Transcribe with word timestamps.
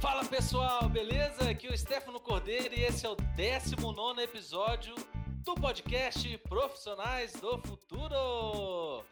Fala 0.00 0.24
pessoal, 0.24 0.88
beleza? 0.88 1.50
Aqui 1.50 1.66
é 1.66 1.72
o 1.72 1.76
Stefano 1.76 2.20
Cordeiro 2.20 2.72
e 2.72 2.84
esse 2.84 3.04
é 3.04 3.08
o 3.08 3.16
19 3.16 4.22
episódio 4.22 4.94
do 5.42 5.56
podcast 5.56 6.38
Profissionais 6.48 7.32
do 7.32 7.58
Futuro. 7.62 9.04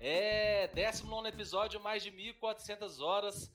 É, 0.00 0.66
19 0.68 1.28
episódio, 1.28 1.78
mais 1.78 2.02
de 2.02 2.10
1.400 2.10 3.02
horas 3.02 3.52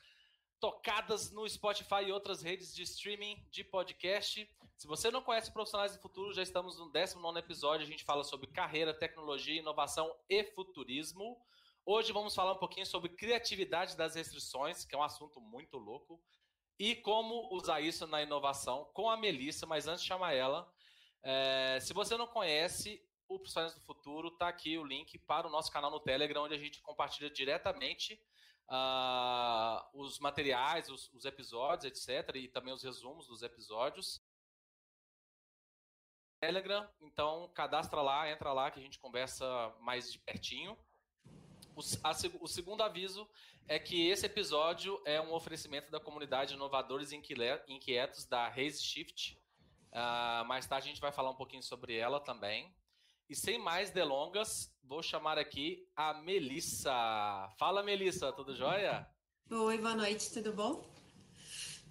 tocadas 0.60 1.32
no 1.32 1.50
Spotify 1.50 2.04
e 2.06 2.12
outras 2.12 2.44
redes 2.44 2.76
de 2.76 2.84
streaming 2.84 3.44
de 3.50 3.64
podcast. 3.64 4.48
Se 4.78 4.86
você 4.86 5.10
não 5.10 5.24
conhece 5.24 5.52
Profissionais 5.52 5.96
do 5.96 6.02
Futuro, 6.04 6.36
já 6.36 6.44
estamos 6.44 6.78
no 6.78 6.92
19 6.92 7.40
episódio. 7.40 7.84
A 7.84 7.90
gente 7.90 8.04
fala 8.04 8.24
sobre 8.24 8.46
carreira, 8.46 8.94
tecnologia, 8.94 9.60
inovação 9.60 10.16
e 10.30 10.44
futurismo. 10.44 11.36
Hoje 11.84 12.14
vamos 12.14 12.36
falar 12.36 12.54
um 12.54 12.60
pouquinho 12.60 12.86
sobre 12.86 13.10
criatividade 13.10 13.98
das 13.98 14.14
restrições, 14.14 14.86
que 14.86 14.94
é 14.94 14.98
um 14.98 15.04
assunto 15.04 15.42
muito 15.42 15.80
louco 15.80 16.22
e 16.78 16.96
como 16.96 17.54
usar 17.54 17.82
isso 17.82 18.06
na 18.08 18.22
inovação 18.22 18.90
com 18.94 19.10
a 19.10 19.18
Melissa, 19.18 19.66
mas 19.66 19.88
antes 19.88 20.02
de 20.02 20.08
chamar 20.08 20.34
ela, 20.34 20.70
é, 21.24 21.80
se 21.82 21.94
você 21.94 22.18
não 22.18 22.28
conhece 22.28 23.02
o 23.28 23.40
Profissionais 23.40 23.74
do 23.74 23.82
Futuro, 23.82 24.32
tá 24.32 24.48
aqui 24.48 24.78
o 24.78 24.84
link 24.84 25.18
para 25.20 25.48
o 25.48 25.50
nosso 25.50 25.72
canal 25.72 25.90
no 25.90 26.00
Telegram, 26.00 26.44
onde 26.44 26.54
a 26.54 26.60
gente 26.60 26.82
compartilha 26.82 27.30
diretamente 27.30 28.22
uh, 28.70 29.84
os 29.94 30.20
materiais, 30.20 30.90
os, 30.90 31.12
os, 31.14 31.26
episódios, 31.26 31.86
etc., 31.86 32.36
e 32.36 32.48
também 32.48 32.74
os 32.74 32.84
resumos 32.84 33.28
dos 33.28 33.42
episódios. 33.42 34.22
Telegram, 36.40 36.88
então 37.02 37.50
cadastra 37.56 38.02
lá, 38.02 38.30
entra 38.30 38.54
lá 38.54 38.70
que 38.70 38.80
a 38.80 38.84
gente 38.84 39.00
conversa 39.00 39.74
mais 39.80 40.12
de 40.12 40.20
pertinho. 40.20 40.78
O, 41.76 41.82
a, 42.04 42.12
o, 42.40 42.48
segundo 42.48 42.82
aviso 42.82 43.28
é 43.68 43.78
que 43.78 44.08
esse 44.08 44.26
episódio 44.26 45.02
é 45.06 45.20
um 45.20 45.34
oferecimento 45.34 45.92
da 45.92 46.00
comunidade 46.00 46.54
Inovadores 46.54 47.12
Inquietos 47.12 48.26
da 48.26 48.48
Raise 48.48 48.82
Shift. 48.82 49.38
Uh, 49.92 50.46
mais 50.46 50.66
tarde 50.66 50.88
a 50.88 50.92
gente 50.92 51.02
vai 51.02 51.12
falar 51.12 51.32
um 51.32 51.36
pouquinho 51.36 51.62
sobre 51.62 51.96
ela 51.96 52.20
também. 52.22 52.74
E 53.30 53.36
sem 53.36 53.60
mais 53.60 53.92
delongas, 53.92 54.74
vou 54.84 55.04
chamar 55.04 55.38
aqui 55.38 55.86
a 55.96 56.14
Melissa. 56.14 56.94
Fala, 57.58 57.84
Melissa, 57.84 58.32
tudo 58.32 58.56
jóia? 58.56 59.06
Oi, 59.52 59.78
boa 59.78 59.96
noite, 59.96 60.32
tudo 60.32 60.54
bom? 60.54 60.86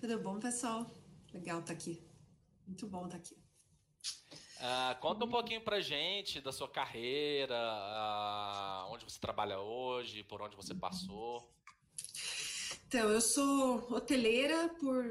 Tudo 0.00 0.18
bom, 0.20 0.38
pessoal? 0.38 0.90
Legal 1.32 1.60
estar 1.60 1.74
tá 1.74 1.78
aqui. 1.78 2.02
Muito 2.66 2.86
bom 2.86 3.04
estar 3.04 3.18
tá 3.18 3.24
aqui. 3.24 3.43
Uh, 4.56 4.98
conta 5.00 5.24
um 5.24 5.28
pouquinho 5.28 5.60
pra 5.60 5.80
gente 5.80 6.40
da 6.40 6.52
sua 6.52 6.68
carreira, 6.68 7.54
uh, 7.54 8.92
onde 8.92 9.04
você 9.04 9.18
trabalha 9.18 9.58
hoje, 9.58 10.22
por 10.22 10.40
onde 10.40 10.56
você 10.56 10.74
passou. 10.74 11.52
Então, 12.86 13.10
eu 13.10 13.20
sou 13.20 13.92
hoteleira 13.92 14.68
por 14.78 15.04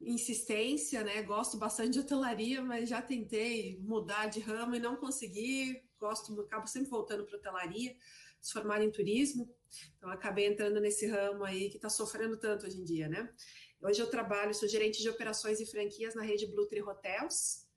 insistência, 0.00 1.04
né? 1.04 1.22
Gosto 1.22 1.56
bastante 1.56 1.92
de 1.92 2.00
hotelaria, 2.00 2.60
mas 2.60 2.88
já 2.88 3.00
tentei 3.00 3.78
mudar 3.80 4.26
de 4.26 4.40
ramo 4.40 4.74
e 4.74 4.80
não 4.80 4.96
consegui. 4.96 5.80
Gosto, 6.00 6.40
acabo 6.40 6.66
sempre 6.66 6.90
voltando 6.90 7.24
para 7.24 7.36
hotelaria, 7.36 7.96
se 8.40 8.52
formar 8.52 8.82
em 8.82 8.90
turismo. 8.90 9.48
Então, 9.96 10.10
acabei 10.10 10.46
entrando 10.46 10.80
nesse 10.80 11.06
ramo 11.06 11.44
aí 11.44 11.70
que 11.70 11.76
está 11.76 11.88
sofrendo 11.88 12.36
tanto 12.36 12.66
hoje 12.66 12.80
em 12.80 12.84
dia, 12.84 13.08
né? 13.08 13.32
Hoje 13.80 14.00
eu 14.00 14.10
trabalho, 14.10 14.52
sou 14.52 14.68
gerente 14.68 15.00
de 15.00 15.08
operações 15.08 15.60
e 15.60 15.66
franquias 15.66 16.16
na 16.16 16.22
rede 16.22 16.46
Blue 16.46 16.66
Tree 16.66 16.82
Hotels, 16.82 17.67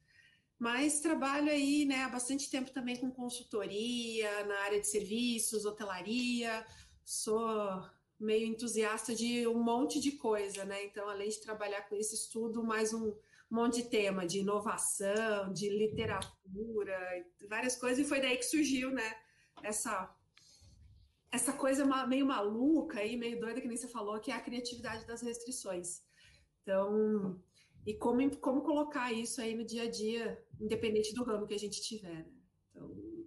mas 0.61 0.99
trabalho 0.99 1.49
aí 1.49 1.85
né, 1.85 2.03
há 2.03 2.09
bastante 2.09 2.47
tempo 2.47 2.69
também 2.69 2.95
com 2.95 3.09
consultoria 3.09 4.45
na 4.45 4.59
área 4.59 4.79
de 4.79 4.85
serviços, 4.85 5.65
hotelaria, 5.65 6.63
sou 7.03 7.83
meio 8.19 8.45
entusiasta 8.45 9.15
de 9.15 9.47
um 9.47 9.57
monte 9.63 9.99
de 9.99 10.11
coisa, 10.11 10.63
né? 10.63 10.85
Então, 10.85 11.09
além 11.09 11.29
de 11.29 11.41
trabalhar 11.41 11.81
com 11.89 11.95
isso, 11.95 12.13
estudo 12.13 12.63
mais 12.63 12.93
um 12.93 13.11
monte 13.49 13.81
de 13.81 13.89
tema 13.89 14.23
de 14.23 14.41
inovação, 14.41 15.51
de 15.51 15.67
literatura, 15.67 17.25
várias 17.50 17.75
coisas, 17.75 18.05
e 18.05 18.07
foi 18.07 18.21
daí 18.21 18.38
que 18.38 18.45
surgiu, 18.45 18.91
né, 18.91 19.16
essa 19.63 20.16
essa 21.31 21.53
coisa 21.53 22.05
meio 22.05 22.27
maluca 22.27 23.00
aí, 23.00 23.17
meio 23.17 23.39
doida 23.39 23.61
que 23.61 23.67
nem 23.67 23.77
você 23.77 23.88
falou, 23.88 24.19
que 24.19 24.29
é 24.29 24.35
a 24.35 24.41
criatividade 24.41 25.07
das 25.07 25.23
restrições. 25.23 26.03
Então, 26.61 27.41
e 27.86 27.94
como, 27.94 28.38
como 28.38 28.62
colocar 28.62 29.12
isso 29.12 29.42
aí 29.42 29.56
no 29.56 29.66
dia 29.66 29.84
a 29.84 29.90
dia, 29.90 30.44
independente 30.59 31.14
do 31.14 31.24
ramo 31.24 31.47
que 31.47 31.53
a 31.53 31.59
gente 31.59 31.81
tiver. 31.81 32.14
Né? 32.14 32.25
Então, 32.69 33.25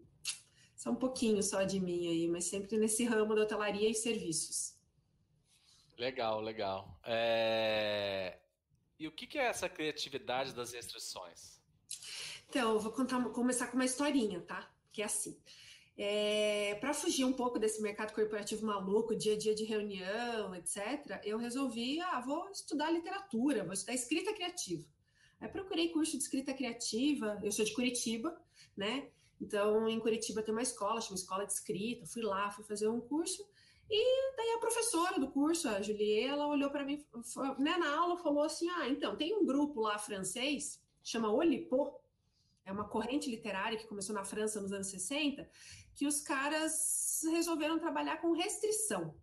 só 0.76 0.90
um 0.90 0.96
pouquinho 0.96 1.42
só 1.42 1.62
de 1.62 1.80
mim 1.80 2.08
aí, 2.08 2.28
mas 2.28 2.44
sempre 2.44 2.76
nesse 2.78 3.04
ramo 3.04 3.34
da 3.34 3.42
hotelaria 3.42 3.88
e 3.88 3.94
serviços. 3.94 4.74
Legal, 5.98 6.40
legal. 6.40 7.00
É... 7.04 8.38
E 8.98 9.08
o 9.08 9.12
que 9.12 9.38
é 9.38 9.46
essa 9.46 9.68
criatividade 9.68 10.52
das 10.52 10.72
restrições? 10.72 11.60
Então, 12.48 12.74
eu 12.74 12.78
vou 12.78 12.92
contar, 12.92 13.22
começar 13.30 13.66
com 13.68 13.74
uma 13.74 13.84
historinha, 13.84 14.40
tá? 14.40 14.70
Que 14.92 15.02
é 15.02 15.04
assim. 15.04 15.40
É, 15.96 16.76
para 16.80 16.92
fugir 16.92 17.24
um 17.24 17.32
pouco 17.32 17.58
desse 17.58 17.80
mercado 17.80 18.12
corporativo 18.12 18.66
maluco, 18.66 19.14
dia 19.14 19.34
a 19.34 19.38
dia 19.38 19.54
de 19.54 19.64
reunião, 19.64 20.54
etc., 20.54 21.20
eu 21.22 21.38
resolvi, 21.38 22.00
ah, 22.00 22.20
vou 22.20 22.50
estudar 22.50 22.90
literatura, 22.90 23.62
vou 23.62 23.72
estudar 23.72 23.94
escrita 23.94 24.34
criativa. 24.34 24.84
Aí 25.40 25.48
procurei 25.48 25.90
curso 25.90 26.16
de 26.16 26.22
escrita 26.24 26.52
criativa, 26.52 27.38
eu 27.44 27.52
sou 27.52 27.64
de 27.64 27.72
Curitiba, 27.74 28.36
né? 28.76 29.08
Então, 29.40 29.88
em 29.88 30.00
Curitiba 30.00 30.42
tem 30.42 30.54
uma 30.54 30.62
escola, 30.62 31.00
chama 31.00 31.16
Escola 31.16 31.46
de 31.46 31.52
Escrita, 31.52 32.06
fui 32.06 32.22
lá, 32.22 32.50
fui 32.50 32.64
fazer 32.64 32.88
um 32.88 33.00
curso, 33.00 33.46
e 33.88 34.36
daí 34.36 34.50
a 34.56 34.58
professora 34.58 35.20
do 35.20 35.30
curso, 35.30 35.68
a 35.68 35.82
Julie, 35.82 36.20
ela 36.20 36.46
olhou 36.46 36.70
para 36.70 36.84
mim, 36.84 37.04
né, 37.58 37.76
na 37.76 37.96
aula, 37.96 38.16
falou 38.16 38.42
assim, 38.42 38.68
ah, 38.70 38.88
então, 38.88 39.16
tem 39.16 39.34
um 39.34 39.44
grupo 39.44 39.80
lá 39.80 39.98
francês, 39.98 40.82
chama 41.02 41.30
Olipo, 41.30 42.00
é 42.64 42.72
uma 42.72 42.88
corrente 42.88 43.30
literária 43.30 43.76
que 43.76 43.86
começou 43.86 44.14
na 44.14 44.24
França 44.24 44.60
nos 44.60 44.72
anos 44.72 44.86
60, 44.86 45.48
que 45.94 46.06
os 46.06 46.20
caras 46.20 47.22
resolveram 47.30 47.78
trabalhar 47.78 48.18
com 48.20 48.32
restrição. 48.32 49.14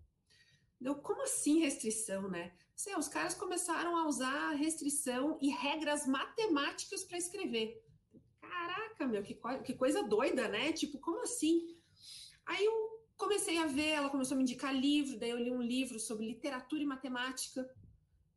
Deu, 0.80 0.96
como 0.96 1.22
assim 1.24 1.60
restrição, 1.60 2.28
né? 2.28 2.54
Sei, 2.76 2.96
os 2.96 3.08
caras 3.08 3.36
começaram 3.36 3.96
a 3.96 4.08
usar 4.08 4.54
restrição 4.54 5.38
e 5.40 5.50
regras 5.50 6.08
matemáticas 6.08 7.04
para 7.04 7.18
escrever. 7.18 7.80
Caraca, 8.42 9.06
meu, 9.06 9.22
que, 9.22 9.38
que 9.64 9.74
coisa 9.76 10.02
doida, 10.02 10.48
né? 10.48 10.74
Tipo, 10.74 10.98
como 10.98 11.22
assim? 11.22 11.78
Aí 12.46 12.66
eu 12.66 12.74
comecei 13.16 13.60
a 13.60 13.68
ver, 13.68 13.90
ela 13.90 14.10
começou 14.10 14.34
a 14.34 14.38
me 14.38 14.44
indicar 14.44 14.76
livro, 14.76 15.20
daí 15.20 15.30
eu 15.30 15.38
li 15.38 15.52
um 15.52 15.62
livro 15.62 16.00
sobre 16.00 16.26
literatura 16.26 16.82
e 16.82 16.86
matemática. 16.88 17.70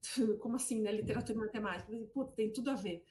como 0.41 0.57
assim, 0.57 0.83
né? 0.83 0.93
Literatura 0.93 1.39
e 1.39 1.41
matemática? 1.41 1.91
Putz, 2.13 2.35
tem 2.35 2.53
tudo 2.53 2.71
a 2.71 2.75
ver. 2.75 3.03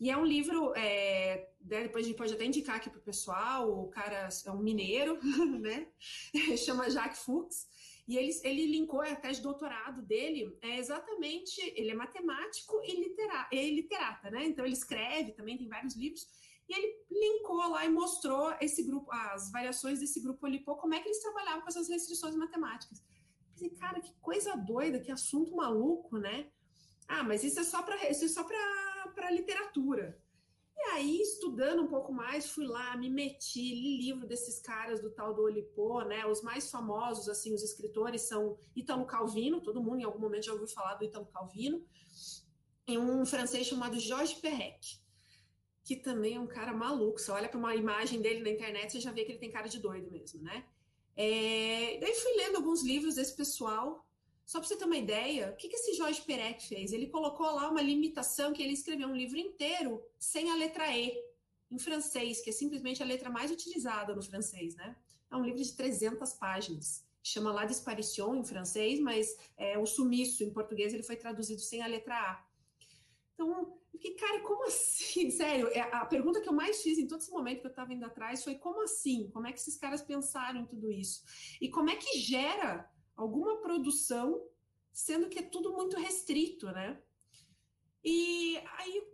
E 0.00 0.10
é 0.10 0.16
um 0.16 0.24
livro, 0.24 0.72
é, 0.76 1.48
né, 1.60 1.82
depois 1.82 2.04
a 2.04 2.08
gente 2.08 2.16
pode 2.16 2.32
até 2.32 2.44
indicar 2.44 2.76
aqui 2.76 2.90
para 2.90 2.98
o 2.98 3.02
pessoal, 3.02 3.70
o 3.70 3.88
cara 3.88 4.28
é 4.44 4.50
um 4.50 4.58
mineiro, 4.58 5.18
né? 5.60 5.88
Chama 6.58 6.90
Jacques 6.90 7.22
Fuchs. 7.22 7.66
E 8.06 8.18
ele, 8.18 8.32
ele 8.42 8.66
linkou 8.66 9.00
a 9.00 9.16
tese 9.16 9.36
de 9.36 9.44
doutorado 9.44 10.02
dele, 10.02 10.54
é 10.60 10.76
exatamente, 10.76 11.58
ele 11.74 11.90
é 11.90 11.94
matemático 11.94 12.78
e, 12.84 13.00
litera, 13.00 13.48
e 13.50 13.70
literata, 13.70 14.30
né? 14.30 14.44
Então 14.44 14.64
ele 14.64 14.74
escreve 14.74 15.32
também, 15.32 15.56
tem 15.56 15.68
vários 15.68 15.96
livros, 15.96 16.26
e 16.68 16.74
ele 16.74 16.96
linkou 17.10 17.66
lá 17.70 17.84
e 17.86 17.88
mostrou 17.88 18.54
esse 18.60 18.82
grupo, 18.82 19.10
as 19.10 19.50
variações 19.50 20.00
desse 20.00 20.20
grupo 20.20 20.44
Olipô, 20.44 20.76
como 20.76 20.94
é 20.94 21.00
que 21.00 21.08
eles 21.08 21.22
trabalhavam 21.22 21.62
com 21.62 21.68
essas 21.68 21.88
restrições 21.88 22.34
matemáticas. 22.34 23.02
Pensei, 23.52 23.70
cara, 23.70 24.00
que 24.00 24.12
coisa 24.20 24.54
doida, 24.54 25.00
que 25.00 25.10
assunto 25.10 25.56
maluco, 25.56 26.18
né? 26.18 26.50
Ah, 27.08 27.22
mas 27.22 27.42
isso 27.42 27.60
é 27.60 27.64
só 27.64 27.82
para 27.82 28.10
isso 28.10 28.24
é 28.24 28.28
só 28.28 28.44
para 28.44 28.93
literatura. 29.30 30.20
E 30.76 30.80
aí, 30.90 31.20
estudando 31.20 31.82
um 31.82 31.86
pouco 31.86 32.12
mais, 32.12 32.50
fui 32.50 32.66
lá, 32.66 32.96
me 32.96 33.08
meti, 33.08 33.60
li 33.60 33.96
livro 33.96 34.26
desses 34.26 34.58
caras 34.58 35.00
do 35.00 35.10
tal 35.10 35.32
do 35.32 35.42
Olipô, 35.42 36.02
né? 36.02 36.26
Os 36.26 36.42
mais 36.42 36.70
famosos, 36.70 37.28
assim, 37.28 37.54
os 37.54 37.62
escritores 37.62 38.22
são 38.22 38.58
Italo 38.74 39.06
Calvino, 39.06 39.60
todo 39.60 39.82
mundo 39.82 40.00
em 40.00 40.04
algum 40.04 40.18
momento 40.18 40.46
já 40.46 40.52
ouviu 40.52 40.68
falar 40.68 40.94
do 40.94 41.04
Italo 41.04 41.26
Calvino, 41.26 41.84
e 42.86 42.98
um 42.98 43.24
francês 43.24 43.66
chamado 43.66 43.98
Georges 43.98 44.34
Perec, 44.34 45.00
que 45.84 45.96
também 45.96 46.34
é 46.34 46.40
um 46.40 46.46
cara 46.46 46.72
maluco. 46.72 47.18
Você 47.18 47.30
olha 47.30 47.48
para 47.48 47.58
uma 47.58 47.74
imagem 47.74 48.20
dele 48.20 48.42
na 48.42 48.50
internet, 48.50 48.92
você 48.92 49.00
já 49.00 49.12
vê 49.12 49.24
que 49.24 49.32
ele 49.32 49.38
tem 49.38 49.50
cara 49.50 49.68
de 49.68 49.78
doido 49.78 50.10
mesmo, 50.10 50.42
né? 50.42 50.66
É... 51.16 51.98
Daí 51.98 52.14
fui 52.14 52.32
lendo 52.36 52.56
alguns 52.56 52.82
livros 52.82 53.14
desse 53.14 53.34
pessoal, 53.36 54.03
só 54.44 54.58
para 54.58 54.68
você 54.68 54.76
ter 54.76 54.84
uma 54.84 54.96
ideia, 54.96 55.50
o 55.50 55.56
que, 55.56 55.68
que 55.68 55.76
esse 55.76 55.94
Jorge 55.94 56.20
Perec 56.20 56.66
fez? 56.66 56.92
Ele 56.92 57.06
colocou 57.08 57.46
lá 57.46 57.70
uma 57.70 57.80
limitação 57.80 58.52
que 58.52 58.62
ele 58.62 58.74
escreveu 58.74 59.08
um 59.08 59.16
livro 59.16 59.38
inteiro 59.38 60.02
sem 60.18 60.50
a 60.50 60.56
letra 60.56 60.94
E, 60.96 61.14
em 61.70 61.78
francês, 61.78 62.42
que 62.42 62.50
é 62.50 62.52
simplesmente 62.52 63.02
a 63.02 63.06
letra 63.06 63.30
mais 63.30 63.50
utilizada 63.50 64.14
no 64.14 64.22
francês, 64.22 64.76
né? 64.76 64.96
É 65.30 65.36
um 65.36 65.42
livro 65.42 65.62
de 65.62 65.72
300 65.72 66.34
páginas. 66.34 67.04
Chama 67.22 67.52
La 67.52 67.64
Disparition 67.64 68.36
em 68.36 68.44
francês, 68.44 69.00
mas 69.00 69.34
é, 69.56 69.78
o 69.78 69.86
sumiço 69.86 70.44
em 70.44 70.52
português 70.52 70.92
ele 70.92 71.02
foi 71.02 71.16
traduzido 71.16 71.62
sem 71.62 71.80
a 71.80 71.86
letra 71.86 72.14
A. 72.14 72.46
Então, 73.32 73.50
eu 73.50 73.80
fiquei, 73.90 74.14
cara, 74.14 74.40
como 74.40 74.66
assim? 74.66 75.30
Sério, 75.32 75.68
é, 75.68 75.80
a 75.80 76.04
pergunta 76.04 76.40
que 76.42 76.48
eu 76.48 76.52
mais 76.52 76.82
fiz 76.82 76.98
em 76.98 77.06
todo 77.06 77.20
esse 77.20 77.30
momento 77.30 77.60
que 77.60 77.66
eu 77.66 77.70
estava 77.70 77.94
indo 77.94 78.04
atrás 78.04 78.44
foi 78.44 78.56
como 78.56 78.82
assim? 78.82 79.30
Como 79.32 79.46
é 79.46 79.52
que 79.52 79.58
esses 79.58 79.76
caras 79.76 80.02
pensaram 80.02 80.60
em 80.60 80.66
tudo 80.66 80.92
isso? 80.92 81.22
E 81.60 81.70
como 81.70 81.88
é 81.88 81.96
que 81.96 82.18
gera 82.18 82.88
alguma 83.16 83.60
produção 83.60 84.46
sendo 84.92 85.28
que 85.28 85.38
é 85.38 85.42
tudo 85.42 85.72
muito 85.72 85.96
restrito, 85.96 86.66
né? 86.66 87.02
E 88.02 88.56
aí, 88.78 89.08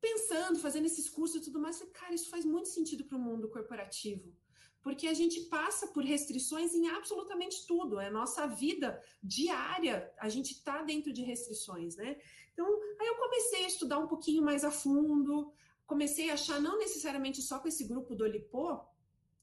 pensando, 0.00 0.58
fazendo 0.58 0.86
esses 0.86 1.08
cursos 1.08 1.36
e 1.36 1.44
tudo 1.44 1.60
mais, 1.60 1.78
falei, 1.78 1.92
cara, 1.92 2.14
isso 2.14 2.28
faz 2.28 2.44
muito 2.44 2.68
sentido 2.68 3.04
para 3.04 3.16
o 3.16 3.20
mundo 3.20 3.48
corporativo 3.48 4.34
porque 4.82 5.06
a 5.06 5.14
gente 5.14 5.42
passa 5.42 5.86
por 5.86 6.04
restrições 6.04 6.74
em 6.74 6.88
absolutamente 6.88 7.64
tudo. 7.66 8.00
É 8.00 8.10
nossa 8.10 8.46
vida 8.46 9.00
diária, 9.22 10.12
a 10.18 10.28
gente 10.28 10.52
está 10.52 10.82
dentro 10.82 11.12
de 11.12 11.22
restrições, 11.22 11.96
né? 11.96 12.20
Então, 12.52 12.66
aí 13.00 13.06
eu 13.06 13.14
comecei 13.14 13.64
a 13.64 13.68
estudar 13.68 13.98
um 13.98 14.08
pouquinho 14.08 14.42
mais 14.42 14.64
a 14.64 14.70
fundo, 14.70 15.52
comecei 15.86 16.30
a 16.30 16.34
achar, 16.34 16.60
não 16.60 16.78
necessariamente 16.78 17.40
só 17.40 17.60
com 17.60 17.68
esse 17.68 17.84
grupo 17.84 18.14
do 18.14 18.24
Olipô, 18.24 18.80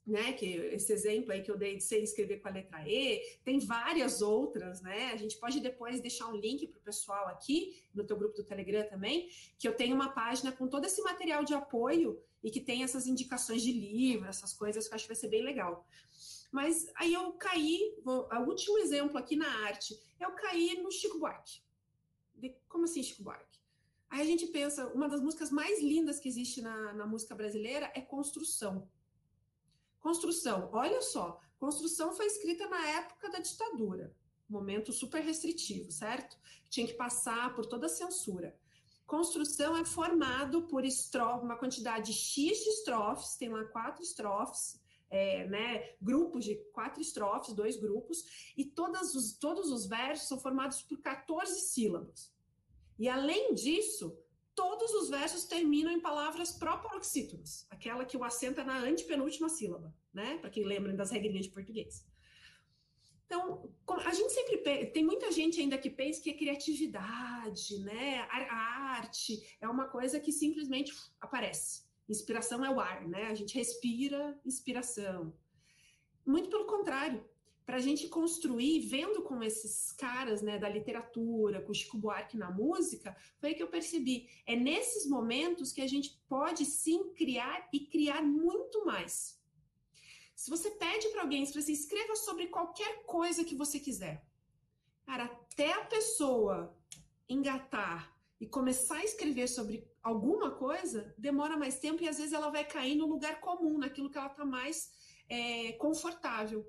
né, 0.09 0.33
que 0.33 0.45
esse 0.45 0.91
exemplo 0.91 1.31
aí 1.31 1.41
que 1.41 1.51
eu 1.51 1.57
dei 1.57 1.77
de 1.77 1.83
ser 1.83 2.01
escrever 2.01 2.41
com 2.41 2.47
a 2.47 2.51
letra 2.51 2.87
E, 2.87 3.21
tem 3.43 3.59
várias 3.59 4.21
outras, 4.21 4.81
né? 4.81 5.11
A 5.13 5.17
gente 5.17 5.37
pode 5.37 5.59
depois 5.59 6.01
deixar 6.01 6.27
um 6.27 6.35
link 6.35 6.67
para 6.67 6.79
o 6.79 6.83
pessoal 6.83 7.27
aqui 7.27 7.81
no 7.93 8.03
teu 8.03 8.17
grupo 8.17 8.35
do 8.35 8.43
Telegram 8.43 8.87
também, 8.89 9.29
que 9.57 9.67
eu 9.67 9.75
tenho 9.75 9.95
uma 9.95 10.09
página 10.09 10.51
com 10.51 10.67
todo 10.67 10.85
esse 10.85 11.01
material 11.01 11.43
de 11.43 11.53
apoio 11.53 12.21
e 12.43 12.49
que 12.49 12.61
tem 12.61 12.83
essas 12.83 13.05
indicações 13.05 13.61
de 13.61 13.71
livro, 13.71 14.27
essas 14.27 14.53
coisas 14.53 14.87
que 14.87 14.93
eu 14.93 14.95
acho 14.95 15.05
que 15.05 15.13
vai 15.13 15.15
ser 15.15 15.29
bem 15.29 15.43
legal. 15.43 15.87
Mas 16.51 16.87
aí 16.95 17.13
eu 17.13 17.31
caí, 17.33 17.95
vou, 18.03 18.27
o 18.31 18.47
último 18.47 18.77
exemplo 18.79 19.17
aqui 19.17 19.35
na 19.35 19.65
arte, 19.65 19.99
eu 20.19 20.31
caí 20.31 20.81
no 20.81 20.91
Chico 20.91 21.19
Buarque. 21.19 21.61
De, 22.33 22.55
como 22.67 22.85
assim 22.85 23.03
Chico 23.03 23.23
Buarque? 23.23 23.59
Aí 24.09 24.21
a 24.21 24.25
gente 24.25 24.47
pensa, 24.47 24.87
uma 24.87 25.07
das 25.07 25.21
músicas 25.21 25.51
mais 25.51 25.81
lindas 25.81 26.19
que 26.19 26.27
existe 26.27 26.61
na, 26.61 26.93
na 26.93 27.05
música 27.05 27.35
brasileira 27.35 27.91
é 27.93 28.01
Construção. 28.01 28.89
Construção, 29.99 30.69
olha 30.71 31.01
só, 31.01 31.39
Construção 31.59 32.13
foi 32.13 32.25
escrita 32.25 32.67
na 32.69 32.87
época 32.87 33.29
da 33.29 33.39
ditadura, 33.39 34.15
momento 34.47 34.93
super 34.93 35.21
restritivo, 35.21 35.91
certo? 35.91 36.37
Tinha 36.69 36.87
que 36.87 36.93
passar 36.93 37.53
por 37.53 37.65
toda 37.65 37.87
a 37.87 37.89
censura. 37.89 38.57
Construção 39.05 39.75
é 39.75 39.83
formado 39.83 40.67
por 40.67 40.85
estrofe, 40.85 41.43
uma 41.43 41.57
quantidade 41.57 42.13
X 42.13 42.63
de 42.63 42.69
estrofes, 42.69 43.35
tem 43.35 43.49
lá 43.49 43.65
quatro 43.65 44.01
estrofes, 44.03 44.79
é, 45.09 45.47
né, 45.47 45.95
grupos 45.99 46.45
de 46.45 46.55
quatro 46.71 47.01
estrofes, 47.01 47.53
dois 47.53 47.75
grupos, 47.75 48.51
e 48.55 48.63
todos 48.63 49.15
os, 49.15 49.33
todos 49.33 49.71
os 49.71 49.85
versos 49.85 50.27
são 50.27 50.39
formados 50.39 50.81
por 50.83 50.99
14 50.99 51.59
sílabas. 51.59 52.31
E 52.97 53.09
além 53.09 53.53
disso, 53.53 54.15
todos 54.59 54.91
os 54.93 55.09
versos 55.09 55.45
terminam 55.45 55.89
em 55.89 56.01
palavras 56.01 56.51
proparoxítonas, 56.51 57.65
aquela 57.69 58.03
que 58.03 58.17
o 58.17 58.25
acento 58.25 58.59
é 58.59 58.63
na 58.65 58.79
antepenúltima 58.79 59.47
sílaba, 59.47 59.95
né? 60.13 60.37
Para 60.39 60.49
quem 60.49 60.65
lembra 60.65 60.91
das 60.91 61.11
regrinhas 61.11 61.45
de 61.45 61.53
português. 61.53 62.05
Então, 63.25 63.73
a 63.87 64.13
gente 64.13 64.33
sempre 64.33 64.57
tem 64.87 65.05
muita 65.05 65.31
gente 65.31 65.61
ainda 65.61 65.77
que 65.77 65.89
pensa 65.89 66.21
que 66.21 66.31
a 66.31 66.37
criatividade, 66.37 67.79
né, 67.79 68.27
a 68.29 68.97
arte 68.97 69.33
é 69.61 69.67
uma 69.69 69.87
coisa 69.87 70.19
que 70.19 70.33
simplesmente 70.33 70.91
aparece. 71.21 71.85
Inspiração 72.09 72.65
é 72.65 72.69
o 72.69 72.81
ar, 72.81 73.07
né? 73.07 73.27
A 73.27 73.35
gente 73.35 73.55
respira 73.55 74.37
inspiração. 74.43 75.33
Muito 76.25 76.49
pelo 76.49 76.65
contrário, 76.65 77.23
para 77.69 77.77
a 77.77 77.81
gente 77.81 78.07
construir, 78.07 78.79
vendo 78.79 79.21
com 79.21 79.43
esses 79.43 79.91
caras, 79.91 80.41
né, 80.41 80.57
da 80.57 80.67
literatura, 80.67 81.61
com 81.61 81.71
o 81.71 81.75
Chico 81.75 81.99
Buarque 81.99 82.35
na 82.35 82.49
música, 82.49 83.15
foi 83.37 83.53
que 83.53 83.61
eu 83.61 83.67
percebi. 83.67 84.27
É 84.47 84.55
nesses 84.55 85.07
momentos 85.07 85.71
que 85.71 85.79
a 85.79 85.85
gente 85.87 86.19
pode 86.27 86.65
sim 86.65 87.13
criar 87.13 87.69
e 87.71 87.81
criar 87.81 88.23
muito 88.23 88.83
mais. 88.87 89.39
Se 90.35 90.49
você 90.49 90.71
pede 90.71 91.09
para 91.09 91.21
alguém, 91.21 91.45
se 91.45 91.61
você 91.61 91.71
escreva 91.71 92.15
sobre 92.15 92.47
qualquer 92.47 93.03
coisa 93.03 93.43
que 93.43 93.53
você 93.53 93.79
quiser, 93.79 94.25
cara, 95.05 95.25
até 95.25 95.71
a 95.71 95.85
pessoa 95.85 96.75
engatar 97.29 98.17
e 98.41 98.47
começar 98.47 98.97
a 98.97 99.05
escrever 99.05 99.47
sobre 99.47 99.87
alguma 100.01 100.49
coisa, 100.49 101.13
demora 101.19 101.55
mais 101.55 101.77
tempo 101.77 102.01
e 102.01 102.09
às 102.09 102.17
vezes 102.17 102.33
ela 102.33 102.49
vai 102.49 102.65
cair 102.65 102.95
no 102.95 103.05
lugar 103.05 103.39
comum, 103.39 103.77
naquilo 103.77 104.09
que 104.09 104.17
ela 104.17 104.25
está 104.25 104.43
mais 104.43 104.89
é, 105.29 105.73
confortável. 105.73 106.67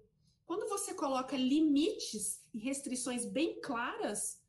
Quando 0.50 0.68
você 0.68 0.92
coloca 0.92 1.36
limites 1.36 2.44
e 2.52 2.58
restrições 2.58 3.24
bem 3.24 3.60
claras, 3.60 4.42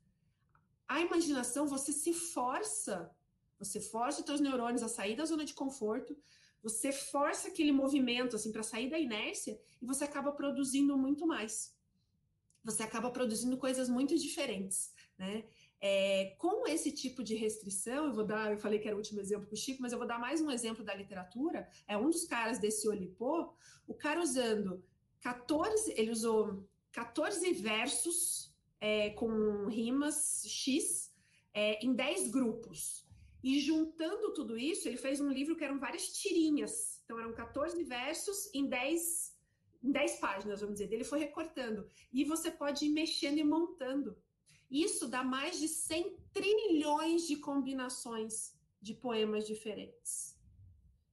a 0.88 1.00
imaginação, 1.00 1.68
você 1.68 1.92
se 1.92 2.12
força, 2.12 3.14
você 3.56 3.80
força 3.80 4.18
os 4.18 4.26
seus 4.26 4.40
neurônios 4.40 4.82
a 4.82 4.88
sair 4.88 5.14
da 5.14 5.24
zona 5.24 5.44
de 5.44 5.54
conforto, 5.54 6.20
você 6.60 6.90
força 6.90 7.46
aquele 7.46 7.70
movimento 7.70 8.34
assim 8.34 8.50
para 8.50 8.64
sair 8.64 8.90
da 8.90 8.98
inércia 8.98 9.56
e 9.80 9.86
você 9.86 10.02
acaba 10.02 10.32
produzindo 10.32 10.98
muito 10.98 11.24
mais. 11.24 11.72
Você 12.64 12.82
acaba 12.82 13.08
produzindo 13.12 13.56
coisas 13.56 13.88
muito 13.88 14.18
diferentes, 14.18 14.92
né? 15.16 15.44
É, 15.80 16.34
com 16.36 16.66
esse 16.66 16.90
tipo 16.90 17.22
de 17.22 17.36
restrição, 17.36 18.06
eu 18.06 18.12
vou 18.12 18.24
dar, 18.24 18.50
eu 18.50 18.58
falei 18.58 18.80
que 18.80 18.88
era 18.88 18.96
o 18.96 18.98
último 18.98 19.20
exemplo 19.20 19.46
com 19.46 19.54
o 19.54 19.56
Chico, 19.56 19.80
mas 19.80 19.92
eu 19.92 19.98
vou 19.98 20.06
dar 20.06 20.18
mais 20.18 20.40
um 20.40 20.50
exemplo 20.50 20.84
da 20.84 20.96
literatura. 20.96 21.68
É 21.86 21.96
um 21.96 22.10
dos 22.10 22.24
caras 22.24 22.58
desse 22.58 22.88
Olipô, 22.88 23.54
o 23.86 23.94
cara 23.94 24.20
usando 24.20 24.82
14, 25.22 25.94
ele 25.96 26.10
usou 26.10 26.68
14 26.90 27.52
versos 27.52 28.52
é, 28.80 29.10
com 29.10 29.68
rimas 29.68 30.44
X 30.46 31.14
é, 31.54 31.84
em 31.84 31.94
10 31.94 32.30
grupos. 32.30 33.06
E 33.42 33.60
juntando 33.60 34.32
tudo 34.34 34.58
isso, 34.58 34.86
ele 34.86 34.96
fez 34.96 35.20
um 35.20 35.30
livro 35.30 35.56
que 35.56 35.64
eram 35.64 35.78
várias 35.78 36.08
tirinhas. 36.08 37.00
Então, 37.04 37.18
eram 37.18 37.32
14 37.32 37.82
versos 37.84 38.52
em 38.54 38.66
10, 38.68 39.36
em 39.82 39.90
10 39.90 40.16
páginas, 40.16 40.60
vamos 40.60 40.78
dizer. 40.78 40.92
Ele 40.92 41.04
foi 41.04 41.20
recortando. 41.20 41.88
E 42.12 42.24
você 42.24 42.50
pode 42.50 42.84
ir 42.84 42.90
mexendo 42.90 43.38
e 43.38 43.44
montando. 43.44 44.16
Isso 44.70 45.08
dá 45.08 45.22
mais 45.22 45.58
de 45.58 45.68
100 45.68 46.16
trilhões 46.32 47.26
de 47.26 47.36
combinações 47.36 48.56
de 48.80 48.94
poemas 48.94 49.46
diferentes. 49.46 50.40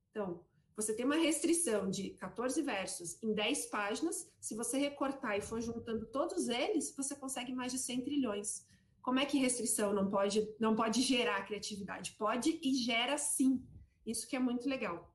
Então, 0.09 0.43
você 0.81 0.95
tem 0.95 1.05
uma 1.05 1.17
restrição 1.17 1.89
de 1.89 2.11
14 2.11 2.61
versos 2.61 3.21
em 3.21 3.33
10 3.33 3.65
páginas. 3.65 4.31
Se 4.39 4.55
você 4.55 4.77
recortar 4.77 5.37
e 5.37 5.41
for 5.41 5.59
juntando 5.59 6.05
todos 6.05 6.47
eles, 6.47 6.95
você 6.95 7.15
consegue 7.15 7.53
mais 7.53 7.73
de 7.73 7.77
100 7.77 8.01
trilhões. 8.01 8.65
Como 9.01 9.19
é 9.19 9.25
que 9.25 9.37
restrição 9.37 9.93
não 9.93 10.09
pode, 10.09 10.47
não 10.57 10.75
pode 10.75 11.01
gerar 11.01 11.45
criatividade? 11.45 12.15
Pode 12.17 12.57
e 12.63 12.73
gera 12.75 13.17
sim. 13.17 13.61
Isso 14.05 14.25
que 14.25 14.37
é 14.37 14.39
muito 14.39 14.69
legal. 14.69 15.13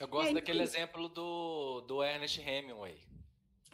Eu 0.00 0.08
gosto 0.08 0.28
aí, 0.28 0.34
daquele 0.34 0.62
exemplo 0.62 1.08
do, 1.08 1.82
do 1.82 2.02
Ernest 2.02 2.40
Hemingway. 2.40 3.00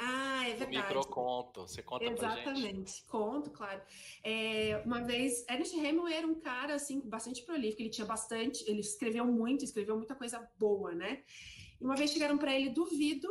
Ah, 0.03 0.49
é 0.49 0.55
verdade. 0.55 0.79
Microconto. 0.79 1.63
Você 1.63 1.83
conta 1.83 2.07
Exatamente. 2.07 2.43
pra 2.43 2.55
gente? 2.55 2.67
Exatamente. 2.67 3.05
Conto, 3.05 3.51
claro. 3.51 3.83
É, 4.25 4.83
uma 4.87 5.03
vez, 5.03 5.45
Ernest 5.47 5.77
Hemingway 5.77 6.15
era 6.15 6.27
um 6.27 6.41
cara, 6.41 6.75
assim, 6.75 7.01
bastante 7.01 7.43
prolífico. 7.43 7.83
Ele 7.83 7.91
tinha 7.91 8.07
bastante... 8.07 8.65
Ele 8.69 8.81
escreveu 8.81 9.27
muito, 9.27 9.63
escreveu 9.63 9.97
muita 9.97 10.15
coisa 10.15 10.51
boa, 10.59 10.95
né? 10.95 11.23
E 11.79 11.85
uma 11.85 11.97
vez 11.97 12.11
chegaram 12.11 12.39
para 12.39 12.55
ele, 12.55 12.71
duvido 12.71 13.29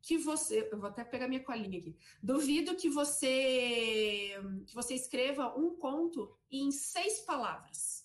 que 0.00 0.16
você, 0.18 0.68
eu 0.70 0.78
vou 0.78 0.88
até 0.88 1.04
pegar 1.04 1.28
minha 1.28 1.42
colinha 1.42 1.78
aqui. 1.78 1.96
Duvido 2.22 2.74
que 2.74 2.88
você 2.88 4.36
que 4.66 4.74
você 4.74 4.94
escreva 4.94 5.56
um 5.56 5.76
conto 5.76 6.36
em 6.50 6.70
seis 6.72 7.20
palavras. 7.20 8.04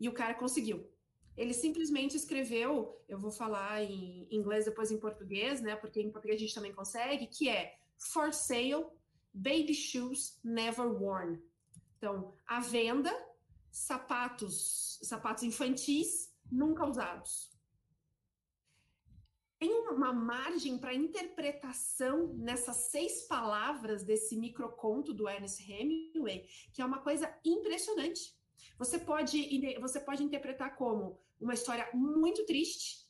E 0.00 0.08
o 0.08 0.12
cara 0.12 0.34
conseguiu. 0.34 0.93
Ele 1.36 1.52
simplesmente 1.52 2.16
escreveu, 2.16 3.02
eu 3.08 3.18
vou 3.18 3.30
falar 3.30 3.82
em 3.82 4.28
inglês 4.30 4.64
depois 4.64 4.90
em 4.90 4.98
português, 4.98 5.60
né? 5.60 5.74
Porque 5.74 6.00
em 6.00 6.10
português 6.10 6.38
a 6.38 6.40
gente 6.40 6.54
também 6.54 6.72
consegue, 6.72 7.26
que 7.26 7.48
é 7.48 7.76
for 7.96 8.32
sale, 8.32 8.86
baby 9.32 9.74
shoes 9.74 10.38
never 10.44 10.86
worn. 10.86 11.42
Então, 11.96 12.36
à 12.46 12.60
venda, 12.60 13.12
sapatos, 13.70 14.98
sapatos 15.02 15.42
infantis 15.42 16.32
nunca 16.50 16.86
usados 16.86 17.54
tem 19.64 19.88
uma 19.88 20.12
margem 20.12 20.76
para 20.76 20.92
interpretação 20.92 22.34
nessas 22.34 22.90
seis 22.90 23.22
palavras 23.22 24.02
desse 24.02 24.36
microconto 24.36 25.14
do 25.14 25.26
Ernest 25.26 25.62
Hemingway, 25.62 26.46
que 26.70 26.82
é 26.82 26.84
uma 26.84 26.98
coisa 26.98 27.34
impressionante. 27.42 28.36
Você 28.78 28.98
pode, 28.98 29.78
você 29.80 30.00
pode 30.00 30.22
interpretar 30.22 30.76
como 30.76 31.18
uma 31.40 31.54
história 31.54 31.88
muito 31.92 32.44
triste, 32.46 33.04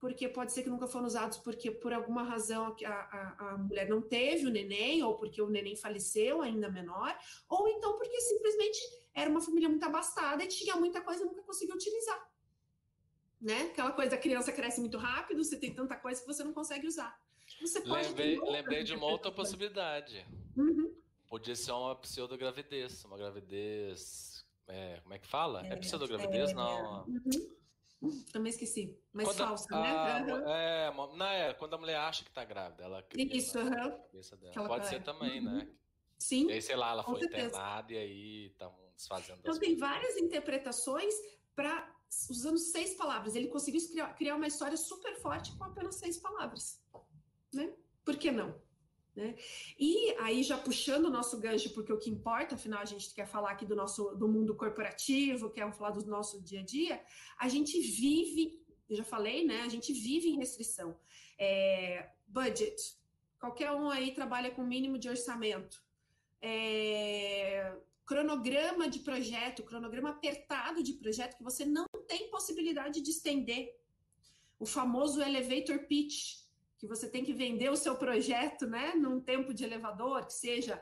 porque 0.00 0.28
pode 0.28 0.52
ser 0.52 0.62
que 0.62 0.70
nunca 0.70 0.86
foram 0.86 1.06
usados 1.06 1.38
porque 1.38 1.70
por 1.70 1.92
alguma 1.92 2.22
razão 2.22 2.76
a, 2.84 2.90
a, 2.90 3.50
a 3.50 3.58
mulher 3.58 3.88
não 3.88 4.00
teve 4.00 4.46
o 4.46 4.50
neném, 4.50 5.02
ou 5.02 5.16
porque 5.16 5.42
o 5.42 5.50
neném 5.50 5.74
faleceu 5.74 6.40
ainda 6.40 6.70
menor, 6.70 7.16
ou 7.48 7.68
então 7.68 7.96
porque 7.96 8.20
simplesmente 8.20 8.78
era 9.14 9.28
uma 9.28 9.40
família 9.40 9.68
muito 9.68 9.84
abastada 9.84 10.44
e 10.44 10.48
tinha 10.48 10.76
muita 10.76 11.00
coisa 11.00 11.22
e 11.22 11.26
nunca 11.26 11.42
conseguiu 11.42 11.74
utilizar 11.74 12.28
né? 13.40 13.62
Aquela 13.72 13.92
coisa, 13.92 14.14
a 14.14 14.18
criança 14.18 14.52
cresce 14.52 14.80
muito 14.80 14.98
rápido, 14.98 15.44
você 15.44 15.56
tem 15.56 15.72
tanta 15.72 15.96
coisa 15.96 16.20
que 16.20 16.26
você 16.26 16.42
não 16.42 16.52
consegue 16.52 16.86
usar. 16.86 17.18
Você 17.60 17.80
pode 17.80 18.08
lembrei, 18.08 18.38
lembrei 18.40 18.84
de 18.84 18.94
uma 18.94 19.06
outra 19.06 19.30
possibilidade. 19.32 20.26
Uhum. 20.56 20.94
Podia 21.28 21.54
ser 21.54 21.72
uma 21.72 21.94
pseudogravidez, 21.96 23.04
uma 23.04 23.16
gravidez. 23.16 24.37
É, 24.68 25.00
como 25.00 25.14
é 25.14 25.18
que 25.18 25.26
fala? 25.26 25.66
É, 25.66 25.72
é 25.72 25.76
pseudogravidez? 25.76 26.50
É, 26.50 26.54
não. 26.54 27.06
Uhum. 27.06 28.24
Também 28.32 28.50
esqueci. 28.50 28.96
Mas 29.12 29.26
quando 29.26 29.38
falsa, 29.38 29.74
a, 29.74 29.80
né? 29.80 30.32
Uhum. 30.32 30.48
É, 30.48 30.92
não 30.94 31.26
é, 31.26 31.54
quando 31.54 31.74
a 31.74 31.78
mulher 31.78 31.96
acha 31.96 32.24
que 32.24 32.30
tá 32.30 32.44
grávida, 32.44 32.84
ela 32.84 33.04
Isso, 33.16 33.58
uhum. 33.58 33.70
cabeça 33.70 34.36
dela. 34.36 34.68
Pode 34.68 34.86
ser 34.86 35.02
também, 35.02 35.40
né? 35.40 35.68
Sim. 36.18 36.48
E 36.48 36.52
aí, 36.52 36.62
sei 36.62 36.76
lá, 36.76 36.90
ela 36.90 37.02
foi 37.02 37.20
certeza. 37.20 37.46
internada 37.46 37.92
e 37.92 37.96
aí 37.96 38.46
estão 38.46 38.74
desfazendo. 38.94 39.38
Então, 39.40 39.58
tem 39.58 39.76
várias 39.76 40.16
interpretações 40.16 41.14
para 41.54 41.92
usando 42.30 42.58
seis 42.58 42.94
palavras. 42.94 43.34
Ele 43.34 43.48
conseguiu 43.48 43.80
criar, 43.88 44.14
criar 44.14 44.36
uma 44.36 44.46
história 44.46 44.76
super 44.76 45.14
forte 45.16 45.56
com 45.56 45.64
apenas 45.64 45.96
seis 45.96 46.18
palavras. 46.18 46.80
Né? 47.52 47.72
Por 48.04 48.16
que 48.16 48.30
não? 48.30 48.60
Né? 49.18 49.34
E 49.76 50.14
aí, 50.20 50.44
já 50.44 50.56
puxando 50.56 51.06
o 51.06 51.10
nosso 51.10 51.40
gancho, 51.40 51.70
porque 51.74 51.92
o 51.92 51.98
que 51.98 52.08
importa, 52.08 52.54
afinal, 52.54 52.80
a 52.80 52.84
gente 52.84 53.12
quer 53.12 53.26
falar 53.26 53.50
aqui 53.50 53.66
do 53.66 53.74
nosso 53.74 54.14
do 54.14 54.28
mundo 54.28 54.54
corporativo, 54.54 55.50
quer 55.50 55.72
falar 55.72 55.90
do 55.90 56.06
nosso 56.06 56.40
dia 56.40 56.60
a 56.60 56.64
dia, 56.64 57.02
a 57.36 57.48
gente 57.48 57.80
vive, 57.80 58.64
eu 58.88 58.94
já 58.94 59.02
falei, 59.02 59.44
né? 59.44 59.62
A 59.62 59.68
gente 59.68 59.92
vive 59.92 60.28
em 60.28 60.36
restrição. 60.36 60.96
É, 61.36 62.10
budget. 62.28 62.80
Qualquer 63.40 63.72
um 63.72 63.90
aí 63.90 64.14
trabalha 64.14 64.52
com 64.52 64.62
mínimo 64.62 64.96
de 64.96 65.08
orçamento. 65.08 65.82
É, 66.40 67.76
cronograma 68.06 68.88
de 68.88 69.00
projeto, 69.00 69.64
cronograma 69.64 70.10
apertado 70.10 70.80
de 70.80 70.92
projeto 70.92 71.36
que 71.36 71.42
você 71.42 71.64
não 71.64 71.86
tem 72.06 72.30
possibilidade 72.30 73.00
de 73.00 73.10
estender. 73.10 73.76
O 74.60 74.64
famoso 74.64 75.20
elevator 75.20 75.88
pitch, 75.88 76.47
que 76.78 76.86
você 76.86 77.08
tem 77.08 77.24
que 77.24 77.32
vender 77.32 77.70
o 77.70 77.76
seu 77.76 77.96
projeto, 77.96 78.66
né, 78.66 78.94
num 78.94 79.20
tempo 79.20 79.52
de 79.52 79.64
elevador, 79.64 80.24
que 80.24 80.32
seja, 80.32 80.80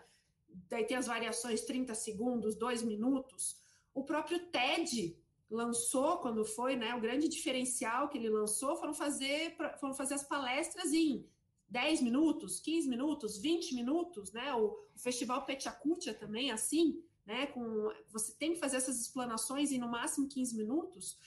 daí 0.69 0.85
tem 0.85 0.97
as 0.97 1.07
variações 1.07 1.63
30 1.63 1.95
segundos, 1.95 2.55
2 2.55 2.83
minutos. 2.83 3.57
O 3.95 4.05
próprio 4.05 4.39
TED 4.51 5.19
lançou 5.49 6.19
quando 6.19 6.45
foi, 6.45 6.77
né, 6.77 6.95
o 6.95 7.01
grande 7.01 7.29
diferencial 7.29 8.09
que 8.09 8.19
ele 8.19 8.29
lançou 8.29 8.77
foram 8.77 8.93
fazer 8.93 9.57
foram 9.81 9.95
fazer 9.95 10.15
as 10.15 10.25
palestras 10.25 10.93
em 10.93 11.27
10 11.69 12.03
minutos, 12.03 12.61
15 12.61 12.89
minutos, 12.89 13.39
20 13.39 13.75
minutos, 13.75 14.33
né? 14.33 14.55
O, 14.55 14.67
o 14.95 14.99
Festival 14.99 15.45
Petiacutia 15.45 16.15
também 16.15 16.51
assim, 16.51 17.03
né, 17.25 17.47
com 17.47 17.91
você 18.11 18.33
tem 18.35 18.53
que 18.53 18.61
fazer 18.61 18.77
essas 18.77 19.01
explanações 19.01 19.73
em 19.73 19.79
no 19.79 19.89
máximo 19.89 20.29
15 20.29 20.57
minutos. 20.57 21.19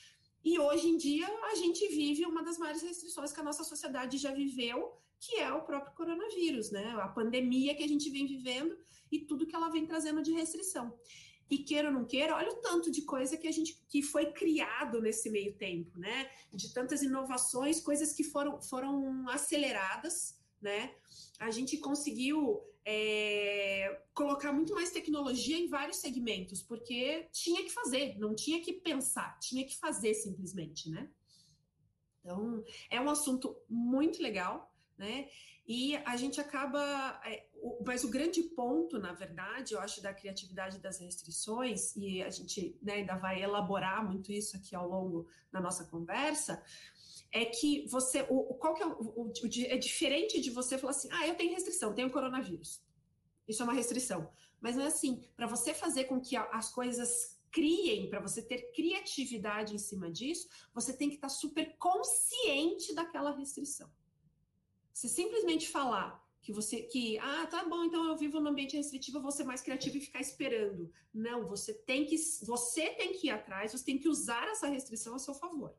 E 0.43 0.57
hoje 0.59 0.87
em 0.87 0.97
dia 0.97 1.27
a 1.51 1.55
gente 1.55 1.85
vive 1.87 2.25
uma 2.25 2.43
das 2.43 2.57
maiores 2.57 2.81
restrições 2.81 3.31
que 3.31 3.39
a 3.39 3.43
nossa 3.43 3.63
sociedade 3.63 4.17
já 4.17 4.31
viveu, 4.31 4.93
que 5.19 5.35
é 5.35 5.51
o 5.51 5.63
próprio 5.63 5.93
coronavírus, 5.93 6.71
né? 6.71 6.95
A 7.01 7.07
pandemia 7.07 7.75
que 7.75 7.83
a 7.83 7.87
gente 7.87 8.09
vem 8.09 8.25
vivendo 8.25 8.77
e 9.11 9.19
tudo 9.19 9.45
que 9.45 9.55
ela 9.55 9.69
vem 9.69 9.85
trazendo 9.85 10.21
de 10.21 10.31
restrição. 10.31 10.97
E 11.49 11.57
queira 11.57 11.87
ou 11.87 11.93
não 11.93 12.05
queira, 12.05 12.35
olha 12.35 12.51
o 12.51 12.57
tanto 12.57 12.91
de 12.91 13.01
coisa 13.01 13.35
que 13.35 13.47
a 13.47 13.51
gente 13.51 13.83
que 13.89 14.03
foi 14.03 14.31
criado 14.31 15.01
nesse 15.01 15.29
meio 15.29 15.55
tempo, 15.55 15.97
né? 15.97 16.29
De 16.53 16.71
tantas 16.73 17.01
inovações, 17.01 17.81
coisas 17.81 18.13
que 18.13 18.23
foram, 18.23 18.61
foram 18.61 19.27
aceleradas, 19.29 20.39
né? 20.61 20.93
A 21.39 21.49
gente 21.49 21.77
conseguiu 21.77 22.61
é, 22.91 24.01
colocar 24.15 24.51
muito 24.51 24.73
mais 24.73 24.89
tecnologia 24.89 25.55
em 25.55 25.67
vários 25.67 25.97
segmentos, 25.97 26.63
porque 26.63 27.29
tinha 27.31 27.63
que 27.63 27.69
fazer, 27.69 28.17
não 28.17 28.33
tinha 28.33 28.59
que 28.61 28.73
pensar, 28.73 29.37
tinha 29.37 29.63
que 29.63 29.77
fazer 29.77 30.15
simplesmente, 30.15 30.89
né? 30.89 31.07
Então, 32.19 32.63
é 32.89 32.99
um 32.99 33.07
assunto 33.07 33.55
muito 33.69 34.23
legal, 34.23 34.73
né? 34.97 35.29
E 35.67 35.95
a 35.97 36.17
gente 36.17 36.41
acaba. 36.41 37.21
É, 37.23 37.45
o, 37.61 37.83
mas 37.85 38.03
o 38.03 38.09
grande 38.09 38.41
ponto, 38.41 38.97
na 38.97 39.13
verdade, 39.13 39.75
eu 39.75 39.79
acho, 39.79 40.01
da 40.01 40.11
criatividade 40.11 40.79
das 40.79 40.99
restrições, 40.99 41.95
e 41.95 42.23
a 42.23 42.29
gente 42.31 42.75
né, 42.81 42.93
ainda 42.93 43.15
vai 43.17 43.43
elaborar 43.43 44.03
muito 44.03 44.31
isso 44.31 44.57
aqui 44.57 44.75
ao 44.75 44.89
longo 44.89 45.27
da 45.51 45.61
nossa 45.61 45.85
conversa, 45.85 46.63
é 47.31 47.45
que 47.45 47.87
você, 47.87 48.25
o, 48.29 48.53
qual 48.55 48.73
que 48.73 48.83
é, 48.83 48.87
o, 48.87 49.31
o, 49.31 49.33
é 49.67 49.77
diferente 49.77 50.41
de 50.41 50.49
você 50.49 50.77
falar 50.77 50.91
assim, 50.91 51.09
ah, 51.11 51.27
eu 51.27 51.35
tenho 51.35 51.53
restrição, 51.53 51.93
tenho 51.93 52.09
coronavírus. 52.09 52.81
Isso 53.47 53.61
é 53.61 53.65
uma 53.65 53.73
restrição. 53.73 54.29
Mas 54.59 54.75
não 54.75 54.83
é 54.83 54.87
assim, 54.87 55.23
para 55.35 55.47
você 55.47 55.73
fazer 55.73 56.05
com 56.05 56.19
que 56.19 56.35
as 56.35 56.71
coisas 56.71 57.39
criem, 57.51 58.09
para 58.09 58.19
você 58.19 58.41
ter 58.41 58.71
criatividade 58.71 59.73
em 59.73 59.79
cima 59.79 60.11
disso, 60.11 60.47
você 60.73 60.93
tem 60.93 61.09
que 61.09 61.15
estar 61.15 61.27
tá 61.27 61.33
super 61.33 61.75
consciente 61.77 62.93
daquela 62.93 63.35
restrição. 63.35 63.89
Você 64.93 65.07
simplesmente 65.07 65.69
falar 65.69 66.23
que 66.41 66.53
você 66.53 66.81
que 66.83 67.17
ah 67.19 67.47
tá 67.47 67.65
bom 67.67 67.83
então 67.83 68.05
eu 68.05 68.17
vivo 68.17 68.39
no 68.39 68.49
ambiente 68.49 68.77
restritivo 68.77 69.17
eu 69.17 69.21
vou 69.21 69.31
ser 69.31 69.43
mais 69.43 69.61
criativo 69.61 69.97
e 69.97 70.01
ficar 70.01 70.21
esperando 70.21 70.89
não 71.13 71.45
você 71.45 71.73
tem 71.73 72.05
que 72.05 72.15
você 72.43 72.91
tem 72.91 73.11
que 73.11 73.27
ir 73.27 73.31
atrás 73.31 73.73
você 73.73 73.83
tem 73.83 73.97
que 73.97 74.07
usar 74.07 74.47
essa 74.47 74.67
restrição 74.67 75.15
a 75.15 75.19
seu 75.19 75.33
favor 75.33 75.75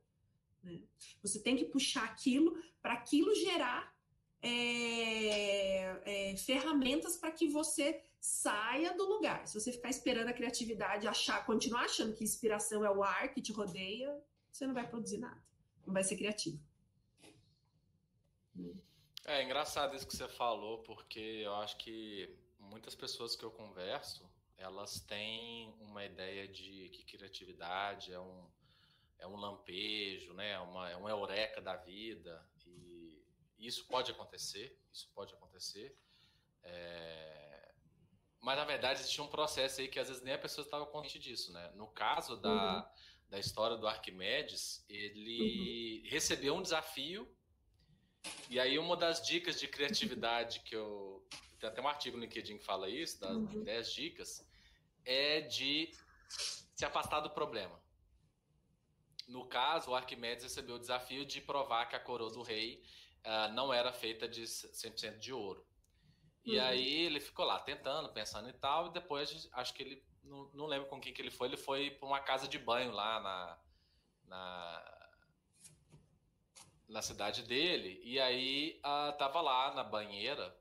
né? 0.62 0.80
Você 1.22 1.40
tem 1.40 1.56
que 1.56 1.64
puxar 1.64 2.04
aquilo 2.04 2.56
para 2.82 2.94
aquilo 2.94 3.34
gerar 3.34 3.94
é, 4.42 6.30
é, 6.32 6.36
ferramentas 6.36 7.16
para 7.16 7.30
que 7.30 7.48
você 7.48 8.02
saia 8.20 8.94
do 8.94 9.04
lugar. 9.04 9.46
Se 9.46 9.58
você 9.58 9.72
ficar 9.72 9.90
esperando 9.90 10.28
a 10.28 10.32
criatividade, 10.32 11.08
achar, 11.08 11.44
continuar 11.46 11.84
achando 11.84 12.14
que 12.14 12.24
inspiração 12.24 12.84
é 12.84 12.90
o 12.90 13.02
ar 13.02 13.32
que 13.32 13.40
te 13.40 13.52
rodeia, 13.52 14.22
você 14.50 14.66
não 14.66 14.74
vai 14.74 14.88
produzir 14.88 15.18
nada. 15.18 15.42
Não 15.86 15.94
vai 15.94 16.04
ser 16.04 16.16
criativo. 16.16 16.60
É 19.24 19.42
engraçado 19.42 19.94
isso 19.94 20.06
que 20.06 20.16
você 20.16 20.28
falou, 20.28 20.82
porque 20.82 21.20
eu 21.44 21.54
acho 21.56 21.76
que 21.78 22.28
muitas 22.58 22.94
pessoas 22.94 23.36
que 23.36 23.44
eu 23.44 23.50
converso, 23.50 24.28
elas 24.56 25.00
têm 25.00 25.74
uma 25.80 26.04
ideia 26.04 26.46
de 26.46 26.90
que 26.90 27.04
criatividade 27.04 28.12
é 28.12 28.20
um 28.20 28.46
é 29.20 29.26
um 29.26 29.36
lampejo, 29.36 30.32
né? 30.34 30.52
É 30.52 30.58
uma, 30.58 30.90
é 30.90 30.96
um 30.96 31.08
eureka 31.08 31.60
da 31.60 31.76
vida. 31.76 32.44
E 32.66 33.66
isso 33.66 33.86
pode 33.86 34.10
acontecer, 34.10 34.76
isso 34.92 35.08
pode 35.14 35.34
acontecer. 35.34 35.96
É... 36.62 37.72
Mas 38.40 38.56
na 38.56 38.64
verdade 38.64 39.00
existia 39.00 39.22
um 39.22 39.28
processo 39.28 39.80
aí 39.80 39.88
que 39.88 40.00
às 40.00 40.08
vezes 40.08 40.22
nem 40.22 40.34
a 40.34 40.38
pessoa 40.38 40.64
estava 40.64 40.86
consciente 40.86 41.18
disso, 41.18 41.52
né? 41.52 41.70
No 41.74 41.86
caso 41.88 42.36
da, 42.38 42.78
uhum. 42.78 42.84
da 43.28 43.38
história 43.38 43.76
do 43.76 43.86
Arquimedes, 43.86 44.84
ele 44.88 46.02
uhum. 46.02 46.10
recebeu 46.10 46.54
um 46.54 46.62
desafio. 46.62 47.30
E 48.48 48.58
aí 48.58 48.78
uma 48.78 48.96
das 48.96 49.24
dicas 49.26 49.60
de 49.60 49.68
criatividade 49.68 50.60
que 50.60 50.74
eu 50.74 51.26
tem 51.58 51.68
até 51.68 51.82
um 51.82 51.88
artigo 51.88 52.16
no 52.16 52.22
LinkedIn 52.22 52.56
que 52.56 52.64
fala 52.64 52.88
isso, 52.88 53.20
das 53.20 53.36
uhum. 53.36 53.62
10 53.62 53.92
dicas, 53.92 54.48
é 55.04 55.42
de 55.42 55.92
se 56.74 56.86
afastar 56.86 57.20
do 57.20 57.30
problema. 57.30 57.78
No 59.30 59.44
caso, 59.46 59.92
o 59.92 59.94
Arquimedes 59.94 60.42
recebeu 60.42 60.74
o 60.74 60.78
desafio 60.78 61.24
de 61.24 61.40
provar 61.40 61.86
que 61.86 61.94
a 61.94 62.00
coroa 62.00 62.30
do 62.30 62.42
rei 62.42 62.82
uh, 63.24 63.52
não 63.52 63.72
era 63.72 63.92
feita 63.92 64.28
de 64.28 64.42
100% 64.42 65.18
de 65.18 65.32
ouro. 65.32 65.64
E 66.44 66.58
uhum. 66.58 66.64
aí 66.64 67.04
ele 67.04 67.20
ficou 67.20 67.44
lá 67.44 67.60
tentando, 67.60 68.12
pensando 68.12 68.48
e 68.48 68.52
tal, 68.52 68.88
e 68.88 68.92
depois 68.92 69.48
acho 69.52 69.72
que 69.72 69.82
ele, 69.84 70.04
não, 70.24 70.50
não 70.52 70.66
lembro 70.66 70.88
com 70.88 71.00
quem 71.00 71.12
que 71.12 71.22
ele 71.22 71.30
foi, 71.30 71.46
ele 71.46 71.56
foi 71.56 71.92
para 71.92 72.08
uma 72.08 72.18
casa 72.18 72.48
de 72.48 72.58
banho 72.58 72.90
lá 72.90 73.20
na, 73.20 73.58
na, 74.24 75.08
na 76.88 77.02
cidade 77.02 77.44
dele, 77.44 78.00
e 78.02 78.18
aí 78.18 78.80
uh, 78.80 79.16
tava 79.16 79.40
lá 79.40 79.72
na 79.74 79.84
banheira, 79.84 80.58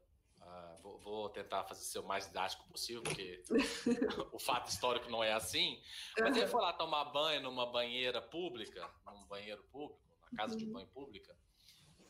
vou, 0.89 1.00
vou, 1.00 1.29
tentar 1.29 1.63
fazer 1.63 1.81
ser 1.81 2.00
o 2.00 2.03
mais 2.03 2.27
didático 2.27 2.67
possível, 2.69 3.03
porque 3.03 3.43
o 4.31 4.39
fato 4.39 4.69
histórico 4.69 5.10
não 5.10 5.24
é 5.24 5.34
assim. 5.34 5.81
Mas 6.17 6.36
ele 6.36 6.48
foi 6.48 6.62
lá 6.62 6.74
tomar 6.74 7.05
banho 7.05 7.41
numa 7.41 7.65
banheira 7.65 8.22
pública, 8.22 8.89
num 9.05 9.25
banheiro 9.25 9.63
público, 9.72 10.01
na 10.31 10.38
casa 10.38 10.53
uhum. 10.53 10.60
de 10.60 10.65
banho 10.65 10.88
pública. 10.88 11.36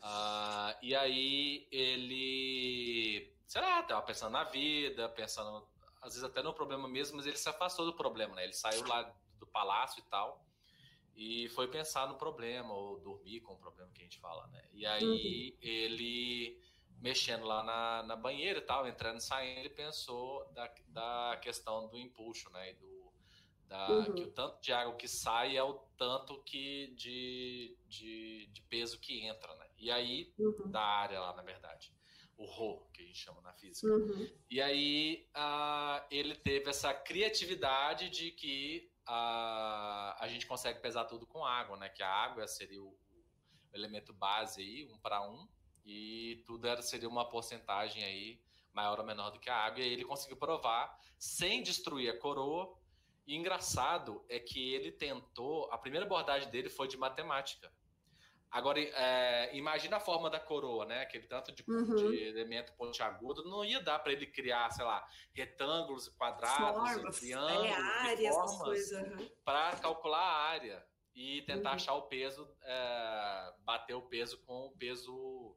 Uh, 0.02 0.76
e 0.82 0.94
aí 0.94 1.68
ele, 1.70 3.34
sei 3.46 3.60
lá, 3.60 3.82
tava 3.82 4.02
pensando 4.02 4.32
na 4.32 4.44
vida, 4.44 5.08
pensando, 5.10 5.68
às 6.00 6.14
vezes 6.14 6.24
até 6.24 6.42
no 6.42 6.54
problema 6.54 6.88
mesmo, 6.88 7.16
mas 7.16 7.26
ele 7.26 7.36
se 7.36 7.48
afastou 7.48 7.84
do 7.84 7.94
problema, 7.94 8.34
né? 8.34 8.44
Ele 8.44 8.54
saiu 8.54 8.86
lá 8.86 9.02
do 9.38 9.46
palácio 9.46 10.00
e 10.00 10.10
tal 10.10 10.44
e 11.20 11.50
foi 11.50 11.68
pensar 11.68 12.08
no 12.08 12.14
problema 12.14 12.72
ou 12.72 12.98
dormir 12.98 13.40
com 13.40 13.52
o 13.52 13.58
problema 13.58 13.90
que 13.92 14.00
a 14.00 14.04
gente 14.04 14.18
fala, 14.18 14.46
né? 14.46 14.62
E 14.72 14.86
aí 14.86 15.04
uhum. 15.04 15.58
ele 15.60 16.58
mexendo 17.00 17.44
lá 17.44 17.62
na, 17.62 18.02
na 18.02 18.16
banheira 18.16 18.58
e 18.58 18.62
tal, 18.62 18.86
entrando 18.86 19.18
e 19.18 19.22
saindo, 19.22 19.60
ele 19.60 19.70
pensou 19.70 20.44
da, 20.52 20.72
da 20.88 21.38
questão 21.42 21.88
do 21.88 21.98
empuxo, 21.98 22.50
né? 22.50 22.70
E 22.70 22.74
do, 22.74 23.12
da, 23.66 23.88
uhum. 23.88 24.14
Que 24.14 24.22
o 24.22 24.30
tanto 24.32 24.60
de 24.60 24.72
água 24.72 24.94
que 24.96 25.08
sai 25.08 25.56
é 25.56 25.62
o 25.62 25.74
tanto 25.96 26.42
que 26.42 26.88
de, 26.96 27.76
de, 27.86 28.46
de 28.52 28.62
peso 28.62 28.98
que 29.00 29.24
entra, 29.24 29.54
né? 29.54 29.66
E 29.78 29.90
aí, 29.90 30.34
uhum. 30.38 30.70
da 30.70 30.82
área 30.82 31.20
lá, 31.20 31.34
na 31.34 31.42
verdade. 31.42 31.92
O 32.36 32.44
Rho, 32.44 32.86
que 32.92 33.02
a 33.02 33.06
gente 33.06 33.18
chama 33.18 33.40
na 33.42 33.52
física. 33.52 33.86
Uhum. 33.86 34.28
E 34.50 34.60
aí, 34.60 35.28
uh, 35.36 36.04
ele 36.10 36.34
teve 36.34 36.68
essa 36.70 36.92
criatividade 36.92 38.10
de 38.10 38.30
que 38.32 38.90
uh, 39.06 40.16
a 40.18 40.26
gente 40.26 40.46
consegue 40.46 40.80
pesar 40.80 41.04
tudo 41.04 41.26
com 41.26 41.44
água, 41.44 41.76
né? 41.76 41.88
Que 41.88 42.02
a 42.02 42.08
água 42.08 42.46
seria 42.46 42.82
o, 42.82 42.88
o 42.88 43.74
elemento 43.76 44.12
base 44.12 44.62
aí, 44.62 44.90
um 44.90 44.98
para 44.98 45.22
um, 45.22 45.46
e 45.84 46.42
tudo 46.46 46.66
era, 46.66 46.82
seria 46.82 47.08
uma 47.08 47.28
porcentagem 47.28 48.04
aí 48.04 48.40
maior 48.72 48.98
ou 49.00 49.04
menor 49.04 49.30
do 49.30 49.40
que 49.40 49.50
a 49.50 49.56
água, 49.56 49.80
e 49.80 49.82
aí 49.82 49.92
ele 49.92 50.04
conseguiu 50.04 50.36
provar 50.36 50.98
sem 51.18 51.62
destruir 51.62 52.10
a 52.10 52.18
coroa. 52.18 52.78
E 53.26 53.36
engraçado 53.36 54.24
é 54.28 54.38
que 54.40 54.74
ele 54.74 54.90
tentou, 54.90 55.70
a 55.70 55.78
primeira 55.78 56.06
abordagem 56.06 56.50
dele 56.50 56.68
foi 56.68 56.88
de 56.88 56.96
matemática. 56.96 57.70
Agora, 58.50 58.80
é, 58.80 59.56
imagina 59.56 59.98
a 59.98 60.00
forma 60.00 60.28
da 60.28 60.40
coroa, 60.40 60.84
né? 60.84 61.02
Aquele 61.02 61.24
tanto 61.28 61.52
de, 61.52 61.62
uhum. 61.68 61.94
de 61.94 62.16
elemento 62.16 62.72
pontiagudo, 62.72 63.44
não 63.44 63.64
ia 63.64 63.80
dar 63.80 64.00
para 64.00 64.12
ele 64.12 64.26
criar, 64.26 64.68
sei 64.70 64.84
lá, 64.84 65.06
retângulos, 65.32 66.08
quadrados, 66.08 66.90
formas, 66.90 67.20
triângulos, 67.20 67.66
é, 67.66 67.72
área, 67.72 68.32
formas 68.32 68.90
para 69.44 69.76
calcular 69.76 70.18
a 70.18 70.48
área 70.48 70.84
e 71.14 71.42
tentar 71.42 71.70
uhum. 71.70 71.76
achar 71.76 71.94
o 71.94 72.02
peso, 72.02 72.48
é, 72.62 73.54
bater 73.60 73.94
o 73.94 74.02
peso 74.02 74.38
com 74.38 74.66
o 74.66 74.72
peso 74.72 75.56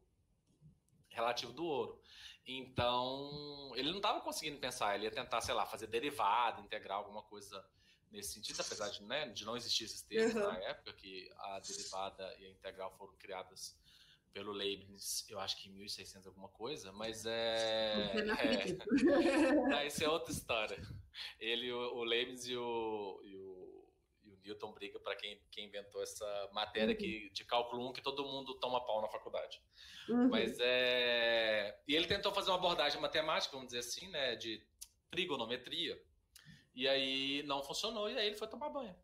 relativo 1.13 1.53
do 1.53 1.65
ouro. 1.65 2.01
Então, 2.45 3.71
ele 3.75 3.89
não 3.89 3.97
estava 3.97 4.19
conseguindo 4.19 4.59
pensar, 4.59 4.95
ele 4.95 5.05
ia 5.05 5.11
tentar, 5.11 5.39
sei 5.41 5.53
lá, 5.53 5.65
fazer 5.65 5.87
derivada, 5.87 6.61
integrar 6.61 6.97
alguma 6.97 7.23
coisa 7.23 7.65
nesse 8.11 8.33
sentido, 8.33 8.61
apesar 8.61 8.89
de, 8.89 9.01
né, 9.03 9.29
de 9.29 9.45
não 9.45 9.55
existir 9.55 9.85
esses 9.85 10.01
termos 10.01 10.35
uhum. 10.35 10.47
na 10.47 10.57
época, 10.59 10.93
que 10.93 11.31
a 11.37 11.59
derivada 11.59 12.35
e 12.37 12.45
a 12.45 12.49
integral 12.49 12.91
foram 12.97 13.13
criadas 13.13 13.75
pelo 14.33 14.51
Leibniz, 14.51 15.25
eu 15.29 15.39
acho 15.39 15.55
que 15.61 15.69
em 15.69 15.73
1600 15.73 16.27
alguma 16.27 16.49
coisa, 16.49 16.91
mas 16.91 17.23
é... 17.25 18.11
é 19.77 19.87
isso 19.87 20.03
é 20.03 20.09
outra 20.09 20.31
história. 20.31 20.81
Ele, 21.39 21.71
o, 21.71 21.97
o 21.97 22.03
Leibniz 22.03 22.47
e 22.47 22.57
o, 22.57 23.21
e 23.23 23.35
o 23.35 23.42
Newton 24.43 24.71
briga 24.73 24.99
para 24.99 25.15
quem, 25.15 25.41
quem 25.51 25.65
inventou 25.65 26.01
essa 26.01 26.49
matéria 26.51 26.93
uhum. 26.93 26.99
que, 26.99 27.29
de 27.31 27.43
cálculo 27.45 27.89
1 27.89 27.93
que 27.93 28.01
todo 28.01 28.25
mundo 28.25 28.55
toma 28.55 28.85
pau 28.85 29.01
na 29.01 29.07
faculdade. 29.07 29.61
Uhum. 30.09 30.29
Mas 30.29 30.57
é... 30.59 31.79
E 31.87 31.95
ele 31.95 32.07
tentou 32.07 32.33
fazer 32.33 32.51
uma 32.51 32.57
abordagem 32.57 32.99
matemática, 32.99 33.55
vamos 33.55 33.67
dizer 33.67 33.79
assim, 33.79 34.07
né, 34.09 34.35
de 34.35 34.65
trigonometria, 35.09 36.01
e 36.73 36.87
aí 36.87 37.43
não 37.43 37.61
funcionou, 37.61 38.09
e 38.09 38.17
aí 38.17 38.27
ele 38.27 38.35
foi 38.35 38.47
tomar 38.47 38.69
banho. 38.69 38.95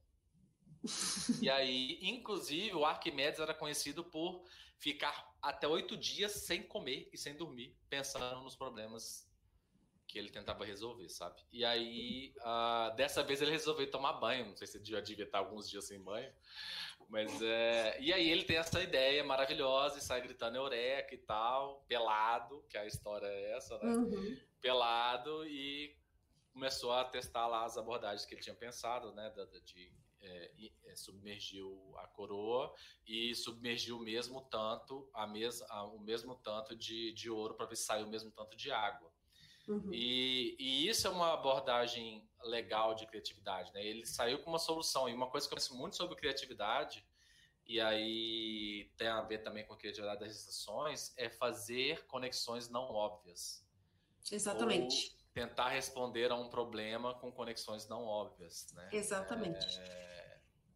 e 1.42 1.50
aí, 1.50 2.00
inclusive, 2.02 2.74
o 2.74 2.86
Arquimedes 2.86 3.40
era 3.40 3.54
conhecido 3.54 4.04
por 4.04 4.44
ficar 4.78 5.38
até 5.42 5.68
oito 5.68 5.96
dias 5.96 6.32
sem 6.32 6.64
comer 6.64 7.10
e 7.14 7.18
sem 7.18 7.36
dormir, 7.36 7.78
pensando 7.90 8.42
nos 8.42 8.56
problemas 8.56 9.29
que 10.10 10.18
ele 10.18 10.32
tentava 10.32 10.66
resolver, 10.66 11.08
sabe? 11.08 11.40
E 11.52 11.64
aí, 11.64 12.34
uh, 12.40 12.96
dessa 12.96 13.22
vez 13.22 13.44
ele 13.44 13.52
resolveu 13.52 13.90
tomar 13.90 14.14
banho. 14.14 14.48
Não 14.48 14.56
sei 14.56 14.66
se 14.66 14.78
ele 14.78 14.86
já 14.86 15.00
devia 15.00 15.26
estar 15.26 15.38
alguns 15.38 15.70
dias 15.70 15.86
sem 15.86 16.02
banho. 16.02 16.34
Mas 17.08 17.40
é. 17.44 17.96
E 18.02 18.12
aí 18.12 18.28
ele 18.28 18.44
tem 18.44 18.58
essa 18.58 18.82
ideia 18.82 19.24
maravilhosa 19.24 20.00
e 20.00 20.02
sai 20.02 20.20
gritando 20.22 20.58
eureka 20.58 21.14
e 21.14 21.20
tal, 21.20 21.86
pelado, 21.88 22.66
que 22.68 22.76
a 22.76 22.88
história 22.88 23.28
é 23.28 23.52
essa, 23.56 23.78
né? 23.78 23.92
Uhum. 23.92 24.38
Pelado 24.60 25.46
e 25.46 25.96
começou 26.52 26.92
a 26.92 27.06
testar 27.06 27.46
lá 27.46 27.64
as 27.64 27.78
abordagens 27.78 28.26
que 28.26 28.34
ele 28.34 28.42
tinha 28.42 28.56
pensado, 28.56 29.14
né, 29.14 29.30
de, 29.30 29.62
de 29.62 29.94
é, 30.22 30.52
é, 30.86 30.96
submergiu 30.96 31.94
a 31.98 32.08
coroa 32.08 32.74
e 33.08 33.34
submergiu 33.36 33.98
o 33.98 34.02
mesmo 34.02 34.42
tanto, 34.42 35.08
a 35.14 35.26
mes, 35.26 35.62
a, 35.70 35.86
o 35.86 36.00
mesmo 36.00 36.36
tanto 36.36 36.76
de, 36.76 37.14
de 37.14 37.30
ouro 37.30 37.54
para 37.54 37.68
ver 37.68 37.76
se 37.76 37.84
saiu 37.84 38.06
o 38.06 38.10
mesmo 38.10 38.32
tanto 38.32 38.58
de 38.58 38.72
água. 38.72 39.10
Uhum. 39.70 39.94
E, 39.94 40.56
e, 40.60 40.90
isso 40.90 41.06
é 41.06 41.12
uma 41.12 41.34
abordagem 41.34 42.28
legal 42.44 42.96
de 42.96 43.06
criatividade, 43.06 43.72
né? 43.72 43.86
Ele 43.86 44.04
saiu 44.04 44.40
com 44.40 44.50
uma 44.50 44.58
solução 44.58 45.08
e 45.08 45.14
uma 45.14 45.30
coisa 45.30 45.48
que 45.48 45.54
eu 45.54 45.58
penso 45.58 45.76
muito 45.76 45.96
sobre 45.96 46.16
criatividade 46.16 47.06
e 47.68 47.80
aí 47.80 48.92
tem 48.98 49.08
a 49.08 49.22
ver 49.22 49.44
também 49.44 49.64
com 49.64 49.76
a 49.76 49.78
criatividade 49.78 50.22
das 50.22 50.36
estações 50.36 51.14
é 51.16 51.30
fazer 51.30 52.04
conexões 52.08 52.68
não 52.68 52.86
óbvias. 52.86 53.64
Exatamente. 54.32 55.12
Ou, 55.14 55.20
tentar 55.36 55.70
responder 55.70 56.32
a 56.32 56.36
um 56.36 56.50
problema 56.50 57.14
com 57.14 57.32
conexões 57.32 57.88
não 57.88 58.06
óbvias, 58.06 58.74
né? 58.74 58.90
Exatamente. 58.92 59.80
É... 59.80 60.19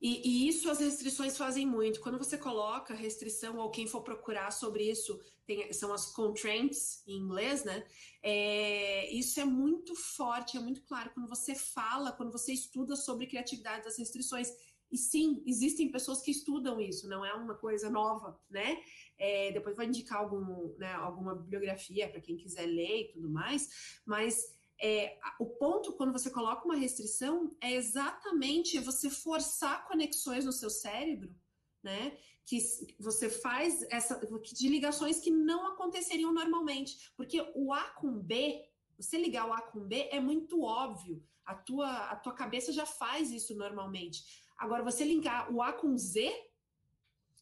E, 0.03 0.21
e, 0.27 0.47
isso 0.49 0.69
as 0.69 0.81
restrições 0.81 1.37
fazem 1.37 1.65
muito. 1.65 2.01
Quando 2.01 2.17
você 2.17 2.37
coloca 2.37 2.93
restrição, 2.93 3.57
ou 3.57 3.71
quem 3.71 3.87
for 3.87 4.01
procurar 4.01 4.51
sobre 4.51 4.91
isso, 4.91 5.17
tem, 5.45 5.71
são 5.71 5.93
as 5.93 6.07
constraints 6.11 7.01
em 7.07 7.15
inglês, 7.19 7.63
né? 7.63 7.87
É, 8.21 9.09
isso 9.13 9.39
é 9.39 9.45
muito 9.45 9.95
forte, 9.95 10.57
é 10.57 10.59
muito 10.59 10.81
claro. 10.83 11.09
Quando 11.13 11.29
você 11.29 11.55
fala, 11.55 12.11
quando 12.11 12.33
você 12.33 12.51
estuda 12.51 12.97
sobre 12.97 13.27
criatividade 13.27 13.85
das 13.85 13.97
restrições. 13.97 14.51
E 14.91 14.97
sim, 14.97 15.41
existem 15.47 15.89
pessoas 15.89 16.21
que 16.21 16.29
estudam 16.29 16.79
isso, 16.79 17.07
não 17.09 17.25
é 17.25 17.33
uma 17.33 17.55
coisa 17.55 17.89
nova, 17.89 18.39
né? 18.47 18.83
É, 19.17 19.51
depois 19.51 19.75
vou 19.75 19.85
indicar 19.85 20.19
algum, 20.19 20.75
né, 20.77 20.93
alguma 20.93 21.33
bibliografia 21.33 22.07
para 22.09 22.21
quem 22.21 22.37
quiser 22.37 22.67
ler 22.67 23.01
e 23.01 23.11
tudo 23.13 23.27
mais, 23.27 24.01
mas 24.05 24.52
é, 24.81 25.17
o 25.39 25.45
ponto 25.45 25.93
quando 25.93 26.11
você 26.11 26.29
coloca 26.29 26.65
uma 26.65 26.75
restrição 26.75 27.55
é 27.61 27.73
exatamente 27.73 28.79
você 28.79 29.09
forçar 29.09 29.87
conexões 29.87 30.45
no 30.45 30.51
seu 30.51 30.69
cérebro, 30.69 31.33
né? 31.81 32.17
Que 32.45 32.59
você 32.99 33.29
faz 33.29 33.81
essa 33.89 34.19
de 34.41 34.67
ligações 34.67 35.19
que 35.19 35.31
não 35.31 35.67
aconteceriam 35.67 36.33
normalmente, 36.33 37.11
porque 37.15 37.41
o 37.55 37.73
A 37.73 37.83
com 37.91 38.19
B, 38.19 38.67
você 38.97 39.17
ligar 39.17 39.47
o 39.47 39.53
A 39.53 39.61
com 39.61 39.79
B 39.79 40.09
é 40.11 40.19
muito 40.19 40.61
óbvio. 40.61 41.23
A 41.45 41.55
tua, 41.55 42.09
a 42.09 42.15
tua 42.15 42.33
cabeça 42.33 42.71
já 42.71 42.85
faz 42.85 43.31
isso 43.31 43.55
normalmente. 43.55 44.43
Agora, 44.57 44.83
você 44.83 45.03
linkar 45.03 45.53
o 45.53 45.61
A 45.61 45.73
com 45.73 45.97
Z 45.97 46.31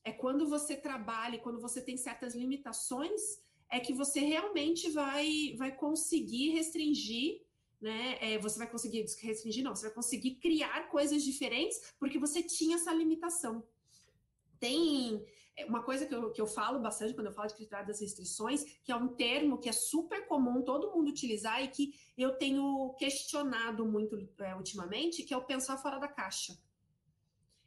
é 0.04 0.12
quando 0.12 0.48
você 0.48 0.76
trabalha, 0.76 1.40
quando 1.40 1.60
você 1.60 1.82
tem 1.82 1.98
certas 1.98 2.34
limitações, 2.34 3.22
é 3.72 3.80
que 3.80 3.94
você 3.94 4.20
realmente 4.20 4.90
vai, 4.92 5.56
vai 5.58 5.74
conseguir 5.74 6.50
restringir, 6.50 7.42
né? 7.80 8.18
É, 8.20 8.38
você 8.38 8.60
vai 8.60 8.70
conseguir 8.70 9.06
restringir, 9.22 9.64
não, 9.64 9.74
você 9.74 9.88
vai 9.88 9.96
conseguir 9.96 10.36
criar 10.36 10.90
coisas 10.90 11.24
diferentes 11.24 11.94
porque 11.98 12.20
você 12.20 12.44
tinha 12.44 12.76
essa 12.76 12.94
limitação. 12.94 13.64
Tem 14.60 15.26
é, 15.56 15.66
uma 15.66 15.82
coisa 15.82 16.06
que 16.06 16.14
eu, 16.14 16.32
que 16.32 16.42
eu 16.42 16.46
falo 16.46 16.80
bastante 16.80 17.14
quando 17.14 17.28
eu 17.28 17.34
falo 17.34 17.48
de 17.48 17.56
critério 17.56 17.88
das 17.88 18.02
restrições, 18.02 18.64
que 18.84 18.92
é 18.92 18.96
um 18.96 19.08
termo 19.08 19.58
que 19.58 19.70
é 19.70 19.72
super 19.72 20.28
comum 20.28 20.62
todo 20.62 20.92
mundo 20.92 21.10
utilizar 21.10 21.64
e 21.64 21.70
que 21.70 21.94
eu 22.18 22.38
tenho 22.38 22.94
questionado 23.00 23.86
muito 23.86 24.18
é, 24.40 24.54
ultimamente, 24.54 25.24
que 25.24 25.34
é 25.34 25.38
o 25.38 25.46
pensar 25.46 25.78
fora 25.78 25.98
da 25.98 26.10
caixa. 26.10 26.58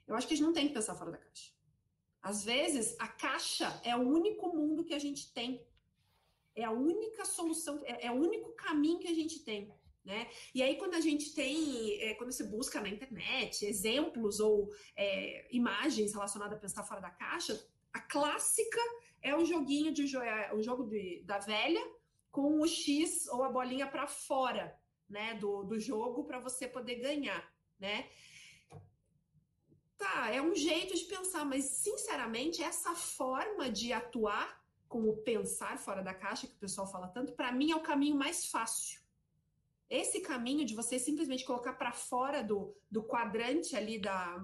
Eu 0.06 0.14
acho 0.14 0.28
que 0.28 0.34
a 0.34 0.36
gente 0.36 0.46
não 0.46 0.52
tem 0.52 0.68
que 0.68 0.74
pensar 0.74 0.94
fora 0.94 1.12
da 1.12 1.18
caixa. 1.18 1.50
Às 2.20 2.44
vezes, 2.44 2.94
a 2.98 3.08
caixa 3.08 3.80
é 3.82 3.96
o 3.96 4.00
único 4.00 4.54
mundo 4.54 4.84
que 4.84 4.94
a 4.94 4.98
gente 4.98 5.32
tem. 5.32 5.66
É 6.54 6.64
a 6.64 6.70
única 6.70 7.24
solução, 7.24 7.82
é, 7.84 8.06
é 8.06 8.10
o 8.10 8.14
único 8.14 8.52
caminho 8.52 8.98
que 8.98 9.08
a 9.08 9.14
gente 9.14 9.40
tem. 9.40 9.72
Né? 10.04 10.28
E 10.54 10.62
aí, 10.62 10.76
quando 10.76 10.94
a 10.94 11.00
gente 11.00 11.34
tem, 11.34 12.00
é, 12.02 12.14
quando 12.14 12.30
você 12.30 12.44
busca 12.44 12.80
na 12.80 12.88
internet 12.88 13.64
exemplos 13.64 14.38
ou 14.38 14.70
é, 14.94 15.46
imagens 15.50 16.12
relacionadas 16.12 16.58
a 16.58 16.60
pensar 16.60 16.84
fora 16.84 17.00
da 17.00 17.10
caixa, 17.10 17.66
a 17.92 18.00
clássica 18.00 18.80
é 19.22 19.34
o 19.34 19.44
joguinho 19.44 19.92
de 19.92 20.14
é, 20.16 20.52
o 20.52 20.62
jogo 20.62 20.84
de, 20.84 21.22
da 21.24 21.38
velha 21.38 21.80
com 22.30 22.60
o 22.60 22.66
X 22.66 23.26
ou 23.28 23.42
a 23.42 23.48
bolinha 23.48 23.86
para 23.86 24.06
fora 24.06 24.78
né, 25.08 25.34
do, 25.34 25.62
do 25.62 25.78
jogo 25.78 26.24
para 26.24 26.38
você 26.38 26.68
poder 26.68 26.96
ganhar. 26.96 27.50
Né? 27.78 28.10
Tá, 29.96 30.30
é 30.30 30.42
um 30.42 30.54
jeito 30.54 30.94
de 30.94 31.04
pensar, 31.04 31.44
mas 31.44 31.64
sinceramente, 31.64 32.62
essa 32.62 32.94
forma 32.94 33.70
de 33.70 33.92
atuar 33.92 34.63
com 34.94 35.08
o 35.08 35.16
pensar 35.16 35.76
fora 35.76 36.04
da 36.04 36.14
caixa, 36.14 36.46
que 36.46 36.54
o 36.54 36.58
pessoal 36.60 36.86
fala 36.86 37.08
tanto, 37.08 37.32
para 37.32 37.50
mim 37.50 37.72
é 37.72 37.74
o 37.74 37.82
caminho 37.82 38.14
mais 38.14 38.46
fácil. 38.46 39.00
Esse 39.90 40.20
caminho 40.20 40.64
de 40.64 40.72
você 40.72 41.00
simplesmente 41.00 41.44
colocar 41.44 41.72
para 41.72 41.90
fora 41.90 42.44
do, 42.44 42.72
do 42.88 43.02
quadrante 43.02 43.74
ali 43.74 43.98
da, 43.98 44.40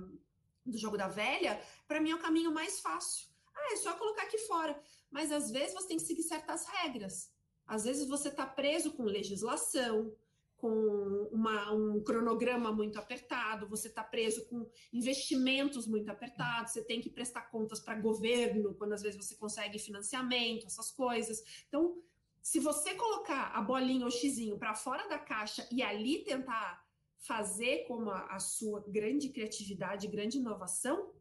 do 0.66 0.76
jogo 0.76 0.96
da 0.98 1.06
velha, 1.06 1.62
para 1.86 2.00
mim 2.00 2.10
é 2.10 2.16
o 2.16 2.18
caminho 2.18 2.50
mais 2.52 2.80
fácil. 2.80 3.28
Ah, 3.54 3.74
é 3.74 3.76
só 3.76 3.92
colocar 3.92 4.24
aqui 4.24 4.38
fora. 4.38 4.76
Mas 5.08 5.30
às 5.30 5.52
vezes 5.52 5.72
você 5.72 5.86
tem 5.86 5.98
que 5.98 6.02
seguir 6.02 6.24
certas 6.24 6.66
regras. 6.66 7.32
Às 7.64 7.84
vezes 7.84 8.08
você 8.08 8.26
está 8.28 8.44
preso 8.44 8.90
com 8.94 9.04
legislação, 9.04 10.12
com 10.60 11.28
uma, 11.32 11.72
um 11.72 12.02
cronograma 12.02 12.70
muito 12.70 12.98
apertado, 12.98 13.68
você 13.68 13.88
está 13.88 14.04
preso 14.04 14.46
com 14.46 14.68
investimentos 14.92 15.86
muito 15.86 16.10
apertados, 16.10 16.72
você 16.72 16.84
tem 16.84 17.00
que 17.00 17.08
prestar 17.08 17.50
contas 17.50 17.80
para 17.80 17.98
governo, 17.98 18.74
quando 18.74 18.92
às 18.92 19.02
vezes 19.02 19.16
você 19.16 19.34
consegue 19.34 19.78
financiamento, 19.78 20.66
essas 20.66 20.90
coisas. 20.90 21.42
Então, 21.66 21.96
se 22.42 22.60
você 22.60 22.94
colocar 22.94 23.52
a 23.54 23.62
bolinha 23.62 24.04
ou 24.04 24.10
xizinho 24.10 24.58
para 24.58 24.74
fora 24.74 25.08
da 25.08 25.18
caixa 25.18 25.66
e 25.72 25.82
ali 25.82 26.24
tentar 26.24 26.86
fazer 27.16 27.84
como 27.86 28.10
a, 28.10 28.26
a 28.26 28.38
sua 28.38 28.84
grande 28.86 29.30
criatividade, 29.30 30.08
grande 30.08 30.38
inovação, 30.38 31.12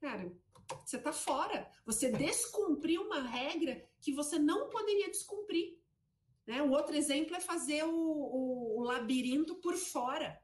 cara, 0.00 0.32
você 0.84 0.96
está 0.96 1.12
fora. 1.12 1.68
Você 1.84 2.10
descumpriu 2.12 3.02
uma 3.02 3.22
regra 3.22 3.84
que 4.00 4.12
você 4.12 4.38
não 4.38 4.68
poderia 4.68 5.10
descumprir. 5.10 5.79
Né? 6.50 6.60
O 6.60 6.70
outro 6.70 6.96
exemplo 6.96 7.36
é 7.36 7.40
fazer 7.40 7.84
o, 7.84 7.94
o, 7.94 8.80
o 8.80 8.82
labirinto 8.82 9.54
por 9.54 9.76
fora. 9.76 10.42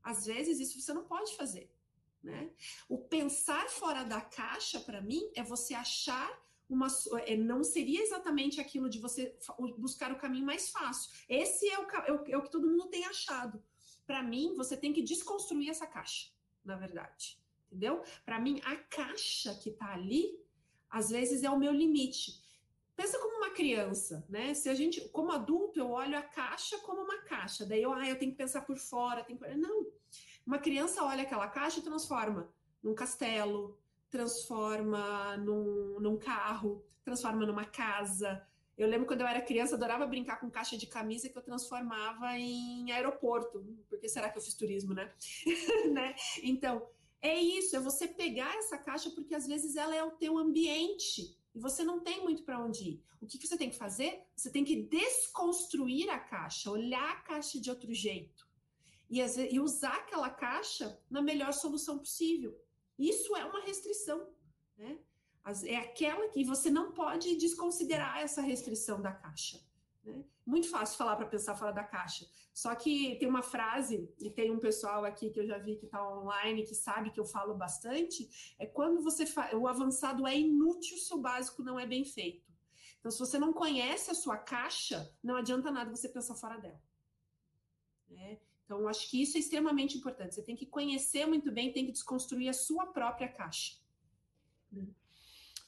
Às 0.00 0.26
vezes, 0.26 0.60
isso 0.60 0.80
você 0.80 0.92
não 0.92 1.02
pode 1.02 1.34
fazer. 1.34 1.68
Né? 2.22 2.52
O 2.88 2.98
pensar 2.98 3.68
fora 3.68 4.04
da 4.04 4.20
caixa, 4.20 4.78
para 4.78 5.00
mim, 5.00 5.28
é 5.34 5.42
você 5.42 5.74
achar 5.74 6.30
uma. 6.68 6.86
É, 7.26 7.36
não 7.36 7.64
seria 7.64 8.00
exatamente 8.00 8.60
aquilo 8.60 8.88
de 8.88 9.00
você 9.00 9.36
buscar 9.76 10.12
o 10.12 10.18
caminho 10.18 10.46
mais 10.46 10.70
fácil. 10.70 11.10
Esse 11.28 11.68
é 11.68 11.80
o, 11.80 11.90
é 11.90 12.12
o, 12.12 12.24
é 12.34 12.36
o 12.36 12.42
que 12.42 12.52
todo 12.52 12.68
mundo 12.68 12.86
tem 12.86 13.04
achado. 13.04 13.60
Para 14.06 14.22
mim, 14.22 14.54
você 14.54 14.76
tem 14.76 14.92
que 14.92 15.02
desconstruir 15.02 15.68
essa 15.68 15.84
caixa, 15.86 16.30
na 16.64 16.76
verdade. 16.76 17.42
Entendeu? 17.66 18.04
Para 18.24 18.38
mim, 18.38 18.60
a 18.62 18.76
caixa 18.76 19.52
que 19.56 19.70
está 19.70 19.94
ali 19.94 20.38
Às 20.88 21.10
vezes 21.10 21.42
é 21.42 21.50
o 21.50 21.58
meu 21.58 21.72
limite. 21.72 22.43
Pensa 22.96 23.18
como 23.18 23.38
uma 23.38 23.50
criança, 23.50 24.24
né? 24.28 24.54
Se 24.54 24.68
a 24.68 24.74
gente, 24.74 25.08
como 25.08 25.32
adulto, 25.32 25.80
eu 25.80 25.90
olho 25.90 26.16
a 26.16 26.22
caixa 26.22 26.78
como 26.78 27.02
uma 27.02 27.18
caixa. 27.22 27.66
Daí 27.66 27.82
eu, 27.82 27.92
ah, 27.92 28.08
eu 28.08 28.18
tenho 28.18 28.30
que 28.30 28.38
pensar 28.38 28.62
por 28.62 28.76
fora. 28.76 29.24
Tenho 29.24 29.38
que... 29.38 29.54
Não. 29.56 29.86
Uma 30.46 30.58
criança 30.58 31.02
olha 31.02 31.22
aquela 31.22 31.48
caixa 31.48 31.80
e 31.80 31.82
transforma 31.82 32.52
num 32.82 32.94
castelo, 32.94 33.78
transforma 34.10 35.36
num, 35.38 35.98
num 35.98 36.16
carro, 36.16 36.84
transforma 37.02 37.44
numa 37.44 37.64
casa. 37.64 38.46
Eu 38.76 38.88
lembro 38.88 39.06
quando 39.06 39.22
eu 39.22 39.26
era 39.26 39.40
criança, 39.40 39.74
adorava 39.74 40.06
brincar 40.06 40.38
com 40.38 40.50
caixa 40.50 40.76
de 40.76 40.86
camisa 40.86 41.28
que 41.28 41.38
eu 41.38 41.42
transformava 41.42 42.36
em 42.36 42.92
aeroporto. 42.92 43.64
Porque 43.88 44.08
será 44.08 44.28
que 44.28 44.38
eu 44.38 44.42
fiz 44.42 44.54
turismo, 44.54 44.94
né? 44.94 45.12
né? 45.92 46.14
Então, 46.42 46.86
é 47.20 47.40
isso, 47.40 47.74
é 47.74 47.80
você 47.80 48.06
pegar 48.06 48.54
essa 48.56 48.76
caixa 48.76 49.10
porque 49.10 49.34
às 49.34 49.46
vezes 49.46 49.76
ela 49.76 49.96
é 49.96 50.04
o 50.04 50.10
teu 50.10 50.36
ambiente 50.36 51.36
e 51.54 51.60
você 51.60 51.84
não 51.84 52.00
tem 52.00 52.22
muito 52.22 52.42
para 52.42 52.58
onde 52.58 52.90
ir. 52.90 53.04
O 53.20 53.26
que, 53.26 53.38
que 53.38 53.46
você 53.46 53.56
tem 53.56 53.70
que 53.70 53.76
fazer? 53.76 54.26
Você 54.34 54.50
tem 54.50 54.64
que 54.64 54.82
desconstruir 54.82 56.10
a 56.10 56.18
caixa, 56.18 56.70
olhar 56.70 57.12
a 57.12 57.20
caixa 57.20 57.60
de 57.60 57.70
outro 57.70 57.94
jeito 57.94 58.46
e, 59.08 59.20
e 59.20 59.60
usar 59.60 59.96
aquela 59.96 60.28
caixa 60.30 61.00
na 61.08 61.22
melhor 61.22 61.52
solução 61.52 61.98
possível. 61.98 62.58
Isso 62.98 63.36
é 63.36 63.44
uma 63.44 63.60
restrição, 63.60 64.28
né? 64.76 64.98
É 65.64 65.76
aquela 65.76 66.28
que 66.28 66.42
você 66.42 66.70
não 66.70 66.92
pode 66.92 67.36
desconsiderar 67.36 68.18
essa 68.18 68.40
restrição 68.40 69.00
da 69.00 69.12
caixa. 69.12 69.60
Né? 70.04 70.24
Muito 70.44 70.68
fácil 70.68 70.98
falar 70.98 71.16
para 71.16 71.26
pensar 71.26 71.54
fora 71.54 71.72
da 71.72 71.82
caixa. 71.82 72.26
Só 72.52 72.74
que 72.74 73.16
tem 73.16 73.28
uma 73.28 73.42
frase, 73.42 74.08
e 74.20 74.30
tem 74.30 74.50
um 74.50 74.60
pessoal 74.60 75.04
aqui 75.04 75.30
que 75.30 75.40
eu 75.40 75.46
já 75.46 75.58
vi 75.58 75.76
que 75.76 75.86
está 75.86 76.06
online, 76.06 76.62
que 76.62 76.74
sabe 76.74 77.10
que 77.10 77.18
eu 77.18 77.24
falo 77.24 77.54
bastante, 77.54 78.54
é 78.58 78.66
quando 78.66 79.02
você 79.02 79.26
fa... 79.26 79.54
o 79.56 79.66
avançado 79.66 80.26
é 80.26 80.38
inútil 80.38 80.96
se 80.98 81.12
o 81.12 81.18
básico 81.18 81.62
não 81.62 81.78
é 81.80 81.86
bem 81.86 82.04
feito. 82.04 82.52
Então, 82.98 83.10
se 83.10 83.18
você 83.18 83.38
não 83.38 83.52
conhece 83.52 84.10
a 84.10 84.14
sua 84.14 84.38
caixa, 84.38 85.12
não 85.22 85.36
adianta 85.36 85.70
nada 85.70 85.90
você 85.90 86.08
pensar 86.08 86.34
fora 86.34 86.58
dela. 86.58 86.80
Né? 88.08 88.38
Então, 88.64 88.88
acho 88.88 89.10
que 89.10 89.20
isso 89.20 89.36
é 89.36 89.40
extremamente 89.40 89.98
importante. 89.98 90.34
Você 90.34 90.42
tem 90.42 90.56
que 90.56 90.64
conhecer 90.64 91.26
muito 91.26 91.52
bem, 91.52 91.72
tem 91.72 91.84
que 91.84 91.92
desconstruir 91.92 92.48
a 92.48 92.54
sua 92.54 92.86
própria 92.86 93.28
caixa. 93.28 93.76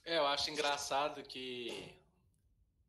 É, 0.04 0.18
eu 0.18 0.26
acho 0.26 0.50
engraçado 0.50 1.22
que 1.24 1.94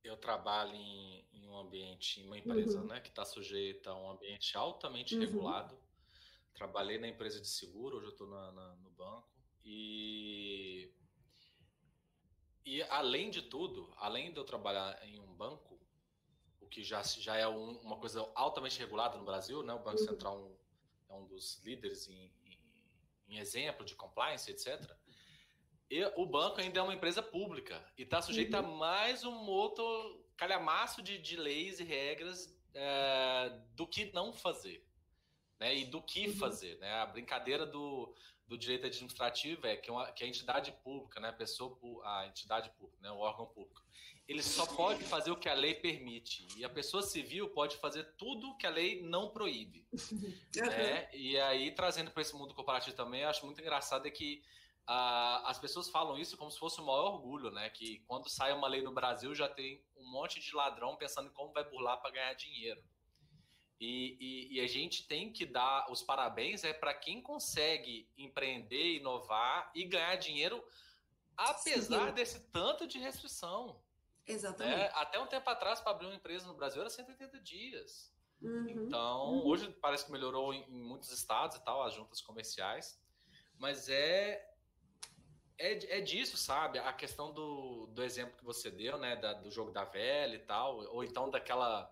eu 0.03 0.15
trabalho 0.15 0.73
em, 0.73 1.26
em 1.47 1.49
um 1.49 1.57
ambiente, 1.57 2.19
em 2.19 2.25
uma 2.25 2.37
empresa, 2.37 2.81
uhum. 2.81 2.87
né, 2.87 2.99
que 2.99 3.09
está 3.09 3.23
sujeita 3.23 3.91
a 3.91 3.95
um 3.95 4.11
ambiente 4.11 4.55
altamente 4.57 5.15
uhum. 5.15 5.21
regulado. 5.21 5.77
Trabalhei 6.53 6.97
na 6.97 7.07
empresa 7.07 7.39
de 7.39 7.47
seguro, 7.47 7.97
hoje 7.97 8.07
eu 8.07 8.11
estou 8.11 8.27
no 8.27 8.89
banco. 8.91 9.29
E, 9.63 10.91
e 12.65 12.81
além 12.83 13.29
de 13.29 13.41
tudo, 13.41 13.93
além 13.97 14.31
de 14.31 14.37
eu 14.37 14.43
trabalhar 14.43 14.99
em 15.05 15.19
um 15.19 15.33
banco, 15.33 15.79
o 16.59 16.67
que 16.67 16.83
já, 16.83 17.01
já 17.03 17.37
é 17.37 17.47
um, 17.47 17.77
uma 17.79 17.97
coisa 17.97 18.29
altamente 18.35 18.79
regulada 18.79 19.17
no 19.17 19.23
Brasil, 19.23 19.63
né? 19.63 19.73
O 19.73 19.79
Banco 19.79 20.01
uhum. 20.01 20.07
Central 20.07 20.37
um, 20.39 20.57
é 21.09 21.13
um 21.13 21.25
dos 21.27 21.63
líderes 21.63 22.09
em, 22.09 22.33
em, 22.45 22.59
em 23.29 23.37
exemplo 23.37 23.85
de 23.85 23.95
compliance, 23.95 24.49
etc. 24.51 24.91
E 25.89 26.03
o 26.17 26.25
banco 26.25 26.59
ainda 26.59 26.79
é 26.79 26.83
uma 26.83 26.93
empresa 26.93 27.21
pública 27.21 27.85
e 27.97 28.01
está 28.01 28.21
sujeito 28.21 28.53
uhum. 28.57 28.59
a 28.59 28.77
mais 28.77 29.23
um 29.23 29.47
outro 29.47 30.26
calhamaço 30.37 31.01
de, 31.01 31.17
de 31.17 31.35
leis 31.35 31.79
e 31.79 31.83
regras 31.83 32.55
é, 32.73 33.59
do 33.75 33.87
que 33.87 34.11
não 34.13 34.31
fazer. 34.31 34.85
Né, 35.59 35.75
e 35.75 35.85
do 35.85 35.99
que 36.01 36.27
uhum. 36.27 36.35
fazer. 36.35 36.77
Né? 36.77 36.93
A 36.93 37.05
brincadeira 37.07 37.65
do, 37.65 38.13
do 38.47 38.55
direito 38.55 38.85
administrativo 38.85 39.65
é 39.65 39.75
que, 39.75 39.89
uma, 39.89 40.11
que 40.11 40.23
a 40.23 40.27
entidade 40.27 40.71
pública, 40.83 41.19
né, 41.19 41.29
a 41.29 41.33
pessoa, 41.33 41.75
a 42.03 42.27
entidade 42.27 42.69
pública, 42.77 43.01
né, 43.01 43.11
o 43.11 43.17
órgão 43.17 43.47
público, 43.47 43.81
ele 44.27 44.43
só 44.43 44.65
pode 44.65 45.03
fazer 45.05 45.31
o 45.31 45.37
que 45.37 45.47
a 45.47 45.53
lei 45.53 45.73
permite. 45.73 46.47
E 46.57 46.65
a 46.65 46.69
pessoa 46.69 47.01
civil 47.01 47.49
pode 47.49 47.77
fazer 47.77 48.03
tudo 48.17 48.55
que 48.57 48.67
a 48.67 48.69
lei 48.69 49.01
não 49.01 49.29
proíbe. 49.29 49.87
né? 50.55 51.09
E 51.13 51.39
aí, 51.39 51.71
trazendo 51.71 52.11
para 52.11 52.21
esse 52.21 52.35
mundo 52.35 52.53
corporativo 52.53 52.95
também, 52.95 53.21
eu 53.21 53.29
acho 53.29 53.45
muito 53.45 53.61
engraçado 53.61 54.05
é 54.05 54.11
que 54.11 54.43
As 54.87 55.59
pessoas 55.59 55.89
falam 55.89 56.17
isso 56.17 56.37
como 56.37 56.49
se 56.49 56.57
fosse 56.57 56.79
o 56.79 56.85
maior 56.85 57.15
orgulho, 57.15 57.51
né? 57.51 57.69
Que 57.69 57.99
quando 58.07 58.29
sai 58.29 58.53
uma 58.53 58.67
lei 58.67 58.81
no 58.81 58.93
Brasil 58.93 59.35
já 59.35 59.49
tem 59.49 59.83
um 59.97 60.09
monte 60.09 60.39
de 60.39 60.55
ladrão 60.55 60.95
pensando 60.95 61.27
em 61.27 61.33
como 61.33 61.51
vai 61.51 61.63
burlar 61.69 62.01
para 62.01 62.11
ganhar 62.11 62.33
dinheiro. 62.33 62.81
E, 63.79 64.17
e, 64.19 64.55
e, 64.55 64.61
a 64.61 64.67
gente 64.67 65.07
tem 65.07 65.31
que 65.31 65.45
dar 65.45 65.85
os 65.91 66.01
parabéns 66.01 66.63
é 66.63 66.73
para 66.73 66.95
quem 66.95 67.21
consegue 67.21 68.09
empreender, 68.17 68.95
inovar 68.95 69.71
e 69.75 69.85
ganhar 69.85 70.15
dinheiro 70.15 70.63
apesar 71.35 72.07
Sim. 72.07 72.13
desse 72.13 72.39
tanto 72.49 72.87
de 72.87 72.97
restrição. 72.97 73.79
Exatamente. 74.25 74.81
É, 74.81 74.91
até 74.95 75.19
um 75.19 75.27
tempo 75.27 75.47
atrás, 75.49 75.79
para 75.79 75.91
abrir 75.91 76.07
uma 76.07 76.15
empresa 76.15 76.47
no 76.47 76.55
Brasil 76.55 76.81
era 76.81 76.89
180 76.89 77.39
dias. 77.39 78.11
Uhum, 78.41 78.67
então, 78.67 79.33
uhum. 79.33 79.45
hoje 79.45 79.71
parece 79.81 80.05
que 80.05 80.11
melhorou 80.11 80.53
em, 80.53 80.63
em 80.63 80.81
muitos 80.81 81.11
estados 81.11 81.55
e 81.55 81.63
tal, 81.63 81.83
as 81.83 81.93
juntas 81.93 82.19
comerciais. 82.19 82.99
Mas 83.57 83.89
é 83.89 84.46
é, 85.57 85.97
é 85.97 86.01
disso, 86.01 86.37
sabe? 86.37 86.79
A 86.79 86.93
questão 86.93 87.33
do, 87.33 87.87
do 87.87 88.03
exemplo 88.03 88.37
que 88.37 88.45
você 88.45 88.69
deu, 88.69 88.97
né? 88.97 89.15
Da, 89.15 89.33
do 89.33 89.51
jogo 89.51 89.71
da 89.71 89.83
velha 89.85 90.35
e 90.35 90.39
tal, 90.39 90.77
ou 90.93 91.03
então 91.03 91.29
daquela. 91.29 91.91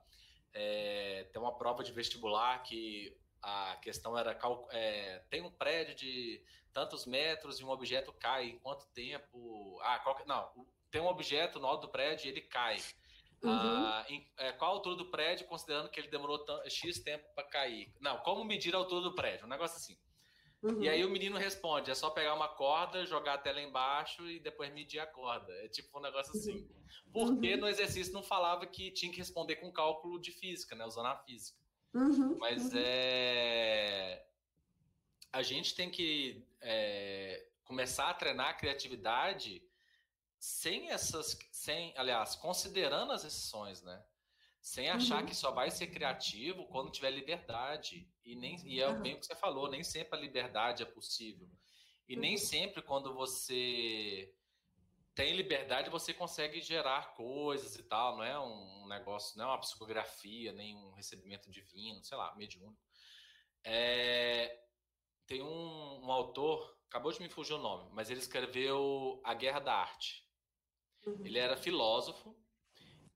É, 0.53 1.27
tem 1.33 1.41
uma 1.41 1.57
prova 1.57 1.83
de 1.83 1.91
vestibular 1.91 2.63
que 2.63 3.13
a 3.45 3.75
questão 3.77 4.17
era 4.17 4.37
é, 4.71 5.19
tem 5.29 5.41
um 5.41 5.51
prédio 5.51 5.93
de 5.93 6.41
tantos 6.73 7.05
metros 7.05 7.59
e 7.59 7.63
um 7.63 7.69
objeto 7.69 8.11
cai 8.13 8.45
em 8.49 8.59
quanto 8.59 8.87
tempo 8.87 9.79
ah 9.81 9.99
qual, 9.99 10.19
não 10.25 10.65
tem 10.89 10.99
um 10.99 11.07
objeto 11.07 11.59
no 11.59 11.67
alto 11.67 11.87
do 11.87 11.91
prédio 11.91 12.25
e 12.25 12.29
ele 12.29 12.41
cai 12.41 12.77
uhum. 13.43 13.51
ah, 13.51 14.05
em, 14.09 14.27
é, 14.37 14.51
qual 14.53 14.71
a 14.71 14.73
altura 14.75 14.95
do 14.95 15.11
prédio 15.11 15.45
considerando 15.45 15.89
que 15.89 15.99
ele 15.99 16.07
demorou 16.07 16.43
x 16.67 16.99
tempo 16.99 17.27
para 17.35 17.43
cair 17.43 17.93
não 17.99 18.17
como 18.19 18.43
medir 18.43 18.73
a 18.73 18.79
altura 18.79 19.01
do 19.01 19.13
prédio 19.13 19.45
um 19.45 19.49
negócio 19.49 19.77
assim 19.77 19.97
Uhum. 20.65 20.81
E 20.81 20.89
aí 20.89 21.05
o 21.05 21.09
menino 21.09 21.37
responde: 21.37 21.91
é 21.91 21.95
só 21.95 22.09
pegar 22.09 22.33
uma 22.33 22.47
corda, 22.47 23.05
jogar 23.05 23.35
a 23.35 23.37
tela 23.37 23.61
embaixo 23.61 24.27
e 24.27 24.39
depois 24.39 24.73
medir 24.73 24.99
a 24.99 25.05
corda. 25.05 25.53
É 25.63 25.67
tipo 25.67 25.99
um 25.99 26.01
negócio 26.01 26.35
assim. 26.35 26.53
Uhum. 26.53 26.67
Porque 27.13 27.53
uhum. 27.53 27.61
no 27.61 27.67
exercício 27.67 28.11
não 28.11 28.23
falava 28.23 28.65
que 28.65 28.89
tinha 28.89 29.11
que 29.11 29.19
responder 29.19 29.57
com 29.57 29.71
cálculo 29.71 30.19
de 30.19 30.31
física, 30.31 30.75
né? 30.75 30.83
Usando 30.83 31.05
a 31.05 31.17
física. 31.17 31.59
Uhum. 31.93 32.35
Mas 32.39 32.73
uhum. 32.73 32.79
é. 32.79 34.25
A 35.31 35.43
gente 35.43 35.75
tem 35.75 35.91
que 35.91 36.43
é, 36.61 37.45
começar 37.63 38.09
a 38.09 38.13
treinar 38.13 38.49
a 38.49 38.53
criatividade 38.53 39.61
sem 40.39 40.89
essas. 40.89 41.37
sem, 41.51 41.93
aliás, 41.95 42.35
considerando 42.35 43.11
as 43.11 43.23
exceções, 43.23 43.83
né? 43.83 44.03
Sem 44.65 44.89
achar 44.89 45.21
uhum. 45.21 45.27
que 45.27 45.35
só 45.35 45.51
vai 45.51 45.69
ser 45.69 45.85
criativo 45.85 46.65
quando 46.65 46.91
tiver 46.91 47.11
liberdade. 47.11 48.11
E, 48.25 48.35
nem, 48.35 48.59
e 48.65 48.81
é 48.81 48.89
uhum. 48.89 48.99
bem 48.99 49.13
o 49.13 49.19
que 49.19 49.27
você 49.27 49.35
falou, 49.35 49.69
nem 49.69 49.83
sempre 49.83 50.17
a 50.17 50.19
liberdade 50.19 50.81
é 50.81 50.87
possível. 50.87 51.47
E 52.09 52.15
uhum. 52.15 52.21
nem 52.21 52.35
sempre 52.35 52.81
quando 52.81 53.13
você 53.13 54.33
tem 55.13 55.35
liberdade 55.35 55.91
você 55.91 56.15
consegue 56.15 56.61
gerar 56.61 57.13
coisas 57.13 57.75
e 57.75 57.83
tal, 57.83 58.17
não 58.17 58.23
é 58.23 58.39
um 58.39 58.87
negócio, 58.87 59.37
não 59.37 59.45
é 59.45 59.47
uma 59.49 59.59
psicografia, 59.59 60.51
nem 60.51 60.75
um 60.75 60.93
recebimento 60.93 61.51
divino, 61.51 62.03
sei 62.03 62.17
lá, 62.17 62.35
mediúnico. 62.35 62.81
É, 63.63 64.63
tem 65.27 65.43
um, 65.43 66.05
um, 66.05 66.11
autor, 66.11 66.75
acabou 66.89 67.11
de 67.11 67.21
me 67.21 67.29
fugir 67.29 67.53
o 67.53 67.59
nome, 67.59 67.87
mas 67.93 68.09
ele 68.09 68.19
escreveu 68.19 69.21
A 69.23 69.35
Guerra 69.35 69.59
da 69.59 69.75
Arte. 69.75 70.27
Uhum. 71.05 71.23
Ele 71.23 71.37
era 71.37 71.55
filósofo, 71.55 72.35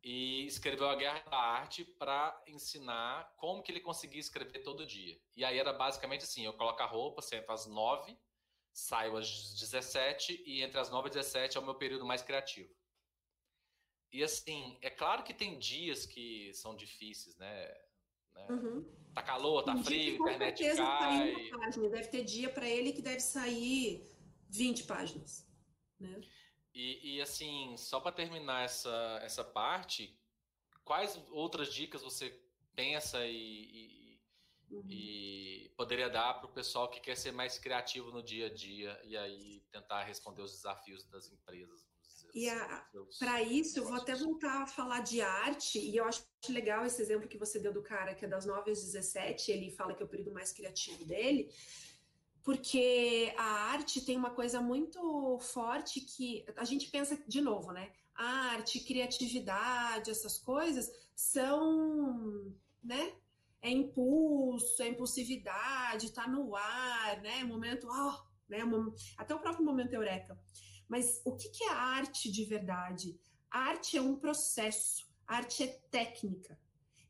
e 0.03 0.45
escreveu 0.45 0.87
a 0.87 0.95
Guerra 0.95 1.19
da 1.29 1.37
Arte 1.37 1.83
para 1.83 2.41
ensinar 2.47 3.33
como 3.37 3.61
que 3.61 3.71
ele 3.71 3.81
conseguia 3.81 4.19
escrever 4.19 4.59
todo 4.59 4.85
dia. 4.85 5.19
E 5.35 5.43
aí 5.43 5.57
era 5.57 5.73
basicamente 5.73 6.23
assim, 6.23 6.45
eu 6.45 6.53
coloco 6.53 6.81
a 6.81 6.85
roupa, 6.85 7.21
sento 7.21 7.51
às 7.51 7.65
nove, 7.65 8.17
saio 8.71 9.17
às 9.17 9.53
17 9.59 10.43
e 10.45 10.61
entre 10.61 10.79
as 10.79 10.89
nove 10.89 11.09
e 11.09 11.11
17 11.11 11.57
é 11.57 11.59
o 11.59 11.63
meu 11.63 11.75
período 11.75 12.05
mais 12.05 12.21
criativo. 12.21 12.73
E 14.11 14.23
assim, 14.23 14.77
é 14.81 14.89
claro 14.89 15.23
que 15.23 15.33
tem 15.33 15.59
dias 15.59 16.05
que 16.05 16.51
são 16.53 16.75
difíceis, 16.75 17.37
né? 17.37 17.67
né? 18.33 18.47
Uhum. 18.49 18.85
Tá 19.13 19.21
calor, 19.21 19.63
tá 19.63 19.75
frio, 19.83 20.25
a 20.25 20.33
internet 20.33 20.75
cai. 20.75 21.49
Página. 21.49 21.89
Deve 21.89 22.07
ter 22.07 22.23
dia 22.23 22.49
para 22.49 22.67
ele 22.67 22.93
que 22.93 23.01
deve 23.01 23.19
sair 23.19 24.09
20 24.49 24.83
páginas, 24.85 25.47
né? 25.99 26.21
E, 26.73 27.15
e 27.15 27.21
assim, 27.21 27.75
só 27.77 27.99
para 27.99 28.11
terminar 28.11 28.63
essa, 28.63 29.19
essa 29.23 29.43
parte, 29.43 30.17
quais 30.83 31.19
outras 31.31 31.73
dicas 31.73 32.01
você 32.01 32.39
pensa 32.75 33.25
e, 33.25 33.33
e, 33.33 34.21
uhum. 34.71 34.85
e 34.89 35.73
poderia 35.75 36.09
dar 36.09 36.35
para 36.35 36.49
o 36.49 36.53
pessoal 36.53 36.89
que 36.89 36.99
quer 36.99 37.15
ser 37.15 37.31
mais 37.31 37.57
criativo 37.57 38.11
no 38.11 38.23
dia 38.23 38.47
a 38.47 38.53
dia 38.53 38.99
e 39.03 39.17
aí 39.17 39.61
tentar 39.71 40.03
responder 40.03 40.41
os 40.41 40.51
desafios 40.51 41.03
das 41.05 41.31
empresas? 41.31 41.89
E 42.33 42.47
para 43.17 43.41
isso, 43.41 43.79
eu 43.79 43.85
vou 43.85 43.95
até 43.95 44.13
voltar 44.15 44.63
a 44.63 44.67
falar 44.67 44.99
de 44.99 45.21
arte, 45.21 45.79
e 45.79 45.97
eu 45.97 46.05
acho 46.05 46.23
legal 46.49 46.85
esse 46.85 47.01
exemplo 47.01 47.27
que 47.27 47.37
você 47.37 47.59
deu 47.59 47.73
do 47.73 47.81
cara 47.81 48.13
que 48.13 48.25
é 48.25 48.27
das 48.27 48.45
9 48.45 48.71
às 48.71 48.81
17, 48.83 49.51
ele 49.51 49.71
fala 49.71 49.95
que 49.95 50.03
é 50.03 50.05
o 50.05 50.09
período 50.09 50.31
mais 50.31 50.51
criativo 50.51 51.03
dele, 51.05 51.49
porque 52.43 53.33
a 53.37 53.71
arte 53.71 54.01
tem 54.01 54.17
uma 54.17 54.31
coisa 54.31 54.61
muito 54.61 55.37
forte 55.39 56.01
que 56.01 56.45
a 56.55 56.65
gente 56.65 56.89
pensa 56.89 57.17
de 57.27 57.41
novo, 57.41 57.71
né? 57.71 57.91
arte, 58.19 58.81
criatividade, 58.81 60.11
essas 60.11 60.37
coisas 60.37 60.91
são, 61.15 62.53
né? 62.83 63.13
É 63.61 63.69
impulso, 63.69 64.81
é 64.83 64.89
impulsividade, 64.89 66.11
tá 66.11 66.27
no 66.27 66.55
ar, 66.55 67.21
né? 67.21 67.43
Momento, 67.45 67.87
oh, 67.89 68.21
né? 68.49 68.59
Até 69.17 69.33
o 69.33 69.39
próprio 69.39 69.65
momento 69.65 69.93
eureka. 69.93 70.37
Mas 70.87 71.21
o 71.23 71.35
que, 71.35 71.49
que 71.49 71.63
é 71.63 71.69
arte 71.69 72.29
de 72.29 72.43
verdade? 72.43 73.17
arte 73.49 73.97
é 73.97 74.01
um 74.01 74.15
processo, 74.15 75.07
arte 75.25 75.63
é 75.63 75.67
técnica. 75.89 76.59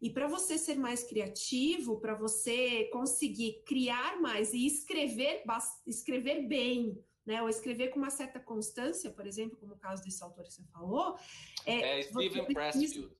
E 0.01 0.09
para 0.09 0.27
você 0.27 0.57
ser 0.57 0.75
mais 0.75 1.03
criativo, 1.03 1.99
para 1.99 2.15
você 2.15 2.85
conseguir 2.85 3.63
criar 3.65 4.19
mais 4.21 4.53
e 4.53 4.65
escrever, 4.65 5.43
escrever 5.85 6.47
bem, 6.47 6.97
né, 7.25 7.41
ou 7.41 7.49
escrever 7.49 7.89
com 7.89 7.99
uma 7.99 8.09
certa 8.09 8.39
constância, 8.39 9.11
por 9.11 9.27
exemplo, 9.27 9.57
como 9.57 9.73
o 9.73 9.77
caso 9.77 10.03
desse 10.03 10.23
autor 10.23 10.45
que 10.45 10.53
você 10.53 10.63
falou. 10.71 11.17
É, 11.65 11.99
é 11.99 12.01
Steven 12.03 12.45
precisa... 12.45 12.53
Pressfield. 12.53 13.19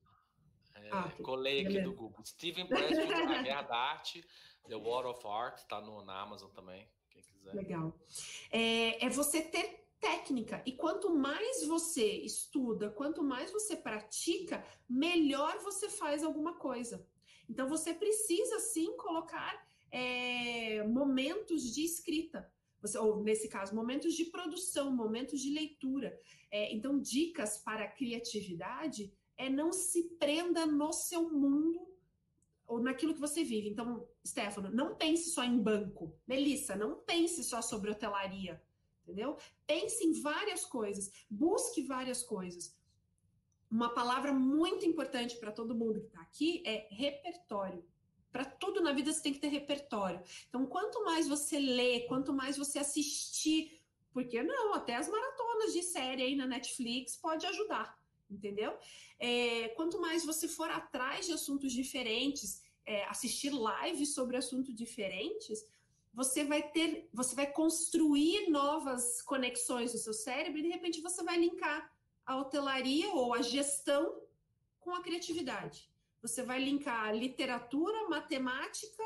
É, 0.74 0.88
ah. 0.90 1.12
Colei 1.22 1.66
aqui 1.66 1.80
do 1.80 1.92
Google. 1.92 2.24
Steven 2.24 2.66
Pressfield, 2.66 3.12
A 3.12 3.42
Guerra 3.42 3.62
da 3.62 3.76
Arte, 3.76 4.24
The 4.66 4.76
War 4.76 5.06
of 5.06 5.26
Art, 5.26 5.58
está 5.58 5.80
na 5.80 6.20
Amazon 6.22 6.50
também, 6.50 6.88
quem 7.10 7.22
quiser. 7.22 7.54
Legal. 7.54 7.94
É, 8.50 9.04
é 9.04 9.08
você 9.10 9.42
ter 9.42 9.79
técnica. 10.00 10.62
E 10.66 10.72
quanto 10.72 11.14
mais 11.14 11.64
você 11.66 12.06
estuda, 12.22 12.90
quanto 12.90 13.22
mais 13.22 13.52
você 13.52 13.76
pratica, 13.76 14.64
melhor 14.88 15.58
você 15.58 15.88
faz 15.88 16.24
alguma 16.24 16.54
coisa. 16.54 17.06
Então 17.48 17.68
você 17.68 17.92
precisa 17.92 18.58
sim 18.58 18.96
colocar 18.96 19.68
é, 19.90 20.82
momentos 20.84 21.74
de 21.74 21.84
escrita. 21.84 22.50
Você, 22.80 22.96
ou 22.96 23.22
nesse 23.22 23.48
caso, 23.48 23.74
momentos 23.74 24.14
de 24.14 24.24
produção, 24.26 24.90
momentos 24.90 25.40
de 25.40 25.50
leitura. 25.50 26.18
É, 26.50 26.72
então, 26.72 26.98
dicas 26.98 27.58
para 27.58 27.84
a 27.84 27.90
criatividade 27.90 29.12
é 29.36 29.50
não 29.50 29.72
se 29.72 30.04
prenda 30.18 30.64
no 30.64 30.92
seu 30.92 31.30
mundo 31.30 31.86
ou 32.66 32.80
naquilo 32.80 33.12
que 33.12 33.20
você 33.20 33.44
vive. 33.44 33.68
Então, 33.68 34.08
Stefano, 34.26 34.70
não 34.70 34.94
pense 34.94 35.30
só 35.30 35.44
em 35.44 35.58
banco. 35.58 36.18
Melissa, 36.26 36.74
não 36.74 36.96
pense 37.00 37.44
só 37.44 37.60
sobre 37.60 37.90
hotelaria 37.90 38.62
entendeu? 39.10 39.36
Pense 39.66 40.06
em 40.06 40.20
várias 40.20 40.64
coisas, 40.64 41.10
busque 41.28 41.82
várias 41.82 42.22
coisas. 42.22 42.78
Uma 43.70 43.90
palavra 43.90 44.32
muito 44.32 44.86
importante 44.86 45.36
para 45.36 45.52
todo 45.52 45.74
mundo 45.74 46.00
que 46.00 46.06
está 46.06 46.20
aqui 46.20 46.62
é 46.64 46.88
repertório. 46.90 47.84
Para 48.32 48.44
tudo 48.44 48.80
na 48.80 48.92
vida 48.92 49.12
você 49.12 49.22
tem 49.22 49.32
que 49.32 49.40
ter 49.40 49.48
repertório. 49.48 50.22
Então, 50.48 50.64
quanto 50.66 51.04
mais 51.04 51.28
você 51.28 51.58
lê, 51.58 52.00
quanto 52.02 52.32
mais 52.32 52.56
você 52.56 52.78
assistir, 52.78 53.80
porque 54.12 54.42
não, 54.42 54.74
até 54.74 54.94
as 54.94 55.08
maratonas 55.08 55.72
de 55.72 55.82
série 55.82 56.22
aí 56.22 56.36
na 56.36 56.46
Netflix 56.46 57.16
pode 57.16 57.44
ajudar, 57.46 58.00
entendeu? 58.30 58.76
É, 59.18 59.68
quanto 59.70 60.00
mais 60.00 60.24
você 60.24 60.46
for 60.46 60.70
atrás 60.70 61.26
de 61.26 61.32
assuntos 61.32 61.72
diferentes, 61.72 62.62
é, 62.86 63.04
assistir 63.04 63.52
lives 63.52 64.14
sobre 64.14 64.36
assuntos 64.36 64.74
diferentes, 64.74 65.64
você 66.12 66.44
vai 66.44 66.62
ter, 66.62 67.08
você 67.12 67.34
vai 67.34 67.46
construir 67.46 68.50
novas 68.50 69.22
conexões 69.22 69.92
no 69.92 69.98
seu 69.98 70.12
cérebro 70.12 70.58
e 70.58 70.62
de 70.62 70.68
repente 70.68 71.00
você 71.00 71.22
vai 71.22 71.38
linkar 71.38 71.90
a 72.26 72.36
hotelaria 72.36 73.10
ou 73.12 73.34
a 73.34 73.42
gestão 73.42 74.20
com 74.80 74.94
a 74.94 75.02
criatividade. 75.02 75.90
Você 76.22 76.42
vai 76.42 76.62
linkar 76.62 77.14
literatura, 77.16 78.08
matemática 78.08 79.02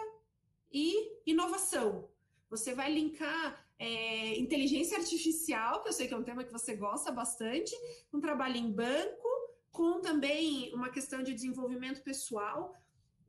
e 0.73 1.13
inovação. 1.27 2.09
Você 2.51 2.75
vai 2.75 2.93
linkar 2.93 3.65
é, 3.79 4.39
inteligência 4.39 4.99
artificial, 4.99 5.83
que 5.83 5.89
eu 5.89 5.93
sei 5.93 6.09
que 6.09 6.15
é 6.15 6.17
um 6.17 6.23
tema 6.23 6.45
que 6.45 6.53
você 6.53 6.75
gosta 6.75 7.11
bastante, 7.13 7.75
um 8.13 8.21
trabalho 8.21 8.57
em 8.57 8.71
banco, 8.71 9.29
com 9.71 10.01
também 10.01 10.73
uma 10.75 10.91
questão 10.91 11.23
de 11.23 11.35
desenvolvimento 11.35 12.03
pessoal. 12.03 12.75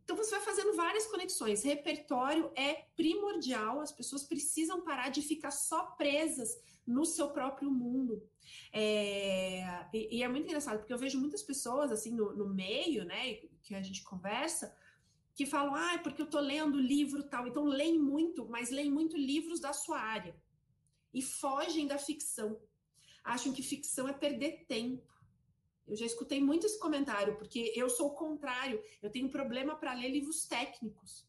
Então 0.05 0.15
você 0.15 0.35
vai 0.35 0.45
fazendo 0.45 0.75
várias 0.75 1.07
conexões. 1.07 1.63
Repertório 1.63 2.51
é 2.55 2.85
primordial, 2.95 3.81
as 3.81 3.91
pessoas 3.91 4.23
precisam 4.23 4.81
parar 4.81 5.09
de 5.09 5.23
ficar 5.23 5.49
só 5.49 5.83
presas 5.97 6.61
no 6.85 7.03
seu 7.03 7.31
próprio 7.31 7.71
mundo. 7.71 8.23
É, 8.71 9.87
e, 9.91 10.17
e, 10.17 10.23
é 10.23 10.27
muito 10.27 10.45
engraçado, 10.45 10.77
porque 10.77 10.93
eu 10.93 10.99
vejo 10.99 11.19
muitas 11.19 11.41
pessoas 11.41 11.91
assim 11.91 12.11
no, 12.11 12.35
no, 12.35 12.47
meio, 12.47 13.03
né, 13.03 13.33
que 13.63 13.73
a 13.73 13.81
gente 13.81 14.03
conversa, 14.03 14.77
que 15.33 15.43
falam, 15.43 15.73
ah, 15.73 15.95
é 15.95 15.97
porque 15.97 16.21
eu 16.21 16.29
tô 16.29 16.39
lendo 16.39 16.77
livro 16.77 17.23
tal. 17.23 17.47
Então 17.47 17.65
leem 17.65 17.97
muito, 17.97 18.47
mas 18.47 18.69
leem 18.69 18.91
muito 18.91 19.17
livros 19.17 19.59
da 19.59 19.73
sua 19.73 19.99
área. 19.99 20.35
E 21.11 21.19
fogem 21.19 21.87
da 21.87 21.97
ficção. 21.97 22.61
Acham 23.23 23.51
que 23.51 23.63
ficção 23.63 24.07
é 24.07 24.13
perder 24.13 24.65
tempo. 24.67 25.14
Eu 25.87 25.95
já 25.95 26.05
escutei 26.05 26.41
muito 26.41 26.65
esse 26.65 26.79
comentário, 26.79 27.37
porque 27.37 27.71
eu 27.75 27.89
sou 27.89 28.07
o 28.07 28.15
contrário. 28.15 28.81
Eu 29.01 29.09
tenho 29.09 29.29
problema 29.29 29.75
para 29.75 29.93
ler 29.93 30.09
livros 30.09 30.45
técnicos. 30.45 31.27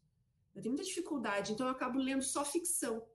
Eu 0.54 0.62
tenho 0.62 0.74
muita 0.74 0.88
dificuldade, 0.88 1.52
então 1.52 1.66
eu 1.66 1.72
acabo 1.72 1.98
lendo 1.98 2.22
só 2.22 2.44
ficção. 2.44 3.06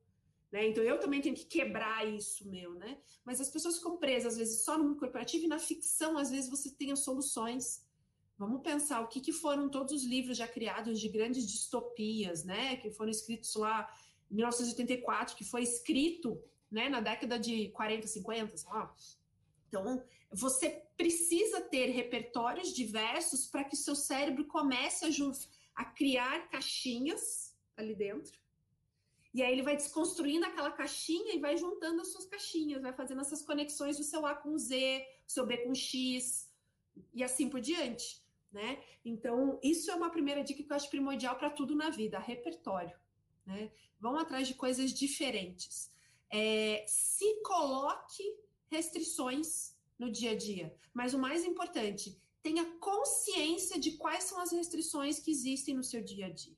Né? 0.52 0.68
Então 0.68 0.84
eu 0.84 1.00
também 1.00 1.22
tenho 1.22 1.36
que 1.36 1.46
quebrar 1.46 2.06
isso 2.08 2.48
meu, 2.48 2.74
né? 2.76 3.00
Mas 3.26 3.40
as 3.42 3.50
pessoas 3.50 3.78
ficam 3.78 3.98
presas, 3.98 4.34
às 4.34 4.38
vezes, 4.38 4.64
só 4.64 4.78
no 4.78 4.84
mundo 4.84 5.00
corporativo 5.00 5.46
e 5.46 5.48
na 5.48 5.58
ficção, 5.58 6.18
às 6.18 6.30
vezes, 6.30 6.50
você 6.50 6.70
tem 6.70 6.92
as 6.92 7.00
soluções. 7.00 7.84
Vamos 8.38 8.62
pensar 8.62 9.02
o 9.02 9.08
que, 9.08 9.22
que 9.22 9.32
foram 9.32 9.70
todos 9.70 9.94
os 9.94 10.04
livros 10.04 10.38
já 10.38 10.48
criados 10.48 11.00
de 11.00 11.08
grandes 11.08 11.48
distopias, 11.48 12.44
né? 12.44 12.76
Que 12.76 12.92
foram 12.92 13.10
escritos 13.10 13.56
lá 13.56 13.90
em 14.30 14.36
1984, 14.36 15.36
que 15.36 15.44
foi 15.44 15.64
escrito 15.64 16.42
né, 16.70 16.90
na 16.90 17.02
década 17.02 17.40
de 17.40 17.70
40, 17.70 18.08
50, 18.08 18.58
sei 18.58 18.70
lá. 18.72 18.96
Então, 19.68 20.04
você 20.32 20.70
precisa 20.96 21.62
ter 21.62 21.88
repertórios 21.88 22.74
diversos 22.74 23.48
para 23.48 23.64
que 23.64 23.76
o 23.76 23.78
seu 23.78 23.96
cérebro 23.96 24.46
comece 24.46 25.06
a, 25.06 25.82
a 25.82 25.86
criar 25.86 26.50
caixinhas 26.50 27.56
ali 27.76 27.94
dentro. 27.94 28.40
E 29.34 29.42
aí 29.42 29.52
ele 29.52 29.64
vai 29.64 29.76
desconstruindo 29.76 30.46
aquela 30.46 30.72
caixinha 30.72 31.34
e 31.34 31.40
vai 31.40 31.56
juntando 31.58 32.02
as 32.02 32.10
suas 32.10 32.26
caixinhas, 32.26 32.82
vai 32.82 32.94
fazendo 32.94 33.22
essas 33.22 33.42
conexões 33.42 33.98
do 33.98 34.04
seu 34.04 34.26
A 34.26 34.36
com 34.36 34.58
Z, 34.58 35.06
do 35.26 35.32
seu 35.32 35.46
B 35.46 35.58
com 35.60 35.74
X, 35.74 36.50
e 37.14 37.24
assim 37.24 37.50
por 37.50 37.62
diante, 37.62 38.22
né? 38.52 38.84
Então, 39.06 39.60
isso 39.64 39.90
é 39.90 39.96
uma 39.96 40.10
primeira 40.10 40.44
dica 40.44 40.62
que 40.62 40.72
eu 40.72 40.76
acho 40.76 40.90
primordial 40.90 41.38
para 41.38 41.50
tudo 41.50 41.76
na 41.76 41.90
vida, 41.90 42.20
repertório, 42.20 42.98
né? 43.46 43.72
Vão 44.00 44.18
atrás 44.18 44.48
de 44.48 44.54
coisas 44.54 44.94
diferentes. 44.94 45.92
É, 46.30 46.84
se 46.88 47.42
coloque 47.42 48.24
restrições 48.70 49.78
no 50.02 50.12
dia 50.12 50.32
a 50.32 50.36
dia. 50.36 50.68
Mas 50.92 51.14
o 51.14 51.20
mais 51.20 51.46
importante, 51.46 52.20
tenha 52.42 52.66
consciência 52.80 53.80
de 53.80 53.92
quais 54.02 54.24
são 54.24 54.40
as 54.40 54.52
restrições 54.52 55.20
que 55.20 55.30
existem 55.30 55.76
no 55.76 55.84
seu 55.84 56.02
dia 56.12 56.26
a 56.26 56.30
dia. 56.30 56.58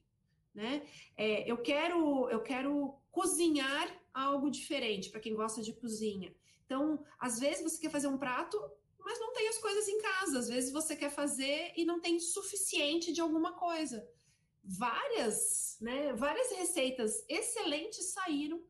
Né? 0.56 0.72
É, 1.18 1.52
eu 1.52 1.58
quero 1.58 2.30
eu 2.30 2.42
quero 2.42 2.74
cozinhar 3.12 3.86
algo 4.14 4.50
diferente 4.50 5.10
para 5.10 5.20
quem 5.20 5.36
gosta 5.36 5.62
de 5.62 5.74
cozinha. 5.74 6.34
Então, 6.66 7.04
às 7.20 7.40
vezes 7.40 7.64
você 7.64 7.80
quer 7.82 7.92
fazer 7.92 8.08
um 8.08 8.18
prato, 8.18 8.58
mas 8.98 9.20
não 9.20 9.34
tem 9.34 9.48
as 9.50 9.58
coisas 9.58 9.88
em 9.90 10.00
casa. 10.02 10.40
Às 10.40 10.48
vezes 10.48 10.72
você 10.72 10.96
quer 10.96 11.12
fazer 11.12 11.74
e 11.76 11.84
não 11.84 12.00
tem 12.00 12.20
suficiente 12.20 13.12
de 13.12 13.20
alguma 13.20 13.54
coisa. 13.54 14.08
Várias, 14.64 15.78
né? 15.82 16.14
Várias 16.14 16.50
receitas 16.52 17.26
excelentes 17.28 18.06
saíram 18.06 18.64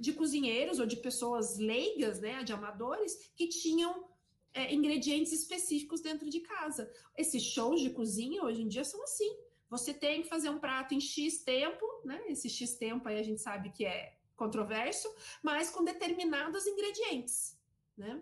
de 0.00 0.12
cozinheiros 0.14 0.80
ou 0.80 0.86
de 0.86 0.96
pessoas 0.96 1.58
leigas, 1.58 2.20
né, 2.20 2.42
de 2.42 2.52
amadores, 2.52 3.30
que 3.36 3.46
tinham 3.48 4.08
é, 4.54 4.74
ingredientes 4.74 5.32
específicos 5.32 6.00
dentro 6.00 6.28
de 6.28 6.40
casa. 6.40 6.90
Esses 7.16 7.42
shows 7.42 7.80
de 7.80 7.90
cozinha 7.90 8.42
hoje 8.42 8.62
em 8.62 8.68
dia 8.68 8.84
são 8.84 9.02
assim. 9.04 9.36
Você 9.68 9.94
tem 9.94 10.22
que 10.22 10.28
fazer 10.28 10.48
um 10.48 10.58
prato 10.58 10.94
em 10.94 11.00
X 11.00 11.44
tempo, 11.44 11.86
né? 12.04 12.20
Esse 12.28 12.48
X 12.48 12.74
tempo 12.74 13.08
aí 13.08 13.20
a 13.20 13.22
gente 13.22 13.40
sabe 13.40 13.70
que 13.70 13.84
é 13.84 14.16
controverso, 14.34 15.08
mas 15.42 15.70
com 15.70 15.84
determinados 15.84 16.66
ingredientes, 16.66 17.56
né? 17.96 18.20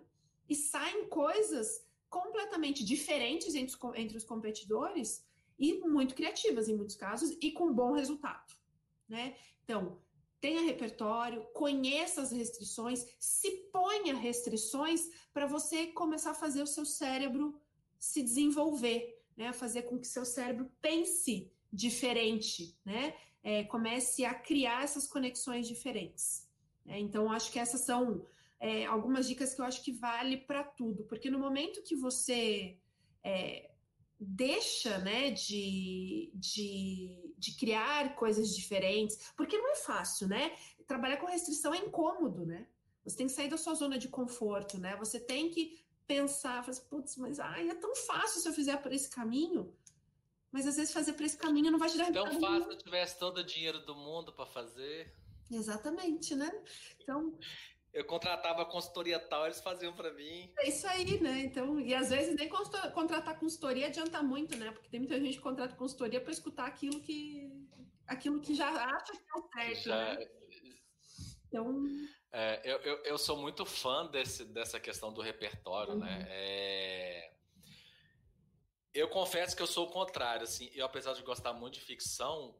E 0.48 0.54
saem 0.54 1.08
coisas 1.08 1.86
completamente 2.10 2.84
diferentes 2.84 3.54
entre 3.54 3.74
os, 3.74 3.94
entre 3.94 4.16
os 4.16 4.24
competidores 4.24 5.26
e 5.58 5.78
muito 5.80 6.14
criativas 6.14 6.68
em 6.68 6.76
muitos 6.76 6.96
casos 6.96 7.36
e 7.40 7.52
com 7.52 7.72
bom 7.72 7.92
resultado, 7.92 8.54
né? 9.08 9.36
Então, 9.64 9.98
tenha 10.40 10.62
repertório, 10.62 11.44
conheça 11.52 12.22
as 12.22 12.32
restrições, 12.32 13.04
se 13.18 13.50
ponha 13.72 14.14
restrições 14.14 15.02
para 15.32 15.46
você 15.46 15.88
começar 15.88 16.30
a 16.30 16.34
fazer 16.34 16.62
o 16.62 16.66
seu 16.66 16.84
cérebro 16.84 17.60
se 17.98 18.22
desenvolver, 18.22 19.20
né? 19.36 19.52
Fazer 19.52 19.82
com 19.82 19.98
que 19.98 20.06
seu 20.06 20.24
cérebro 20.24 20.70
pense 20.80 21.50
diferente, 21.72 22.76
né? 22.84 23.14
É, 23.42 23.64
comece 23.64 24.24
a 24.24 24.34
criar 24.34 24.84
essas 24.84 25.06
conexões 25.06 25.66
diferentes. 25.66 26.48
Né? 26.84 26.98
Então, 27.00 27.30
acho 27.30 27.50
que 27.52 27.58
essas 27.58 27.82
são 27.82 28.26
é, 28.60 28.84
algumas 28.86 29.28
dicas 29.28 29.54
que 29.54 29.60
eu 29.60 29.64
acho 29.64 29.82
que 29.84 29.92
vale 29.92 30.36
para 30.38 30.64
tudo, 30.64 31.04
porque 31.04 31.30
no 31.30 31.38
momento 31.38 31.82
que 31.82 31.94
você 31.94 32.78
é, 33.22 33.67
deixa 34.20 34.98
né, 34.98 35.30
de, 35.30 36.30
de, 36.34 37.34
de 37.36 37.56
criar 37.56 38.16
coisas 38.16 38.54
diferentes, 38.54 39.32
porque 39.36 39.56
não 39.56 39.72
é 39.72 39.76
fácil, 39.76 40.26
né? 40.26 40.56
Trabalhar 40.86 41.18
com 41.18 41.26
restrição 41.26 41.74
é 41.74 41.78
incômodo, 41.78 42.44
né? 42.44 42.66
Você 43.04 43.16
tem 43.16 43.26
que 43.26 43.32
sair 43.32 43.48
da 43.48 43.56
sua 43.56 43.74
zona 43.74 43.98
de 43.98 44.08
conforto, 44.08 44.78
né? 44.78 44.96
Você 44.96 45.20
tem 45.20 45.50
que 45.50 45.80
pensar, 46.06 46.62
falar 46.62 46.70
assim, 46.70 46.88
putz, 46.88 47.16
mas 47.16 47.38
ai, 47.38 47.68
é 47.68 47.74
tão 47.74 47.94
fácil 47.94 48.40
se 48.40 48.48
eu 48.48 48.52
fizer 48.52 48.76
por 48.78 48.92
esse 48.92 49.08
caminho. 49.08 49.72
Mas 50.50 50.66
às 50.66 50.76
vezes 50.76 50.92
fazer 50.92 51.12
por 51.12 51.24
esse 51.24 51.36
caminho 51.36 51.70
não 51.70 51.78
vai 51.78 51.90
te 51.90 51.98
dar 51.98 52.10
Tão 52.10 52.40
fácil 52.40 52.64
se 52.64 52.70
eu 52.70 52.78
tivesse 52.78 53.18
todo 53.18 53.38
o 53.38 53.44
dinheiro 53.44 53.84
do 53.84 53.94
mundo 53.94 54.32
para 54.32 54.46
fazer. 54.46 55.14
Exatamente, 55.50 56.34
né? 56.34 56.50
Então, 57.00 57.38
eu 57.92 58.04
contratava 58.04 58.62
a 58.62 58.66
consultoria 58.66 59.18
tal, 59.18 59.46
eles 59.46 59.60
faziam 59.60 59.92
para 59.92 60.12
mim. 60.12 60.52
É 60.58 60.68
isso 60.68 60.86
aí, 60.86 61.20
né? 61.20 61.40
Então, 61.40 61.80
e 61.80 61.94
às 61.94 62.10
vezes 62.10 62.34
nem 62.34 62.48
contratar 62.48 63.38
consultoria 63.38 63.86
adianta 63.86 64.22
muito, 64.22 64.56
né? 64.56 64.70
Porque 64.70 64.88
tem 64.88 65.00
muita 65.00 65.18
gente 65.18 65.36
que 65.36 65.42
contrata 65.42 65.74
consultoria 65.74 66.20
para 66.20 66.32
escutar 66.32 66.66
aquilo 66.66 67.00
que 67.00 67.50
aquilo 68.06 68.40
que 68.40 68.54
já 68.54 68.68
acha 68.68 69.12
que 69.12 69.18
é 69.18 69.38
o 69.38 69.48
certo, 69.52 69.82
já... 69.82 70.14
né? 70.14 70.28
Então, 71.46 71.86
é, 72.30 72.60
eu, 72.62 72.78
eu, 72.80 72.96
eu, 73.04 73.18
sou 73.18 73.38
muito 73.38 73.64
fã 73.64 74.06
desse, 74.06 74.44
dessa 74.44 74.78
questão 74.78 75.12
do 75.12 75.22
repertório, 75.22 75.94
né? 75.94 76.06
uhum. 76.06 76.18
né? 76.18 76.26
É... 76.28 77.32
Eu 78.92 79.08
confesso 79.08 79.56
que 79.56 79.62
eu 79.62 79.66
sou 79.66 79.86
o 79.86 79.90
contrário, 79.90 80.42
assim. 80.42 80.70
Eu, 80.74 80.84
apesar 80.84 81.14
de 81.14 81.22
gostar 81.22 81.52
muito 81.52 81.74
de 81.74 81.80
ficção, 81.80 82.58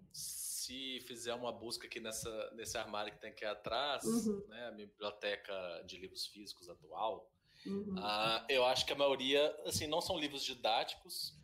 se 0.68 1.00
fizer 1.06 1.32
uma 1.32 1.50
busca 1.50 1.86
aqui 1.86 1.98
nessa, 1.98 2.50
nesse 2.54 2.76
armário 2.76 3.10
que 3.10 3.18
tem 3.18 3.30
aqui 3.30 3.44
atrás, 3.44 4.04
uhum. 4.04 4.44
né, 4.48 4.66
a 4.66 4.70
biblioteca 4.70 5.82
de 5.86 5.96
livros 5.96 6.26
físicos 6.26 6.68
atual, 6.68 7.30
uhum. 7.64 7.94
uh, 7.94 8.44
eu 8.50 8.66
acho 8.66 8.84
que 8.84 8.92
a 8.92 8.96
maioria, 8.96 9.56
assim, 9.64 9.86
não 9.86 10.02
são 10.02 10.18
livros 10.18 10.44
didáticos, 10.44 11.34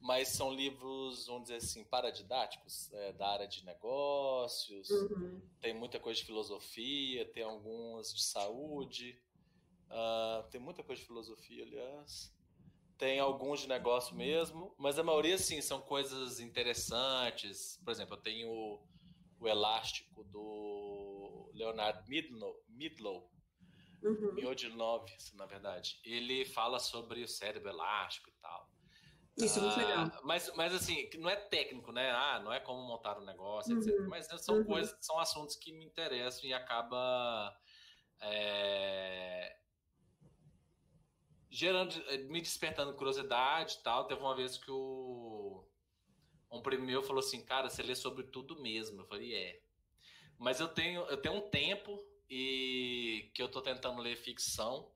mas 0.00 0.28
são 0.28 0.52
livros, 0.52 1.26
vamos 1.26 1.44
dizer 1.44 1.56
assim, 1.56 1.82
paradidáticos, 1.82 2.92
é, 2.92 3.12
da 3.14 3.26
área 3.26 3.48
de 3.48 3.64
negócios, 3.64 4.88
uhum. 4.88 5.42
tem 5.60 5.74
muita 5.74 5.98
coisa 5.98 6.20
de 6.20 6.26
filosofia, 6.26 7.24
tem 7.32 7.42
alguns 7.42 8.14
de 8.14 8.22
saúde, 8.22 9.18
uh, 9.90 10.48
tem 10.50 10.60
muita 10.60 10.84
coisa 10.84 11.00
de 11.00 11.06
filosofia, 11.08 11.64
aliás 11.64 12.33
tem 12.98 13.18
alguns 13.18 13.60
de 13.60 13.68
negócio 13.68 14.14
mesmo, 14.14 14.74
mas 14.78 14.98
a 14.98 15.02
maioria, 15.02 15.36
sim, 15.38 15.60
são 15.60 15.80
coisas 15.80 16.40
interessantes. 16.40 17.80
Por 17.84 17.90
exemplo, 17.90 18.16
eu 18.16 18.22
tenho 18.22 18.48
o, 18.48 18.82
o 19.40 19.48
elástico 19.48 20.24
do 20.24 21.50
Leonard 21.54 22.08
Midlow, 22.08 22.62
Midlow 22.68 23.30
uhum. 24.02 24.34
Miodinov, 24.34 25.06
na 25.34 25.46
verdade. 25.46 25.98
Ele 26.04 26.44
fala 26.44 26.78
sobre 26.78 27.22
o 27.22 27.28
cérebro 27.28 27.70
elástico 27.70 28.30
e 28.30 28.34
tal. 28.40 28.68
Isso 29.36 29.58
é 29.58 29.62
muito 29.62 29.78
legal. 29.78 30.06
Ah, 30.12 30.20
mas, 30.22 30.52
mas 30.54 30.72
assim, 30.72 31.10
não 31.18 31.28
é 31.28 31.34
técnico, 31.34 31.90
né? 31.90 32.10
Ah, 32.12 32.40
não 32.40 32.52
é 32.52 32.60
como 32.60 32.86
montar 32.86 33.18
um 33.18 33.24
negócio, 33.24 33.74
uhum. 33.74 33.80
etc. 33.80 34.06
Mas 34.08 34.26
são 34.44 34.58
uhum. 34.58 34.64
coisas, 34.64 34.96
são 35.00 35.18
assuntos 35.18 35.56
que 35.56 35.72
me 35.72 35.84
interessam 35.84 36.44
e 36.48 36.54
acaba 36.54 37.52
é, 38.20 39.56
gerando, 41.54 41.94
eh, 42.08 42.18
me 42.18 42.40
despertando 42.40 42.94
curiosidade 42.94 43.74
e 43.74 43.82
tal. 43.82 44.06
Teve 44.06 44.20
uma 44.20 44.34
vez 44.34 44.58
que 44.58 44.70
o 44.70 45.64
um 46.50 46.60
primo 46.60 46.84
meu 46.84 47.02
falou 47.02 47.20
assim, 47.20 47.44
cara, 47.44 47.70
você 47.70 47.82
lê 47.82 47.94
sobre 47.94 48.24
tudo 48.24 48.60
mesmo. 48.60 49.00
Eu 49.00 49.06
falei, 49.06 49.34
é. 49.34 49.62
Mas 50.36 50.58
eu 50.58 50.68
tenho, 50.68 51.02
eu 51.02 51.16
tenho 51.16 51.36
um 51.36 51.48
tempo 51.50 52.04
e 52.28 53.30
que 53.32 53.40
eu 53.40 53.48
tô 53.48 53.62
tentando 53.62 54.02
ler 54.02 54.16
ficção. 54.16 54.90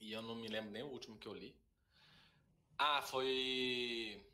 E 0.00 0.12
eu 0.12 0.22
não 0.22 0.36
me 0.36 0.46
lembro 0.46 0.70
nem 0.70 0.84
o 0.84 0.88
último 0.90 1.18
que 1.18 1.26
eu 1.26 1.34
li. 1.34 1.56
Ah, 2.78 3.02
foi. 3.02 4.24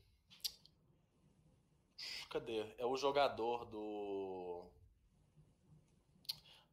Cadê? 2.29 2.75
É 2.77 2.85
o 2.85 2.97
jogador 2.97 3.65
do. 3.67 4.71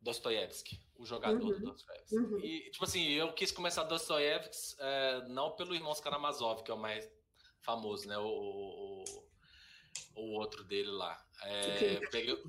Dostoiévski 0.02 0.87
o 0.98 1.06
jogador 1.06 1.42
uhum. 1.42 1.60
do 1.60 1.72
Dostoiévski. 1.72 2.16
Uhum. 2.16 2.40
E, 2.40 2.72
tipo 2.72 2.84
assim, 2.84 3.10
eu 3.12 3.32
quis 3.34 3.52
começar 3.52 3.84
Dostoiévski 3.84 4.76
é, 4.80 5.28
não 5.28 5.52
pelo 5.52 5.76
Irmãos 5.76 6.00
Karamazov, 6.00 6.64
que 6.64 6.72
é 6.72 6.74
o 6.74 6.80
mais 6.80 7.10
famoso, 7.62 8.08
né? 8.08 8.18
O, 8.18 8.26
o, 8.26 9.04
o 10.16 10.40
outro 10.40 10.64
dele 10.64 10.90
lá. 10.90 11.18
É, 11.44 12.00
peguei... 12.10 12.44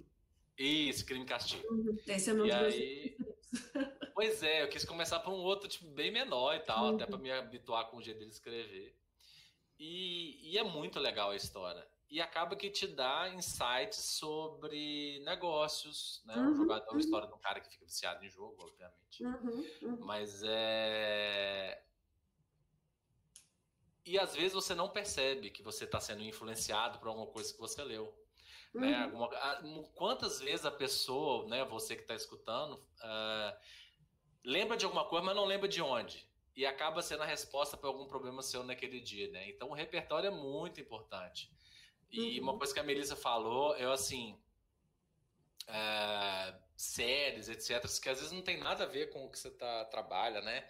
Isso, 0.56 1.06
Crime 1.06 1.24
e 1.24 1.26
Castigo. 1.26 1.62
Uhum. 1.72 1.96
Esse 2.06 2.30
é 2.30 2.32
o 2.32 2.36
nome 2.36 2.50
e 2.50 2.52
aí... 2.52 3.16
Pois 4.14 4.42
é, 4.42 4.64
eu 4.64 4.68
quis 4.68 4.84
começar 4.84 5.20
por 5.20 5.32
um 5.32 5.44
outro 5.44 5.68
tipo 5.68 5.86
bem 5.92 6.10
menor 6.10 6.56
e 6.56 6.58
tal, 6.58 6.86
uhum. 6.86 6.94
até 6.96 7.06
para 7.06 7.18
me 7.18 7.30
habituar 7.30 7.88
com 7.88 7.98
o 7.98 8.02
jeito 8.02 8.18
dele 8.18 8.32
escrever. 8.32 8.98
E, 9.78 10.50
e 10.50 10.58
é 10.58 10.64
muito 10.64 10.98
legal 10.98 11.30
a 11.30 11.36
história 11.36 11.86
e 12.10 12.20
acaba 12.20 12.56
que 12.56 12.70
te 12.70 12.86
dá 12.86 13.28
insights 13.28 13.98
sobre 13.98 15.20
negócios, 15.24 16.22
né? 16.24 16.34
Uhum, 16.36 16.50
um 16.50 16.56
jogador, 16.56 16.92
uhum. 16.92 16.98
história 16.98 17.28
de 17.28 17.34
um 17.34 17.38
cara 17.38 17.60
que 17.60 17.70
fica 17.70 17.84
viciado 17.84 18.24
em 18.24 18.30
jogo, 18.30 18.56
obviamente. 18.62 19.24
Uhum, 19.24 19.66
uhum, 19.82 20.06
Mas 20.06 20.42
é. 20.44 21.82
E 24.06 24.18
às 24.18 24.34
vezes 24.34 24.54
você 24.54 24.74
não 24.74 24.88
percebe 24.88 25.50
que 25.50 25.62
você 25.62 25.84
está 25.84 26.00
sendo 26.00 26.22
influenciado 26.22 26.98
por 26.98 27.08
alguma 27.08 27.26
coisa 27.26 27.52
que 27.52 27.60
você 27.60 27.84
leu. 27.84 28.14
Né? 28.72 29.06
Uhum. 29.06 29.22
Alguma... 29.22 29.88
Quantas 29.94 30.40
vezes 30.40 30.64
a 30.64 30.70
pessoa, 30.70 31.46
né, 31.46 31.62
você 31.66 31.94
que 31.94 32.02
está 32.02 32.14
escutando, 32.14 32.74
uh, 32.74 33.58
lembra 34.42 34.78
de 34.78 34.86
alguma 34.86 35.04
coisa, 35.04 35.26
mas 35.26 35.36
não 35.36 35.44
lembra 35.44 35.68
de 35.68 35.82
onde? 35.82 36.26
E 36.56 36.64
acaba 36.64 37.02
sendo 37.02 37.22
a 37.22 37.26
resposta 37.26 37.76
para 37.76 37.88
algum 37.88 38.06
problema 38.06 38.42
seu 38.42 38.64
naquele 38.64 38.98
dia, 38.98 39.30
né? 39.30 39.48
Então 39.50 39.68
o 39.68 39.74
repertório 39.74 40.28
é 40.28 40.30
muito 40.30 40.80
importante. 40.80 41.52
E 42.10 42.38
uhum. 42.38 42.44
uma 42.44 42.58
coisa 42.58 42.72
que 42.72 42.80
a 42.80 42.84
Melissa 42.84 43.16
falou, 43.16 43.76
eu 43.76 43.92
assim. 43.92 44.38
É, 45.66 46.54
séries, 46.76 47.48
etc., 47.48 47.82
que 48.00 48.08
às 48.08 48.18
vezes 48.18 48.32
não 48.32 48.40
tem 48.40 48.56
nada 48.56 48.84
a 48.84 48.86
ver 48.86 49.10
com 49.10 49.24
o 49.24 49.30
que 49.30 49.38
você 49.38 49.50
tá, 49.50 49.84
trabalha, 49.86 50.40
né? 50.40 50.64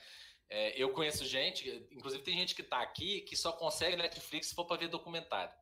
É, 0.48 0.82
eu 0.82 0.90
conheço 0.90 1.26
gente, 1.26 1.68
inclusive 1.92 2.22
tem 2.22 2.34
gente 2.34 2.54
que 2.54 2.62
está 2.62 2.80
aqui 2.80 3.20
que 3.20 3.36
só 3.36 3.52
consegue 3.52 3.96
Netflix 3.96 4.48
se 4.48 4.54
for 4.54 4.64
para 4.64 4.78
ver 4.78 4.88
documentário. 4.88 5.54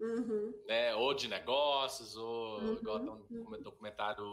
Uhum. 0.00 0.54
Né? 0.66 0.94
Ou 0.94 1.12
de 1.12 1.28
negócios, 1.28 2.16
ou 2.16 2.60
uhum. 2.60 2.74
igual 2.74 3.00
tem 3.00 3.38
um 3.38 3.62
documentário 3.62 4.24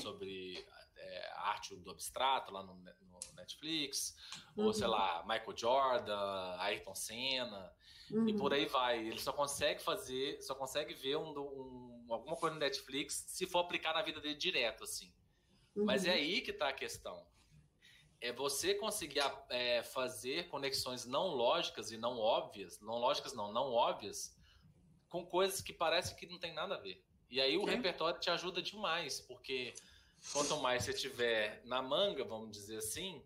sobre 0.00 0.64
é, 1.08 1.32
arte 1.36 1.74
do 1.76 1.90
abstrato 1.90 2.52
lá 2.52 2.62
no, 2.62 2.74
no 2.74 3.18
Netflix, 3.34 4.14
ou 4.56 4.72
sei 4.72 4.86
uhum. 4.86 4.92
lá, 4.92 5.22
Michael 5.22 5.56
Jordan, 5.56 6.56
Ayrton 6.58 6.94
Senna. 6.94 7.72
Uhum. 8.10 8.28
E 8.28 8.36
por 8.36 8.52
uhum. 8.52 8.58
aí 8.58 8.66
vai. 8.66 9.06
Ele 9.06 9.18
só 9.18 9.32
consegue 9.32 9.82
fazer, 9.82 10.40
só 10.42 10.54
consegue 10.54 10.94
ver 10.94 11.16
um, 11.16 11.30
um, 11.30 12.06
alguma 12.08 12.36
coisa 12.36 12.54
no 12.54 12.60
Netflix 12.60 13.24
se 13.28 13.46
for 13.46 13.60
aplicar 13.60 13.94
na 13.94 14.02
vida 14.02 14.20
dele 14.20 14.34
direto, 14.34 14.84
assim. 14.84 15.12
Uhum. 15.76 15.84
Mas 15.84 16.04
é 16.06 16.12
aí 16.12 16.40
que 16.40 16.50
está 16.50 16.68
a 16.68 16.72
questão. 16.72 17.26
É 18.20 18.32
você 18.32 18.74
conseguir 18.74 19.20
é, 19.48 19.82
fazer 19.82 20.48
conexões 20.48 21.04
não 21.04 21.28
lógicas 21.28 21.92
e 21.92 21.96
não 21.96 22.18
óbvias, 22.18 22.80
não 22.80 22.98
lógicas 22.98 23.32
não, 23.32 23.52
não 23.52 23.72
óbvias, 23.72 24.36
com 25.08 25.24
coisas 25.24 25.60
que 25.60 25.72
parece 25.72 26.16
que 26.16 26.26
não 26.26 26.38
tem 26.38 26.52
nada 26.52 26.74
a 26.74 26.78
ver. 26.78 27.04
E 27.30 27.40
aí 27.40 27.56
o 27.56 27.68
é. 27.68 27.72
repertório 27.72 28.18
te 28.18 28.30
ajuda 28.30 28.60
demais, 28.62 29.20
porque 29.20 29.72
quanto 30.32 30.56
mais 30.58 30.84
você 30.84 30.92
tiver 30.92 31.62
na 31.64 31.82
manga, 31.82 32.24
vamos 32.24 32.50
dizer 32.50 32.78
assim, 32.78 33.22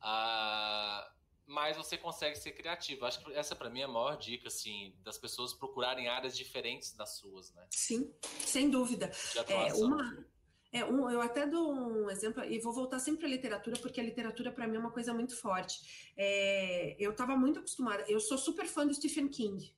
a 0.00 1.10
mais 1.46 1.76
você 1.76 1.96
consegue 1.96 2.36
ser 2.36 2.52
criativo. 2.52 3.06
Acho 3.06 3.24
que 3.24 3.32
essa 3.32 3.54
para 3.54 3.70
mim 3.70 3.80
é 3.80 3.84
a 3.84 3.88
maior 3.88 4.16
dica, 4.16 4.48
assim, 4.48 4.94
das 5.02 5.16
pessoas 5.16 5.54
procurarem 5.54 6.08
áreas 6.08 6.36
diferentes 6.36 6.92
das 6.92 7.16
suas, 7.16 7.52
né? 7.54 7.66
Sim, 7.70 8.12
sem 8.44 8.68
dúvida. 8.68 9.10
É, 9.48 9.72
uma, 9.74 10.26
é, 10.72 10.84
um, 10.84 11.08
eu 11.08 11.20
até 11.20 11.46
dou 11.46 11.72
um 11.72 12.10
exemplo, 12.10 12.44
e 12.44 12.58
vou 12.58 12.72
voltar 12.72 12.98
sempre 12.98 13.26
a 13.26 13.28
literatura, 13.28 13.76
porque 13.78 14.00
a 14.00 14.04
literatura 14.04 14.50
para 14.50 14.66
mim 14.66 14.76
é 14.76 14.80
uma 14.80 14.90
coisa 14.90 15.14
muito 15.14 15.36
forte. 15.36 16.12
É, 16.16 16.96
eu 16.98 17.12
estava 17.12 17.36
muito 17.36 17.60
acostumada, 17.60 18.04
eu 18.08 18.18
sou 18.18 18.36
super 18.36 18.66
fã 18.66 18.86
do 18.86 18.94
Stephen 18.94 19.28
King. 19.28 19.74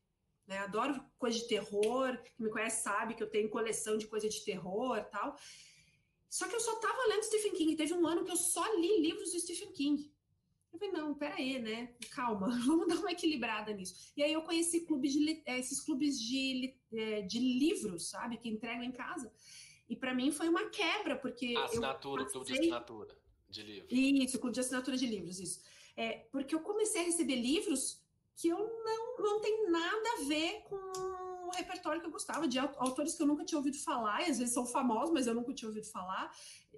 Né, 0.46 0.56
adoro 0.61 1.04
coisa 1.18 1.38
de 1.38 1.46
terror, 1.46 2.16
quem 2.24 2.46
me 2.46 2.50
conhece 2.50 2.82
sabe 2.82 3.12
que 3.12 3.22
eu 3.22 3.28
tenho 3.28 3.50
coleção 3.50 3.98
de 3.98 4.06
coisa 4.06 4.30
de 4.30 4.42
terror 4.42 5.04
tal. 5.11 5.37
Só 6.28 6.46
que 6.46 6.54
eu 6.54 6.60
só 6.60 6.74
estava 6.74 7.06
lendo 7.08 7.22
Stephen 7.24 7.53
King. 7.53 7.76
Teve 7.76 7.94
um 7.94 8.07
ano 8.07 8.24
que 8.24 8.30
eu 8.30 8.36
só 8.36 8.64
li 8.74 9.00
livros 9.00 9.32
do 9.32 9.40
Stephen 9.40 9.72
King. 9.72 10.12
Eu 10.72 10.78
falei, 10.78 10.94
não, 10.94 11.14
peraí, 11.14 11.59
né? 11.59 11.94
Calma, 12.11 12.48
vamos 12.66 12.88
dar 12.88 12.96
uma 12.96 13.12
equilibrada 13.12 13.72
nisso. 13.72 14.12
E 14.16 14.22
aí 14.22 14.32
eu 14.32 14.42
conheci 14.42 14.82
clubes 14.82 15.12
de, 15.12 15.42
é, 15.46 15.59
esses 15.59 15.80
clubes 15.80 16.20
de, 16.20 16.74
é, 16.92 17.22
de 17.22 17.38
livros, 17.38 18.11
sabe? 18.11 18.36
Que 18.36 18.48
entregam 18.48 18.84
em 18.84 18.92
casa. 18.92 19.32
E 19.88 19.96
para 19.96 20.14
mim 20.14 20.30
foi 20.30 20.48
uma 20.48 20.68
quebra, 20.68 21.16
porque. 21.16 21.57
Assinatura, 21.57 22.24
passei... 22.24 22.32
clube 22.32 22.53
de 22.53 22.59
assinatura 22.59 23.18
de 23.48 23.62
livros. 23.62 23.92
Isso, 23.92 24.38
clube 24.38 24.55
de 24.55 24.61
assinatura 24.61 24.96
de 24.96 25.07
livros, 25.07 25.40
isso. 25.40 25.62
É, 25.96 26.26
porque 26.30 26.55
eu 26.55 26.61
comecei 26.61 27.00
a 27.00 27.05
receber 27.05 27.36
livros 27.36 28.00
que 28.36 28.48
eu 28.48 28.59
não, 28.59 29.16
não 29.18 29.40
tem 29.40 29.70
nada 29.70 30.09
a 30.12 30.24
ver 30.28 30.62
com 30.64 31.17
o 31.49 31.57
repertório 31.57 32.01
que 32.01 32.07
eu 32.07 32.11
gostava, 32.11 32.46
de 32.46 32.59
autores 32.59 33.14
que 33.14 33.22
eu 33.22 33.26
nunca 33.26 33.44
tinha 33.44 33.59
ouvido 33.59 33.78
falar, 33.78 34.26
e 34.26 34.30
às 34.30 34.38
vezes 34.38 34.55
são 34.55 34.66
famosos, 34.66 35.12
mas 35.12 35.26
eu 35.26 35.34
nunca 35.34 35.53
tinha 35.53 35.68
ouvido 35.68 35.86
falar, 35.86 36.30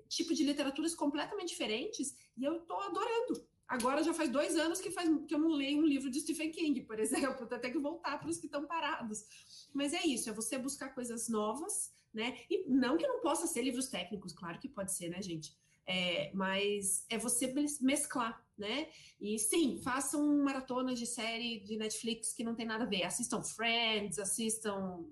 tipo 0.08 0.34
de 0.34 0.44
literaturas 0.44 0.94
completamente 0.94 1.48
diferentes, 1.48 2.14
e 2.36 2.44
eu 2.44 2.60
tô 2.60 2.74
adorando 2.80 3.48
Agora 3.70 4.02
já 4.02 4.12
faz 4.12 4.28
dois 4.28 4.56
anos 4.56 4.80
que, 4.80 4.90
faz, 4.90 5.08
que 5.28 5.32
eu 5.32 5.38
não 5.38 5.50
leio 5.50 5.78
um 5.78 5.86
livro 5.86 6.10
de 6.10 6.20
Stephen 6.20 6.50
King, 6.50 6.82
por 6.82 6.98
exemplo, 6.98 7.46
até 7.48 7.70
que 7.70 7.78
voltar 7.78 8.18
para 8.18 8.28
os 8.28 8.36
que 8.36 8.46
estão 8.46 8.66
parados. 8.66 9.24
Mas 9.72 9.94
é 9.94 10.04
isso, 10.04 10.28
é 10.28 10.32
você 10.32 10.58
buscar 10.58 10.92
coisas 10.92 11.28
novas, 11.28 11.92
né? 12.12 12.36
E 12.50 12.68
não 12.68 12.96
que 12.96 13.06
não 13.06 13.20
possa 13.20 13.46
ser 13.46 13.62
livros 13.62 13.86
técnicos, 13.86 14.32
claro 14.32 14.58
que 14.58 14.68
pode 14.68 14.92
ser, 14.92 15.08
né, 15.08 15.22
gente? 15.22 15.56
É, 15.86 16.32
mas 16.34 17.06
é 17.08 17.16
você 17.16 17.54
mesclar, 17.80 18.44
né? 18.60 18.88
E 19.20 19.38
sim, 19.38 19.80
façam 19.82 20.24
maratonas 20.44 20.98
de 20.98 21.06
série 21.06 21.60
de 21.60 21.76
Netflix 21.76 22.32
que 22.32 22.44
não 22.44 22.54
tem 22.54 22.66
nada 22.66 22.84
a 22.84 22.86
ver. 22.86 23.02
Assistam 23.02 23.42
Friends, 23.42 24.18
assistam, 24.18 25.04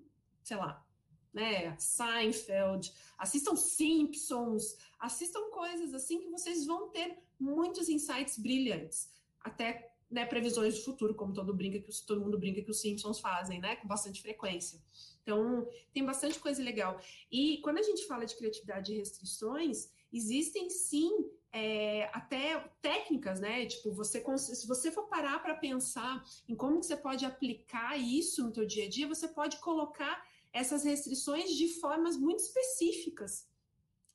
sei 0.44 0.56
lá, 0.56 0.84
né? 1.32 1.76
Seinfeld, 1.78 2.92
assistam 3.18 3.56
Simpsons, 3.56 4.76
assistam 5.00 5.50
coisas 5.50 5.94
assim 5.94 6.20
que 6.20 6.30
vocês 6.30 6.66
vão 6.66 6.90
ter 6.90 7.18
muitos 7.40 7.88
insights 7.88 8.38
brilhantes. 8.38 9.10
Até 9.40 9.92
né, 10.10 10.24
previsões 10.24 10.74
do 10.74 10.84
futuro, 10.84 11.14
como 11.14 11.34
todo, 11.34 11.54
brinca 11.54 11.78
que, 11.78 11.90
todo 12.06 12.20
mundo 12.20 12.38
brinca 12.38 12.62
que 12.62 12.70
os 12.70 12.80
Simpsons 12.80 13.20
fazem, 13.20 13.60
né? 13.60 13.76
Com 13.76 13.86
bastante 13.86 14.22
frequência. 14.22 14.80
Então, 15.22 15.68
tem 15.92 16.04
bastante 16.04 16.38
coisa 16.38 16.62
legal. 16.62 16.98
E 17.30 17.58
quando 17.58 17.78
a 17.78 17.82
gente 17.82 18.06
fala 18.06 18.24
de 18.24 18.34
criatividade 18.34 18.92
e 18.92 18.96
restrições, 18.96 19.90
existem 20.10 20.70
sim 20.70 21.30
é, 21.52 22.10
até 22.12 22.58
técnicas, 22.82 23.40
né? 23.40 23.66
Tipo, 23.66 23.92
você 23.92 24.22
se 24.38 24.66
você 24.66 24.90
for 24.90 25.04
parar 25.04 25.40
para 25.40 25.54
pensar 25.54 26.22
em 26.48 26.54
como 26.54 26.82
você 26.82 26.96
pode 26.96 27.24
aplicar 27.24 27.98
isso 27.98 28.42
no 28.44 28.52
teu 28.52 28.66
dia 28.66 28.84
a 28.84 28.88
dia, 28.88 29.08
você 29.08 29.28
pode 29.28 29.58
colocar 29.58 30.26
essas 30.52 30.84
restrições 30.84 31.50
de 31.50 31.68
formas 31.80 32.16
muito 32.16 32.40
específicas. 32.40 33.48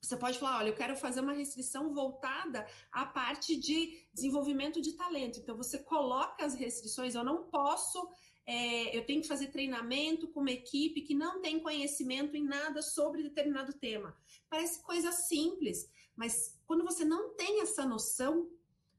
Você 0.02 0.18
pode 0.18 0.38
falar, 0.38 0.60
olha, 0.60 0.70
eu 0.70 0.76
quero 0.76 0.98
fazer 0.98 1.22
uma 1.22 1.32
restrição 1.34 1.94
voltada 1.94 2.68
à 2.92 3.06
parte 3.06 3.56
de 3.56 4.06
desenvolvimento 4.14 4.82
de 4.82 4.94
talento. 4.94 5.40
Então 5.40 5.56
você 5.56 5.80
coloca 5.80 6.46
as 6.46 6.56
restrições, 6.56 7.16
eu 7.16 7.24
não 7.24 7.44
posso 7.44 8.10
é, 8.46 8.96
eu 8.96 9.06
tenho 9.06 9.22
que 9.22 9.28
fazer 9.28 9.48
treinamento 9.48 10.28
com 10.28 10.42
uma 10.42 10.52
equipe 10.52 11.02
que 11.02 11.16
não 11.16 11.42
tem 11.42 11.60
conhecimento 11.60 12.36
em 12.36 12.44
nada 12.44 12.82
sobre 12.82 13.24
determinado 13.24 13.74
tema. 13.74 14.16
Parece 14.50 14.82
coisa 14.84 15.12
simples, 15.12 15.90
mas 16.16 16.60
quando 16.66 16.84
você 16.84 17.04
não 17.04 17.34
tem 17.36 17.62
essa 17.62 17.86
noção, 17.86 18.50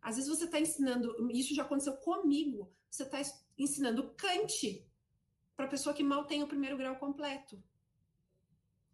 às 0.00 0.16
vezes 0.16 0.30
você 0.30 0.44
está 0.44 0.60
ensinando, 0.60 1.30
isso 1.30 1.54
já 1.54 1.62
aconteceu 1.62 1.96
comigo, 1.96 2.72
você 2.90 3.04
está 3.04 3.20
ensinando 3.56 4.14
Kant 4.14 4.86
para 5.56 5.68
pessoa 5.68 5.94
que 5.94 6.02
mal 6.02 6.26
tem 6.26 6.42
o 6.42 6.48
primeiro 6.48 6.76
grau 6.76 6.96
completo. 6.96 7.62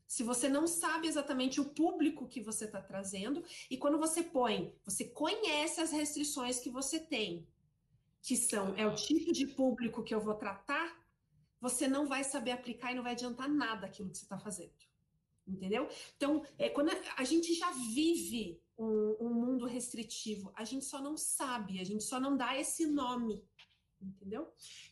Se 0.06 0.22
você 0.22 0.48
não 0.48 0.66
sabe 0.66 1.06
exatamente 1.06 1.60
o 1.60 1.70
público 1.70 2.26
que 2.26 2.42
você 2.42 2.64
está 2.64 2.82
trazendo, 2.82 3.44
e 3.70 3.76
quando 3.76 3.98
você 3.98 4.22
põe, 4.22 4.74
você 4.84 5.04
conhece 5.04 5.80
as 5.80 5.92
restrições 5.92 6.58
que 6.58 6.68
você 6.68 6.98
tem, 6.98 7.46
que 8.20 8.36
são 8.36 8.74
é 8.76 8.86
o 8.86 8.94
tipo 8.94 9.32
de 9.32 9.46
público 9.46 10.02
que 10.02 10.14
eu 10.14 10.20
vou 10.20 10.34
tratar, 10.34 11.00
você 11.60 11.86
não 11.86 12.06
vai 12.06 12.24
saber 12.24 12.50
aplicar 12.50 12.92
e 12.92 12.94
não 12.94 13.02
vai 13.02 13.12
adiantar 13.12 13.48
nada 13.48 13.86
aquilo 13.86 14.10
que 14.10 14.18
você 14.18 14.24
está 14.24 14.38
fazendo. 14.38 14.89
Entendeu? 15.50 15.88
Então, 16.16 16.44
é, 16.58 16.68
quando 16.68 16.90
a, 16.90 16.96
a 17.16 17.24
gente 17.24 17.52
já 17.54 17.70
vive 17.72 18.60
um, 18.78 19.16
um, 19.20 19.34
mundo 19.34 19.66
restritivo, 19.66 20.52
a 20.54 20.64
gente 20.64 20.84
só 20.84 21.02
não 21.02 21.16
sabe, 21.16 21.80
a 21.80 21.84
gente 21.84 22.04
só 22.04 22.20
não 22.20 22.36
dá 22.36 22.58
esse 22.58 22.86
nome. 22.86 23.44
Entendeu? 24.00 24.48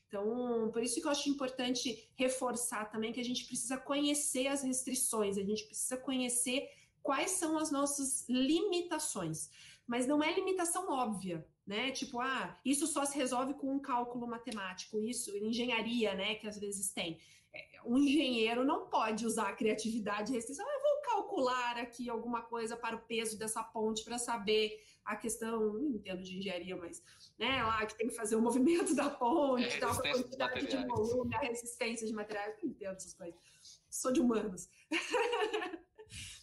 Então, 0.06 0.70
por 0.72 0.82
isso 0.82 1.00
que 1.00 1.06
eu 1.06 1.10
acho 1.10 1.28
importante 1.28 2.10
reforçar 2.16 2.90
também 2.90 3.12
que 3.12 3.20
a 3.20 3.24
gente 3.24 3.46
precisa 3.46 3.78
conhecer 3.78 4.48
as 4.48 4.62
restrições, 4.62 5.38
a 5.38 5.42
gente 5.42 5.64
precisa 5.64 5.96
conhecer 5.96 6.68
quais 7.02 7.30
são 7.32 7.56
as 7.56 7.70
nossas 7.70 8.28
limitações. 8.28 9.50
Mas 9.86 10.06
não 10.06 10.22
é 10.22 10.34
limitação 10.34 10.90
óbvia 10.90 11.46
né? 11.68 11.90
Tipo, 11.90 12.18
ah, 12.18 12.58
isso 12.64 12.86
só 12.86 13.04
se 13.04 13.14
resolve 13.14 13.52
com 13.52 13.74
um 13.74 13.78
cálculo 13.78 14.26
matemático, 14.26 14.98
isso, 14.98 15.36
engenharia, 15.36 16.14
né? 16.14 16.34
Que 16.36 16.48
às 16.48 16.58
vezes 16.58 16.90
tem. 16.90 17.20
É, 17.54 17.80
um 17.84 17.98
engenheiro 17.98 18.64
não 18.64 18.86
pode 18.88 19.26
usar 19.26 19.48
a 19.48 19.52
criatividade 19.54 20.32
e 20.32 20.34
restrição. 20.34 20.66
Ah, 20.66 20.74
eu 20.74 20.80
vou 20.80 21.02
calcular 21.02 21.78
aqui 21.78 22.08
alguma 22.08 22.42
coisa 22.42 22.76
para 22.76 22.96
o 22.96 23.00
peso 23.00 23.38
dessa 23.38 23.62
ponte 23.62 24.04
para 24.04 24.18
saber 24.18 24.82
a 25.04 25.16
questão, 25.16 25.72
não 25.72 25.94
entendo 25.94 26.22
de 26.22 26.38
engenharia, 26.38 26.76
mas 26.76 27.02
né, 27.38 27.62
lá 27.62 27.86
que 27.86 27.96
tem 27.96 28.08
que 28.08 28.14
fazer 28.14 28.36
o 28.36 28.42
movimento 28.42 28.94
da 28.94 29.08
ponte, 29.08 29.64
é, 29.64 29.84
a 29.84 29.94
quantidade 29.94 30.66
de, 30.66 30.76
de 30.76 30.86
volume, 30.86 31.34
a 31.34 31.40
resistência 31.40 32.06
de 32.06 32.12
materiais, 32.12 32.56
não 32.62 32.70
entendo 32.70 32.96
essas 32.96 33.14
coisas. 33.14 33.40
Sou 33.88 34.12
de 34.12 34.20
humanos. 34.20 34.68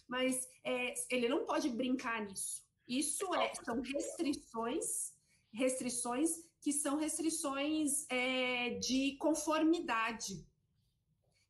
mas 0.08 0.48
é, 0.64 0.94
ele 1.10 1.28
não 1.28 1.44
pode 1.44 1.68
brincar 1.68 2.24
nisso. 2.24 2.64
Isso 2.88 3.32
é, 3.34 3.54
são 3.54 3.80
restrições 3.80 5.16
restrições 5.56 6.44
que 6.60 6.72
são 6.72 6.98
restrições 6.98 8.06
é, 8.10 8.70
de 8.78 9.16
conformidade. 9.18 10.45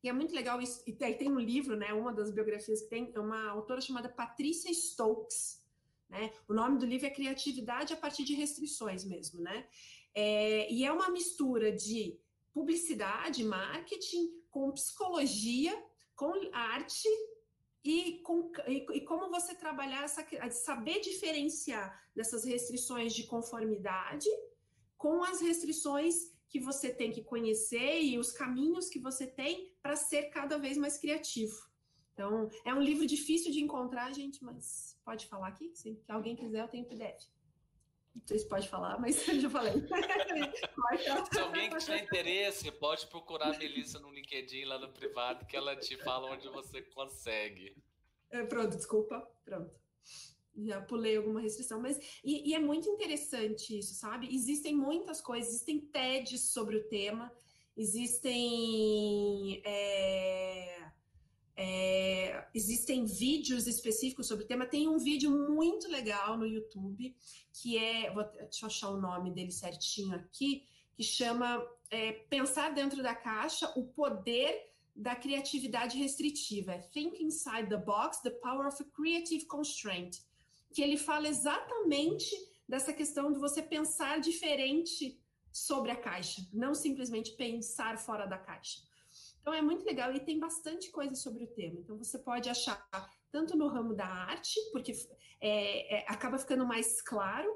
E 0.03 0.09
é 0.09 0.13
muito 0.13 0.33
legal 0.33 0.61
isso. 0.61 0.83
E 0.85 0.93
tem 0.93 1.31
um 1.31 1.39
livro, 1.39 1.75
né? 1.75 1.93
Uma 1.93 2.13
das 2.13 2.31
biografias 2.31 2.81
que 2.81 2.89
tem 2.89 3.11
é 3.13 3.19
uma 3.19 3.49
autora 3.49 3.81
chamada 3.81 4.09
Patrícia 4.09 4.71
Stokes. 4.73 5.65
Né? 6.09 6.31
O 6.47 6.53
nome 6.53 6.77
do 6.77 6.85
livro 6.85 7.07
é 7.07 7.09
Criatividade 7.09 7.93
a 7.93 7.97
partir 7.97 8.23
de 8.23 8.33
restrições 8.33 9.03
mesmo, 9.03 9.41
né? 9.41 9.67
É, 10.13 10.71
e 10.71 10.85
é 10.85 10.91
uma 10.91 11.09
mistura 11.09 11.71
de 11.71 12.19
publicidade, 12.53 13.43
marketing, 13.43 14.31
com 14.49 14.71
psicologia, 14.71 15.77
com 16.15 16.33
arte 16.51 17.07
e, 17.83 18.19
com, 18.23 18.51
e, 18.67 18.85
e, 18.93 19.01
como 19.01 19.29
você 19.29 19.53
trabalhar 19.53 20.03
essa 20.03 20.25
saber 20.49 20.99
diferenciar 21.01 22.03
dessas 22.15 22.43
restrições 22.43 23.13
de 23.13 23.23
conformidade 23.25 24.27
com 24.97 25.23
as 25.23 25.39
restrições 25.39 26.35
que 26.49 26.59
você 26.59 26.93
tem 26.93 27.11
que 27.11 27.23
conhecer 27.23 28.01
e 28.01 28.17
os 28.17 28.31
caminhos 28.31 28.89
que 28.89 28.99
você 28.99 29.27
tem 29.27 29.73
para 29.81 29.95
ser 29.95 30.23
cada 30.29 30.57
vez 30.57 30.77
mais 30.77 30.97
criativo. 30.97 31.55
Então, 32.13 32.49
é 32.65 32.73
um 32.73 32.81
livro 32.81 33.05
difícil 33.05 33.51
de 33.51 33.61
encontrar, 33.61 34.11
gente, 34.11 34.43
mas 34.43 34.99
pode 35.05 35.27
falar 35.27 35.49
aqui? 35.49 35.71
Se 35.75 36.01
alguém 36.07 36.35
quiser, 36.35 36.61
eu 36.61 36.67
tenho 36.67 36.85
PDF. 36.85 37.27
Não 38.15 38.25
sei 38.25 38.39
se 38.39 38.49
pode 38.49 38.67
falar, 38.67 38.99
mas 38.99 39.15
eu 39.29 39.39
já 39.39 39.49
falei. 39.49 39.73
se 41.31 41.39
alguém 41.39 41.69
que 41.69 41.77
tiver 41.77 42.03
interesse, 42.03 42.71
pode 42.71 43.05
procurar 43.07 43.53
a 43.53 43.57
Melissa 43.57 43.99
no 43.99 44.11
LinkedIn 44.11 44.65
lá 44.65 44.79
no 44.79 44.91
privado, 44.91 45.45
que 45.45 45.55
ela 45.55 45.75
te 45.75 45.95
fala 45.97 46.31
onde 46.31 46.47
você 46.49 46.81
consegue. 46.81 47.75
É, 48.31 48.43
pronto, 48.43 48.75
desculpa. 48.75 49.29
Pronto. 49.45 49.71
Já 50.65 50.81
pulei 50.81 51.17
alguma 51.17 51.39
restrição, 51.39 51.79
mas 51.79 51.99
e, 52.23 52.49
e, 52.49 52.55
é 52.55 52.59
muito 52.59 52.89
interessante 52.89 53.77
isso, 53.77 53.93
sabe? 53.93 54.33
Existem 54.33 54.75
muitas 54.75 55.21
coisas, 55.21 55.49
existem 55.49 55.79
TEDs 55.79 56.49
sobre 56.51 56.77
o 56.77 56.87
tema, 56.87 57.31
existem 57.75 59.61
é, 59.63 60.77
é, 61.59 62.47
existem 62.53 63.03
vídeos 63.05 63.65
específicos 63.65 64.27
sobre 64.27 64.45
o 64.45 64.47
tema. 64.47 64.67
Tem 64.67 64.87
um 64.87 64.99
vídeo 64.99 65.31
muito 65.31 65.89
legal 65.89 66.37
no 66.37 66.45
YouTube, 66.45 67.15
que 67.51 67.77
é. 67.77 68.11
Vou, 68.13 68.23
deixa 68.23 68.65
eu 68.65 68.67
achar 68.67 68.89
o 68.89 69.01
nome 69.01 69.31
dele 69.31 69.51
certinho 69.51 70.15
aqui, 70.15 70.63
que 70.95 71.03
chama 71.03 71.65
é, 71.89 72.11
Pensar 72.11 72.73
Dentro 72.73 73.01
da 73.01 73.15
Caixa: 73.15 73.73
O 73.75 73.83
Poder 73.83 74.71
da 74.95 75.15
Criatividade 75.15 75.97
Restritiva. 75.97 76.73
É 76.73 76.79
Think 76.79 77.23
Inside 77.23 77.69
the 77.69 77.77
Box: 77.77 78.21
The 78.21 78.31
Power 78.31 78.67
of 78.67 78.81
a 78.81 78.85
Creative 78.85 79.45
Constraint. 79.45 80.17
Que 80.77 80.83
ele 80.83 80.95
fala 80.95 81.27
exatamente 81.27 82.29
dessa 82.69 82.93
questão 82.93 83.33
de 83.33 83.39
você 83.39 83.63
pensar 83.63 84.19
diferente 84.19 85.19
sobre 85.51 85.89
a 85.89 85.95
caixa, 85.95 86.47
não 86.53 86.75
simplesmente 86.75 87.31
pensar 87.31 87.97
fora 87.97 88.27
da 88.27 88.37
caixa. 88.37 88.79
Então 89.41 89.51
é 89.51 89.59
muito 89.59 89.83
legal 89.83 90.13
e 90.13 90.19
tem 90.19 90.37
bastante 90.37 90.91
coisa 90.91 91.15
sobre 91.15 91.45
o 91.45 91.47
tema. 91.47 91.79
Então 91.79 91.97
você 91.97 92.19
pode 92.19 92.47
achar 92.47 92.87
tanto 93.31 93.57
no 93.57 93.67
ramo 93.67 93.95
da 93.95 94.05
arte, 94.05 94.53
porque 94.71 94.91
é, 95.41 95.95
é, 95.95 96.05
acaba 96.07 96.37
ficando 96.37 96.63
mais 96.63 97.01
claro. 97.01 97.51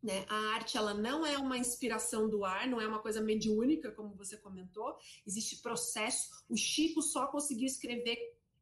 Né? 0.00 0.24
A 0.28 0.54
arte 0.54 0.76
ela 0.76 0.94
não 0.94 1.26
é 1.26 1.36
uma 1.36 1.58
inspiração 1.58 2.30
do 2.30 2.44
ar, 2.44 2.68
não 2.68 2.80
é 2.80 2.86
uma 2.86 3.00
coisa 3.00 3.20
mediúnica, 3.20 3.90
como 3.90 4.14
você 4.14 4.36
comentou. 4.36 4.96
Existe 5.26 5.60
processo. 5.60 6.30
O 6.48 6.56
Chico 6.56 7.02
só 7.02 7.26
conseguiu 7.26 7.66
escrever 7.66 8.16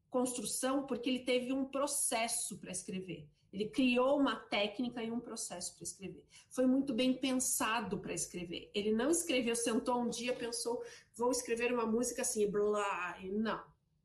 construção 0.09 0.87
porque 0.87 1.11
ele 1.11 1.27
teve 1.27 1.53
um 1.53 1.67
processo 1.67 2.59
para 2.59 2.73
escrever. 2.73 3.29
Ele 3.53 3.69
criou 3.69 4.19
uma 4.19 4.35
técnica 4.35 5.03
e 5.03 5.11
um 5.11 5.21
processo 5.21 5.75
para 5.75 5.85
escrever. 5.85 6.25
Foi 6.49 6.67
muito 6.67 6.95
bem 6.95 7.13
pensado 7.15 7.99
para 7.99 8.15
escrever. 8.15 8.71
Ele 8.75 8.93
não 8.93 9.11
escreveu, 9.11 9.55
sentou 9.55 10.01
um 10.01 10.09
dia, 10.09 10.35
pensou, 10.35 10.83
vou 11.15 11.31
escrever 11.31 11.73
uma 11.73 11.85
música 11.85 12.23
assim, 12.23 12.51
blá. 12.51 13.19
Não. 13.31 13.63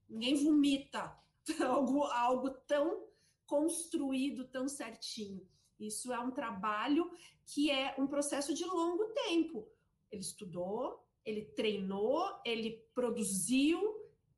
Ninguém 0.09 0.35
vomita 0.35 1.17
algo, 1.65 2.03
algo 2.03 2.49
tão 2.67 3.07
construído, 3.45 4.45
tão 4.49 4.67
certinho. 4.67 5.47
Isso 5.79 6.11
é 6.11 6.19
um 6.19 6.31
trabalho 6.31 7.09
que 7.45 7.71
é 7.71 7.95
um 7.97 8.07
processo 8.07 8.53
de 8.53 8.65
longo 8.65 9.05
tempo. 9.13 9.65
Ele 10.11 10.21
estudou, 10.21 11.07
ele 11.23 11.43
treinou, 11.43 12.25
ele 12.45 12.83
produziu, 12.93 13.79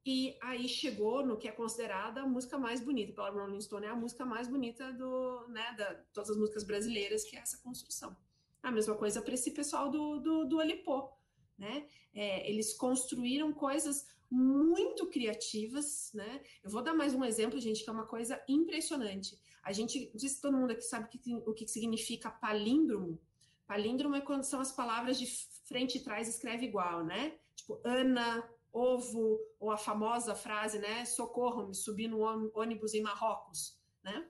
e 0.06 0.38
aí 0.41 0.68
chegou 0.68 1.26
no 1.26 1.38
que 1.38 1.47
é 1.47 1.52
considerada 1.52 2.22
a 2.22 2.28
música 2.28 2.58
mais 2.58 2.80
bonita, 2.80 3.14
pela 3.14 3.30
Rolling 3.30 3.62
Stone 3.62 3.86
é 3.86 3.89
a 3.89 3.95
música 3.95 4.26
mais 4.26 4.47
bonita 4.47 4.91
do, 4.93 5.47
né, 5.50 5.74
da 5.78 5.93
todas 6.14 6.30
as 6.30 6.38
músicas 6.38 6.64
brasileiras, 6.64 7.24
que 7.24 7.36
é 7.36 7.39
essa 7.39 7.58
construção. 7.58 8.16
A 8.64 8.72
mesma 8.72 8.95
coisa 8.95 9.22
para 9.22 9.34
esse 9.34 9.52
pessoal 9.52 9.89
do, 9.89 10.20
do, 10.20 10.45
do 10.45 10.60
Alipô, 10.60 11.12
né? 11.58 11.88
É, 12.14 12.50
eles 12.50 12.74
construíram 12.74 13.54
coisas 13.54 14.08
muito 14.30 15.08
criativas, 15.08 16.12
né? 16.14 16.41
Eu 16.64 16.70
vou 16.70 16.82
dar 16.82 16.93
mais 16.93 17.14
um 17.14 17.24
exemplo, 17.24 17.60
gente, 17.60 17.84
que 17.84 17.89
é 17.89 17.93
uma 17.93 18.06
coisa 18.06 18.41
impressionante. 18.47 19.39
A 19.64 19.72
gente 19.72 20.12
diz 20.16 20.39
todo 20.39 20.58
mundo 20.58 20.72
aqui 20.72 20.82
sabe 20.82 21.06
o 21.06 21.10
que, 21.10 21.36
o 21.36 21.54
que 21.54 21.68
significa 21.68 22.30
palíndromo. 22.30 23.20
Palíndromo 23.68 24.16
é 24.16 24.22
quando 24.22 24.43
são 24.43 24.60
as 24.60 24.72
palavras 24.72 25.20
de 25.20 25.28
frente 25.66 25.97
e 25.97 26.04
trás 26.04 26.28
escreve 26.28 26.66
igual, 26.66 27.04
né? 27.04 27.38
Tipo, 27.56 27.80
Ana, 27.84 28.47
ovo, 28.72 29.40
ou 29.60 29.72
a 29.72 29.78
famosa 29.78 30.36
frase, 30.36 30.80
né? 30.80 31.06
Socorro-me, 31.06 31.74
subi 31.74 32.08
no 32.08 32.20
ônibus 32.54 32.94
em 32.94 33.02
Marrocos, 33.02 33.80
né? 34.04 34.28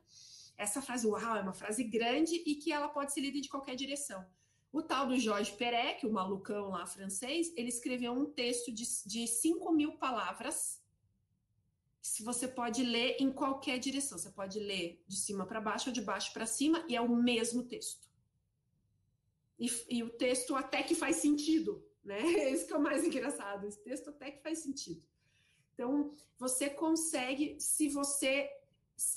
Essa 0.58 0.82
frase, 0.82 1.08
uau, 1.08 1.36
é 1.36 1.42
uma 1.42 1.54
frase 1.54 1.84
grande 1.84 2.36
e 2.46 2.56
que 2.56 2.72
ela 2.72 2.90
pode 2.90 3.14
ser 3.14 3.22
lida 3.22 3.40
de 3.40 3.50
qualquer 3.50 3.76
direção. 3.76 4.26
O 4.72 4.84
tal 4.84 5.08
do 5.08 5.18
Jorge 5.18 5.52
Perec, 5.54 6.06
o 6.06 6.12
malucão 6.12 6.70
lá 6.70 6.86
francês, 6.86 7.52
ele 7.56 7.70
escreveu 7.70 8.12
um 8.12 8.26
texto 8.26 8.72
de, 8.72 8.84
de 9.06 9.26
5 9.26 9.72
mil 9.72 9.94
palavras. 9.94 10.84
Se 12.02 12.24
você 12.24 12.48
pode 12.48 12.84
ler 12.84 13.18
em 13.20 13.32
qualquer 13.32 13.80
direção, 13.80 14.18
você 14.18 14.30
pode 14.30 14.60
ler 14.60 15.04
de 15.08 15.16
cima 15.16 15.46
para 15.46 15.60
baixo 15.60 15.90
ou 15.90 15.94
de 15.94 16.02
baixo 16.02 16.32
para 16.34 16.46
cima, 16.46 16.86
e 16.88 16.96
é 16.96 17.02
o 17.02 17.10
mesmo 17.10 17.64
texto. 17.64 18.08
E, 19.58 19.70
e, 19.90 20.04
o 20.04 20.10
texto 20.10 20.56
até 20.56 20.84
que 20.84 20.96
faz 20.96 21.18
sentido, 21.18 21.84
né? 22.10 22.20
Isso 22.52 22.66
que 22.66 22.74
é 22.74 22.78
o 22.78 22.82
mais 22.82 23.04
engraçado. 23.04 23.66
Esse 23.66 23.80
texto 23.84 24.10
até 24.10 24.32
que 24.32 24.42
faz 24.42 24.60
sentido. 24.60 25.02
Então, 25.74 26.14
você 26.38 26.70
consegue, 26.70 27.56
se 27.60 27.88
você 27.88 28.50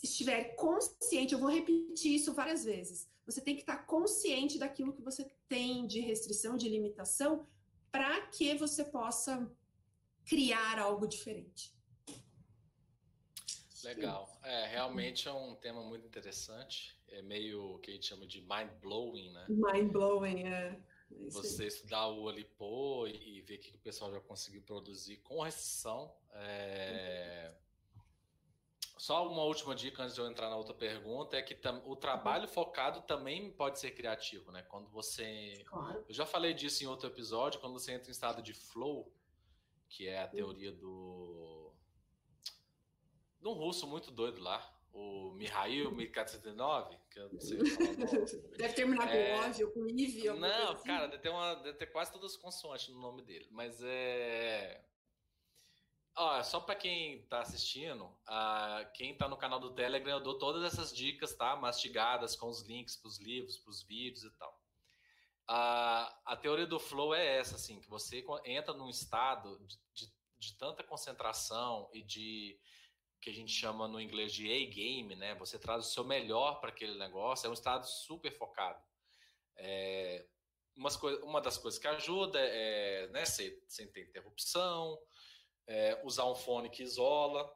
estiver 0.03 0.55
consciente, 0.55 1.32
eu 1.32 1.40
vou 1.40 1.51
repetir 1.51 2.14
isso 2.14 2.32
várias 2.32 2.64
vezes. 2.64 3.11
Você 3.26 3.40
tem 3.40 3.57
que 3.57 3.62
estar 3.62 3.78
consciente 3.78 4.59
daquilo 4.59 4.93
que 4.93 5.03
você 5.03 5.24
tem 5.49 5.86
de 5.86 5.99
restrição, 5.99 6.57
de 6.57 6.68
limitação, 6.68 7.49
para 7.90 8.26
que 8.28 8.55
você 8.55 8.84
possa 8.84 9.51
criar 10.24 10.78
algo 10.78 11.07
diferente. 11.07 11.74
Legal. 13.82 14.38
É, 14.45 14.66
realmente 14.66 15.26
é 15.26 15.32
um 15.32 15.57
tema 15.57 15.82
muito 15.82 16.07
interessante. 16.07 16.97
É 17.09 17.20
meio 17.22 17.74
o 17.74 17.78
que 17.80 17.90
a 17.90 17.95
gente 17.95 18.07
chama 18.07 18.24
de 18.24 18.40
mind 18.40 18.70
blowing, 18.80 19.32
né? 19.32 19.47
Mind 19.49 19.90
blowing, 19.90 20.45
é. 20.45 20.80
É 21.20 21.30
você 21.30 21.66
estudar 21.66 22.08
o 22.08 22.28
Alipo 22.28 23.06
e, 23.06 23.38
e 23.38 23.40
ver 23.42 23.56
o 23.56 23.60
que 23.60 23.74
o 23.74 23.78
pessoal 23.78 24.12
já 24.12 24.20
conseguiu 24.20 24.62
produzir 24.62 25.18
com 25.18 25.42
restrição. 25.42 26.14
É... 26.32 27.54
Só 29.02 29.28
uma 29.28 29.42
última 29.42 29.74
dica 29.74 30.02
antes 30.02 30.14
de 30.14 30.20
eu 30.20 30.30
entrar 30.30 30.48
na 30.48 30.56
outra 30.56 30.72
pergunta 30.72 31.36
é 31.36 31.42
que 31.42 31.58
o 31.84 31.96
trabalho 31.96 32.46
focado 32.46 33.02
também 33.02 33.50
pode 33.50 33.80
ser 33.80 33.90
criativo, 33.90 34.52
né? 34.52 34.62
Quando 34.62 34.88
você. 34.90 35.64
Claro. 35.66 36.04
Eu 36.08 36.14
já 36.14 36.24
falei 36.24 36.54
disso 36.54 36.84
em 36.84 36.86
outro 36.86 37.08
episódio, 37.08 37.58
quando 37.58 37.72
você 37.72 37.92
entra 37.92 38.08
em 38.08 38.12
estado 38.12 38.40
de 38.40 38.54
flow, 38.54 39.12
que 39.88 40.06
é 40.06 40.22
a 40.22 40.28
teoria 40.28 40.70
do. 40.70 41.72
de 43.40 43.48
um 43.48 43.54
russo 43.54 43.88
muito 43.88 44.12
doido 44.12 44.40
lá, 44.40 44.72
o 44.93 45.32
Mihail 45.32 45.90
Mikhail 45.90 46.26
que 47.11 47.18
eu 47.18 47.32
não 47.32 47.40
sei 47.40 47.59
Deve 48.59 48.74
terminar 48.74 49.09
é... 49.14 49.36
com 49.36 49.47
óbvio, 49.47 49.72
com 49.72 49.86
Ive. 49.88 50.28
Não, 50.30 50.72
assim. 50.72 50.84
cara, 50.84 51.07
deve 51.07 51.22
ter, 51.22 51.30
uma, 51.30 51.55
deve 51.55 51.78
ter 51.78 51.86
quase 51.86 52.12
todas 52.12 52.32
as 52.32 52.36
consoantes 52.36 52.88
no 52.88 53.01
nome 53.01 53.22
dele, 53.22 53.49
mas 53.51 53.82
é. 53.82 54.84
Ó, 56.14 56.43
só 56.43 56.61
para 56.61 56.74
quem 56.74 57.20
está 57.20 57.40
assistindo, 57.40 58.05
uh, 58.05 58.93
quem 58.93 59.12
está 59.12 59.26
no 59.26 59.36
canal 59.36 59.59
do 59.59 59.74
Telegram, 59.74 60.18
eu 60.18 60.22
dou 60.22 60.38
todas 60.38 60.62
essas 60.62 60.95
dicas, 60.95 61.34
tá? 61.34 61.57
Mastigadas 61.57 62.36
com 62.36 62.49
os 62.49 62.61
links 62.62 62.97
para 62.97 63.09
os 63.09 63.18
livros, 63.18 63.57
para 63.57 63.70
os 63.70 63.82
vídeos 63.82 64.24
e 64.24 64.30
tal. 64.32 64.53
Uh, 65.49 66.12
a 66.26 66.38
teoria 66.40 66.66
do 66.66 66.78
flow 66.78 67.14
é 67.14 67.38
essa, 67.38 67.57
assim, 67.57 67.80
que 67.80 67.88
você 67.88 68.22
entra 68.45 68.74
num 68.74 68.90
estado 68.90 69.59
de, 69.66 69.78
de, 69.95 70.12
de 70.38 70.59
tanta 70.59 70.84
concentração 70.84 71.88
e 71.95 72.03
de 72.03 72.59
que 73.23 73.31
a 73.31 73.33
gente 73.33 73.53
chama 73.53 73.87
no 73.87 74.01
inglês 74.01 74.33
de 74.33 74.53
A-game, 74.53 75.14
né? 75.14 75.37
Você 75.37 75.57
traz 75.57 75.87
o 75.87 75.91
seu 75.91 76.03
melhor 76.03 76.61
para 76.61 76.70
aquele 76.70 76.99
negócio, 76.99 77.47
é 77.47 77.51
um 77.51 77.55
estado 77.55 77.87
super 77.87 78.37
focado. 78.37 78.83
É, 79.57 80.27
umas 80.77 81.01
uma 81.23 81.41
das 81.41 81.57
coisas 81.57 81.79
que 81.79 81.87
ajuda 81.87 82.41
é 82.41 83.07
né, 83.09 83.25
sem, 83.25 83.57
sem 83.68 83.87
ter 83.87 84.09
interrupção, 84.09 85.01
é, 85.68 86.03
usar 86.05 86.27
um 86.27 86.35
fone 86.35 86.68
que 86.68 86.83
isola. 86.83 87.49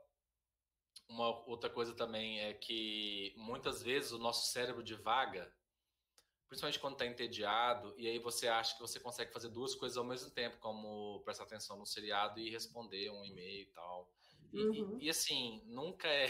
Uma 1.09 1.31
outra 1.49 1.69
coisa 1.69 1.93
também 1.95 2.41
é 2.41 2.55
que 2.55 3.35
muitas 3.37 3.83
vezes 3.83 4.13
o 4.13 4.19
nosso 4.19 4.47
cérebro 4.53 4.85
divaga, 4.85 5.53
principalmente 6.49 6.79
quando 6.79 6.95
está 6.95 7.07
entediado, 7.07 7.93
e 7.99 8.07
aí 8.07 8.21
você 8.21 8.47
acha 8.47 8.75
que 8.77 8.81
você 8.81 9.01
consegue 9.01 9.33
fazer 9.33 9.49
duas 9.49 9.75
coisas 9.75 9.99
ao 9.99 10.05
mesmo 10.05 10.31
tempo, 10.31 10.59
como 10.59 11.23
prestar 11.25 11.43
atenção 11.43 11.77
no 11.77 11.87
seriado 11.87 12.39
e 12.39 12.51
responder 12.51 13.11
um 13.11 13.25
e-mail 13.25 13.63
e 13.63 13.73
tal. 13.73 14.09
E, 14.53 14.63
uhum. 14.63 14.99
e, 15.01 15.07
e 15.07 15.11
assim, 15.11 15.63
nunca 15.67 16.09
é. 16.09 16.29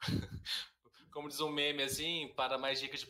como 1.14 1.28
diz 1.28 1.40
um 1.40 1.48
meme 1.48 1.84
assim, 1.84 2.32
para 2.34 2.58
mais 2.58 2.80
dicas 2.80 3.00
de 3.00 3.06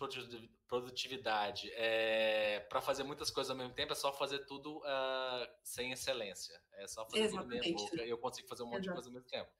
produtividade. 0.68 1.70
É, 1.72 2.60
para 2.68 2.82
fazer 2.82 3.02
muitas 3.02 3.30
coisas 3.30 3.50
ao 3.50 3.56
mesmo 3.56 3.72
tempo, 3.72 3.92
é 3.92 3.96
só 3.96 4.12
fazer 4.12 4.40
tudo 4.40 4.76
uh, 4.78 5.48
sem 5.62 5.90
excelência. 5.90 6.60
É 6.74 6.86
só 6.86 7.06
fazer 7.06 7.24
Exatamente. 7.24 7.62
tudo 7.62 7.72
mesmo 7.72 7.90
boca 7.90 8.04
e 8.04 8.10
eu 8.10 8.18
consigo 8.18 8.46
fazer 8.46 8.62
um 8.62 8.66
monte 8.66 8.84
Exato. 8.84 8.88
de 8.88 8.94
coisa 8.94 9.08
ao 9.08 9.14
mesmo 9.14 9.28
tempo. 9.28 9.50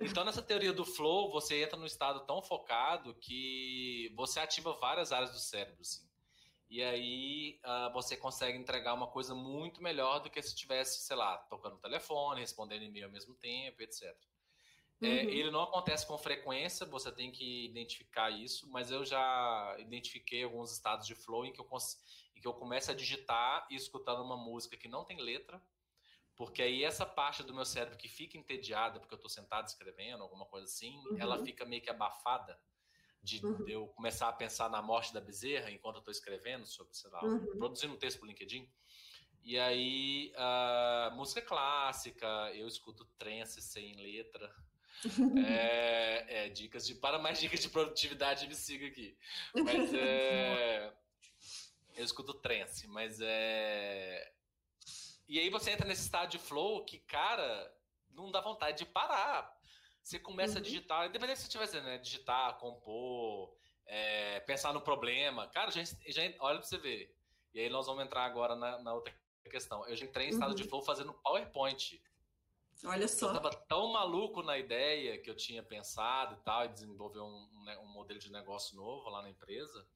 Então, 0.00 0.24
nessa 0.24 0.42
teoria 0.42 0.72
do 0.72 0.84
flow, 0.84 1.30
você 1.30 1.62
entra 1.62 1.78
num 1.78 1.86
estado 1.86 2.26
tão 2.26 2.42
focado 2.42 3.14
que 3.14 4.12
você 4.16 4.40
ativa 4.40 4.72
várias 4.74 5.12
áreas 5.12 5.30
do 5.30 5.38
cérebro, 5.38 5.80
assim. 5.80 6.05
E 6.68 6.82
aí 6.82 7.60
uh, 7.64 7.92
você 7.92 8.16
consegue 8.16 8.58
entregar 8.58 8.94
uma 8.94 9.06
coisa 9.06 9.34
muito 9.34 9.82
melhor 9.82 10.18
do 10.18 10.28
que 10.28 10.42
se 10.42 10.48
estivesse, 10.48 11.02
sei 11.02 11.16
lá, 11.16 11.38
tocando 11.38 11.78
telefone, 11.78 12.40
respondendo 12.40 12.82
e-mail 12.82 13.06
ao 13.06 13.12
mesmo 13.12 13.34
tempo, 13.34 13.82
etc. 13.82 14.04
É, 15.00 15.06
uhum. 15.06 15.12
É, 15.12 15.24
ele 15.24 15.50
não 15.50 15.62
acontece 15.62 16.06
com 16.06 16.18
frequência, 16.18 16.86
você 16.86 17.12
tem 17.12 17.30
que 17.30 17.66
identificar 17.66 18.30
isso, 18.30 18.68
mas 18.70 18.90
eu 18.90 19.04
já 19.04 19.76
identifiquei 19.78 20.42
alguns 20.42 20.72
estados 20.72 21.06
de 21.06 21.14
flow 21.14 21.44
em 21.44 21.52
que 21.52 21.60
eu, 21.60 21.68
em 22.34 22.40
que 22.40 22.48
eu 22.48 22.54
começo 22.54 22.90
a 22.90 22.94
digitar 22.94 23.66
e 23.70 23.76
escutando 23.76 24.22
uma 24.22 24.36
música 24.36 24.76
que 24.76 24.88
não 24.88 25.04
tem 25.04 25.20
letra, 25.20 25.62
porque 26.34 26.62
aí 26.62 26.82
essa 26.82 27.06
parte 27.06 27.42
do 27.42 27.54
meu 27.54 27.64
cérebro 27.64 27.96
que 27.96 28.08
fica 28.08 28.36
entediada, 28.36 28.98
porque 28.98 29.14
eu 29.14 29.16
estou 29.16 29.30
sentado 29.30 29.68
escrevendo, 29.68 30.22
alguma 30.22 30.46
coisa 30.46 30.66
assim, 30.66 30.96
uhum. 31.10 31.16
ela 31.18 31.44
fica 31.44 31.64
meio 31.64 31.82
que 31.82 31.90
abafada 31.90 32.58
de, 33.26 33.44
uhum. 33.44 33.64
de, 33.64 33.72
eu 33.72 33.88
começar 33.88 34.28
a 34.28 34.32
pensar 34.32 34.70
na 34.70 34.80
morte 34.80 35.12
da 35.12 35.20
bezerra 35.20 35.70
enquanto 35.70 35.96
eu 35.96 36.00
estou 36.00 36.12
escrevendo 36.12 36.64
sobre, 36.64 36.94
sei 36.94 37.10
lá, 37.10 37.22
uhum. 37.24 37.58
produzindo 37.58 37.92
um 37.92 37.98
texto 37.98 38.18
para 38.18 38.26
o 38.26 38.28
LinkedIn. 38.28 38.70
E 39.42 39.58
aí, 39.58 40.32
uh, 40.34 41.14
música 41.14 41.42
clássica, 41.42 42.26
eu 42.54 42.66
escuto 42.66 43.04
trance 43.18 43.60
sem 43.60 43.96
letra, 43.96 44.52
é, 45.46 46.46
é, 46.46 46.48
dicas 46.48 46.86
de. 46.86 46.94
Para 46.94 47.18
mais 47.18 47.38
dicas 47.38 47.60
de 47.60 47.68
produtividade, 47.68 48.46
me 48.46 48.54
siga 48.54 48.86
aqui. 48.86 49.16
Mas 49.54 49.92
é. 49.94 50.92
Eu 51.94 52.04
escuto 52.04 52.34
trance, 52.34 52.86
mas 52.88 53.20
é. 53.20 54.32
E 55.28 55.40
aí 55.40 55.50
você 55.50 55.70
entra 55.70 55.86
nesse 55.86 56.02
estado 56.02 56.30
de 56.30 56.38
flow 56.38 56.84
que, 56.84 56.98
cara, 57.00 57.74
não 58.10 58.30
dá 58.30 58.40
vontade 58.40 58.78
de 58.78 58.86
parar. 58.86 59.55
Você 60.06 60.20
começa 60.20 60.52
uhum. 60.52 60.60
a 60.60 60.62
digitar, 60.62 61.08
independente 61.08 61.40
se 61.40 61.50
você 61.50 61.58
estiver 61.58 61.82
né? 61.82 61.98
Digitar, 61.98 62.56
compor, 62.58 63.52
é, 63.84 64.38
pensar 64.38 64.72
no 64.72 64.80
problema. 64.80 65.48
Cara, 65.48 65.72
já, 65.72 65.82
já, 65.82 66.22
olha 66.38 66.60
pra 66.60 66.62
você 66.62 66.78
ver. 66.78 67.12
E 67.52 67.58
aí 67.58 67.68
nós 67.68 67.88
vamos 67.88 68.04
entrar 68.04 68.24
agora 68.24 68.54
na, 68.54 68.78
na 68.78 68.94
outra 68.94 69.12
questão. 69.50 69.84
Eu 69.88 69.96
já 69.96 70.06
entrei 70.06 70.28
em 70.28 70.30
estado 70.30 70.50
uhum. 70.50 70.54
de 70.54 70.62
flow 70.62 70.80
fazendo 70.80 71.12
PowerPoint. 71.12 72.00
Olha 72.84 73.08
só. 73.08 73.30
Eu 73.30 73.34
tava 73.34 73.50
tão 73.50 73.92
maluco 73.92 74.44
na 74.44 74.56
ideia 74.56 75.20
que 75.20 75.28
eu 75.28 75.34
tinha 75.34 75.60
pensado 75.60 76.36
e 76.36 76.44
tal, 76.44 76.66
e 76.66 76.68
desenvolver 76.68 77.18
um, 77.18 77.48
um, 77.52 77.64
né, 77.64 77.76
um 77.78 77.88
modelo 77.88 78.20
de 78.20 78.30
negócio 78.30 78.76
novo 78.76 79.10
lá 79.10 79.22
na 79.22 79.30
empresa, 79.30 79.88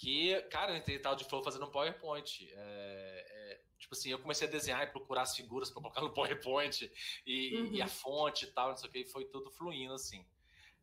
que, 0.00 0.40
cara, 0.44 0.72
eu 0.72 0.78
entrei 0.78 0.98
tal 0.98 1.14
de 1.14 1.24
flow 1.26 1.42
fazendo 1.42 1.66
um 1.66 1.70
PowerPoint. 1.70 2.50
É, 2.54 3.26
é, 3.28 3.60
tipo 3.78 3.94
assim, 3.94 4.10
eu 4.10 4.18
comecei 4.18 4.48
a 4.48 4.50
desenhar 4.50 4.82
e 4.82 4.86
procurar 4.86 5.22
as 5.22 5.36
figuras 5.36 5.68
para 5.68 5.82
colocar 5.82 6.00
no 6.00 6.14
PowerPoint 6.14 6.90
e, 7.26 7.54
uhum. 7.54 7.74
e, 7.74 7.82
a 7.82 7.86
fonte 7.86 8.46
e 8.46 8.50
tal, 8.50 8.70
não 8.70 8.76
sei 8.78 8.88
o 8.88 8.92
que, 8.92 9.00
e 9.00 9.06
foi 9.06 9.26
tudo 9.26 9.50
fluindo 9.50 9.92
assim. 9.92 10.26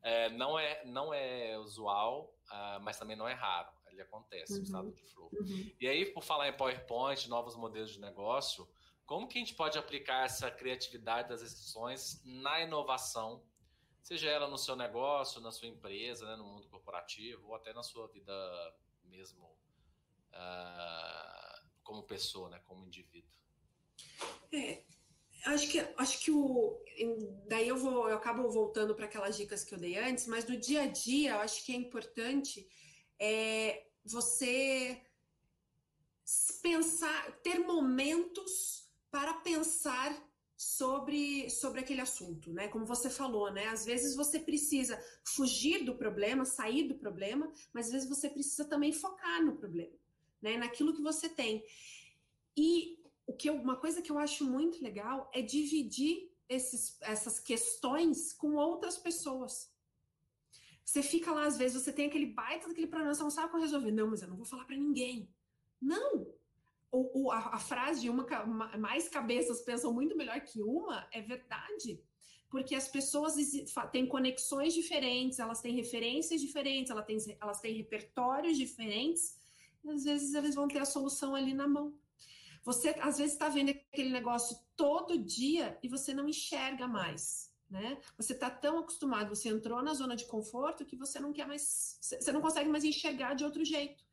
É, 0.03 0.29
não, 0.29 0.59
é, 0.59 0.85
não 0.85 1.11
é 1.11 1.57
usual, 1.57 2.31
uh, 2.45 2.79
mas 2.83 2.99
também 2.99 3.17
não 3.17 3.27
é 3.27 3.33
raro. 3.33 3.71
Ele 3.89 4.03
acontece, 4.03 4.53
uhum. 4.53 4.59
o 4.59 4.63
estado 4.63 4.91
de 4.91 5.01
flow. 5.05 5.31
Uhum. 5.33 5.71
E 5.81 5.87
aí, 5.87 6.05
por 6.05 6.23
falar 6.23 6.47
em 6.49 6.53
PowerPoint, 6.53 7.27
novos 7.27 7.55
modelos 7.55 7.89
de 7.89 7.99
negócio, 7.99 8.69
como 9.03 9.27
que 9.27 9.39
a 9.39 9.41
gente 9.41 9.55
pode 9.55 9.79
aplicar 9.79 10.25
essa 10.25 10.51
criatividade 10.51 11.27
das 11.27 11.41
exceções 11.41 12.21
na 12.23 12.61
inovação, 12.61 13.43
seja 14.03 14.29
ela 14.29 14.47
no 14.47 14.59
seu 14.59 14.75
negócio, 14.75 15.41
na 15.41 15.51
sua 15.51 15.67
empresa, 15.67 16.27
né, 16.27 16.35
no 16.35 16.43
mundo 16.45 16.67
corporativo, 16.67 17.47
ou 17.47 17.55
até 17.55 17.73
na 17.73 17.81
sua 17.81 18.07
vida 18.09 18.31
mesmo 19.07 19.45
uh, 20.33 21.61
como 21.83 22.03
pessoa, 22.03 22.49
né, 22.49 22.59
como 22.65 22.85
indivíduo? 22.85 23.29
É, 24.51 24.83
acho 25.45 25.69
que 25.69 25.79
acho 25.97 26.19
que 26.19 26.31
o 26.31 26.81
daí 27.47 27.67
eu 27.67 27.77
vou 27.77 28.09
eu 28.09 28.17
acabo 28.17 28.49
voltando 28.49 28.95
para 28.95 29.05
aquelas 29.05 29.37
dicas 29.37 29.63
que 29.63 29.73
eu 29.73 29.79
dei 29.79 29.97
antes, 29.97 30.27
mas 30.27 30.45
no 30.45 30.57
dia 30.57 30.83
a 30.83 30.87
dia 30.87 31.31
eu 31.31 31.39
acho 31.39 31.65
que 31.65 31.71
é 31.71 31.75
importante 31.75 32.67
é, 33.19 33.87
você 34.03 35.01
pensar, 36.61 37.31
ter 37.41 37.59
momentos 37.59 38.89
para 39.09 39.33
pensar 39.35 40.13
sobre, 40.57 41.49
sobre 41.51 41.81
aquele 41.81 42.01
assunto, 42.01 42.51
né? 42.51 42.67
Como 42.67 42.83
você 42.83 43.11
falou, 43.11 43.51
né? 43.51 43.67
Às 43.67 43.85
vezes 43.85 44.15
você 44.15 44.39
precisa 44.39 44.99
fugir 45.23 45.85
do 45.85 45.95
problema, 45.95 46.45
sair 46.45 46.87
do 46.87 46.95
problema, 46.95 47.51
mas 47.71 47.85
às 47.85 47.91
vezes 47.91 48.09
você 48.09 48.27
precisa 48.27 48.65
também 48.65 48.91
focar 48.91 49.45
no 49.45 49.55
problema, 49.55 49.95
né? 50.41 50.57
Naquilo 50.57 50.95
que 50.95 51.01
você 51.01 51.29
tem. 51.29 51.63
E 52.57 52.97
o 53.27 53.33
que 53.33 53.47
eu, 53.47 53.55
uma 53.55 53.75
coisa 53.75 54.01
que 54.01 54.11
eu 54.11 54.17
acho 54.17 54.43
muito 54.45 54.83
legal 54.83 55.29
é 55.31 55.43
dividir 55.43 56.31
esses, 56.49 56.97
essas 57.01 57.39
questões 57.39 58.33
com 58.33 58.55
outras 58.55 58.97
pessoas. 58.97 59.71
Você 60.83 61.03
fica 61.03 61.31
lá, 61.31 61.45
às 61.45 61.57
vezes, 61.57 61.83
você 61.83 61.91
tem 61.91 62.07
aquele 62.07 62.27
baita 62.27 62.67
daquele 62.67 62.87
problema, 62.87 63.13
você 63.13 63.21
não 63.21 63.29
sabe 63.29 63.51
como 63.51 63.61
resolver. 63.61 63.91
Não, 63.91 64.07
mas 64.07 64.21
eu 64.21 64.27
não 64.29 64.37
vou 64.37 64.45
falar 64.45 64.63
para 64.63 64.77
ninguém. 64.77 65.29
Não! 65.79 66.33
O, 66.91 67.25
o, 67.25 67.31
a, 67.31 67.55
a, 67.55 67.59
frase 67.59 68.01
de 68.01 68.09
uma, 68.09 68.25
mais 68.77 69.09
cabeças 69.09 69.61
pensam 69.61 69.93
muito 69.93 70.15
melhor 70.15 70.39
que 70.41 70.61
uma 70.61 71.07
é 71.11 71.21
verdade. 71.21 72.01
Porque 72.49 72.75
as 72.75 72.87
pessoas 72.87 73.35
têm 73.91 74.07
conexões 74.07 74.73
diferentes, 74.73 75.39
elas 75.39 75.61
têm 75.61 75.75
referências 75.75 76.39
diferentes, 76.39 76.89
elas 76.89 77.05
têm, 77.05 77.17
elas 77.41 77.59
têm 77.59 77.75
repertórios 77.75 78.57
diferentes, 78.57 79.37
e 79.83 79.89
às 79.89 80.05
vezes 80.05 80.33
eles 80.33 80.55
vão 80.55 80.67
ter 80.67 80.79
a 80.79 80.85
solução 80.85 81.35
ali 81.35 81.53
na 81.53 81.67
mão. 81.67 81.93
Você, 82.63 82.89
às 82.99 83.17
vezes, 83.17 83.33
está 83.33 83.47
vendo 83.47 83.69
aquele 83.69 84.09
negócio 84.09 84.57
todo 84.75 85.17
dia 85.17 85.77
e 85.81 85.87
você 85.87 86.13
não 86.13 86.27
enxerga 86.27 86.87
mais. 86.87 87.47
Né? 87.69 87.97
Você 88.17 88.33
está 88.33 88.49
tão 88.49 88.79
acostumado, 88.79 89.35
você 89.35 89.49
entrou 89.49 89.81
na 89.81 89.93
zona 89.93 90.15
de 90.15 90.25
conforto 90.25 90.85
que 90.85 90.95
você 90.95 91.19
não 91.19 91.33
quer 91.33 91.45
mais, 91.45 91.97
você 92.01 92.31
não 92.31 92.41
consegue 92.41 92.69
mais 92.69 92.85
enxergar 92.85 93.33
de 93.33 93.43
outro 93.43 93.63
jeito. 93.65 94.03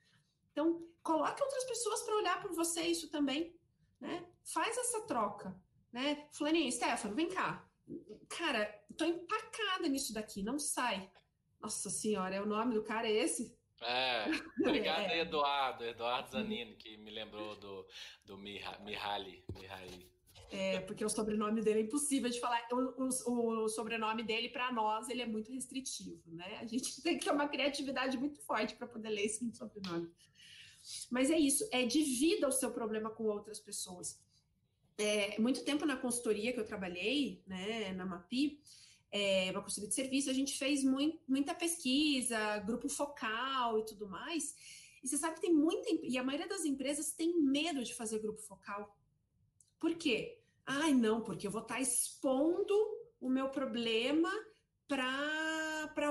Então, 0.51 0.85
coloque 1.05 1.43
outras 1.43 1.65
pessoas 1.65 2.03
para 2.03 2.17
olhar 2.17 2.43
por 2.43 2.53
você 2.53 2.81
isso 2.83 3.09
também, 3.11 3.55
né? 4.01 4.27
Faz 4.43 4.77
essa 4.77 5.03
troca, 5.03 5.55
né? 5.93 6.27
Fulaninha, 6.33 6.73
Stefano, 6.73 7.15
vem 7.15 7.29
cá. 7.29 7.65
Cara, 8.29 8.65
tô 8.97 9.05
empacada 9.05 9.87
nisso 9.87 10.13
daqui, 10.13 10.43
não 10.43 10.59
sai. 10.59 11.09
Nossa 11.61 11.91
senhora, 11.91 12.35
é 12.35 12.41
o 12.41 12.47
nome 12.47 12.75
do 12.75 12.83
cara 12.83 13.07
é 13.07 13.13
esse? 13.13 13.57
É, 13.83 14.25
obrigado 14.61 15.05
é. 15.13 15.21
Eduardo, 15.21 15.85
Eduardo 15.85 16.31
Zanini, 16.31 16.75
que 16.77 16.97
me 16.97 17.11
lembrou 17.11 17.55
do, 17.57 17.87
do 18.25 18.39
Mihaly, 18.39 19.45
Mihaly. 19.55 20.15
É, 20.51 20.81
porque 20.81 21.05
o 21.05 21.09
sobrenome 21.09 21.63
dele 21.63 21.81
é 21.81 21.83
impossível 21.83 22.31
de 22.31 22.39
falar. 22.39 22.67
O, 22.71 23.31
o, 23.31 23.65
o 23.65 23.69
sobrenome 23.69 24.23
dele, 24.23 24.49
para 24.49 24.73
nós, 24.73 25.09
ele 25.09 25.23
é 25.23 25.27
muito 25.27 25.53
restritivo, 25.53 26.23
né? 26.33 26.59
A 26.61 26.67
gente 26.67 26.85
tem 27.03 27.19
que 27.19 27.25
ter 27.25 27.33
uma 27.33 27.49
criatividade 27.49 28.17
muito 28.17 28.41
forte 28.43 28.75
para 28.77 28.87
poder 28.87 29.11
ler 29.11 29.25
esse 29.25 29.53
sobrenome. 29.55 30.09
Mas 31.11 31.30
é 31.30 31.39
isso, 31.39 31.66
é 31.72 31.85
divida 31.85 32.49
o 32.49 32.53
seu 32.53 32.70
problema 32.70 33.11
com 33.11 33.24
outras 33.24 33.59
pessoas. 33.59 34.20
É, 34.97 35.39
muito 35.41 35.64
tempo 35.64 35.85
na 35.85 35.97
consultoria 35.97 36.53
que 36.53 36.61
eu 36.61 36.66
trabalhei, 36.66 37.43
né, 37.47 37.93
na 37.93 38.07
MAPI, 38.07 38.61
é, 39.11 39.51
uma 39.53 39.62
consultoria 39.62 39.89
de 39.89 39.95
serviço, 39.95 40.30
a 40.30 40.32
gente 40.32 40.59
fez 40.59 40.82
muito, 40.82 41.20
muita 41.26 41.55
pesquisa, 41.55 42.59
grupo 42.59 42.89
focal 42.89 43.78
e 43.78 43.85
tudo 43.85 44.09
mais. 44.09 44.55
E 45.03 45.09
você 45.09 45.16
sabe 45.16 45.37
que 45.37 45.43
tem 45.43 45.55
muita. 45.55 45.89
E 46.03 46.18
a 46.18 46.24
maioria 46.24 46.49
das 46.49 46.64
empresas 46.64 47.12
tem 47.12 47.41
medo 47.41 47.85
de 47.85 47.95
fazer 47.95 48.18
grupo 48.18 48.41
focal. 48.41 48.97
Por 49.78 49.95
quê? 49.95 50.41
Ai, 50.66 50.93
não, 50.95 51.20
porque 51.20 51.47
eu 51.47 51.51
vou 51.51 51.61
estar 51.62 51.80
expondo 51.80 52.74
o 53.20 53.28
meu 53.28 53.51
problema 53.51 54.32
para 54.89 55.07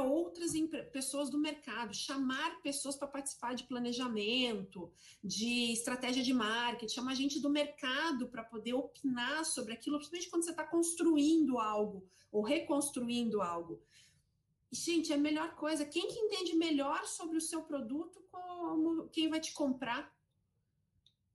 outras 0.02 0.52
pessoas 0.92 1.30
do 1.30 1.38
mercado, 1.38 1.94
chamar 1.94 2.62
pessoas 2.62 2.96
para 2.96 3.08
participar 3.08 3.54
de 3.54 3.64
planejamento, 3.64 4.92
de 5.24 5.72
estratégia 5.72 6.24
de 6.24 6.34
marketing, 6.34 6.94
chamar 6.94 7.16
gente 7.16 7.40
do 7.40 7.50
mercado 7.50 8.28
para 8.28 8.44
poder 8.44 8.74
opinar 8.74 9.46
sobre 9.46 9.74
aquilo, 9.74 9.98
principalmente 9.98 10.30
quando 10.30 10.44
você 10.44 10.52
está 10.52 10.66
construindo 10.66 11.58
algo 11.60 12.08
ou 12.32 12.42
reconstruindo 12.42 13.42
algo. 13.42 13.82
Gente, 14.72 15.12
é 15.12 15.16
a 15.16 15.20
melhor 15.20 15.56
coisa. 15.56 15.86
Quem 15.86 16.08
que 16.08 16.20
entende 16.20 16.56
melhor 16.56 17.06
sobre 17.06 17.38
o 17.38 17.42
seu 17.42 17.62
produto, 17.62 18.20
como 18.32 19.08
quem 19.10 19.30
vai 19.30 19.40
te 19.40 19.54
comprar? 19.54 20.12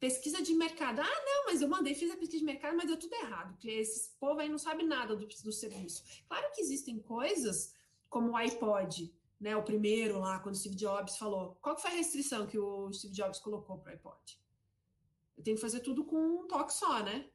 Pesquisa 0.01 0.43
de 0.43 0.55
mercado. 0.55 1.01
Ah, 1.01 1.25
não, 1.25 1.47
mas 1.47 1.63
eu 1.63 1.69
mandei, 1.69 1.95
fiz 1.95 2.11
a 2.11 2.17
pesquisa 2.17 2.39
de 2.39 2.45
mercado, 2.45 2.77
mas 2.77 2.87
deu 2.87 2.97
tudo 2.97 3.15
errado, 3.15 3.53
porque 3.53 3.71
esse 3.71 4.11
povo 4.19 4.41
aí 4.41 4.49
não 4.49 4.59
sabe 4.59 4.83
nada 4.83 5.15
do, 5.15 5.27
do 5.27 5.53
serviço. 5.53 6.03
Claro 6.29 6.51
que 6.53 6.61
existem 6.61 6.99
coisas 6.99 7.75
como 8.09 8.33
o 8.33 8.37
iPod, 8.37 9.15
né? 9.41 9.57
O 9.57 9.63
primeiro 9.63 10.19
lá, 10.19 10.39
quando 10.39 10.55
o 10.55 10.59
Steve 10.59 10.77
Jobs 10.77 11.17
falou. 11.17 11.57
Qual 11.61 11.77
foi 11.77 11.91
a 11.91 11.95
restrição 11.95 12.47
que 12.47 12.59
o 12.59 12.93
Steve 12.93 13.15
Jobs 13.15 13.39
colocou 13.39 13.79
para 13.79 13.91
o 13.91 13.95
iPod? 13.95 14.39
Eu 15.37 15.45
tenho 15.45 15.57
que 15.57 15.63
fazer 15.63 15.81
tudo 15.81 16.05
com 16.05 16.17
um 16.17 16.47
toque 16.47 16.73
só, 16.73 17.03
né? 17.03 17.29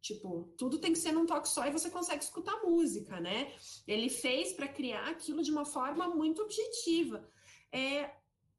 Tipo, 0.00 0.52
tudo 0.58 0.80
tem 0.80 0.92
que 0.92 0.98
ser 0.98 1.12
num 1.12 1.26
toque 1.26 1.48
só 1.48 1.64
e 1.66 1.70
você 1.70 1.88
consegue 1.88 2.24
escutar 2.24 2.62
música, 2.64 3.20
né? 3.20 3.54
Ele 3.86 4.08
fez 4.08 4.52
para 4.52 4.66
criar 4.66 5.08
aquilo 5.08 5.42
de 5.42 5.50
uma 5.50 5.64
forma 5.64 6.08
muito 6.08 6.42
objetiva. 6.42 7.28
É, 7.70 8.10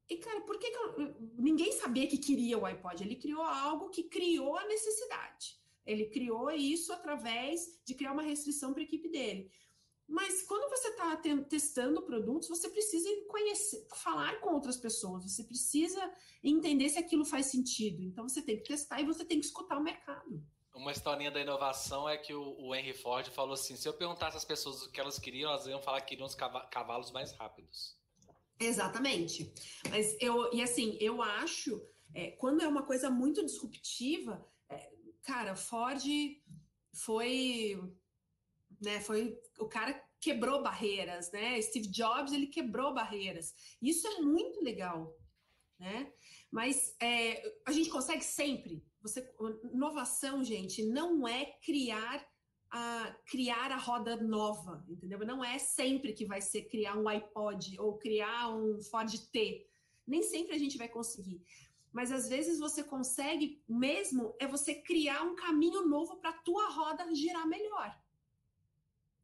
e, 0.08 0.16
cara, 0.16 0.40
por 0.42 0.58
que, 0.58 0.70
que 0.70 0.76
eu, 0.76 1.14
ninguém 1.38 1.72
sabia 1.72 2.06
que 2.06 2.18
queria 2.18 2.58
o 2.58 2.64
iPod? 2.64 3.02
Ele 3.02 3.16
criou 3.16 3.42
algo 3.42 3.90
que 3.90 4.04
criou 4.04 4.56
a 4.56 4.66
necessidade. 4.66 5.58
Ele 5.84 6.06
criou 6.06 6.50
isso 6.50 6.92
através 6.92 7.80
de 7.84 7.94
criar 7.94 8.12
uma 8.12 8.22
restrição 8.22 8.72
para 8.72 8.82
a 8.82 8.84
equipe 8.84 9.08
dele. 9.08 9.50
Mas 10.06 10.42
quando 10.42 10.68
você 10.68 10.88
está 10.88 11.16
testando 11.48 12.02
produtos, 12.02 12.48
você 12.48 12.68
precisa 12.68 13.08
conhecer, 13.26 13.86
falar 14.02 14.40
com 14.40 14.52
outras 14.52 14.76
pessoas, 14.76 15.24
você 15.24 15.42
precisa 15.44 16.12
entender 16.42 16.90
se 16.90 16.98
aquilo 16.98 17.24
faz 17.24 17.46
sentido. 17.46 18.02
Então 18.02 18.28
você 18.28 18.42
tem 18.42 18.56
que 18.56 18.64
testar 18.64 19.00
e 19.00 19.06
você 19.06 19.24
tem 19.24 19.40
que 19.40 19.46
escutar 19.46 19.78
o 19.78 19.82
mercado. 19.82 20.42
Uma 20.74 20.92
historinha 20.92 21.30
da 21.30 21.40
inovação 21.40 22.08
é 22.08 22.18
que 22.18 22.34
o, 22.34 22.56
o 22.58 22.74
Henry 22.74 22.92
Ford 22.92 23.26
falou 23.30 23.54
assim: 23.54 23.76
se 23.76 23.88
eu 23.88 23.94
perguntasse 23.94 24.36
às 24.36 24.44
pessoas 24.44 24.82
o 24.82 24.90
que 24.90 25.00
elas 25.00 25.18
queriam, 25.18 25.50
elas 25.50 25.66
iam 25.66 25.80
falar 25.80 26.00
que 26.00 26.08
queriam 26.08 26.26
os 26.26 26.34
cavalos 26.34 27.10
mais 27.12 27.32
rápidos. 27.32 27.96
Exatamente. 28.58 29.52
Mas 29.88 30.16
eu, 30.20 30.52
e 30.52 30.62
assim, 30.62 30.96
eu 31.00 31.22
acho, 31.22 31.80
é, 32.14 32.32
quando 32.32 32.62
é 32.62 32.68
uma 32.68 32.84
coisa 32.84 33.10
muito 33.10 33.44
disruptiva, 33.44 34.44
é, 34.68 34.90
cara, 35.22 35.54
Ford 35.56 36.02
foi, 36.92 37.80
né, 38.84 39.00
foi 39.00 39.38
o 39.58 39.66
cara 39.66 40.00
quebrou 40.20 40.62
barreiras, 40.62 41.30
né? 41.32 41.60
Steve 41.60 41.88
Jobs 41.88 42.32
ele 42.32 42.46
quebrou 42.46 42.94
barreiras. 42.94 43.54
Isso 43.82 44.06
é 44.06 44.20
muito 44.20 44.62
legal, 44.62 45.14
né? 45.78 46.10
Mas 46.50 46.96
é, 46.98 47.42
a 47.66 47.72
gente 47.72 47.90
consegue 47.90 48.24
sempre. 48.24 48.82
Você, 49.02 49.28
inovação, 49.72 50.42
gente, 50.42 50.82
não 50.86 51.28
é 51.28 51.44
criar 51.62 52.26
a 52.70 53.14
criar 53.26 53.70
a 53.70 53.76
roda 53.76 54.16
nova, 54.16 54.84
entendeu? 54.88 55.18
Não 55.20 55.44
é 55.44 55.58
sempre 55.58 56.12
que 56.12 56.24
vai 56.24 56.40
ser 56.40 56.62
criar 56.62 56.96
um 56.96 57.06
iPod 57.06 57.78
ou 57.78 57.98
criar 57.98 58.48
um 58.48 58.80
Ford 58.80 59.12
T. 59.30 59.66
Nem 60.06 60.22
sempre 60.22 60.56
a 60.56 60.58
gente 60.58 60.78
vai 60.78 60.88
conseguir. 60.88 61.44
Mas 61.92 62.10
às 62.10 62.28
vezes 62.28 62.58
você 62.58 62.82
consegue 62.82 63.62
mesmo 63.68 64.34
é 64.40 64.46
você 64.46 64.74
criar 64.74 65.22
um 65.22 65.36
caminho 65.36 65.86
novo 65.86 66.16
para 66.16 66.30
a 66.30 66.38
tua 66.42 66.68
roda 66.70 67.14
girar 67.14 67.46
melhor. 67.46 67.96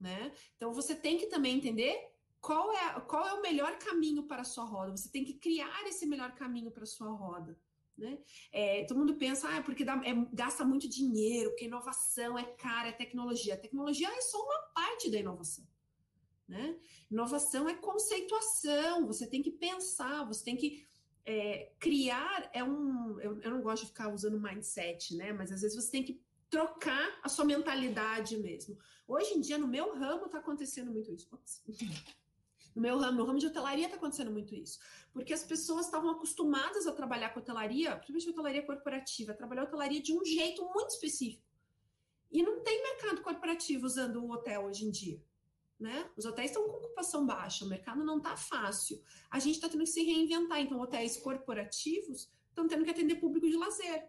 Né? 0.01 0.33
Então 0.57 0.73
você 0.73 0.95
tem 0.95 1.19
que 1.19 1.27
também 1.27 1.57
entender 1.57 2.11
qual 2.41 2.73
é, 2.73 3.01
qual 3.01 3.29
é 3.29 3.35
o 3.35 3.43
melhor 3.43 3.79
caminho 3.79 4.23
para 4.23 4.43
a 4.43 4.45
sua 4.45 4.65
roda. 4.65 4.97
Você 4.97 5.11
tem 5.11 5.25
que 5.25 5.35
criar 5.35 5.87
esse 5.87 6.07
melhor 6.07 6.35
caminho 6.35 6.71
para 6.71 6.85
a 6.85 6.87
sua 6.87 7.11
roda. 7.11 7.59
Né? 7.99 8.19
É, 8.51 8.85
todo 8.85 8.99
mundo 8.99 9.17
pensa, 9.17 9.47
ah, 9.55 9.63
porque 9.63 9.85
dá, 9.85 10.01
é, 10.03 10.15
gasta 10.33 10.65
muito 10.65 10.89
dinheiro, 10.89 11.51
porque 11.51 11.67
inovação 11.67 12.39
é 12.39 12.45
cara, 12.45 12.89
é 12.89 12.93
tecnologia. 12.93 13.55
A 13.55 13.59
tecnologia 13.59 14.09
é 14.09 14.21
só 14.23 14.43
uma 14.43 14.59
parte 14.75 15.11
da 15.11 15.19
inovação. 15.19 15.67
Né? 16.49 16.79
Inovação 17.11 17.69
é 17.69 17.75
conceituação, 17.75 19.07
você 19.07 19.27
tem 19.27 19.43
que 19.43 19.51
pensar, 19.51 20.25
você 20.25 20.43
tem 20.43 20.57
que 20.57 20.89
é, 21.27 21.73
criar. 21.79 22.51
É 22.55 22.65
um, 22.65 23.21
eu, 23.21 23.39
eu, 23.43 23.51
não 23.51 23.61
gosto 23.61 23.83
de 23.83 23.89
ficar 23.89 24.13
usando 24.13 24.41
mindset, 24.41 25.15
né? 25.15 25.33
mas 25.33 25.53
às 25.53 25.61
vezes 25.61 25.77
você 25.77 25.91
tem 25.91 26.03
que 26.03 26.21
trocar 26.51 27.21
a 27.23 27.29
sua 27.29 27.45
mentalidade 27.45 28.37
mesmo. 28.37 28.77
Hoje 29.07 29.35
em 29.35 29.41
dia, 29.41 29.57
no 29.57 29.69
meu 29.69 29.95
ramo, 29.95 30.27
está 30.27 30.39
acontecendo 30.39 30.91
muito 30.91 31.13
isso. 31.13 31.29
No 32.73 32.83
meu 32.83 32.97
ramo, 32.99 33.19
no 33.19 33.25
ramo 33.25 33.39
de 33.41 33.49
hotelaria 33.49 33.87
está 33.87 33.97
acontecendo 33.97 34.31
muito 34.31 34.55
isso. 34.55 34.79
Porque 35.13 35.33
as 35.33 35.43
pessoas 35.43 35.87
estavam 35.87 36.09
acostumadas 36.11 36.87
a 36.87 36.93
trabalhar 36.93 37.31
com 37.31 37.41
hotelaria, 37.41 37.97
principalmente 37.97 38.31
hotelaria 38.31 38.65
corporativa, 38.65 39.35
trabalhar 39.35 39.65
hotelaria 39.65 40.01
de 40.01 40.13
um 40.13 40.25
jeito 40.25 40.65
muito 40.73 40.91
específico. 40.91 41.43
E 42.31 42.43
não 42.43 42.61
tem 42.63 42.81
mercado 42.81 43.23
corporativo 43.23 43.85
usando 43.85 44.23
o 44.23 44.31
hotel 44.31 44.67
hoje 44.67 44.85
em 44.85 44.91
dia. 44.91 45.21
Né? 45.81 46.09
Os 46.17 46.25
hotéis 46.25 46.51
estão 46.51 46.65
com 46.69 46.77
ocupação 46.77 47.27
baixa, 47.27 47.65
o 47.65 47.69
mercado 47.69 48.05
não 48.05 48.19
está 48.19 48.37
fácil. 48.37 49.03
A 49.31 49.39
gente 49.39 49.57
está 49.57 49.69
tendo 49.69 49.83
que 49.83 49.91
se 49.91 50.05
reinventar. 50.05 50.61
Então, 50.61 50.79
hotéis 50.79 51.17
corporativos 51.17 52.31
estão 52.51 52.69
tendo 52.69 52.85
que 52.85 52.91
atender 52.91 53.17
público 53.17 53.49
de 53.49 53.57
lazer. 53.57 54.09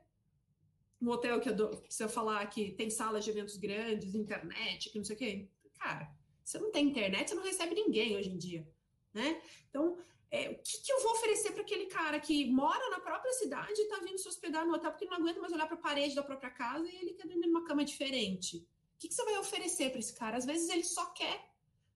No 1.02 1.12
hotel 1.14 1.42
que 1.42 1.52
dou, 1.52 1.84
se 1.90 2.04
eu 2.04 2.08
falar 2.08 2.46
que 2.46 2.72
tem 2.74 2.90
salas 2.90 3.26
de 3.26 3.32
eventos 3.32 3.58
grandes, 3.58 4.14
internet, 4.14 4.90
que 4.92 4.98
não 5.00 5.04
sei 5.04 5.16
o 5.16 5.20
quê, 5.20 5.50
cara, 5.80 6.14
você 6.44 6.60
não 6.60 6.72
tem 6.72 6.88
internet, 6.88 7.30
você 7.30 7.36
não 7.36 7.44
recebe 7.44 7.74
ninguém 7.74 8.16
hoje 8.16 8.30
em 8.30 8.38
dia, 8.38 8.68
né? 9.14 9.42
Então, 9.70 9.98
É, 10.34 10.50
o 10.50 10.56
que, 10.64 10.78
que, 10.84 10.94
eu 10.94 11.02
vou 11.04 11.12
oferecer 11.12 11.52
para 11.52 11.62
aquele 11.62 11.88
cara 11.88 12.18
que 12.18 12.50
mora 12.50 12.90
na 12.90 13.02
própria 13.02 13.34
cidade 13.34 13.74
e 13.78 13.84
está 13.84 13.98
vindo 14.00 14.18
se 14.18 14.30
hospedar 14.30 14.66
no 14.66 14.74
hotel 14.74 14.92
porque 14.92 15.06
não 15.06 15.18
aguenta 15.18 15.42
mais 15.42 15.52
olhar 15.52 15.68
para 15.68 15.76
a 15.76 15.82
parede 15.82 16.16
da 16.16 16.24
própria 16.24 16.50
casa 16.50 16.88
e 16.88 16.96
ele 16.96 17.14
quer 17.16 17.28
dormir 17.28 17.48
numa 17.48 17.66
cama 17.66 17.84
diferente? 17.84 18.66
O 18.96 18.98
que, 18.98 19.10
que 19.10 19.14
você 19.14 19.26
vai 19.26 19.38
oferecer 19.40 19.90
para 19.90 20.00
esse 20.00 20.14
cara? 20.16 20.38
Às 20.38 20.46
vezes 20.46 20.70
ele 20.70 20.86
só 20.86 21.08
quer 21.08 21.52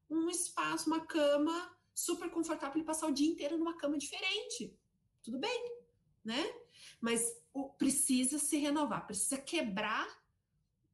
um 0.10 0.30
espaço, 0.30 0.88
uma 0.88 1.06
cama 1.06 1.74
super 1.94 2.30
confortável 2.30 2.82
e 2.82 2.84
passar 2.84 3.08
o 3.08 3.14
dia 3.14 3.30
inteiro 3.30 3.58
numa 3.58 3.78
cama 3.78 3.98
diferente. 3.98 4.78
Tudo 5.24 5.40
bem, 5.40 5.72
né? 6.22 6.44
Mas 7.06 7.40
o, 7.54 7.70
precisa 7.70 8.40
se 8.40 8.58
renovar, 8.58 9.06
precisa 9.06 9.38
quebrar 9.38 10.08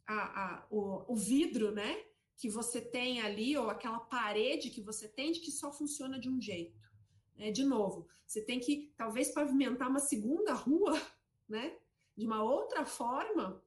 a, 0.06 0.16
a, 0.44 0.68
o, 0.70 1.14
o 1.14 1.16
vidro, 1.16 1.72
né? 1.72 2.04
Que 2.36 2.50
você 2.50 2.82
tem 2.82 3.22
ali, 3.22 3.56
ou 3.56 3.70
aquela 3.70 4.02
parede 4.02 4.70
que 4.70 4.82
você 4.82 5.08
tem 5.08 5.32
de 5.32 5.40
que 5.40 5.50
só 5.50 5.72
funciona 5.72 6.20
de 6.20 6.28
um 6.30 6.42
jeito. 6.42 6.78
Né? 7.38 7.50
De 7.50 7.64
novo, 7.64 8.10
você 8.28 8.42
tem 8.42 8.60
que 8.60 8.94
talvez 8.98 9.32
pavimentar 9.32 9.88
uma 9.88 10.02
segunda 10.02 10.52
rua, 10.54 11.02
né? 11.48 11.78
De 12.18 12.26
uma 12.26 12.44
outra 12.44 12.86
forma 12.86 13.64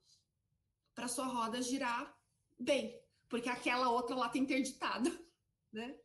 para 0.95 1.09
sua 1.09 1.25
roda 1.25 1.63
girar 1.63 2.15
bem, 2.61 3.01
porque 3.27 3.49
aquela 3.49 3.89
outra 3.89 4.15
lá 4.15 4.27
está 4.27 4.39
interditada, 4.39 5.11
né? 5.73 5.99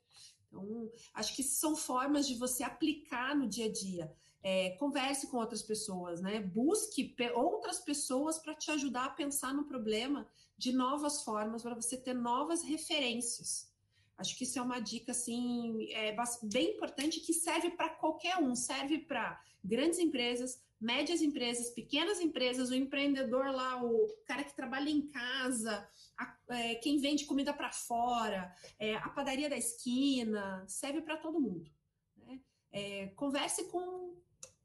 Então, 0.47 0.89
acho 1.15 1.35
que 1.35 1.43
são 1.43 1.75
formas 1.75 2.25
de 2.25 2.35
você 2.35 2.63
aplicar 2.63 3.35
no 3.35 3.45
dia 3.45 3.65
a 3.65 3.71
dia. 3.73 4.15
É, 4.41 4.71
converse 4.71 5.27
com 5.27 5.37
outras 5.37 5.61
pessoas, 5.61 6.21
né? 6.21 6.39
Busque 6.39 7.15
outras 7.35 7.79
pessoas 7.79 8.39
para 8.39 8.55
te 8.55 8.71
ajudar 8.71 9.05
a 9.05 9.09
pensar 9.09 9.53
no 9.53 9.65
problema 9.65 10.27
de 10.57 10.71
novas 10.71 11.23
formas, 11.23 11.61
para 11.61 11.75
você 11.75 11.97
ter 11.97 12.13
novas 12.13 12.63
referências. 12.63 13.69
Acho 14.17 14.37
que 14.37 14.43
isso 14.43 14.59
é 14.59 14.61
uma 14.61 14.81
dica 14.81 15.13
assim 15.13 15.87
é, 15.93 16.15
bem 16.43 16.71
importante 16.71 17.21
que 17.21 17.33
serve 17.33 17.71
para 17.71 17.89
qualquer 17.89 18.37
um, 18.37 18.53
serve 18.53 18.99
para 18.99 19.41
grandes 19.63 19.97
empresas, 19.97 20.61
médias 20.79 21.21
empresas, 21.21 21.69
pequenas 21.69 22.19
empresas, 22.19 22.69
o 22.69 22.75
empreendedor 22.75 23.45
lá, 23.47 23.81
o 23.81 24.07
cara 24.25 24.43
que 24.43 24.55
trabalha 24.55 24.89
em 24.89 25.07
casa, 25.07 25.87
a, 26.17 26.37
é, 26.49 26.75
quem 26.75 26.97
vende 26.97 27.25
comida 27.25 27.53
para 27.53 27.71
fora, 27.71 28.53
é, 28.77 28.95
a 28.95 29.09
padaria 29.09 29.49
da 29.49 29.57
esquina, 29.57 30.65
serve 30.67 31.01
para 31.01 31.15
todo 31.15 31.39
mundo. 31.39 31.71
Né? 32.17 32.41
É, 32.73 33.07
converse 33.15 33.69
com, 33.69 34.17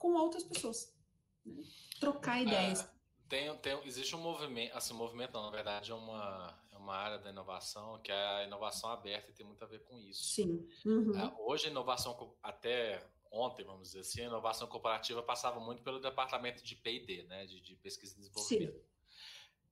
com 0.05 0.13
outras 0.13 0.45
pessoas, 0.45 0.95
né? 1.47 1.65
trocar 1.99 2.43
ideias. 2.43 2.83
É, 2.83 2.89
tem, 3.27 3.57
tem, 3.57 3.87
existe 3.87 4.15
um 4.15 4.21
movimento, 4.21 4.77
assim, 4.77 4.93
movimento 4.93 5.33
não, 5.33 5.45
na 5.45 5.51
verdade 5.51 5.91
é 5.91 5.95
uma, 5.95 6.63
é 6.71 6.77
uma 6.77 6.95
área 6.95 7.19
da 7.19 7.31
inovação 7.31 7.99
que 8.03 8.13
é 8.13 8.27
a 8.27 8.45
inovação 8.45 8.91
aberta 8.91 9.31
e 9.31 9.35
tem 9.35 9.47
muito 9.47 9.65
a 9.65 9.67
ver 9.67 9.83
com 9.85 9.99
isso. 9.99 10.23
Sim. 10.25 10.69
Uhum. 10.85 11.19
É, 11.19 11.35
hoje 11.39 11.69
a 11.69 11.71
inovação, 11.71 12.37
até 12.43 13.03
ontem, 13.33 13.65
vamos 13.65 13.89
dizer 13.89 14.01
assim, 14.01 14.21
a 14.21 14.27
inovação 14.27 14.69
corporativa 14.69 15.23
passava 15.23 15.59
muito 15.59 15.83
pelo 15.83 15.99
departamento 15.99 16.63
de 16.63 16.77
P&D, 16.77 17.23
né, 17.23 17.47
de, 17.47 17.63
de, 17.63 17.75
pesquisa 17.77 18.13
e 18.13 18.19
desenvolvimento. 18.19 18.75
Sim. 18.75 18.95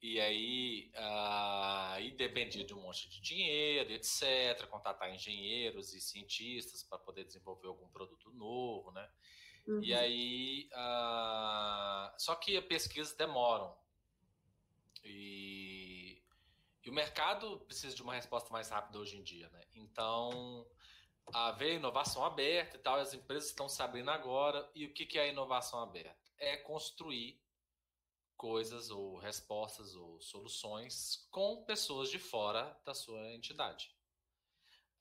E 0.01 0.19
aí, 0.19 0.91
uh, 0.95 1.93
aí 1.93 2.11
dependia 2.13 2.65
de 2.65 2.73
um 2.73 2.81
monte 2.81 3.07
de 3.11 3.21
dinheiro, 3.21 3.93
etc., 3.93 4.67
contratar 4.71 5.15
engenheiros 5.15 5.93
e 5.93 6.01
cientistas 6.01 6.83
para 6.83 6.99
poder 6.99 7.23
desenvolver 7.25 7.69
algum 7.69 7.87
produto 7.89 8.31
novo, 8.31 8.91
né? 8.93 9.07
Uhum. 9.67 9.83
E 9.83 9.95
aí, 9.95 10.69
uh, 10.73 12.13
só 12.19 12.35
que 12.35 12.57
as 12.57 12.65
pesquisas 12.65 13.15
demoram. 13.15 13.77
E, 15.05 16.23
e 16.85 16.91
o 16.91 16.93
mercado 16.93 17.61
precisa 17.61 17.95
de 17.95 18.03
uma 18.03 18.15
resposta 18.15 18.51
mais 18.53 18.69
rápida 18.71 18.99
hoje 18.99 19.17
em 19.17 19.23
dia, 19.23 19.49
né? 19.51 19.63
Então, 19.75 20.67
haver 21.33 21.75
inovação 21.75 22.25
aberta 22.25 22.77
e 22.77 22.81
tal, 22.81 22.99
as 22.99 23.15
empresas 23.15 23.49
estão 23.49 23.69
sabendo 23.69 24.11
agora. 24.11 24.69
E 24.75 24.87
o 24.87 24.93
que, 24.93 25.07
que 25.07 25.19
é 25.19 25.23
a 25.23 25.29
inovação 25.29 25.81
aberta? 25.81 26.33
É 26.39 26.57
construir 26.57 27.41
coisas 28.37 28.91
ou 28.91 29.19
respostas 29.19 29.95
ou 29.95 30.21
soluções 30.21 31.29
com 31.31 31.65
pessoas 31.65 32.11
de 32.11 32.19
fora 32.19 32.77
da 32.85 32.93
sua 32.93 33.33
entidade. 33.33 33.95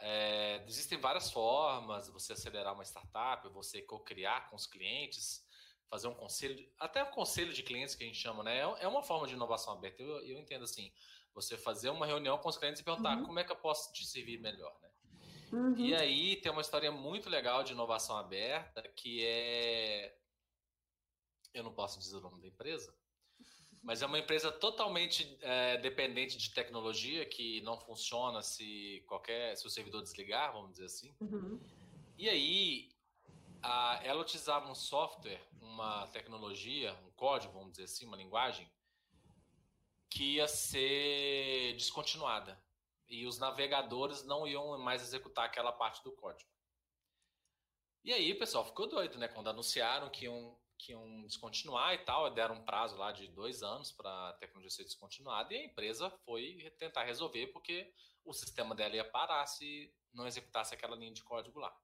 É, 0.03 0.63
existem 0.67 0.97
várias 0.97 1.31
formas 1.31 2.09
você 2.09 2.33
acelerar 2.33 2.73
uma 2.73 2.83
startup, 2.83 3.47
você 3.49 3.81
co-criar 3.83 4.49
com 4.49 4.55
os 4.55 4.65
clientes, 4.65 5.45
fazer 5.89 6.07
um 6.07 6.13
conselho, 6.15 6.67
até 6.79 7.03
um 7.03 7.11
conselho 7.11 7.53
de 7.53 7.61
clientes 7.61 7.93
que 7.93 8.03
a 8.03 8.07
gente 8.07 8.17
chama, 8.17 8.43
né? 8.43 8.59
É, 8.59 8.83
é 8.83 8.87
uma 8.87 9.03
forma 9.03 9.27
de 9.27 9.33
inovação 9.33 9.73
aberta. 9.73 10.01
Eu, 10.01 10.21
eu 10.25 10.39
entendo 10.39 10.63
assim, 10.63 10.91
você 11.33 11.57
fazer 11.57 11.89
uma 11.89 12.05
reunião 12.05 12.37
com 12.37 12.49
os 12.49 12.57
clientes 12.57 12.81
e 12.81 12.83
perguntar 12.83 13.17
uhum. 13.17 13.25
como 13.25 13.39
é 13.39 13.43
que 13.43 13.51
eu 13.51 13.55
posso 13.55 13.93
te 13.93 14.05
servir 14.05 14.39
melhor, 14.39 14.75
né? 14.81 14.89
Uhum. 15.53 15.77
E 15.77 15.93
aí 15.93 16.37
tem 16.37 16.51
uma 16.51 16.61
história 16.61 16.91
muito 16.91 17.29
legal 17.29 17.63
de 17.63 17.73
inovação 17.73 18.17
aberta 18.17 18.81
que 18.95 19.25
é. 19.25 20.17
Eu 21.53 21.63
não 21.63 21.73
posso 21.73 21.99
dizer 21.99 22.15
o 22.15 22.21
nome 22.21 22.39
da 22.39 22.47
empresa, 22.47 22.95
mas 23.81 24.01
é 24.01 24.05
uma 24.05 24.19
empresa 24.19 24.51
totalmente 24.51 25.37
é, 25.41 25.77
dependente 25.77 26.37
de 26.37 26.53
tecnologia 26.53 27.25
que 27.25 27.61
não 27.61 27.79
funciona 27.79 28.41
se 28.41 29.03
qualquer 29.07 29.55
se 29.57 29.65
o 29.65 29.69
servidor 29.69 30.01
desligar, 30.03 30.53
vamos 30.53 30.71
dizer 30.71 30.85
assim. 30.85 31.15
Uhum. 31.19 31.59
E 32.17 32.29
aí 32.29 32.89
a, 33.61 33.99
ela 34.03 34.21
utilizava 34.21 34.69
um 34.69 34.75
software, 34.75 35.41
uma 35.59 36.07
tecnologia, 36.07 36.93
um 37.05 37.11
código, 37.11 37.53
vamos 37.53 37.71
dizer 37.71 37.85
assim, 37.85 38.05
uma 38.05 38.17
linguagem 38.17 38.71
que 40.09 40.35
ia 40.35 40.47
ser 40.47 41.73
descontinuada 41.73 42.61
e 43.07 43.25
os 43.25 43.39
navegadores 43.39 44.23
não 44.23 44.47
iam 44.47 44.77
mais 44.77 45.01
executar 45.01 45.45
aquela 45.45 45.71
parte 45.71 46.03
do 46.03 46.11
código. 46.11 46.49
E 48.03 48.13
aí 48.13 48.31
o 48.31 48.39
pessoal 48.39 48.65
ficou 48.65 48.87
doido, 48.87 49.19
né? 49.19 49.27
Quando 49.27 49.49
anunciaram 49.49 50.09
que 50.09 50.25
iam, 50.25 50.57
que 50.81 50.91
iam 50.91 51.21
descontinuar 51.23 51.93
e 51.93 51.99
tal, 51.99 52.29
deram 52.33 52.55
um 52.55 52.65
prazo 52.65 52.97
lá 52.97 53.11
de 53.11 53.27
dois 53.27 53.61
anos 53.61 53.91
para 53.91 54.29
a 54.29 54.33
tecnologia 54.33 54.69
ser 54.69 54.83
descontinuada 54.83 55.53
e 55.53 55.57
a 55.57 55.63
empresa 55.63 56.09
foi 56.25 56.73
tentar 56.79 57.03
resolver 57.03 57.47
porque 57.47 57.93
o 58.25 58.33
sistema 58.33 58.73
dela 58.73 58.95
ia 58.95 59.05
parar 59.05 59.45
se 59.45 59.93
não 60.13 60.25
executasse 60.25 60.73
aquela 60.73 60.95
linha 60.95 61.13
de 61.13 61.23
código 61.23 61.59
lá. 61.59 61.75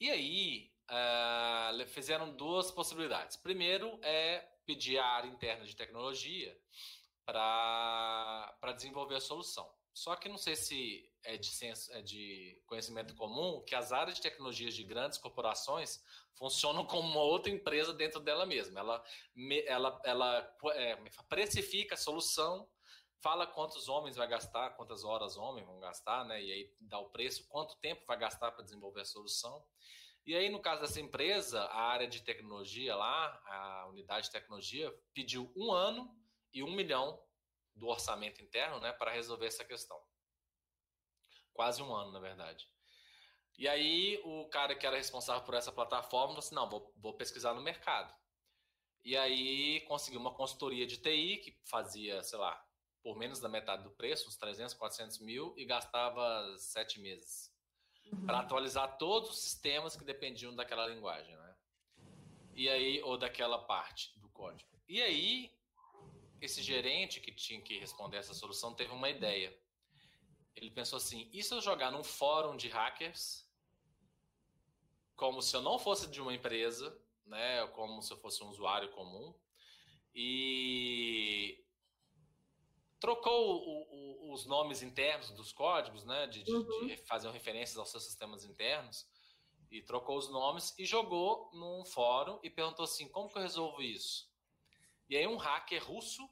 E 0.00 0.10
aí 0.10 0.72
uh, 0.90 1.86
fizeram 1.88 2.34
duas 2.34 2.70
possibilidades. 2.70 3.36
Primeiro 3.36 3.98
é 4.02 4.40
pedir 4.64 4.98
a 4.98 5.06
área 5.06 5.28
interna 5.28 5.64
de 5.64 5.76
tecnologia 5.76 6.56
para 7.24 8.72
desenvolver 8.74 9.16
a 9.16 9.20
solução. 9.20 9.68
Só 9.94 10.16
que 10.16 10.28
não 10.28 10.38
sei 10.38 10.56
se 10.56 11.12
é 11.22 11.36
de, 11.36 11.48
senso, 11.48 11.92
é 11.92 12.00
de 12.00 12.60
conhecimento 12.66 13.14
comum 13.14 13.62
que 13.64 13.74
as 13.74 13.92
áreas 13.92 14.16
de 14.16 14.22
tecnologias 14.22 14.74
de 14.74 14.82
grandes 14.84 15.18
corporações 15.18 16.02
funcionam 16.36 16.84
como 16.84 17.08
uma 17.08 17.22
outra 17.22 17.50
empresa 17.50 17.92
dentro 17.92 18.20
dela 18.20 18.46
mesma. 18.46 18.80
Ela, 18.80 19.04
ela, 19.66 20.02
ela 20.04 20.56
é, 20.74 20.96
precifica 21.28 21.94
a 21.94 21.98
solução, 21.98 22.68
fala 23.20 23.46
quantos 23.46 23.88
homens 23.88 24.16
vai 24.16 24.26
gastar, 24.26 24.70
quantas 24.70 25.04
horas 25.04 25.36
homens 25.36 25.66
vão 25.66 25.78
gastar, 25.78 26.24
né? 26.24 26.42
E 26.42 26.52
aí 26.52 26.76
dá 26.80 26.98
o 26.98 27.10
preço, 27.10 27.46
quanto 27.48 27.76
tempo 27.76 28.04
vai 28.06 28.18
gastar 28.18 28.52
para 28.52 28.64
desenvolver 28.64 29.02
a 29.02 29.06
solução. 29.06 29.64
E 30.24 30.36
aí, 30.36 30.48
no 30.48 30.60
caso 30.60 30.82
dessa 30.82 31.00
empresa, 31.00 31.62
a 31.64 31.80
área 31.82 32.06
de 32.06 32.22
tecnologia 32.22 32.94
lá, 32.94 33.42
a 33.46 33.86
unidade 33.88 34.26
de 34.26 34.32
tecnologia, 34.32 34.92
pediu 35.12 35.52
um 35.56 35.72
ano 35.72 36.16
e 36.52 36.62
um 36.62 36.70
milhão 36.72 37.20
do 37.74 37.88
orçamento 37.88 38.40
interno 38.40 38.78
né, 38.78 38.92
para 38.92 39.10
resolver 39.10 39.46
essa 39.46 39.64
questão. 39.64 40.00
Quase 41.52 41.82
um 41.82 41.94
ano, 41.94 42.12
na 42.12 42.20
verdade. 42.20 42.68
E 43.58 43.68
aí 43.68 44.20
o 44.24 44.46
cara 44.48 44.74
que 44.74 44.86
era 44.86 44.96
responsável 44.96 45.42
por 45.42 45.54
essa 45.54 45.70
plataforma 45.70 46.28
falou 46.28 46.38
assim, 46.38 46.54
não, 46.54 46.68
vou, 46.68 46.92
vou 46.96 47.14
pesquisar 47.14 47.54
no 47.54 47.62
mercado. 47.62 48.14
E 49.04 49.16
aí 49.16 49.80
conseguiu 49.82 50.20
uma 50.20 50.32
consultoria 50.32 50.86
de 50.86 50.96
TI 50.96 51.38
que 51.38 51.58
fazia, 51.64 52.22
sei 52.22 52.38
lá, 52.38 52.64
por 53.02 53.16
menos 53.16 53.40
da 53.40 53.48
metade 53.48 53.82
do 53.82 53.90
preço, 53.90 54.28
uns 54.28 54.36
300, 54.36 54.74
400 54.74 55.18
mil, 55.18 55.52
e 55.56 55.64
gastava 55.64 56.56
sete 56.58 57.00
meses. 57.00 57.52
Uhum. 58.12 58.26
Para 58.26 58.40
atualizar 58.40 58.96
todos 58.96 59.30
os 59.30 59.38
sistemas 59.40 59.96
que 59.96 60.04
dependiam 60.04 60.54
daquela 60.54 60.86
linguagem, 60.86 61.36
né? 61.36 61.56
E 62.54 62.68
aí, 62.68 63.02
ou 63.02 63.18
daquela 63.18 63.58
parte 63.58 64.16
do 64.20 64.28
código. 64.28 64.70
E 64.88 65.02
aí, 65.02 65.52
esse 66.40 66.62
gerente 66.62 67.20
que 67.20 67.32
tinha 67.32 67.60
que 67.60 67.78
responder 67.78 68.18
essa 68.18 68.34
solução 68.34 68.74
teve 68.74 68.92
uma 68.92 69.08
ideia. 69.08 69.56
Ele 70.54 70.70
pensou 70.70 70.98
assim: 70.98 71.28
e 71.32 71.42
se 71.42 71.52
eu 71.54 71.60
jogar 71.60 71.90
num 71.90 72.04
fórum 72.04 72.56
de 72.56 72.68
hackers, 72.68 73.41
como 75.16 75.40
se 75.42 75.54
eu 75.54 75.62
não 75.62 75.78
fosse 75.78 76.08
de 76.08 76.20
uma 76.20 76.34
empresa, 76.34 76.96
né, 77.24 77.66
como 77.68 78.02
se 78.02 78.12
eu 78.12 78.16
fosse 78.16 78.42
um 78.42 78.48
usuário 78.48 78.90
comum, 78.90 79.34
e 80.14 81.64
trocou 83.00 83.56
o, 83.56 84.28
o, 84.28 84.32
os 84.32 84.46
nomes 84.46 84.82
internos 84.82 85.30
dos 85.30 85.52
códigos, 85.52 86.04
né, 86.04 86.26
de, 86.26 86.42
de, 86.42 86.52
uhum. 86.52 86.86
de 86.86 86.96
fazer 86.98 87.30
referências 87.30 87.78
aos 87.78 87.90
seus 87.90 88.04
sistemas 88.04 88.44
internos, 88.44 89.06
e 89.72 89.80
trocou 89.80 90.18
os 90.18 90.28
nomes 90.28 90.74
e 90.78 90.84
jogou 90.84 91.50
num 91.54 91.84
fórum 91.86 92.38
e 92.42 92.50
perguntou 92.50 92.84
assim: 92.84 93.08
como 93.08 93.28
que 93.28 93.38
eu 93.38 93.42
resolvo 93.42 93.80
isso? 93.80 94.30
E 95.08 95.16
aí 95.16 95.26
um 95.26 95.36
hacker 95.36 95.82
russo 95.82 96.28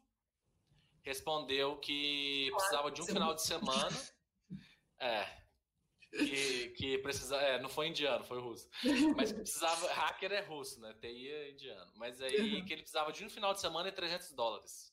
respondeu 1.02 1.78
que 1.78 2.50
precisava 2.52 2.90
de 2.90 3.00
um 3.00 3.06
final 3.06 3.34
de 3.34 3.42
semana. 3.42 3.96
É, 4.98 5.39
que, 6.10 6.68
que 6.70 6.98
precisa, 6.98 7.36
é, 7.36 7.60
não 7.60 7.68
foi 7.68 7.88
indiano, 7.88 8.24
foi 8.24 8.40
russo. 8.40 8.68
Mas 9.16 9.32
precisava, 9.32 9.92
hacker 9.92 10.32
é 10.32 10.40
russo, 10.40 10.80
né? 10.80 10.94
TI 11.00 11.28
é 11.28 11.50
indiano. 11.50 11.92
Mas 11.96 12.20
aí 12.20 12.36
uhum. 12.36 12.64
que 12.64 12.72
ele 12.72 12.82
precisava 12.82 13.12
de 13.12 13.24
um 13.24 13.30
final 13.30 13.54
de 13.54 13.60
semana 13.60 13.88
e 13.88 13.92
300 13.92 14.32
dólares. 14.32 14.90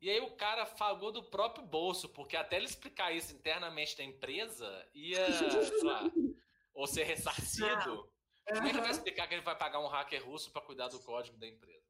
E 0.00 0.10
aí 0.10 0.20
o 0.20 0.36
cara 0.36 0.66
pagou 0.66 1.10
do 1.10 1.22
próprio 1.22 1.64
bolso, 1.64 2.08
porque 2.10 2.36
até 2.36 2.56
ele 2.56 2.66
explicar 2.66 3.12
isso 3.12 3.34
internamente 3.34 3.96
da 3.96 4.04
empresa, 4.04 4.88
ia, 4.94 5.26
lá, 5.82 6.04
ou 6.74 6.86
ser 6.86 7.04
ressarcido. 7.04 8.08
Como 8.46 8.58
é 8.58 8.62
que 8.62 8.68
ele 8.68 8.80
vai 8.80 8.90
explicar 8.90 9.26
que 9.26 9.34
ele 9.34 9.42
vai 9.42 9.56
pagar 9.56 9.80
um 9.80 9.88
hacker 9.88 10.24
russo 10.24 10.52
para 10.52 10.62
cuidar 10.62 10.88
do 10.88 11.00
código 11.00 11.36
da 11.38 11.48
empresa? 11.48 11.84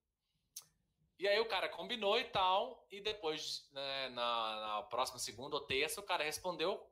E 1.18 1.26
aí 1.26 1.40
o 1.40 1.48
cara 1.48 1.68
combinou 1.68 2.18
e 2.18 2.24
tal, 2.24 2.86
e 2.90 3.00
depois, 3.00 3.68
né, 3.72 4.08
na, 4.10 4.60
na, 4.60 4.82
próxima 4.84 5.18
segunda 5.18 5.56
ou 5.56 5.62
terça, 5.62 6.00
o 6.00 6.04
cara 6.04 6.22
respondeu, 6.22 6.86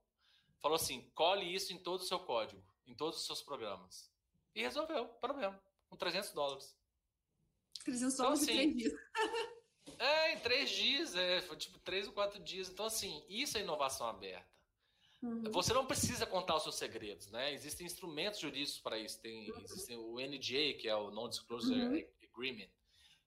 falou 0.64 0.76
assim, 0.76 1.02
cole 1.14 1.54
isso 1.54 1.74
em 1.74 1.78
todo 1.78 2.00
o 2.00 2.04
seu 2.04 2.18
código, 2.18 2.64
em 2.86 2.94
todos 2.94 3.20
os 3.20 3.26
seus 3.26 3.42
programas. 3.42 4.10
E 4.54 4.62
resolveu 4.62 5.02
o 5.02 5.08
problema, 5.08 5.62
com 5.90 5.94
300 5.94 6.32
dólares. 6.32 6.74
300 7.84 8.16
dólares 8.16 8.42
então, 8.42 8.54
assim, 8.54 8.62
em 8.62 8.72
três 8.72 8.76
dias. 8.78 9.00
é, 10.00 10.32
em 10.32 10.38
três 10.38 10.70
dias, 10.70 11.14
é, 11.16 11.42
foi 11.42 11.58
tipo 11.58 11.78
três 11.80 12.06
ou 12.06 12.14
quatro 12.14 12.42
dias. 12.42 12.70
Então, 12.70 12.86
assim, 12.86 13.22
isso 13.28 13.58
é 13.58 13.60
inovação 13.60 14.06
aberta. 14.06 14.48
Uhum. 15.20 15.52
Você 15.52 15.74
não 15.74 15.84
precisa 15.84 16.24
contar 16.24 16.56
os 16.56 16.62
seus 16.62 16.76
segredos, 16.76 17.26
né? 17.30 17.52
Existem 17.52 17.86
instrumentos 17.86 18.40
jurídicos 18.40 18.80
para 18.80 18.98
isso. 18.98 19.20
Tem, 19.20 19.50
uhum. 19.50 19.64
Existe 19.64 19.94
o 19.94 20.14
NDA, 20.14 20.80
que 20.80 20.88
é 20.88 20.96
o 20.96 21.10
Non-Disclosure 21.10 21.78
uhum. 21.78 22.08
Agreement, 22.32 22.70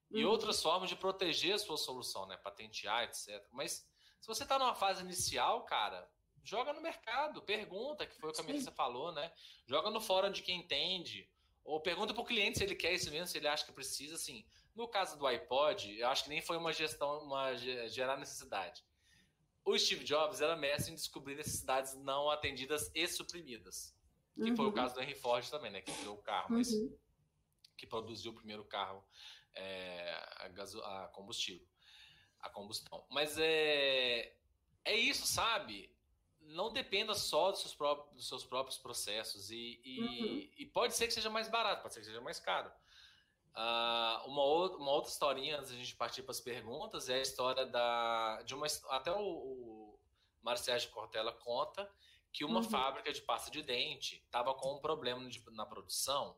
e 0.09 0.25
uhum. 0.25 0.31
outras 0.31 0.59
formas 0.59 0.89
de 0.89 0.95
proteger 0.95 1.53
a 1.53 1.59
sua 1.59 1.77
solução, 1.77 2.25
né? 2.25 2.35
Patentear, 2.35 3.03
etc. 3.03 3.45
Mas 3.51 3.87
se 4.19 4.25
você 4.25 4.41
está 4.41 4.57
numa 4.57 4.73
fase 4.73 5.03
inicial, 5.03 5.63
cara, 5.65 6.09
joga 6.47 6.71
no 6.71 6.81
mercado, 6.81 7.41
pergunta, 7.41 8.07
que 8.07 8.15
foi 8.15 8.29
o 8.29 8.33
que 8.33 8.39
a 8.39 8.43
Melissa 8.43 8.71
falou, 8.71 9.11
né? 9.11 9.31
Joga 9.65 9.89
no 9.89 9.99
fórum 9.99 10.31
de 10.31 10.41
quem 10.41 10.61
entende. 10.61 11.29
Ou 11.65 11.81
pergunta 11.81 12.13
para 12.13 12.23
o 12.23 12.25
cliente 12.25 12.57
se 12.57 12.63
ele 12.63 12.75
quer 12.75 12.93
isso 12.93 13.11
mesmo, 13.11 13.27
se 13.27 13.37
ele 13.37 13.49
acha 13.49 13.65
que 13.65 13.73
precisa. 13.73 14.15
Assim, 14.15 14.45
no 14.73 14.87
caso 14.87 15.17
do 15.17 15.27
iPod, 15.27 15.99
eu 15.99 16.07
acho 16.07 16.23
que 16.23 16.29
nem 16.29 16.41
foi 16.41 16.55
uma 16.55 16.71
gestão, 16.71 17.19
uma 17.19 17.53
gerar 17.89 18.15
necessidade. 18.15 18.81
O 19.65 19.77
Steve 19.77 20.05
Jobs 20.05 20.39
era 20.39 20.55
mestre 20.55 20.93
em 20.93 20.95
descobrir 20.95 21.35
necessidades 21.35 21.93
não 21.95 22.29
atendidas 22.31 22.89
e 22.95 23.05
suprimidas. 23.09 23.93
Que 24.33 24.51
uhum. 24.51 24.55
foi 24.55 24.65
o 24.65 24.69
uhum. 24.69 24.73
caso 24.73 24.95
do 24.95 25.01
Henry 25.01 25.15
Ford 25.15 25.49
também, 25.49 25.69
né? 25.69 25.81
Que 25.81 25.91
criou 25.91 26.15
o 26.15 26.21
carro, 26.21 26.47
mas 26.51 26.71
uhum. 26.71 26.97
que 27.75 27.85
produziu 27.85 28.31
o 28.31 28.35
primeiro 28.35 28.63
carro 28.63 29.05
é, 29.53 30.13
a, 30.37 30.47
gaso, 30.47 30.81
a 30.81 31.09
combustível, 31.09 31.67
a 32.39 32.49
combustão. 32.49 33.05
Mas 33.09 33.37
é, 33.37 34.33
é 34.85 34.95
isso, 34.95 35.27
sabe? 35.27 35.93
Não 36.47 36.71
dependa 36.71 37.13
só 37.13 37.51
dos 37.51 37.61
seus 37.61 37.73
próprios, 37.73 38.15
dos 38.15 38.27
seus 38.27 38.45
próprios 38.45 38.77
processos 38.77 39.51
e, 39.51 39.79
e, 39.83 39.99
uhum. 39.99 40.49
e, 40.57 40.65
pode 40.65 40.95
ser 40.95 41.07
que 41.07 41.13
seja 41.13 41.29
mais 41.29 41.49
barato, 41.49 41.81
pode 41.81 41.93
ser 41.93 41.99
que 41.99 42.05
seja 42.05 42.21
mais 42.21 42.39
caro. 42.39 42.71
Uh, 43.53 44.27
uma, 44.27 44.43
outra, 44.43 44.77
uma 44.77 44.91
outra 44.91 45.11
historinha 45.11 45.57
antes 45.57 45.71
da 45.71 45.77
gente 45.77 45.95
partir 45.95 46.21
para 46.21 46.31
as 46.31 46.39
perguntas 46.39 47.09
é 47.09 47.15
a 47.15 47.21
história 47.21 47.65
da 47.65 48.41
de 48.43 48.53
uma 48.53 48.67
até 48.89 49.11
o, 49.11 49.19
o 49.19 49.99
Marcelo 50.43 50.87
Cortella 50.89 51.33
conta 51.33 51.89
que 52.31 52.45
uma 52.45 52.59
uhum. 52.59 52.69
fábrica 52.69 53.11
de 53.11 53.21
pasta 53.21 53.49
de 53.49 53.63
dente 53.63 54.21
estava 54.25 54.53
com 54.53 54.75
um 54.75 54.79
problema 54.79 55.27
de, 55.27 55.43
na 55.51 55.65
produção 55.65 56.37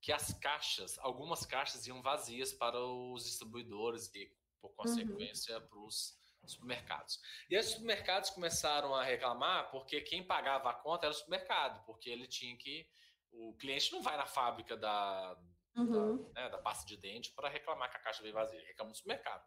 que 0.00 0.12
as 0.12 0.32
caixas, 0.34 0.98
algumas 1.00 1.44
caixas 1.44 1.86
iam 1.86 2.00
vazias 2.00 2.52
para 2.52 2.80
os 2.80 3.24
distribuidores 3.24 4.10
e, 4.14 4.30
por 4.60 4.70
consequência, 4.70 5.58
uhum. 5.58 5.66
para 5.66 5.78
os 5.80 6.18
supermercados. 6.52 7.20
E 7.50 7.58
os 7.58 7.66
supermercados 7.66 8.30
começaram 8.30 8.94
a 8.94 9.02
reclamar 9.02 9.70
porque 9.70 10.00
quem 10.00 10.24
pagava 10.24 10.70
a 10.70 10.74
conta 10.74 11.06
era 11.06 11.14
o 11.14 11.16
supermercado, 11.16 11.84
porque 11.84 12.10
ele 12.10 12.26
tinha 12.26 12.56
que. 12.56 12.88
O 13.32 13.54
cliente 13.58 13.92
não 13.92 14.02
vai 14.02 14.16
na 14.16 14.26
fábrica 14.26 14.76
da, 14.76 15.36
uhum. 15.76 16.30
da, 16.32 16.42
né, 16.42 16.48
da, 16.48 16.58
pasta 16.58 16.86
de 16.86 16.96
dente 16.96 17.32
para 17.32 17.48
reclamar 17.48 17.90
que 17.90 17.96
a 17.96 18.00
caixa 18.00 18.22
veio 18.22 18.34
vazia, 18.34 18.58
ele 18.58 18.68
reclama 18.68 18.90
no 18.90 18.96
supermercado. 18.96 19.44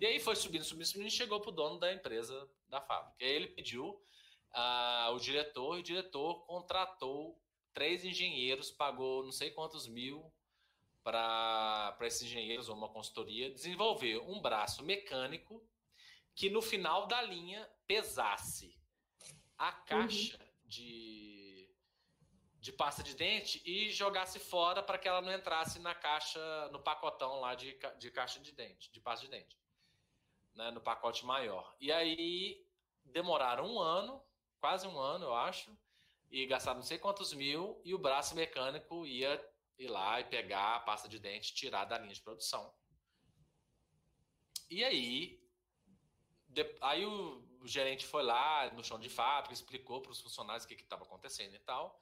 E 0.00 0.06
aí 0.06 0.18
foi 0.18 0.34
subindo, 0.34 0.64
subindo, 0.64 0.86
subindo 0.86 1.06
e 1.06 1.10
chegou 1.10 1.40
para 1.40 1.50
o 1.50 1.54
dono 1.54 1.78
da 1.78 1.92
empresa 1.92 2.48
da 2.68 2.80
fábrica. 2.80 3.16
E 3.20 3.24
aí 3.24 3.32
ele 3.32 3.48
pediu 3.48 4.02
uh, 4.54 5.12
o 5.14 5.18
diretor 5.18 5.76
e 5.76 5.80
o 5.80 5.84
diretor 5.84 6.44
contratou 6.46 7.40
três 7.72 8.04
engenheiros, 8.04 8.70
pagou 8.70 9.22
não 9.22 9.32
sei 9.32 9.50
quantos 9.50 9.86
mil 9.86 10.32
para 11.02 11.96
esses 12.02 12.22
engenheiros 12.22 12.68
ou 12.68 12.76
uma 12.76 12.88
consultoria 12.88 13.50
desenvolver 13.50 14.18
um 14.18 14.40
braço 14.40 14.84
mecânico 14.84 15.64
que 16.34 16.48
no 16.50 16.62
final 16.62 17.06
da 17.06 17.20
linha 17.22 17.68
pesasse 17.86 18.78
a 19.58 19.72
caixa 19.72 20.38
uhum. 20.38 20.68
de, 20.68 21.70
de 22.58 22.72
pasta 22.72 23.02
de 23.02 23.14
dente 23.14 23.62
e 23.64 23.90
jogasse 23.90 24.38
fora 24.38 24.82
para 24.82 24.98
que 24.98 25.08
ela 25.08 25.20
não 25.20 25.32
entrasse 25.32 25.78
na 25.78 25.94
caixa, 25.94 26.40
no 26.72 26.80
pacotão 26.80 27.40
lá 27.40 27.54
de, 27.54 27.78
de 27.98 28.10
caixa 28.10 28.40
de 28.40 28.52
dente, 28.52 28.90
de 28.90 29.00
pasta 29.00 29.26
de 29.26 29.30
dente, 29.30 29.58
né, 30.54 30.70
no 30.70 30.80
pacote 30.80 31.26
maior. 31.26 31.76
E 31.78 31.92
aí 31.92 32.66
demoraram 33.04 33.66
um 33.66 33.78
ano, 33.78 34.24
quase 34.60 34.86
um 34.86 34.98
ano, 34.98 35.26
eu 35.26 35.34
acho, 35.34 35.76
e 36.30 36.46
gastar 36.46 36.74
não 36.74 36.82
sei 36.82 36.98
quantos 36.98 37.32
mil 37.32 37.80
e 37.84 37.94
o 37.94 37.98
braço 37.98 38.34
mecânico 38.34 39.04
ia 39.04 39.44
ir 39.78 39.88
lá 39.88 40.20
e 40.20 40.24
pegar 40.24 40.76
a 40.76 40.80
pasta 40.80 41.08
de 41.08 41.18
dente 41.18 41.54
tirar 41.54 41.84
da 41.86 41.98
linha 41.98 42.14
de 42.14 42.20
produção. 42.20 42.72
E 44.68 44.84
aí, 44.84 45.39
de, 46.50 46.66
aí 46.80 47.04
o, 47.06 47.42
o, 47.60 47.66
gerente 47.66 48.06
foi 48.06 48.22
lá 48.22 48.70
no 48.72 48.84
chão 48.84 48.98
de 48.98 49.08
fábrica, 49.08 49.54
explicou 49.54 50.00
para 50.00 50.12
os 50.12 50.20
funcionários 50.20 50.64
o 50.64 50.68
que 50.68 50.74
estava 50.74 51.04
acontecendo 51.04 51.54
e 51.54 51.58
tal, 51.60 52.00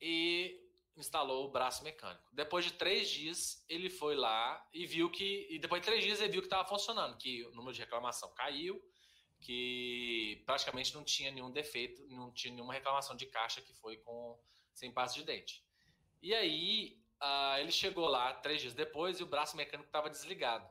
e 0.00 0.60
instalou 0.96 1.46
o 1.46 1.50
braço 1.50 1.84
mecânico. 1.84 2.28
Depois 2.32 2.64
de 2.64 2.72
três 2.72 3.08
dias, 3.08 3.64
ele 3.68 3.88
foi 3.88 4.14
lá 4.16 4.66
e 4.72 4.86
viu 4.86 5.10
que. 5.10 5.46
E 5.50 5.58
depois 5.58 5.80
de 5.80 5.86
três 5.86 6.02
dias, 6.02 6.20
ele 6.20 6.32
viu 6.32 6.40
que 6.40 6.46
estava 6.46 6.68
funcionando, 6.68 7.16
que 7.16 7.44
o 7.44 7.52
número 7.52 7.72
de 7.72 7.80
reclamação 7.80 8.32
caiu, 8.34 8.82
que 9.40 10.42
praticamente 10.46 10.94
não 10.94 11.04
tinha 11.04 11.30
nenhum 11.30 11.50
defeito, 11.50 12.06
não 12.08 12.32
tinha 12.32 12.52
nenhuma 12.52 12.72
reclamação 12.72 13.16
de 13.16 13.26
caixa 13.26 13.60
que 13.60 13.72
foi 13.74 13.96
com 13.98 14.38
sem 14.74 14.90
pasta 14.92 15.18
de 15.18 15.24
dente. 15.24 15.64
E 16.22 16.34
aí 16.34 16.98
uh, 17.22 17.58
ele 17.58 17.72
chegou 17.72 18.06
lá 18.06 18.32
três 18.34 18.60
dias 18.60 18.74
depois 18.74 19.20
e 19.20 19.22
o 19.22 19.26
braço 19.26 19.56
mecânico 19.56 19.88
estava 19.88 20.10
desligado. 20.10 20.68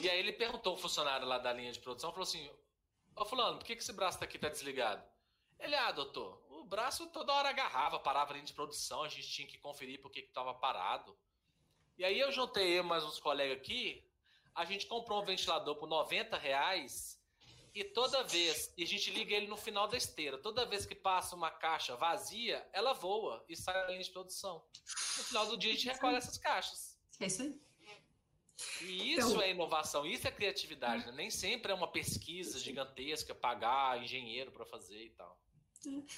E 0.00 0.08
aí 0.08 0.18
ele 0.18 0.32
perguntou 0.32 0.72
ao 0.72 0.78
funcionário 0.78 1.26
lá 1.26 1.38
da 1.38 1.52
linha 1.52 1.72
de 1.72 1.80
produção, 1.80 2.12
falou 2.12 2.22
assim, 2.22 2.48
ô 3.16 3.24
fulano, 3.24 3.58
por 3.58 3.64
que, 3.64 3.74
que 3.74 3.82
esse 3.82 3.92
braço 3.92 4.22
aqui 4.22 4.36
está 4.36 4.48
desligado? 4.48 5.02
Ele, 5.58 5.74
ah, 5.74 5.90
doutor, 5.90 6.40
o 6.50 6.64
braço 6.64 7.08
toda 7.08 7.32
hora 7.32 7.48
agarrava, 7.48 7.98
parava 7.98 8.30
a 8.30 8.34
linha 8.34 8.46
de 8.46 8.52
produção, 8.52 9.02
a 9.02 9.08
gente 9.08 9.28
tinha 9.28 9.48
que 9.48 9.58
conferir 9.58 10.00
por 10.00 10.10
que 10.10 10.20
estava 10.20 10.54
parado. 10.54 11.18
E 11.96 12.04
aí 12.04 12.18
eu 12.18 12.30
juntei 12.30 12.80
mais 12.80 13.02
uns 13.02 13.18
colegas 13.18 13.58
aqui, 13.58 14.08
a 14.54 14.64
gente 14.64 14.86
comprou 14.86 15.20
um 15.20 15.24
ventilador 15.24 15.74
por 15.76 15.88
90 15.88 16.36
reais 16.36 17.20
e 17.74 17.82
toda 17.82 18.22
vez, 18.22 18.72
e 18.76 18.84
a 18.84 18.86
gente 18.86 19.10
liga 19.10 19.34
ele 19.34 19.48
no 19.48 19.56
final 19.56 19.88
da 19.88 19.96
esteira, 19.96 20.38
toda 20.38 20.64
vez 20.64 20.86
que 20.86 20.94
passa 20.94 21.34
uma 21.34 21.50
caixa 21.50 21.96
vazia, 21.96 22.68
ela 22.72 22.92
voa 22.92 23.44
e 23.48 23.56
sai 23.56 23.74
da 23.74 23.88
linha 23.88 24.02
de 24.02 24.10
produção. 24.10 24.64
No 25.16 25.24
final 25.24 25.46
do 25.46 25.56
dia 25.56 25.72
a 25.72 25.74
gente 25.74 25.88
recolhe 25.88 26.16
essas 26.16 26.38
caixas. 26.38 26.96
É 27.18 27.26
isso 27.26 27.42
aí. 27.42 27.67
E 28.82 29.14
isso 29.14 29.28
então, 29.28 29.42
é 29.42 29.50
inovação, 29.50 30.04
isso 30.04 30.26
é 30.26 30.30
criatividade. 30.30 31.06
Né? 31.06 31.12
Nem 31.12 31.30
sempre 31.30 31.70
é 31.70 31.74
uma 31.74 31.90
pesquisa 31.90 32.58
gigantesca, 32.58 33.34
pagar 33.34 34.02
engenheiro 34.02 34.50
para 34.50 34.64
fazer 34.64 35.04
e 35.04 35.10
tal. 35.10 35.38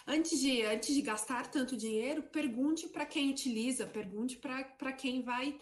Antes 0.06 0.40
de, 0.40 0.62
antes 0.62 0.94
de 0.94 1.02
gastar 1.02 1.50
tanto 1.50 1.76
dinheiro, 1.76 2.22
pergunte 2.22 2.88
para 2.88 3.04
quem 3.04 3.30
utiliza, 3.30 3.86
pergunte 3.86 4.36
para 4.36 4.92
quem 4.92 5.22
vai 5.22 5.60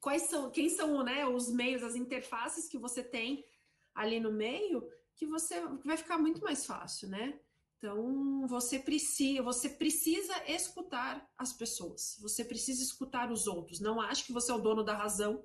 quais 0.00 0.22
são, 0.22 0.50
quem 0.50 0.68
são 0.68 1.02
né, 1.02 1.26
os 1.26 1.48
meios, 1.48 1.82
as 1.82 1.94
interfaces 1.94 2.68
que 2.68 2.78
você 2.78 3.02
tem 3.02 3.44
ali 3.94 4.20
no 4.20 4.32
meio, 4.32 4.88
que 5.14 5.26
você 5.26 5.60
vai 5.84 5.96
ficar 5.96 6.18
muito 6.18 6.42
mais 6.42 6.66
fácil, 6.66 7.08
né? 7.08 7.40
Então, 7.78 8.46
você 8.46 8.78
precisa, 8.78 9.42
você 9.42 9.68
precisa 9.68 10.34
escutar 10.48 11.28
as 11.36 11.52
pessoas, 11.52 12.18
você 12.20 12.44
precisa 12.44 12.82
escutar 12.82 13.30
os 13.30 13.46
outros. 13.46 13.80
Não 13.80 14.00
acho 14.00 14.24
que 14.24 14.32
você 14.32 14.50
é 14.50 14.54
o 14.54 14.60
dono 14.60 14.82
da 14.82 14.96
razão, 14.96 15.44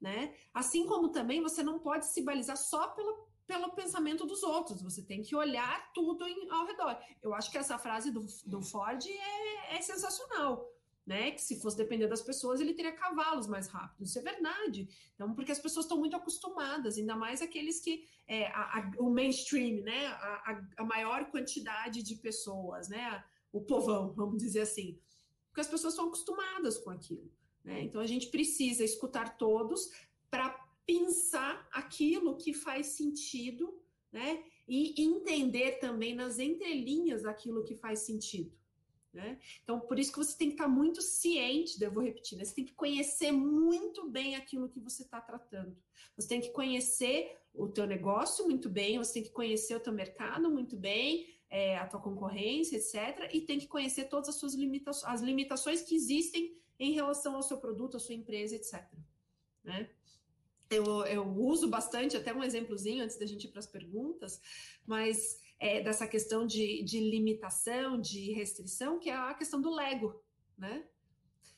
né? 0.00 0.34
Assim 0.54 0.86
como 0.86 1.10
também 1.10 1.42
você 1.42 1.62
não 1.62 1.78
pode 1.78 2.06
se 2.06 2.22
balizar 2.22 2.56
só 2.56 2.88
pelo, 2.88 3.28
pelo 3.46 3.72
pensamento 3.72 4.26
dos 4.26 4.42
outros, 4.42 4.82
você 4.82 5.02
tem 5.02 5.22
que 5.22 5.36
olhar 5.36 5.92
tudo 5.92 6.26
em, 6.26 6.50
ao 6.50 6.66
redor. 6.66 6.98
Eu 7.22 7.34
acho 7.34 7.50
que 7.50 7.58
essa 7.58 7.78
frase 7.78 8.10
do, 8.10 8.24
do 8.46 8.62
Ford 8.62 9.04
é, 9.06 9.76
é 9.76 9.82
sensacional 9.82 10.70
né? 11.10 11.32
Que 11.32 11.42
se 11.42 11.60
fosse 11.60 11.76
depender 11.76 12.06
das 12.06 12.22
pessoas, 12.22 12.60
ele 12.60 12.72
teria 12.72 12.92
cavalos 12.92 13.48
mais 13.48 13.66
rápidos. 13.66 14.10
Isso 14.10 14.18
é 14.20 14.22
verdade. 14.22 14.88
Então, 15.14 15.34
porque 15.34 15.50
as 15.50 15.58
pessoas 15.58 15.84
estão 15.84 15.98
muito 15.98 16.14
acostumadas, 16.14 16.96
ainda 16.96 17.16
mais 17.16 17.42
aqueles 17.42 17.80
que 17.80 18.06
é, 18.28 18.46
a, 18.48 18.78
a, 18.78 18.92
o 18.98 19.10
mainstream, 19.10 19.82
né? 19.82 20.06
A, 20.06 20.62
a, 20.76 20.84
maior 20.84 21.28
quantidade 21.30 22.02
de 22.02 22.14
pessoas, 22.14 22.88
né? 22.88 23.24
O 23.52 23.60
povão, 23.60 24.12
vamos 24.14 24.38
dizer 24.38 24.60
assim. 24.60 25.00
Porque 25.48 25.60
as 25.60 25.68
pessoas 25.68 25.94
estão 25.94 26.06
acostumadas 26.06 26.78
com 26.78 26.90
aquilo. 26.90 27.28
Né? 27.64 27.82
Então 27.82 28.00
a 28.00 28.06
gente 28.06 28.28
precisa 28.28 28.84
escutar 28.84 29.36
todos 29.36 29.90
para 30.30 30.50
pensar 30.86 31.68
aquilo 31.72 32.36
que 32.36 32.52
faz 32.52 32.88
sentido 32.88 33.80
né? 34.12 34.42
E 34.66 35.02
entender 35.02 35.78
também 35.78 36.14
nas 36.14 36.38
entrelinhas 36.38 37.24
aquilo 37.24 37.64
que 37.64 37.74
faz 37.74 38.00
sentido. 38.00 38.52
Né? 39.12 39.40
Então, 39.64 39.80
por 39.80 39.98
isso 39.98 40.12
que 40.12 40.18
você 40.18 40.38
tem 40.38 40.48
que 40.48 40.54
estar 40.54 40.68
muito 40.68 41.02
ciente, 41.02 41.82
eu 41.82 41.90
vou 41.90 42.02
repetir, 42.02 42.38
né? 42.38 42.44
você 42.44 42.54
tem 42.54 42.64
que 42.64 42.74
conhecer 42.74 43.32
muito 43.32 44.08
bem 44.08 44.36
aquilo 44.36 44.68
que 44.68 44.78
você 44.78 45.02
está 45.02 45.20
tratando. 45.20 45.76
Você 46.16 46.28
tem 46.28 46.40
que 46.40 46.50
conhecer 46.50 47.36
o 47.52 47.66
teu 47.66 47.88
negócio 47.88 48.44
muito 48.44 48.68
bem, 48.68 48.98
você 48.98 49.14
tem 49.14 49.22
que 49.24 49.30
conhecer 49.30 49.74
o 49.74 49.80
teu 49.80 49.92
mercado 49.92 50.48
muito 50.48 50.76
bem, 50.76 51.26
é, 51.48 51.76
a 51.76 51.88
tua 51.88 51.98
concorrência, 51.98 52.76
etc. 52.76 53.28
E 53.34 53.40
tem 53.40 53.58
que 53.58 53.66
conhecer 53.66 54.04
todas 54.04 54.28
as 54.28 54.36
suas 54.36 54.54
limitações, 54.54 55.12
as 55.12 55.20
limitações 55.20 55.82
que 55.82 55.96
existem 55.96 56.56
em 56.80 56.92
relação 56.92 57.36
ao 57.36 57.42
seu 57.42 57.58
produto, 57.58 57.98
à 57.98 58.00
sua 58.00 58.14
empresa, 58.14 58.56
etc. 58.56 58.82
Né? 59.62 59.88
Eu, 60.70 61.04
eu 61.04 61.24
uso 61.36 61.68
bastante, 61.68 62.16
até 62.16 62.32
um 62.32 62.42
exemplozinho 62.42 63.04
antes 63.04 63.18
da 63.18 63.26
gente 63.26 63.44
ir 63.44 63.48
para 63.48 63.58
as 63.58 63.66
perguntas, 63.66 64.40
mas 64.86 65.38
é, 65.58 65.82
dessa 65.82 66.06
questão 66.06 66.46
de, 66.46 66.82
de 66.82 66.98
limitação, 66.98 68.00
de 68.00 68.32
restrição, 68.32 68.98
que 68.98 69.10
é 69.10 69.14
a 69.14 69.34
questão 69.34 69.60
do 69.60 69.70
Lego, 69.70 70.24
né? 70.56 70.86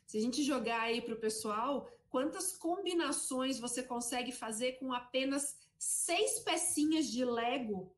Se 0.07 0.19
a 0.19 0.21
gente 0.21 0.43
jogar 0.43 0.81
aí 0.83 1.01
para 1.01 1.15
o 1.15 1.21
pessoal, 1.21 1.89
quantas 2.11 2.57
combinações 2.57 3.61
você 3.61 3.83
consegue 3.83 4.33
fazer 4.33 4.73
com 4.73 4.93
apenas 4.93 5.57
seis 5.79 6.41
pecinhas 6.41 7.07
de 7.07 7.25
Lego, 7.25 7.95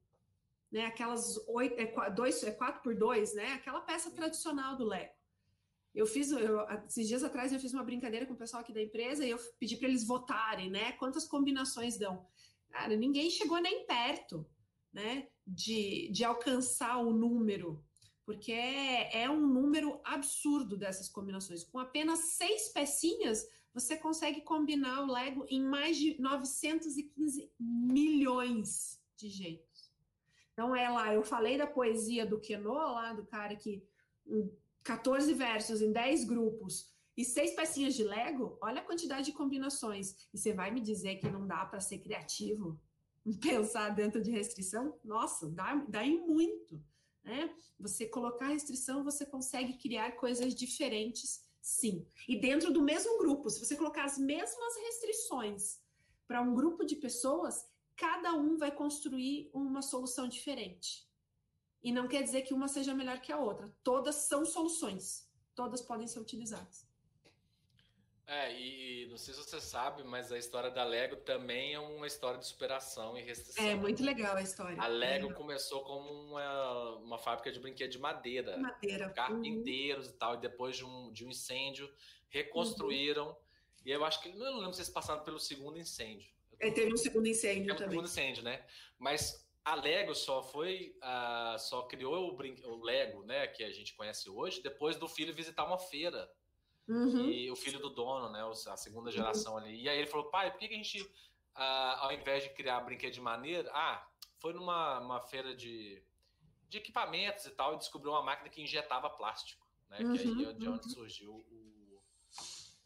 né? 0.70 0.84
Aquelas 0.86 1.36
oito, 1.48 1.80
é, 1.80 2.10
dois, 2.10 2.42
é 2.42 2.50
quatro 2.50 2.82
por 2.82 2.94
dois, 2.94 3.34
né? 3.34 3.52
Aquela 3.52 3.80
peça 3.80 4.10
tradicional 4.10 4.76
do 4.76 4.84
Lego. 4.84 5.14
Eu 5.94 6.06
fiz, 6.06 6.32
eu, 6.32 6.60
esses 6.88 7.06
dias 7.06 7.22
atrás 7.22 7.52
eu 7.52 7.60
fiz 7.60 7.72
uma 7.72 7.84
brincadeira 7.84 8.26
com 8.26 8.34
o 8.34 8.36
pessoal 8.36 8.62
aqui 8.62 8.72
da 8.72 8.82
empresa 8.82 9.24
e 9.24 9.30
eu 9.30 9.38
pedi 9.60 9.76
para 9.76 9.88
eles 9.88 10.04
votarem, 10.04 10.68
né? 10.68 10.92
Quantas 10.92 11.24
combinações 11.24 11.96
dão? 11.96 12.26
Cara, 12.68 12.96
ninguém 12.96 13.30
chegou 13.30 13.60
nem 13.60 13.86
perto, 13.86 14.44
né? 14.92 15.28
De, 15.46 16.10
de 16.10 16.24
alcançar 16.24 16.96
o 16.98 17.12
número, 17.12 17.84
porque 18.24 18.50
é, 18.50 19.22
é 19.22 19.30
um 19.30 19.46
número 19.46 20.00
absurdo 20.02 20.76
dessas 20.76 21.08
combinações. 21.08 21.62
Com 21.62 21.78
apenas 21.78 22.18
seis 22.36 22.70
pecinhas, 22.70 23.46
você 23.72 23.96
consegue 23.96 24.40
combinar 24.40 25.02
o 25.02 25.12
Lego 25.12 25.46
em 25.48 25.62
mais 25.62 25.96
de 25.96 26.20
915 26.20 27.52
milhões 27.58 29.00
de 29.16 29.28
jeitos. 29.28 29.92
Então 30.52 30.74
é 30.74 30.88
lá, 30.88 31.12
eu 31.12 31.22
falei 31.22 31.58
da 31.58 31.66
poesia 31.66 32.24
do 32.24 32.40
Queneau, 32.40 32.94
lá 32.94 33.12
do 33.12 33.26
cara 33.26 33.54
que 33.56 33.84
14 34.84 35.32
versos 35.32 35.80
em 35.80 35.90
10 35.90 36.24
grupos 36.24 36.94
e 37.16 37.24
seis 37.24 37.54
pecinhas 37.54 37.94
de 37.94 38.04
Lego, 38.04 38.58
olha 38.60 38.80
a 38.80 38.84
quantidade 38.84 39.26
de 39.26 39.32
combinações. 39.32 40.14
E 40.32 40.38
você 40.38 40.52
vai 40.52 40.70
me 40.70 40.80
dizer 40.80 41.16
que 41.16 41.30
não 41.30 41.46
dá 41.46 41.64
para 41.64 41.80
ser 41.80 41.98
criativo? 41.98 42.78
Pensar 43.40 43.90
dentro 43.90 44.20
de 44.20 44.30
restrição? 44.30 44.98
Nossa, 45.02 45.48
dá, 45.48 45.74
dá 45.88 46.04
em 46.04 46.26
muito. 46.26 46.82
Né? 47.22 47.54
Você 47.78 48.06
colocar 48.06 48.48
restrição, 48.48 49.02
você 49.02 49.24
consegue 49.24 49.78
criar 49.78 50.12
coisas 50.12 50.54
diferentes, 50.54 51.42
sim. 51.62 52.06
E 52.28 52.38
dentro 52.38 52.72
do 52.72 52.82
mesmo 52.82 53.16
grupo, 53.18 53.48
se 53.48 53.64
você 53.64 53.76
colocar 53.76 54.04
as 54.04 54.18
mesmas 54.18 54.76
restrições 54.76 55.78
para 56.26 56.42
um 56.42 56.54
grupo 56.54 56.84
de 56.84 56.96
pessoas, 56.96 57.64
cada 57.96 58.34
um 58.34 58.58
vai 58.58 58.70
construir 58.70 59.50
uma 59.54 59.80
solução 59.80 60.28
diferente. 60.28 61.08
E 61.84 61.92
não 61.92 62.08
quer 62.08 62.22
dizer 62.22 62.42
que 62.42 62.54
uma 62.54 62.66
seja 62.66 62.94
melhor 62.94 63.20
que 63.20 63.30
a 63.30 63.36
outra. 63.38 63.70
Todas 63.82 64.14
são 64.14 64.44
soluções. 64.46 65.30
Todas 65.54 65.82
podem 65.82 66.06
ser 66.08 66.18
utilizadas. 66.18 66.88
É, 68.26 68.58
e 68.58 69.06
não 69.10 69.18
sei 69.18 69.34
se 69.34 69.40
você 69.40 69.60
sabe, 69.60 70.02
mas 70.02 70.32
a 70.32 70.38
história 70.38 70.70
da 70.70 70.82
Lego 70.82 71.16
também 71.16 71.74
é 71.74 71.78
uma 71.78 72.06
história 72.06 72.38
de 72.38 72.46
superação 72.46 73.18
e 73.18 73.22
restrição. 73.22 73.62
É 73.62 73.74
muito 73.74 74.02
legal 74.02 74.34
a 74.34 74.40
história. 74.40 74.80
A 74.80 74.86
Lego 74.86 75.30
é. 75.30 75.34
começou 75.34 75.84
como 75.84 76.10
uma, 76.10 76.96
uma 76.96 77.18
fábrica 77.18 77.52
de 77.52 77.60
brinquedo 77.60 77.90
de 77.90 77.98
madeira. 77.98 78.56
Madeira. 78.56 79.10
Carpinteiros 79.10 80.06
uhum. 80.06 80.12
e 80.12 80.16
tal, 80.16 80.34
e 80.36 80.38
depois 80.38 80.74
de 80.74 80.86
um, 80.86 81.12
de 81.12 81.26
um 81.26 81.28
incêndio, 81.28 81.92
reconstruíram. 82.30 83.28
Uhum. 83.28 83.36
E 83.84 83.90
eu 83.90 84.02
acho 84.06 84.22
que, 84.22 84.30
não 84.30 84.56
lembro 84.56 84.72
se 84.72 84.80
eles 84.80 84.88
passaram 84.88 85.22
pelo 85.22 85.38
segundo 85.38 85.78
incêndio. 85.78 86.32
É, 86.58 86.70
teve 86.70 86.94
um 86.94 86.96
segundo 86.96 87.26
incêndio 87.26 87.74
também. 87.74 87.90
segundo 87.90 88.06
incêndio, 88.06 88.42
né? 88.42 88.64
Mas 88.98 89.43
a 89.64 89.74
Lego 89.76 90.14
só 90.14 90.42
foi, 90.42 90.94
uh, 91.02 91.58
só 91.58 91.82
criou 91.82 92.28
o, 92.28 92.36
brin... 92.36 92.54
o, 92.64 92.82
Lego, 92.82 93.22
né, 93.24 93.46
que 93.46 93.64
a 93.64 93.72
gente 93.72 93.94
conhece 93.94 94.28
hoje, 94.28 94.62
depois 94.62 94.96
do 94.96 95.08
filho 95.08 95.34
visitar 95.34 95.64
uma 95.64 95.78
feira. 95.78 96.30
Uhum. 96.86 97.30
E 97.30 97.50
o 97.50 97.56
filho 97.56 97.78
do 97.78 97.88
dono, 97.88 98.28
né, 98.28 98.42
a 98.42 98.76
segunda 98.76 99.08
uhum. 99.08 99.16
geração 99.16 99.54
uhum. 99.54 99.60
ali. 99.60 99.82
E 99.82 99.88
aí 99.88 99.96
ele 99.96 100.06
falou, 100.06 100.30
pai, 100.30 100.50
por 100.50 100.60
que, 100.60 100.68
que 100.68 100.74
a 100.74 100.76
gente, 100.76 101.00
uh, 101.00 101.96
ao 101.98 102.12
invés 102.12 102.42
de 102.42 102.50
criar 102.50 102.80
brinquedo 102.80 103.14
de 103.14 103.22
maneira, 103.22 103.70
ah, 103.72 104.06
foi 104.38 104.52
numa 104.52 105.00
uma 105.00 105.20
feira 105.22 105.56
de, 105.56 106.04
de 106.68 106.76
equipamentos 106.76 107.46
e 107.46 107.50
tal 107.50 107.74
e 107.74 107.78
descobriu 107.78 108.12
uma 108.12 108.22
máquina 108.22 108.50
que 108.50 108.60
injetava 108.60 109.08
plástico, 109.08 109.66
né, 109.88 110.00
uhum. 110.00 110.12
que 110.12 110.20
aí 110.20 110.44
é 110.44 110.52
de 110.52 110.68
onde 110.68 110.86
uhum. 110.88 110.92
surgiu 110.92 111.32
o, 111.32 112.02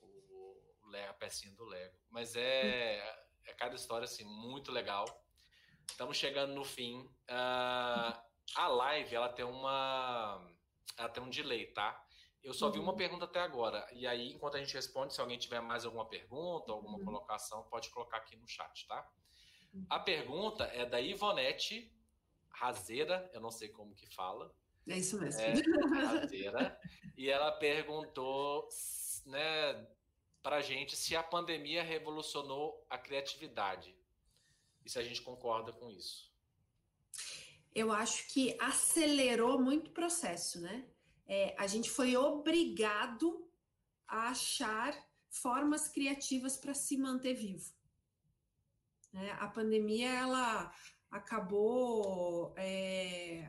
o, 0.01 0.57
o, 0.87 0.97
a 1.11 1.14
pecinha 1.14 1.53
do 1.55 1.64
Lego. 1.64 1.99
Mas 2.09 2.37
é, 2.37 2.99
é 3.45 3.53
cada 3.55 3.74
história 3.74 4.05
assim 4.05 4.24
muito 4.24 4.70
legal. 4.70 5.07
Estamos 5.89 6.16
chegando 6.16 6.55
no 6.55 6.64
fim. 6.64 7.01
Uh, 7.28 8.28
a 8.55 8.68
live, 8.68 9.14
ela 9.14 9.28
tem 9.28 9.45
uma. 9.45 10.47
Ela 10.97 11.09
tem 11.09 11.22
um 11.22 11.30
delay, 11.30 11.66
tá? 11.66 12.05
Eu 12.43 12.55
só 12.55 12.70
vi 12.70 12.78
uma 12.78 12.93
uhum. 12.93 12.97
pergunta 12.97 13.24
até 13.24 13.41
agora. 13.41 13.86
E 13.93 14.07
aí, 14.07 14.32
enquanto 14.32 14.57
a 14.57 14.59
gente 14.59 14.74
responde, 14.74 15.12
se 15.12 15.20
alguém 15.20 15.39
tiver 15.39 15.61
mais 15.61 15.84
alguma 15.84 16.09
pergunta, 16.09 16.72
alguma 16.72 16.99
uhum. 16.99 17.05
colocação, 17.05 17.64
pode 17.64 17.91
colocar 17.91 18.18
aqui 18.18 18.36
no 18.36 18.47
chat, 18.47 18.86
tá? 18.86 19.07
Uhum. 19.74 19.86
A 19.91 19.99
pergunta 19.99 20.64
é 20.64 20.86
da 20.86 21.01
Ivonete 21.01 21.93
Razeira, 22.49 23.28
eu 23.32 23.41
não 23.41 23.51
sei 23.51 23.68
como 23.68 23.95
que 23.95 24.07
fala. 24.14 24.55
É 24.89 24.97
isso 24.97 25.20
mesmo. 25.20 25.41
É, 25.41 25.53
Razeira. 26.07 26.80
e 27.16 27.28
ela 27.28 27.53
perguntou, 27.53 28.68
né, 29.26 29.86
pra 30.43 30.62
gente 30.62 30.97
se 30.97 31.14
a 31.14 31.22
pandemia 31.22 31.82
revolucionou 31.82 32.84
a 32.89 32.97
criatividade 32.97 33.97
e 34.89 34.91
se 34.91 34.99
a 34.99 35.03
gente 35.03 35.20
concorda 35.20 35.70
com 35.70 35.91
isso. 35.91 36.32
Eu 37.74 37.93
acho 37.93 38.26
que 38.32 38.57
acelerou 38.59 39.61
muito 39.61 39.89
o 39.89 39.93
processo, 39.93 40.59
né? 40.62 40.86
É, 41.26 41.55
a 41.59 41.66
gente 41.66 41.91
foi 41.91 42.16
obrigado 42.16 43.47
a 44.07 44.30
achar 44.30 44.99
formas 45.28 45.89
criativas 45.89 46.57
para 46.57 46.72
se 46.72 46.97
manter 46.97 47.34
vivo. 47.34 47.70
Né? 49.12 49.30
A 49.39 49.47
pandemia 49.47 50.09
ela 50.09 50.74
acabou 51.11 52.55
é, 52.57 53.47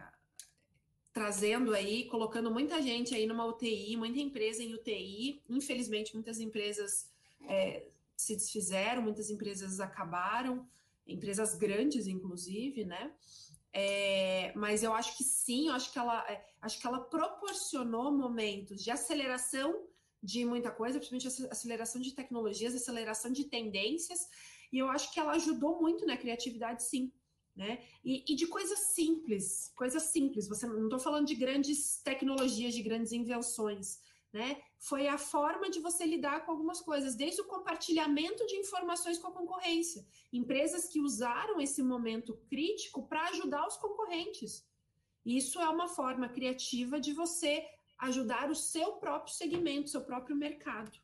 trazendo 1.14 1.74
aí, 1.74 2.04
colocando 2.10 2.52
muita 2.52 2.82
gente 2.82 3.16
aí 3.16 3.26
numa 3.26 3.46
UTI, 3.46 3.96
muita 3.96 4.20
empresa 4.20 4.62
em 4.62 4.74
UTI. 4.74 5.42
Infelizmente, 5.48 6.14
muitas 6.14 6.38
empresas 6.42 7.10
é, 7.48 7.88
se 8.18 8.36
desfizeram, 8.36 9.02
muitas 9.02 9.30
empresas 9.30 9.80
acabaram 9.80 10.68
empresas 11.12 11.56
grandes, 11.56 12.08
inclusive, 12.08 12.86
né? 12.86 13.12
É, 13.72 14.52
mas 14.56 14.82
eu 14.82 14.94
acho 14.94 15.16
que 15.16 15.24
sim, 15.24 15.68
eu 15.68 15.74
acho 15.74 15.92
que 15.92 16.00
ela 16.00 16.26
é, 16.30 16.44
acho 16.62 16.80
que 16.80 16.88
ela 16.88 17.02
proporcionou 17.02 18.12
momentos 18.12 18.84
de 18.84 18.90
aceleração 18.90 19.88
de 20.22 20.44
muita 20.44 20.72
coisa, 20.72 21.00
principalmente 21.00 21.48
aceleração 21.50 22.02
de 22.02 22.14
tecnologias, 22.14 22.76
aceleração 22.76 23.32
de 23.32 23.46
tendências, 23.46 24.20
e 24.72 24.78
eu 24.78 24.90
acho 24.90 25.14
que 25.14 25.20
ela 25.20 25.34
ajudou 25.34 25.82
muito 25.82 26.06
na 26.06 26.18
criatividade, 26.18 26.84
sim. 26.84 27.12
Né? 27.56 27.84
E, 28.04 28.24
e 28.28 28.36
de 28.36 28.48
coisas 28.48 28.80
simples, 28.94 29.72
coisas 29.76 30.04
simples. 30.04 30.48
Você 30.48 30.66
não 30.66 30.86
estou 30.86 31.00
falando 31.00 31.28
de 31.28 31.36
grandes 31.36 32.02
tecnologias, 32.02 32.74
de 32.74 32.82
grandes 32.82 33.12
invenções, 33.12 34.00
né? 34.32 34.62
Foi 34.78 35.08
a 35.08 35.18
forma 35.18 35.70
de 35.70 35.80
você 35.80 36.06
lidar 36.06 36.46
com 36.46 36.52
algumas 36.52 36.80
coisas, 36.82 37.16
desde 37.16 37.42
o 37.42 37.46
compartilhamento 37.48 38.46
de 38.46 38.56
informações 38.56 39.18
com 39.18 39.28
a 39.28 39.34
concorrência. 39.34 40.06
Empresas 40.32 40.88
que 40.88 41.02
usaram 41.02 41.60
esse 41.60 41.82
momento 41.82 42.38
crítico 42.48 43.08
para 43.08 43.30
ajudar 43.30 43.68
os 43.68 43.78
concorrentes. 43.78 44.68
Isso 45.26 45.60
é 45.60 45.68
uma 45.68 45.88
forma 45.88 46.30
criativa 46.30 47.00
de 47.00 47.14
você 47.14 47.66
ajudar 47.98 48.50
o 48.50 48.56
seu 48.56 48.94
próprio 48.94 49.34
segmento, 49.34 49.90
seu 49.90 50.02
próprio 50.02 50.36
mercado. 50.36 50.98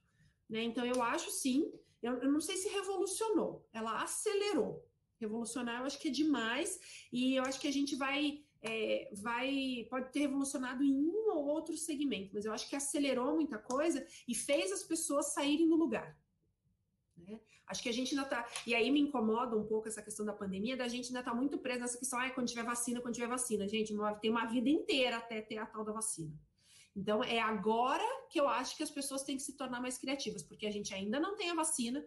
Né? 0.50 0.64
Então, 0.64 0.86
eu 0.86 1.02
acho 1.02 1.30
sim, 1.32 1.72
eu, 2.02 2.14
eu 2.20 2.32
não 2.32 2.40
sei 2.40 2.56
se 2.56 2.70
revolucionou, 2.70 3.68
ela 3.74 4.02
acelerou. 4.02 4.88
Revolucionar, 5.20 5.80
eu 5.80 5.86
acho 5.86 6.00
que 6.00 6.10
é 6.10 6.12
demais, 6.12 6.80
e 7.12 7.36
eu 7.36 7.44
acho 7.44 7.60
que 7.60 7.68
a 7.68 7.74
gente 7.74 7.96
vai 7.96 8.45
é, 8.68 9.09
vai 9.13 9.86
pode 9.89 10.11
ter 10.11 10.22
revolucionado 10.22 10.84
em 10.84 10.93
um 10.93 11.32
ou 11.32 11.45
outro 11.45 11.78
segmento, 11.78 12.32
mas 12.34 12.45
eu 12.45 12.53
acho 12.53 12.70
que 12.70 12.76
acelerou 12.76 13.36
muita 13.36 13.57
coisa 13.57 14.05
e 14.28 14.34
fez 14.34 14.72
as 14.72 14.84
pessoas 14.84 15.34
saírem 15.34 15.68
do 15.68 15.76
lugar. 15.76 16.18
Né? 17.18 17.39
Acho 17.68 17.82
que 17.82 17.89
a 17.89 17.93
gente 17.93 18.13
ainda 18.13 18.24
está. 18.24 18.47
E 18.66 18.76
aí 18.76 18.91
me 18.91 18.99
incomoda 18.99 19.57
um 19.57 19.66
pouco 19.66 19.88
essa 19.88 20.01
questão 20.01 20.26
da 20.26 20.34
pandemia, 20.34 20.78
da 20.78 20.88
gente 20.88 21.07
ainda 21.07 21.20
está 21.20 21.34
muito 21.34 21.57
preso 21.57 21.80
nessa 21.80 21.97
questão, 21.97 22.20
ah, 22.20 22.30
quando 22.32 22.47
tiver 22.47 22.63
vacina, 22.63 23.01
quando 23.01 23.16
tiver 23.16 23.28
vacina. 23.28 23.68
Gente, 23.68 23.93
tem 24.22 24.32
uma 24.32 24.45
vida 24.45 24.70
inteira 24.70 25.18
até 25.18 25.41
ter 25.41 25.57
a 25.57 25.66
tal 25.66 25.84
da 25.84 25.91
vacina. 25.91 26.34
Então, 26.95 27.24
é 27.24 27.39
agora 27.39 28.03
que 28.30 28.39
eu 28.39 28.47
acho 28.47 28.78
que 28.78 28.84
as 28.84 28.89
pessoas 28.89 29.24
têm 29.24 29.36
que 29.36 29.43
se 29.43 29.57
tornar 29.57 29.82
mais 29.82 29.97
criativas, 29.97 30.43
porque 30.43 30.66
a 30.66 30.72
gente 30.72 30.93
ainda 30.93 31.20
não 31.20 31.36
tem 31.36 31.49
a 31.49 31.55
vacina, 31.55 32.05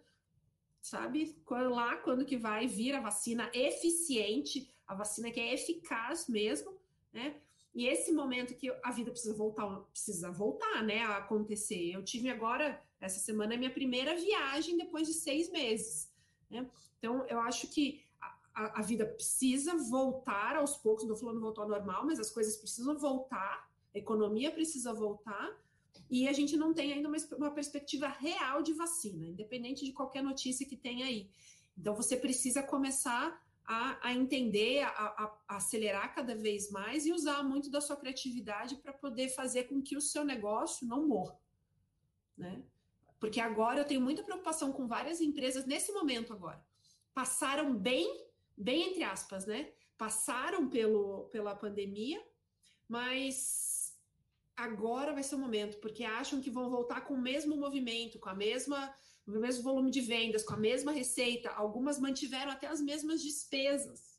sabe? 0.81 1.37
Lá, 1.51 1.97
quando 1.97 2.25
que 2.25 2.39
vai 2.39 2.67
vir 2.67 2.95
a 2.95 3.01
vacina 3.01 3.51
eficiente, 3.53 4.73
a 4.89 4.95
vacina 4.95 5.31
que 5.31 5.39
é 5.39 5.53
eficaz 5.53 6.27
mesmo, 6.27 6.75
né? 7.13 7.37
E 7.75 7.87
esse 7.87 8.11
momento 8.11 8.55
que 8.55 8.71
a 8.83 8.91
vida 8.91 9.11
precisa 9.11 9.35
voltar, 9.35 9.69
precisa 9.93 10.33
voltar, 10.33 10.83
né, 10.83 11.01
a 11.05 11.19
acontecer. 11.19 11.93
Eu 11.93 12.03
tive 12.03 12.31
agora, 12.31 12.83
essa 12.99 13.21
semana, 13.21 13.57
minha 13.57 13.71
primeira 13.71 14.17
viagem 14.17 14.77
depois 14.77 15.07
de 15.07 15.13
seis 15.13 15.51
meses, 15.53 16.11
né? 16.51 16.69
Então, 16.99 17.25
eu 17.29 17.39
acho 17.41 17.69
que 17.69 18.03
a, 18.55 18.81
a 18.81 18.83
vida 18.83 19.07
precisa 19.07 19.77
voltar 19.77 20.57
aos 20.57 20.77
poucos, 20.77 21.07
não 21.07 21.15
falando 21.15 21.41
voltar 21.41 21.63
ao 21.63 21.69
normal, 21.69 22.07
mas 22.07 22.19
as 22.19 22.31
coisas 22.31 22.57
precisam 22.57 22.99
voltar, 22.99 23.71
a 23.95 23.99
economia 23.99 24.51
precisa 24.51 24.93
voltar, 24.93 25.57
e 26.11 26.27
a 26.27 26.33
gente 26.33 26.57
não 26.57 26.73
tem 26.73 26.93
ainda 26.93 27.09
uma, 27.09 27.19
uma 27.37 27.51
perspectiva 27.51 28.09
real 28.09 28.63
de 28.63 28.73
vacina, 28.73 29.27
independente 29.27 29.85
de 29.85 29.93
qualquer 29.93 30.23
notícia 30.23 30.67
que 30.67 30.77
tenha 30.77 31.05
aí. 31.05 31.31
Então, 31.77 31.95
você 31.95 32.17
precisa 32.17 32.63
começar 32.63 33.41
a, 33.69 34.09
a 34.09 34.15
entender, 34.15 34.81
a, 34.81 34.89
a, 34.89 35.57
acelerar 35.57 36.15
cada 36.15 36.35
vez 36.35 36.71
mais 36.71 37.05
e 37.05 37.13
usar 37.13 37.43
muito 37.43 37.71
da 37.71 37.83
sua 37.83 37.97
criatividade 37.97 38.77
para 38.77 38.95
poder 38.95 39.29
fazer 39.29 39.65
com 39.65 39.83
que 39.83 39.95
o 39.95 40.01
seu 40.01 40.25
negócio 40.25 40.89
não 40.89 41.07
morra, 41.07 41.39
né? 42.35 42.63
Porque 43.21 43.41
agora 43.41 43.81
eu 43.81 43.85
tenho 43.85 44.01
muita 44.01 44.23
preocupação 44.23 44.73
com 44.73 44.87
várias 44.87 45.21
empresas 45.21 45.67
nesse 45.67 45.93
momento 45.93 46.33
agora. 46.33 46.65
Passaram 47.13 47.77
bem, 47.77 48.27
bem 48.57 48.91
entre 48.91 49.05
aspas, 49.05 49.45
né? 49.45 49.71
Passaram 49.99 50.71
pelo, 50.71 51.25
pela 51.25 51.55
pandemia, 51.55 52.25
mas 52.89 53.95
agora 54.57 55.13
vai 55.13 55.23
ser 55.23 55.35
o 55.35 55.39
momento, 55.39 55.79
porque 55.79 56.05
acham 56.05 56.41
que 56.41 56.49
vão 56.49 56.71
voltar 56.71 57.03
com 57.03 57.15
o 57.15 57.21
mesmo 57.21 57.55
movimento, 57.55 58.19
com 58.19 58.31
a 58.31 58.35
mesma 58.35 58.95
o 59.37 59.41
mesmo 59.41 59.63
volume 59.63 59.91
de 59.91 60.01
vendas, 60.01 60.43
com 60.43 60.55
a 60.55 60.59
mesma 60.59 60.93
receita, 60.93 61.51
algumas 61.51 61.99
mantiveram 61.99 62.51
até 62.51 62.67
as 62.67 62.81
mesmas 62.81 63.23
despesas, 63.23 64.19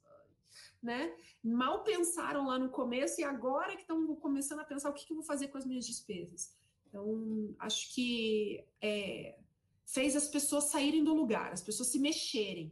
né? 0.82 1.14
Mal 1.44 1.84
pensaram 1.84 2.46
lá 2.48 2.60
no 2.60 2.70
começo 2.70 3.20
e 3.20 3.24
agora 3.24 3.76
que 3.76 3.82
estão 3.82 4.16
começando 4.16 4.60
a 4.60 4.64
pensar 4.64 4.90
o 4.90 4.94
que, 4.94 5.06
que 5.06 5.12
eu 5.12 5.18
vou 5.18 5.26
fazer 5.26 5.48
com 5.48 5.58
as 5.58 5.66
minhas 5.66 5.86
despesas. 5.86 6.56
Então, 6.88 7.56
acho 7.60 7.94
que 7.94 8.64
é, 8.82 9.38
fez 9.86 10.16
as 10.16 10.28
pessoas 10.28 10.66
saírem 10.66 11.04
do 11.04 11.14
lugar, 11.14 11.52
as 11.52 11.62
pessoas 11.62 11.90
se 11.90 12.00
mexerem, 12.00 12.72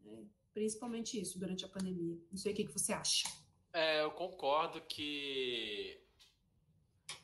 né? 0.00 0.24
principalmente 0.52 1.20
isso 1.20 1.38
durante 1.38 1.64
a 1.64 1.68
pandemia. 1.68 2.16
Não 2.30 2.38
sei 2.38 2.52
o 2.52 2.54
que, 2.54 2.64
que 2.64 2.72
você 2.72 2.92
acha. 2.92 3.28
É, 3.72 4.02
eu 4.02 4.10
concordo 4.12 4.80
que 4.82 5.98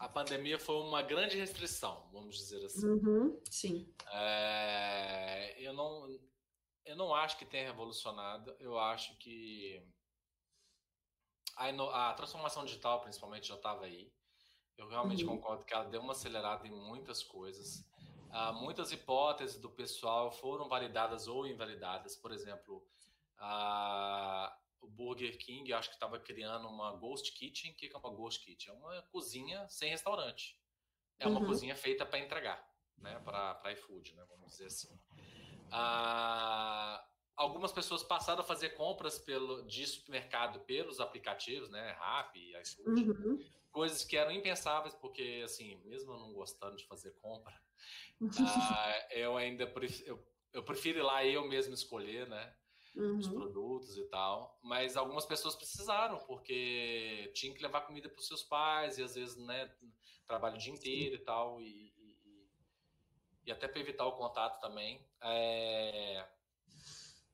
a 0.01 0.09
pandemia 0.09 0.59
foi 0.59 0.77
uma 0.77 1.03
grande 1.03 1.37
restrição, 1.37 2.09
vamos 2.11 2.35
dizer 2.35 2.65
assim. 2.65 2.87
Uhum, 2.87 3.39
sim. 3.51 3.95
É, 4.11 5.55
eu, 5.59 5.75
não, 5.75 6.09
eu 6.87 6.97
não 6.97 7.15
acho 7.15 7.37
que 7.37 7.45
tenha 7.45 7.67
revolucionado, 7.67 8.57
eu 8.59 8.79
acho 8.79 9.15
que 9.19 9.87
a, 11.55 12.11
a 12.11 12.15
transformação 12.15 12.65
digital, 12.65 13.03
principalmente, 13.03 13.49
já 13.49 13.57
estava 13.57 13.85
aí. 13.85 14.11
Eu 14.79 14.89
realmente 14.89 15.23
uhum. 15.23 15.37
concordo 15.37 15.67
que 15.67 15.75
ela 15.75 15.85
deu 15.85 16.01
uma 16.01 16.13
acelerada 16.13 16.67
em 16.67 16.71
muitas 16.71 17.23
coisas. 17.23 17.87
Uh, 18.31 18.55
muitas 18.55 18.93
hipóteses 18.93 19.61
do 19.61 19.69
pessoal 19.69 20.33
foram 20.33 20.67
validadas 20.67 21.29
ou 21.29 21.47
invalidadas. 21.47 22.17
Por 22.17 22.33
exemplo, 22.33 22.83
uh, 23.37 24.51
o 24.81 24.89
Burger 24.89 25.37
King, 25.39 25.73
acho 25.73 25.89
que 25.89 25.97
estava 25.97 26.19
criando 26.19 26.69
uma 26.69 26.93
Ghost 26.97 27.33
Kitchen. 27.33 27.73
O 27.73 27.75
que 27.75 27.91
é 27.93 27.97
uma 27.97 28.15
Ghost 28.15 28.45
Kitchen? 28.45 28.73
É 28.73 28.77
uma 28.77 29.03
cozinha 29.03 29.69
sem 29.69 29.91
restaurante. 29.91 30.59
É 31.19 31.27
uma 31.27 31.41
uhum. 31.41 31.47
cozinha 31.47 31.77
feita 31.77 32.07
para 32.07 32.19
entregar, 32.19 32.67
né? 32.97 33.21
Para 33.21 33.73
iFood, 33.73 34.15
né? 34.15 34.25
Vamos 34.29 34.53
dizer 34.53 34.67
assim. 34.67 34.99
Ah, 35.71 37.07
algumas 37.37 37.73
pessoas 37.73 38.03
passaram 38.03 38.41
a 38.41 38.45
fazer 38.45 38.71
compras 38.71 39.19
pelo, 39.19 39.67
de 39.67 39.87
supermercado 39.87 40.61
pelos 40.61 40.99
aplicativos, 40.99 41.69
né? 41.71 41.93
Rappi, 41.99 42.57
iFood. 42.57 43.11
Uhum. 43.11 43.45
Coisas 43.71 44.03
que 44.03 44.17
eram 44.17 44.33
impensáveis, 44.33 44.95
porque, 44.95 45.43
assim, 45.45 45.77
mesmo 45.85 46.13
eu 46.13 46.19
não 46.19 46.33
gostando 46.33 46.77
de 46.77 46.87
fazer 46.87 47.13
compra, 47.21 47.55
ah, 48.41 49.09
eu 49.11 49.37
ainda 49.37 49.67
prefiro, 49.67 50.09
eu, 50.09 50.27
eu 50.55 50.65
prefiro 50.65 50.99
ir 50.99 51.03
lá 51.03 51.25
eu 51.25 51.47
mesmo 51.47 51.75
escolher, 51.75 52.27
né? 52.29 52.55
Uhum. 52.95 53.19
os 53.19 53.29
produtos 53.29 53.97
e 53.97 54.05
tal. 54.05 54.59
Mas 54.63 54.97
algumas 54.97 55.27
pessoas 55.27 55.55
precisaram, 55.55 56.19
porque 56.19 57.31
tinha 57.35 57.55
que 57.55 57.63
levar 57.63 57.83
comida 57.83 58.09
para 58.09 58.19
os 58.19 58.27
seus 58.27 58.43
pais, 58.43 58.99
e 58.99 59.03
às 59.03 59.15
vezes, 59.15 59.37
né, 59.37 59.73
trabalho 60.27 60.57
o 60.57 60.59
dia 60.59 60.73
inteiro 60.73 61.17
Sim. 61.17 61.23
e 61.23 61.25
tal, 61.25 61.61
e, 61.61 61.93
e, 61.97 62.49
e 63.47 63.53
até 63.53 63.67
para 63.69 63.81
evitar 63.81 64.07
o 64.07 64.13
contato 64.13 64.61
também. 64.61 65.05
É... 65.23 66.27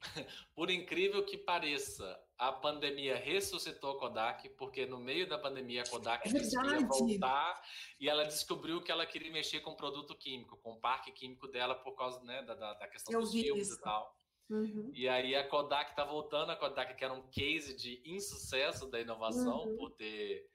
Por 0.54 0.70
incrível 0.70 1.24
que 1.24 1.36
pareça, 1.36 2.18
a 2.38 2.52
pandemia 2.52 3.16
ressuscitou 3.16 3.92
a 3.92 3.98
Kodak, 3.98 4.48
porque 4.50 4.86
no 4.86 4.98
meio 4.98 5.28
da 5.28 5.38
pandemia 5.38 5.82
a 5.82 5.88
Kodak 5.88 6.28
é 6.28 6.84
voltar 6.84 7.62
e 7.98 8.09
ela 8.09 8.24
descobriu 8.24 8.82
que 8.82 8.92
ela 8.92 9.07
queria 9.07 9.32
mexer 9.32 9.61
com 9.61 9.74
produto 9.74 10.14
químico, 10.14 10.57
com 10.59 10.72
o 10.72 10.80
parque 10.80 11.12
químico 11.12 11.48
dela 11.48 11.74
por 11.74 11.94
causa 11.96 12.22
né, 12.24 12.42
da, 12.42 12.54
da 12.74 12.88
questão 12.88 13.12
Eu 13.12 13.20
dos 13.20 13.32
filmes 13.32 13.68
isso. 13.68 13.78
e 13.78 13.82
tal. 13.82 14.16
Uhum. 14.49 14.90
E 14.94 15.09
aí 15.09 15.34
a 15.34 15.47
Kodak 15.49 15.90
está 15.90 16.05
voltando, 16.05 16.51
a 16.51 16.57
Kodak 16.57 16.94
que 16.94 17.05
era 17.05 17.12
um 17.12 17.26
case 17.28 17.76
de 17.76 18.01
insucesso 18.05 18.86
da 18.88 19.01
inovação 19.01 19.66
uhum. 19.66 19.76
por 19.76 19.90
ter 19.92 20.49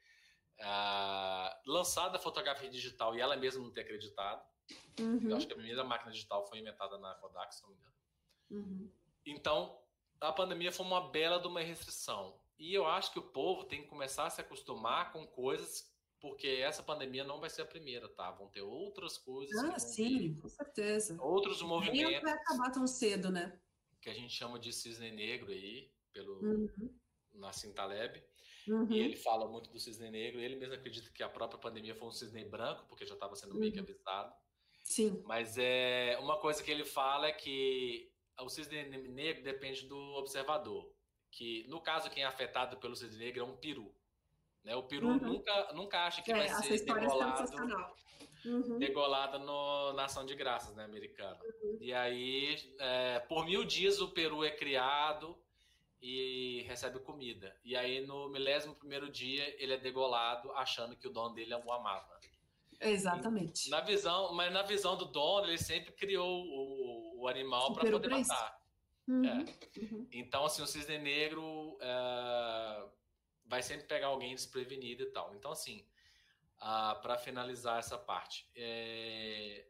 uh, 0.60 1.70
lançado 1.70 2.16
a 2.16 2.20
fotografia 2.20 2.70
digital 2.70 3.16
e 3.16 3.22
ela 3.22 3.36
mesma 3.36 3.64
não 3.64 3.72
ter 3.72 3.82
acreditado. 3.82 4.42
Uhum. 5.00 5.30
Eu 5.30 5.36
acho 5.36 5.48
que 5.48 5.54
a 5.54 5.58
primeira 5.58 5.84
máquina 5.84 6.12
digital 6.12 6.48
foi 6.48 6.60
inventada 6.60 6.98
na 6.98 7.14
Kodak, 7.16 7.54
se 7.54 7.64
não 7.64 7.70
me 7.70 7.76
engano. 7.76 7.92
Uhum. 8.52 8.92
Então, 9.26 9.78
a 10.20 10.32
pandemia 10.32 10.72
foi 10.72 10.86
uma 10.86 11.10
bela 11.10 11.40
de 11.40 11.48
uma 11.48 11.62
restrição. 11.62 12.40
E 12.58 12.74
eu 12.74 12.86
acho 12.86 13.12
que 13.12 13.20
o 13.20 13.24
povo 13.24 13.64
tem 13.64 13.82
que 13.82 13.88
começar 13.88 14.28
a 14.28 14.30
se 14.30 14.40
acostumar 14.40 15.12
com 15.12 15.26
coisas, 15.26 15.92
porque 16.20 16.48
essa 16.48 16.84
pandemia 16.84 17.24
não 17.24 17.40
vai 17.40 17.50
ser 17.50 17.64
a 17.64 17.66
primeira, 17.66 18.08
tá? 18.10 18.30
Vão 18.32 18.48
ter 18.48 18.62
outras 18.62 19.18
coisas. 19.18 19.58
Ah, 19.64 19.80
sim, 19.80 20.36
com 20.36 20.48
certeza. 20.48 21.18
Outros 21.20 21.62
movimentos. 21.62 22.12
Nem 22.12 22.22
vai 22.22 22.34
acabar 22.34 22.72
tão 22.72 22.86
cedo, 22.86 23.32
né? 23.32 23.60
Que 24.02 24.10
a 24.10 24.14
gente 24.14 24.34
chama 24.34 24.60
de 24.60 24.74
cisne 24.74 25.12
negro 25.12 25.52
aí, 25.52 25.92
pelo 26.12 26.42
uhum. 26.42 27.00
Nassim 27.34 27.72
Taleb. 27.72 28.22
Uhum. 28.68 28.92
E 28.92 29.00
ele 29.00 29.16
fala 29.16 29.48
muito 29.48 29.70
do 29.70 29.80
cisne 29.80 30.10
negro. 30.10 30.40
Ele 30.40 30.56
mesmo 30.56 30.74
acredita 30.74 31.10
que 31.12 31.24
a 31.24 31.30
própria 31.30 31.60
pandemia 31.60 31.96
foi 31.96 32.08
um 32.08 32.12
cisne 32.12 32.44
branco, 32.44 32.86
porque 32.88 33.06
já 33.06 33.14
estava 33.14 33.36
sendo 33.36 33.56
meio 33.56 33.72
que 33.72 33.80
uhum. 33.80 33.86
avisado. 33.86 34.34
Sim. 34.84 35.22
Mas 35.26 35.58
é 35.58 36.18
uma 36.20 36.38
coisa 36.40 36.62
que 36.64 36.72
ele 36.72 36.84
fala 36.84 37.28
é 37.28 37.32
que 37.32 38.12
o 38.40 38.50
cisne 38.50 38.84
negro 38.84 39.44
depende 39.44 39.88
do 39.88 39.98
observador. 40.16 40.92
Que 41.30 41.66
no 41.68 41.80
caso 41.80 42.10
quem 42.10 42.24
é 42.24 42.26
afetado 42.26 42.78
pelo 42.78 42.96
cisne 42.96 43.18
negro 43.18 43.42
é 43.42 43.46
um 43.46 43.58
peru. 43.58 43.96
Né? 44.64 44.76
O 44.76 44.84
peru 44.84 45.08
uhum. 45.08 45.18
nunca, 45.18 45.74
nunca 45.74 46.06
acha 46.06 46.22
que 46.22 46.32
é, 46.32 46.36
vai 46.36 46.50
ser 46.50 46.84
degolado, 46.84 47.50
uhum. 48.46 48.78
degolado 48.78 49.40
no, 49.40 49.94
na 49.94 50.06
ação 50.06 50.26
de 50.26 50.36
graças 50.36 50.76
né, 50.76 50.84
americana. 50.84 51.40
Uhum. 51.64 51.78
E 51.80 51.94
aí, 51.94 52.58
é, 52.80 53.20
por 53.20 53.46
mil 53.46 53.64
dias, 53.64 54.02
o 54.02 54.10
peru 54.10 54.44
é 54.44 54.52
criado 54.52 55.38
e 56.02 56.64
recebe 56.68 57.00
comida. 57.00 57.56
E 57.64 57.76
aí, 57.76 58.06
no 58.06 58.30
milésimo 58.30 58.76
primeiro 58.76 59.10
dia, 59.10 59.56
ele 59.62 59.74
é 59.74 59.78
degolado, 59.78 60.52
achando 60.54 60.96
que 60.96 61.08
o 61.08 61.12
dono 61.12 61.36
dele 61.36 61.54
é 61.54 61.58
um 61.58 61.72
amava. 61.72 62.20
Exatamente. 62.80 63.68
E, 63.68 63.70
na 63.70 63.82
visão, 63.82 64.34
mas 64.34 64.52
na 64.52 64.64
visão 64.64 64.98
do 64.98 65.06
dono, 65.06 65.48
ele 65.48 65.60
sempre 65.60 65.92
criou 65.92 66.44
o, 66.44 67.22
o 67.22 67.28
animal 67.28 67.74
para 67.74 67.90
poder 67.92 68.10
matar. 68.10 68.60
Uhum. 69.08 69.26
É. 69.26 69.46
Uhum. 69.80 70.08
Então, 70.12 70.46
assim, 70.46 70.62
o 70.64 70.68
cisne 70.68 70.98
negro 70.98 71.78
é, 71.80 72.86
vai 73.46 73.62
sempre 73.62 73.86
pegar 73.86 74.08
alguém 74.08 74.34
desprevenido 74.34 75.04
e 75.04 75.12
tal. 75.12 75.36
Então, 75.36 75.52
assim, 75.52 75.86
ah, 76.62 76.96
para 77.02 77.18
finalizar 77.18 77.80
essa 77.80 77.98
parte, 77.98 78.48
é... 78.56 79.66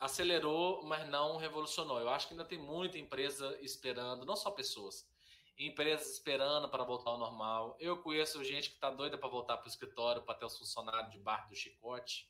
acelerou, 0.00 0.82
mas 0.84 1.08
não 1.08 1.36
revolucionou. 1.36 2.00
Eu 2.00 2.08
acho 2.08 2.26
que 2.26 2.34
ainda 2.34 2.44
tem 2.44 2.58
muita 2.58 2.98
empresa 2.98 3.56
esperando, 3.62 4.26
não 4.26 4.34
só 4.34 4.50
pessoas, 4.50 5.08
empresas 5.56 6.10
esperando 6.10 6.68
para 6.68 6.82
voltar 6.82 7.10
ao 7.10 7.18
normal. 7.18 7.76
Eu 7.78 8.02
conheço 8.02 8.42
gente 8.42 8.70
que 8.70 8.74
está 8.74 8.90
doida 8.90 9.16
para 9.16 9.28
voltar 9.28 9.56
para 9.56 9.66
o 9.66 9.70
escritório, 9.70 10.22
para 10.22 10.34
ter 10.34 10.44
os 10.44 10.58
funcionários 10.58 11.12
debaixo 11.12 11.48
do 11.48 11.54
chicote, 11.54 12.28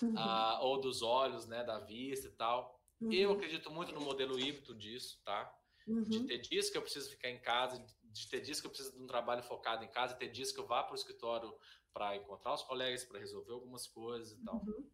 uhum. 0.00 0.14
ah, 0.16 0.60
ou 0.62 0.80
dos 0.80 1.02
olhos, 1.02 1.44
né, 1.46 1.64
da 1.64 1.80
vista 1.80 2.28
e 2.28 2.32
tal. 2.32 2.80
Uhum. 3.00 3.12
Eu 3.12 3.32
acredito 3.32 3.68
muito 3.68 3.92
no 3.92 4.00
modelo 4.00 4.38
híbrido 4.38 4.76
disso, 4.76 5.20
tá? 5.24 5.52
Uhum. 5.88 6.02
De 6.02 6.24
ter 6.24 6.38
dias 6.38 6.70
que 6.70 6.78
eu 6.78 6.82
preciso 6.82 7.10
ficar 7.10 7.28
em 7.28 7.40
casa, 7.40 7.84
de 8.04 8.28
ter 8.28 8.40
dias 8.40 8.60
que 8.60 8.66
eu 8.68 8.70
preciso 8.70 8.96
de 8.96 9.02
um 9.02 9.08
trabalho 9.08 9.42
focado 9.42 9.84
em 9.84 9.88
casa, 9.88 10.14
ter 10.14 10.28
dias 10.28 10.52
que 10.52 10.60
eu 10.60 10.66
vá 10.66 10.84
para 10.84 10.92
o 10.92 10.96
escritório 10.96 11.52
para 11.92 12.16
encontrar 12.16 12.54
os 12.54 12.62
colegas, 12.62 13.04
para 13.04 13.18
resolver 13.18 13.52
algumas 13.52 13.86
coisas 13.86 14.32
e 14.32 14.44
tal. 14.44 14.56
Uhum. 14.56 14.90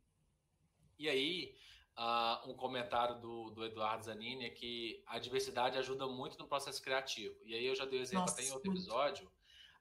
E 0.99 1.09
aí, 1.09 1.57
uh, 1.97 2.51
um 2.51 2.55
comentário 2.55 3.21
do, 3.21 3.51
do 3.51 3.65
Eduardo 3.65 4.05
Zanini 4.05 4.47
é 4.47 4.51
que 4.51 5.03
a 5.07 5.19
diversidade 5.19 5.79
ajuda 5.79 6.07
muito 6.07 6.39
no 6.39 6.49
processo 6.49 6.83
criativo. 6.83 7.37
E 7.45 7.55
aí 7.55 7.67
eu 7.67 7.75
já 7.75 7.85
dei 7.85 8.01
o 8.01 8.03
exemplo 8.03 8.23
Nossa, 8.23 8.35
até 8.35 8.45
em 8.45 8.53
outro 8.53 8.71
muito. 8.71 8.83
episódio. 8.83 9.31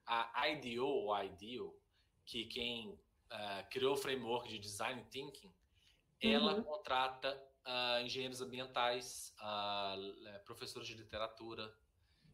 A 0.06 0.48
IDEO, 0.48 0.86
ou 0.86 1.14
IDEO, 1.24 1.78
que 2.26 2.46
quem 2.46 2.92
uh, 2.92 3.70
criou 3.70 3.94
o 3.94 3.98
framework 3.98 4.48
de 4.48 4.58
Design 4.58 5.04
Thinking, 5.12 5.48
uhum. 5.48 6.32
ela 6.32 6.64
contrata 6.64 7.36
uh, 7.66 8.06
engenheiros 8.06 8.40
ambientais, 8.40 9.36
professores 10.46 10.88
de 10.88 10.94
literatura, 10.94 11.76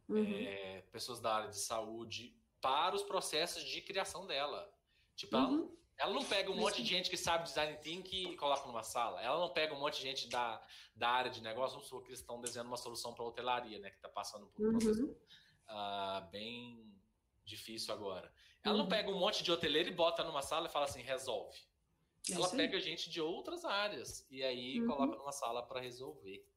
uhum. 0.08 0.24
é, 0.24 0.82
pessoas 0.92 1.20
da 1.20 1.36
área 1.36 1.50
de 1.50 1.58
saúde 1.58 2.38
para 2.64 2.96
os 2.96 3.04
processos 3.04 3.62
de 3.66 3.82
criação 3.82 4.26
dela. 4.26 4.74
Tipo, 5.18 5.36
uhum. 5.36 5.70
ela, 5.98 6.12
ela, 6.12 6.14
não 6.14 6.24
pega 6.24 6.50
um 6.50 6.56
monte 6.56 6.82
de 6.82 6.90
gente 6.90 7.10
que 7.10 7.18
sabe 7.18 7.44
design 7.44 7.78
thinking 7.80 8.32
e 8.32 8.38
coloca 8.38 8.66
numa 8.66 8.84
sala. 8.84 9.22
Ela 9.22 9.38
não 9.38 9.50
pega 9.50 9.76
um 9.76 9.80
monte 9.80 9.98
de 9.98 10.04
gente 10.04 10.30
da, 10.30 10.66
da 10.96 11.10
área 11.10 11.30
de 11.30 11.42
negócio, 11.42 11.74
vamos 11.74 11.88
supor 11.88 12.04
que 12.04 12.10
eles 12.10 12.22
estão 12.22 12.40
desenhando 12.40 12.68
uma 12.68 12.78
solução 12.78 13.14
para 13.14 13.26
hotelaria, 13.26 13.80
né? 13.80 13.90
Que 13.90 13.98
está 13.98 14.08
passando 14.08 14.48
por 14.48 14.62
um 14.62 14.72
uhum. 14.72 14.80
processo 14.80 15.04
uh, 15.04 16.32
bem 16.32 16.90
difícil 17.44 17.94
agora. 17.94 18.34
Ela 18.64 18.78
não 18.78 18.86
uhum. 18.86 18.90
pega 18.90 19.12
um 19.12 19.20
monte 19.20 19.44
de 19.44 19.52
hoteleiro 19.52 19.90
e 19.90 19.94
bota 19.94 20.24
numa 20.24 20.42
sala 20.42 20.68
e 20.68 20.72
fala 20.72 20.86
assim, 20.86 21.02
resolve. 21.02 21.60
É 22.32 22.36
ela 22.36 22.50
pega 22.50 22.80
gente 22.80 23.10
de 23.10 23.20
outras 23.20 23.66
áreas 23.66 24.26
e 24.32 24.42
aí 24.42 24.80
uhum. 24.80 24.88
coloca 24.88 25.18
numa 25.18 25.34
sala 25.34 25.62
para 25.62 25.82
resolver. 25.82 26.48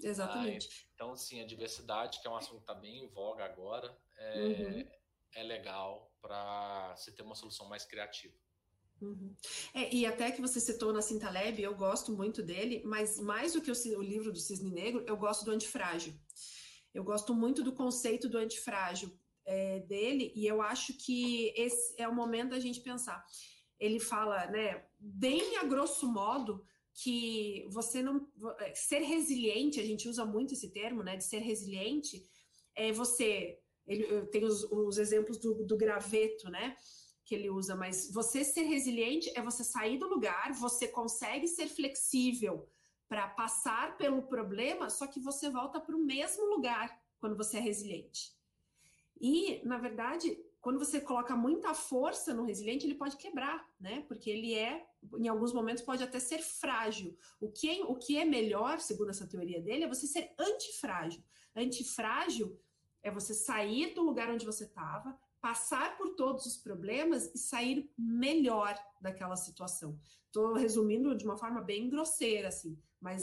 Exatamente. 0.00 0.68
Ah, 0.68 0.90
então, 0.94 1.12
assim, 1.12 1.40
a 1.40 1.46
diversidade, 1.46 2.20
que 2.20 2.26
é 2.26 2.30
um 2.30 2.36
assunto 2.36 2.56
que 2.56 2.62
está 2.64 2.74
bem 2.74 3.04
em 3.04 3.06
voga 3.06 3.44
agora, 3.44 3.96
é, 4.18 4.38
uhum. 4.40 4.88
É 5.36 5.42
legal 5.42 6.10
para 6.20 6.96
se 6.96 7.12
ter 7.12 7.22
uma 7.22 7.34
solução 7.34 7.68
mais 7.68 7.84
criativa. 7.84 8.34
Uhum. 9.00 9.36
É, 9.74 9.94
e 9.94 10.06
até 10.06 10.30
que 10.30 10.40
você 10.40 10.58
citou 10.58 10.92
na 10.92 11.02
Cintaleb, 11.02 11.62
eu 11.62 11.74
gosto 11.74 12.10
muito 12.12 12.42
dele, 12.42 12.82
mas 12.84 13.20
mais 13.20 13.52
do 13.52 13.60
que 13.60 13.70
o, 13.70 13.98
o 13.98 14.02
livro 14.02 14.32
do 14.32 14.40
Cisne 14.40 14.70
Negro, 14.70 15.04
eu 15.06 15.16
gosto 15.16 15.44
do 15.44 15.50
Antifrágil. 15.50 16.14
Eu 16.94 17.04
gosto 17.04 17.34
muito 17.34 17.62
do 17.62 17.74
conceito 17.74 18.26
do 18.26 18.38
antifrágil 18.38 19.12
é, 19.44 19.80
dele, 19.80 20.32
e 20.34 20.46
eu 20.46 20.62
acho 20.62 20.94
que 20.94 21.52
esse 21.54 21.94
é 22.00 22.08
o 22.08 22.14
momento 22.14 22.50
da 22.50 22.58
gente 22.58 22.80
pensar. 22.80 23.22
Ele 23.78 24.00
fala, 24.00 24.46
né, 24.46 24.82
bem 24.98 25.58
a 25.58 25.64
grosso 25.64 26.10
modo, 26.10 26.64
que 26.94 27.66
você 27.68 28.02
não. 28.02 28.26
É, 28.60 28.74
ser 28.74 29.00
resiliente, 29.00 29.78
a 29.78 29.84
gente 29.84 30.08
usa 30.08 30.24
muito 30.24 30.54
esse 30.54 30.70
termo, 30.70 31.02
né, 31.02 31.16
de 31.16 31.24
ser 31.24 31.40
resiliente, 31.40 32.26
é 32.74 32.90
você. 32.92 33.60
Ele, 33.86 34.26
tem 34.26 34.44
os, 34.44 34.64
os 34.64 34.98
exemplos 34.98 35.38
do, 35.38 35.64
do 35.64 35.76
graveto, 35.76 36.50
né? 36.50 36.76
que 37.26 37.34
ele 37.34 37.50
usa, 37.50 37.74
mas 37.74 38.08
você 38.12 38.44
ser 38.44 38.62
resiliente 38.62 39.32
é 39.34 39.42
você 39.42 39.64
sair 39.64 39.98
do 39.98 40.08
lugar, 40.08 40.52
você 40.52 40.86
consegue 40.86 41.48
ser 41.48 41.66
flexível 41.66 42.68
para 43.08 43.26
passar 43.28 43.96
pelo 43.96 44.22
problema, 44.22 44.88
só 44.88 45.08
que 45.08 45.18
você 45.18 45.50
volta 45.50 45.80
para 45.80 45.96
o 45.96 46.04
mesmo 46.04 46.44
lugar 46.46 47.02
quando 47.18 47.36
você 47.36 47.56
é 47.56 47.60
resiliente. 47.60 48.32
E, 49.20 49.60
na 49.64 49.76
verdade, 49.76 50.38
quando 50.60 50.78
você 50.78 51.00
coloca 51.00 51.34
muita 51.34 51.74
força 51.74 52.32
no 52.32 52.44
resiliente, 52.44 52.86
ele 52.86 52.94
pode 52.94 53.16
quebrar, 53.16 53.68
né? 53.80 54.04
Porque 54.06 54.30
ele 54.30 54.54
é, 54.54 54.86
em 55.18 55.26
alguns 55.26 55.52
momentos, 55.52 55.82
pode 55.82 56.02
até 56.02 56.20
ser 56.20 56.38
frágil. 56.38 57.16
O 57.40 57.50
que 57.50 57.82
o 57.82 57.96
que 57.96 58.18
é 58.18 58.24
melhor, 58.24 58.78
segundo 58.80 59.10
essa 59.10 59.26
teoria 59.26 59.60
dele, 59.60 59.84
é 59.84 59.88
você 59.88 60.06
ser 60.06 60.32
antifrágil. 60.38 61.22
Antifrágil 61.54 62.60
é 63.06 63.10
você 63.10 63.32
sair 63.32 63.94
do 63.94 64.02
lugar 64.02 64.28
onde 64.28 64.44
você 64.44 64.64
estava, 64.64 65.16
passar 65.40 65.96
por 65.96 66.16
todos 66.16 66.44
os 66.44 66.56
problemas 66.56 67.32
e 67.32 67.38
sair 67.38 67.88
melhor 67.96 68.76
daquela 69.00 69.36
situação. 69.36 69.96
Estou 70.26 70.54
resumindo 70.54 71.16
de 71.16 71.24
uma 71.24 71.36
forma 71.36 71.60
bem 71.62 71.88
grosseira, 71.88 72.48
assim, 72.48 72.76
mas 73.00 73.22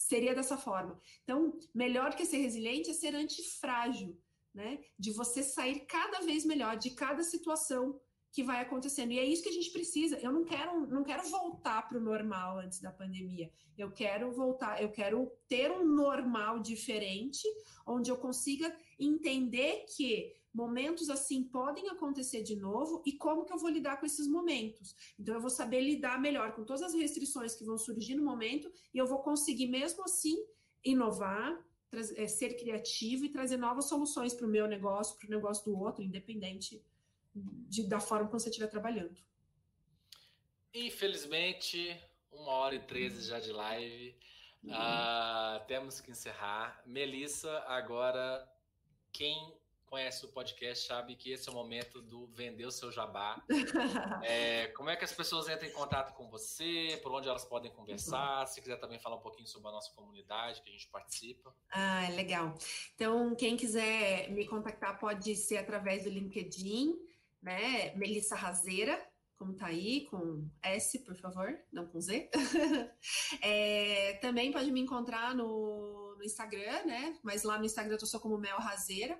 seria 0.00 0.34
dessa 0.34 0.58
forma. 0.58 1.00
Então, 1.22 1.56
melhor 1.72 2.16
que 2.16 2.26
ser 2.26 2.38
resiliente 2.38 2.90
é 2.90 2.92
ser 2.92 3.14
antifrágil, 3.14 4.20
né? 4.52 4.82
De 4.98 5.12
você 5.12 5.44
sair 5.44 5.86
cada 5.86 6.20
vez 6.22 6.44
melhor 6.44 6.76
de 6.76 6.90
cada 6.90 7.22
situação 7.22 8.00
que 8.32 8.42
vai 8.42 8.60
acontecendo. 8.60 9.12
E 9.12 9.18
é 9.18 9.24
isso 9.24 9.42
que 9.42 9.48
a 9.48 9.52
gente 9.52 9.70
precisa. 9.70 10.18
Eu 10.18 10.32
não 10.32 10.44
quero, 10.44 10.86
não 10.86 11.02
quero 11.02 11.28
voltar 11.28 11.88
para 11.88 11.98
o 11.98 12.02
normal 12.02 12.58
antes 12.58 12.80
da 12.80 12.92
pandemia. 12.92 13.50
Eu 13.76 13.90
quero 13.90 14.30
voltar, 14.32 14.80
eu 14.82 14.90
quero 14.90 15.30
ter 15.48 15.70
um 15.70 15.84
normal 15.84 16.60
diferente, 16.60 17.42
onde 17.86 18.10
eu 18.10 18.16
consiga 18.16 18.74
entender 18.98 19.84
que 19.96 20.32
momentos 20.52 21.08
assim 21.08 21.44
podem 21.44 21.88
acontecer 21.88 22.42
de 22.42 22.56
novo 22.56 23.02
e 23.06 23.12
como 23.12 23.44
que 23.44 23.52
eu 23.52 23.58
vou 23.58 23.70
lidar 23.70 23.98
com 23.98 24.06
esses 24.06 24.26
momentos. 24.26 24.94
Então 25.18 25.34
eu 25.34 25.40
vou 25.40 25.50
saber 25.50 25.80
lidar 25.80 26.20
melhor 26.20 26.54
com 26.54 26.64
todas 26.64 26.82
as 26.82 26.94
restrições 26.94 27.54
que 27.54 27.64
vão 27.64 27.78
surgir 27.78 28.14
no 28.14 28.24
momento 28.24 28.70
e 28.92 28.98
eu 28.98 29.06
vou 29.06 29.20
conseguir 29.20 29.68
mesmo 29.68 30.04
assim 30.04 30.36
inovar, 30.84 31.64
é, 32.16 32.26
ser 32.26 32.56
criativo 32.56 33.24
e 33.24 33.30
trazer 33.30 33.56
novas 33.56 33.86
soluções 33.86 34.34
para 34.34 34.46
o 34.46 34.50
meu 34.50 34.66
negócio, 34.66 35.18
para 35.18 35.26
o 35.26 35.30
negócio 35.30 35.64
do 35.64 35.78
outro, 35.78 36.02
independente 36.02 36.82
de, 37.34 37.88
da 37.88 38.00
forma 38.00 38.26
como 38.26 38.40
você 38.40 38.48
estiver 38.48 38.68
trabalhando. 38.68 39.16
Infelizmente, 40.72 41.98
uma 42.30 42.52
hora 42.52 42.74
e 42.74 42.80
treze 42.80 43.28
já 43.28 43.40
de 43.40 43.52
live. 43.52 44.16
Uhum. 44.62 44.72
Uh, 44.72 45.66
temos 45.66 46.00
que 46.00 46.10
encerrar. 46.10 46.82
Melissa, 46.86 47.64
agora 47.66 48.46
quem 49.12 49.58
conhece 49.90 50.24
o 50.24 50.28
podcast 50.28 50.86
sabe 50.86 51.16
que 51.16 51.32
esse 51.32 51.48
é 51.48 51.52
o 51.52 51.54
momento 51.54 52.00
do 52.00 52.28
vender 52.28 52.64
o 52.64 52.70
seu 52.70 52.92
jabá. 52.92 53.42
é, 54.22 54.68
como 54.68 54.88
é 54.88 54.94
que 54.94 55.04
as 55.04 55.12
pessoas 55.12 55.48
entram 55.48 55.68
em 55.68 55.72
contato 55.72 56.14
com 56.14 56.30
você? 56.30 57.00
Por 57.02 57.10
onde 57.10 57.28
elas 57.28 57.44
podem 57.44 57.72
conversar? 57.72 58.46
Se 58.46 58.60
quiser 58.60 58.76
também 58.76 59.00
falar 59.00 59.16
um 59.16 59.20
pouquinho 59.20 59.48
sobre 59.48 59.68
a 59.68 59.72
nossa 59.72 59.92
comunidade 59.92 60.62
que 60.62 60.68
a 60.68 60.72
gente 60.72 60.86
participa. 60.88 61.52
Ah, 61.72 62.08
legal. 62.14 62.54
Então, 62.94 63.34
quem 63.34 63.56
quiser 63.56 64.30
me 64.30 64.46
contactar 64.46 65.00
pode 65.00 65.34
ser 65.34 65.56
através 65.56 66.04
do 66.04 66.10
LinkedIn, 66.10 66.96
né? 67.42 67.94
Melissa 67.96 68.34
Razeira, 68.34 69.00
como 69.38 69.54
tá 69.54 69.66
aí, 69.66 70.06
com 70.06 70.46
S, 70.62 70.98
por 70.98 71.16
favor, 71.16 71.58
não 71.72 71.86
com 71.86 72.00
Z. 72.00 72.30
é, 73.42 74.14
também 74.20 74.52
pode 74.52 74.70
me 74.70 74.80
encontrar 74.80 75.34
no, 75.34 76.14
no 76.16 76.22
Instagram, 76.22 76.84
né? 76.84 77.18
Mas 77.22 77.42
lá 77.42 77.58
no 77.58 77.64
Instagram 77.64 77.94
eu 77.94 77.98
tô 77.98 78.06
só 78.06 78.18
como 78.18 78.36
Mel 78.36 78.58
Razeira. 78.58 79.18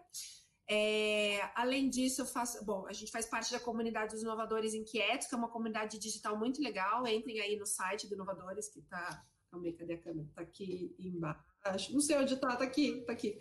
É, 0.69 1.41
além 1.55 1.89
disso, 1.89 2.21
eu 2.21 2.27
faço. 2.27 2.65
Bom, 2.65 2.87
a 2.87 2.93
gente 2.93 3.11
faz 3.11 3.27
parte 3.27 3.51
da 3.51 3.59
comunidade 3.59 4.13
dos 4.13 4.23
Inovadores 4.23 4.75
Inquietos, 4.75 5.27
que 5.27 5.35
é 5.35 5.39
uma 5.39 5.51
comunidade 5.51 5.99
digital 5.99 6.39
muito 6.39 6.63
legal. 6.63 7.07
Entrem 7.09 7.41
aí 7.41 7.57
no 7.57 7.67
site 7.67 8.07
do 8.07 8.15
Inovadores, 8.15 8.69
que 8.69 8.83
tá. 8.83 9.25
Calma 9.51 9.67
aí, 9.67 9.73
cadê 9.73 9.95
a 9.95 10.03
câmera? 10.03 10.29
Tá 10.35 10.43
aqui 10.43 10.95
embaixo. 10.99 11.50
Não 11.91 12.01
sei 12.01 12.17
onde 12.17 12.37
tá, 12.37 12.57
tá 12.57 12.65
aqui, 12.65 13.03
tá 13.07 13.13
aqui. 13.13 13.39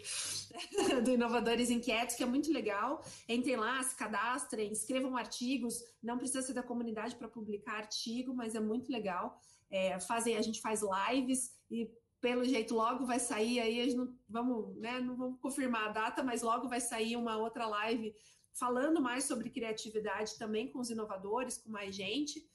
do 1.04 1.12
Inovadores 1.12 1.70
Inquietos, 1.70 2.16
que 2.16 2.24
é 2.24 2.26
muito 2.26 2.52
legal. 2.52 3.02
Entrem 3.28 3.56
lá, 3.56 3.82
se 3.82 3.96
cadastrem, 3.96 4.72
escrevam 4.72 5.16
artigos. 5.16 5.84
Não 6.04 6.18
precisa 6.18 6.42
ser 6.42 6.54
da 6.54 6.64
comunidade 6.64 7.16
para 7.16 7.30
publicar 7.30 7.78
artigo, 7.78 8.34
mas 8.34 8.56
é 8.56 8.60
muito 8.60 8.92
legal. 8.92 9.40
É, 9.70 10.00
fazem, 10.00 10.36
a 10.36 10.42
gente 10.42 10.60
faz 10.60 10.82
lives 10.82 11.56
e 11.72 11.90
pelo 12.20 12.44
jeito 12.44 12.76
logo 12.76 13.06
vai 13.06 13.20
sair 13.20 13.60
aí, 13.62 13.94
não, 13.94 14.14
vamos, 14.28 14.76
né, 14.76 15.00
não 15.00 15.16
vamos 15.16 15.40
confirmar 15.40 15.88
a 15.88 15.92
data, 15.92 16.22
mas 16.22 16.42
logo 16.42 16.68
vai 16.68 16.82
sair 16.82 17.16
uma 17.16 17.38
outra 17.38 17.66
live 17.66 18.14
falando 18.54 19.02
mais 19.02 19.24
sobre 19.24 19.50
criatividade 19.50 20.38
também 20.38 20.68
com 20.68 20.80
os 20.80 20.90
inovadores, 20.90 21.58
com 21.58 21.70
mais 21.70 21.96
gente. 21.96 22.46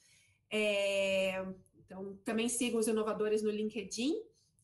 É, 0.51 1.45
então, 1.85 2.17
também 2.25 2.49
sigam 2.49 2.79
os 2.79 2.87
inovadores 2.87 3.43
no 3.43 3.51
LinkedIn. 3.51 4.15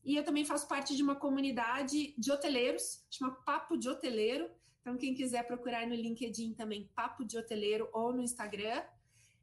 E 0.05 0.17
eu 0.17 0.25
também 0.25 0.45
faço 0.45 0.67
parte 0.67 0.97
de 0.97 1.03
uma 1.03 1.15
comunidade 1.15 2.15
de 2.17 2.33
hoteleiros, 2.33 3.05
chama 3.11 3.33
Papo 3.45 3.77
de 3.77 3.89
Hoteleiro. 3.89 4.51
Então, 4.81 4.97
quem 4.97 5.15
quiser 5.15 5.47
procurar 5.47 5.87
no 5.87 5.95
LinkedIn 5.95 6.55
também, 6.55 6.91
Papo 6.95 7.25
de 7.25 7.37
Hoteleiro, 7.37 7.89
ou 7.93 8.13
no 8.13 8.23
Instagram. 8.23 8.83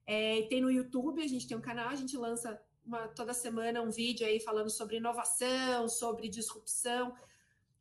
É, 0.06 0.44
tem 0.44 0.62
no 0.62 0.72
YouTube, 0.72 1.22
a 1.22 1.28
gente 1.28 1.48
tem 1.48 1.56
um 1.56 1.62
canal, 1.62 1.90
a 1.90 1.96
gente 1.96 2.18
lança 2.18 2.60
uma, 2.86 3.08
toda 3.10 3.34
semana 3.34 3.82
um 3.82 3.92
vídeo 3.92 4.26
aí 4.26 4.40
falando 4.40 4.70
sobre 4.70 4.98
inovação, 4.98 5.88
sobre 5.88 6.30
disrupção, 6.30 7.14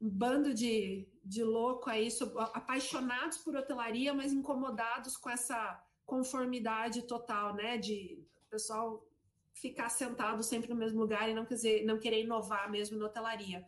um 0.01 0.09
bando 0.11 0.53
de, 0.53 1.09
de 1.24 1.43
louco 1.44 1.89
aí, 1.89 2.11
sobre, 2.11 2.39
apaixonados 2.53 3.39
por 3.39 3.57
hotelaria, 3.57 4.12
mas 4.12 4.32
incomodados 4.32 5.16
com 5.16 5.31
essa 5.31 5.82
conformidade 6.05 7.03
total, 7.03 7.55
né? 7.55 7.78
De 7.78 8.23
pessoal 8.51 9.07
ficar 9.56 9.88
sentado 9.88 10.42
sempre 10.42 10.68
no 10.68 10.76
mesmo 10.76 11.00
lugar 11.00 11.28
e 11.28 11.34
não, 11.34 11.44
quiser, 11.44 11.82
não 11.84 11.98
querer 11.98 12.22
inovar 12.22 12.70
mesmo 12.70 12.98
na 12.98 13.06
hotelaria. 13.06 13.66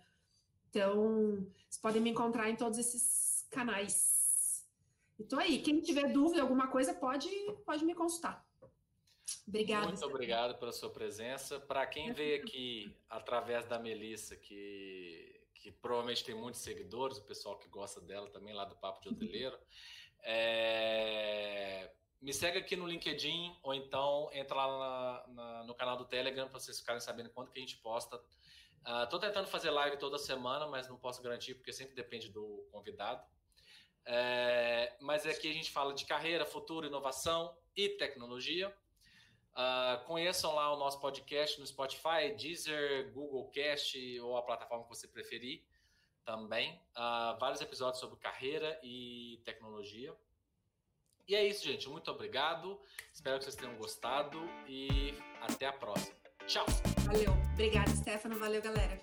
Então, 0.68 1.46
vocês 1.68 1.78
podem 1.80 2.00
me 2.00 2.10
encontrar 2.10 2.48
em 2.50 2.56
todos 2.56 2.78
esses 2.78 3.46
canais. 3.50 4.66
E 5.18 5.24
tô 5.24 5.36
aí. 5.36 5.62
Quem 5.62 5.80
tiver 5.80 6.12
dúvida, 6.12 6.42
alguma 6.42 6.68
coisa, 6.68 6.92
pode, 6.92 7.28
pode 7.64 7.84
me 7.84 7.94
consultar. 7.94 8.46
Obrigada. 9.46 9.88
Muito 9.88 10.04
obrigado 10.04 10.58
pela 10.58 10.72
sua 10.72 10.90
presença. 10.90 11.58
Para 11.58 11.86
quem 11.86 12.12
veio 12.12 12.42
aqui 12.42 12.94
através 13.08 13.64
da 13.64 13.78
Melissa, 13.78 14.36
que, 14.36 15.40
que 15.54 15.72
provavelmente 15.72 16.22
tem 16.22 16.34
muitos 16.34 16.60
seguidores, 16.60 17.16
o 17.16 17.24
pessoal 17.24 17.58
que 17.58 17.68
gosta 17.68 18.00
dela 18.00 18.28
também 18.30 18.54
lá 18.54 18.66
do 18.66 18.76
Papo 18.76 19.00
de 19.00 19.08
Hoteleiro, 19.08 19.58
é... 20.22 21.90
me 22.20 22.32
segue 22.32 22.58
aqui 22.58 22.76
no 22.76 22.86
LinkedIn 22.86 23.56
ou 23.62 23.72
então 23.72 24.28
entra 24.32 24.54
lá 24.54 25.24
na, 25.28 25.34
na, 25.34 25.64
no 25.64 25.74
canal 25.74 25.96
do 25.96 26.04
Telegram 26.04 26.48
para 26.48 26.58
vocês 26.58 26.80
ficarem 26.80 27.00
sabendo 27.00 27.30
quando 27.30 27.50
que 27.50 27.58
a 27.58 27.62
gente 27.62 27.76
posta. 27.78 28.20
Estou 29.04 29.18
uh, 29.18 29.22
tentando 29.22 29.46
fazer 29.46 29.70
live 29.70 29.98
toda 29.98 30.18
semana, 30.18 30.66
mas 30.66 30.88
não 30.88 30.96
posso 30.96 31.22
garantir 31.22 31.54
porque 31.54 31.72
sempre 31.72 31.94
depende 31.94 32.30
do 32.30 32.66
convidado. 32.72 33.22
É... 34.10 34.96
mas 35.00 35.26
aqui 35.26 35.50
a 35.50 35.52
gente 35.52 35.70
fala 35.70 35.92
de 35.92 36.06
carreira, 36.06 36.46
futuro, 36.46 36.86
inovação 36.86 37.54
e 37.76 37.90
tecnologia. 37.90 38.74
Uh, 39.52 40.04
conheçam 40.06 40.54
lá 40.54 40.72
o 40.72 40.78
nosso 40.78 41.00
podcast 41.00 41.60
no 41.60 41.66
Spotify, 41.66 42.34
Deezer, 42.36 43.12
Google 43.12 43.50
Cast 43.50 44.20
ou 44.20 44.36
a 44.36 44.42
plataforma 44.42 44.84
que 44.84 44.90
você 44.90 45.06
preferir. 45.06 45.64
também. 46.24 46.74
Uh, 46.96 47.38
vários 47.38 47.60
episódios 47.60 48.00
sobre 48.00 48.18
carreira 48.18 48.78
e 48.82 49.40
tecnologia. 49.44 50.14
E 51.28 51.34
é 51.36 51.46
isso, 51.46 51.64
gente. 51.64 51.88
Muito 51.90 52.10
obrigado. 52.10 52.80
Espero 53.12 53.38
que 53.38 53.44
vocês 53.44 53.54
tenham 53.54 53.74
gostado 53.76 54.40
e 54.66 55.14
até 55.42 55.66
a 55.66 55.72
próxima. 55.72 56.16
Tchau. 56.46 56.64
Valeu. 57.04 57.32
Obrigada, 57.52 57.90
Stefano. 57.90 58.38
Valeu, 58.38 58.62
galera. 58.62 58.98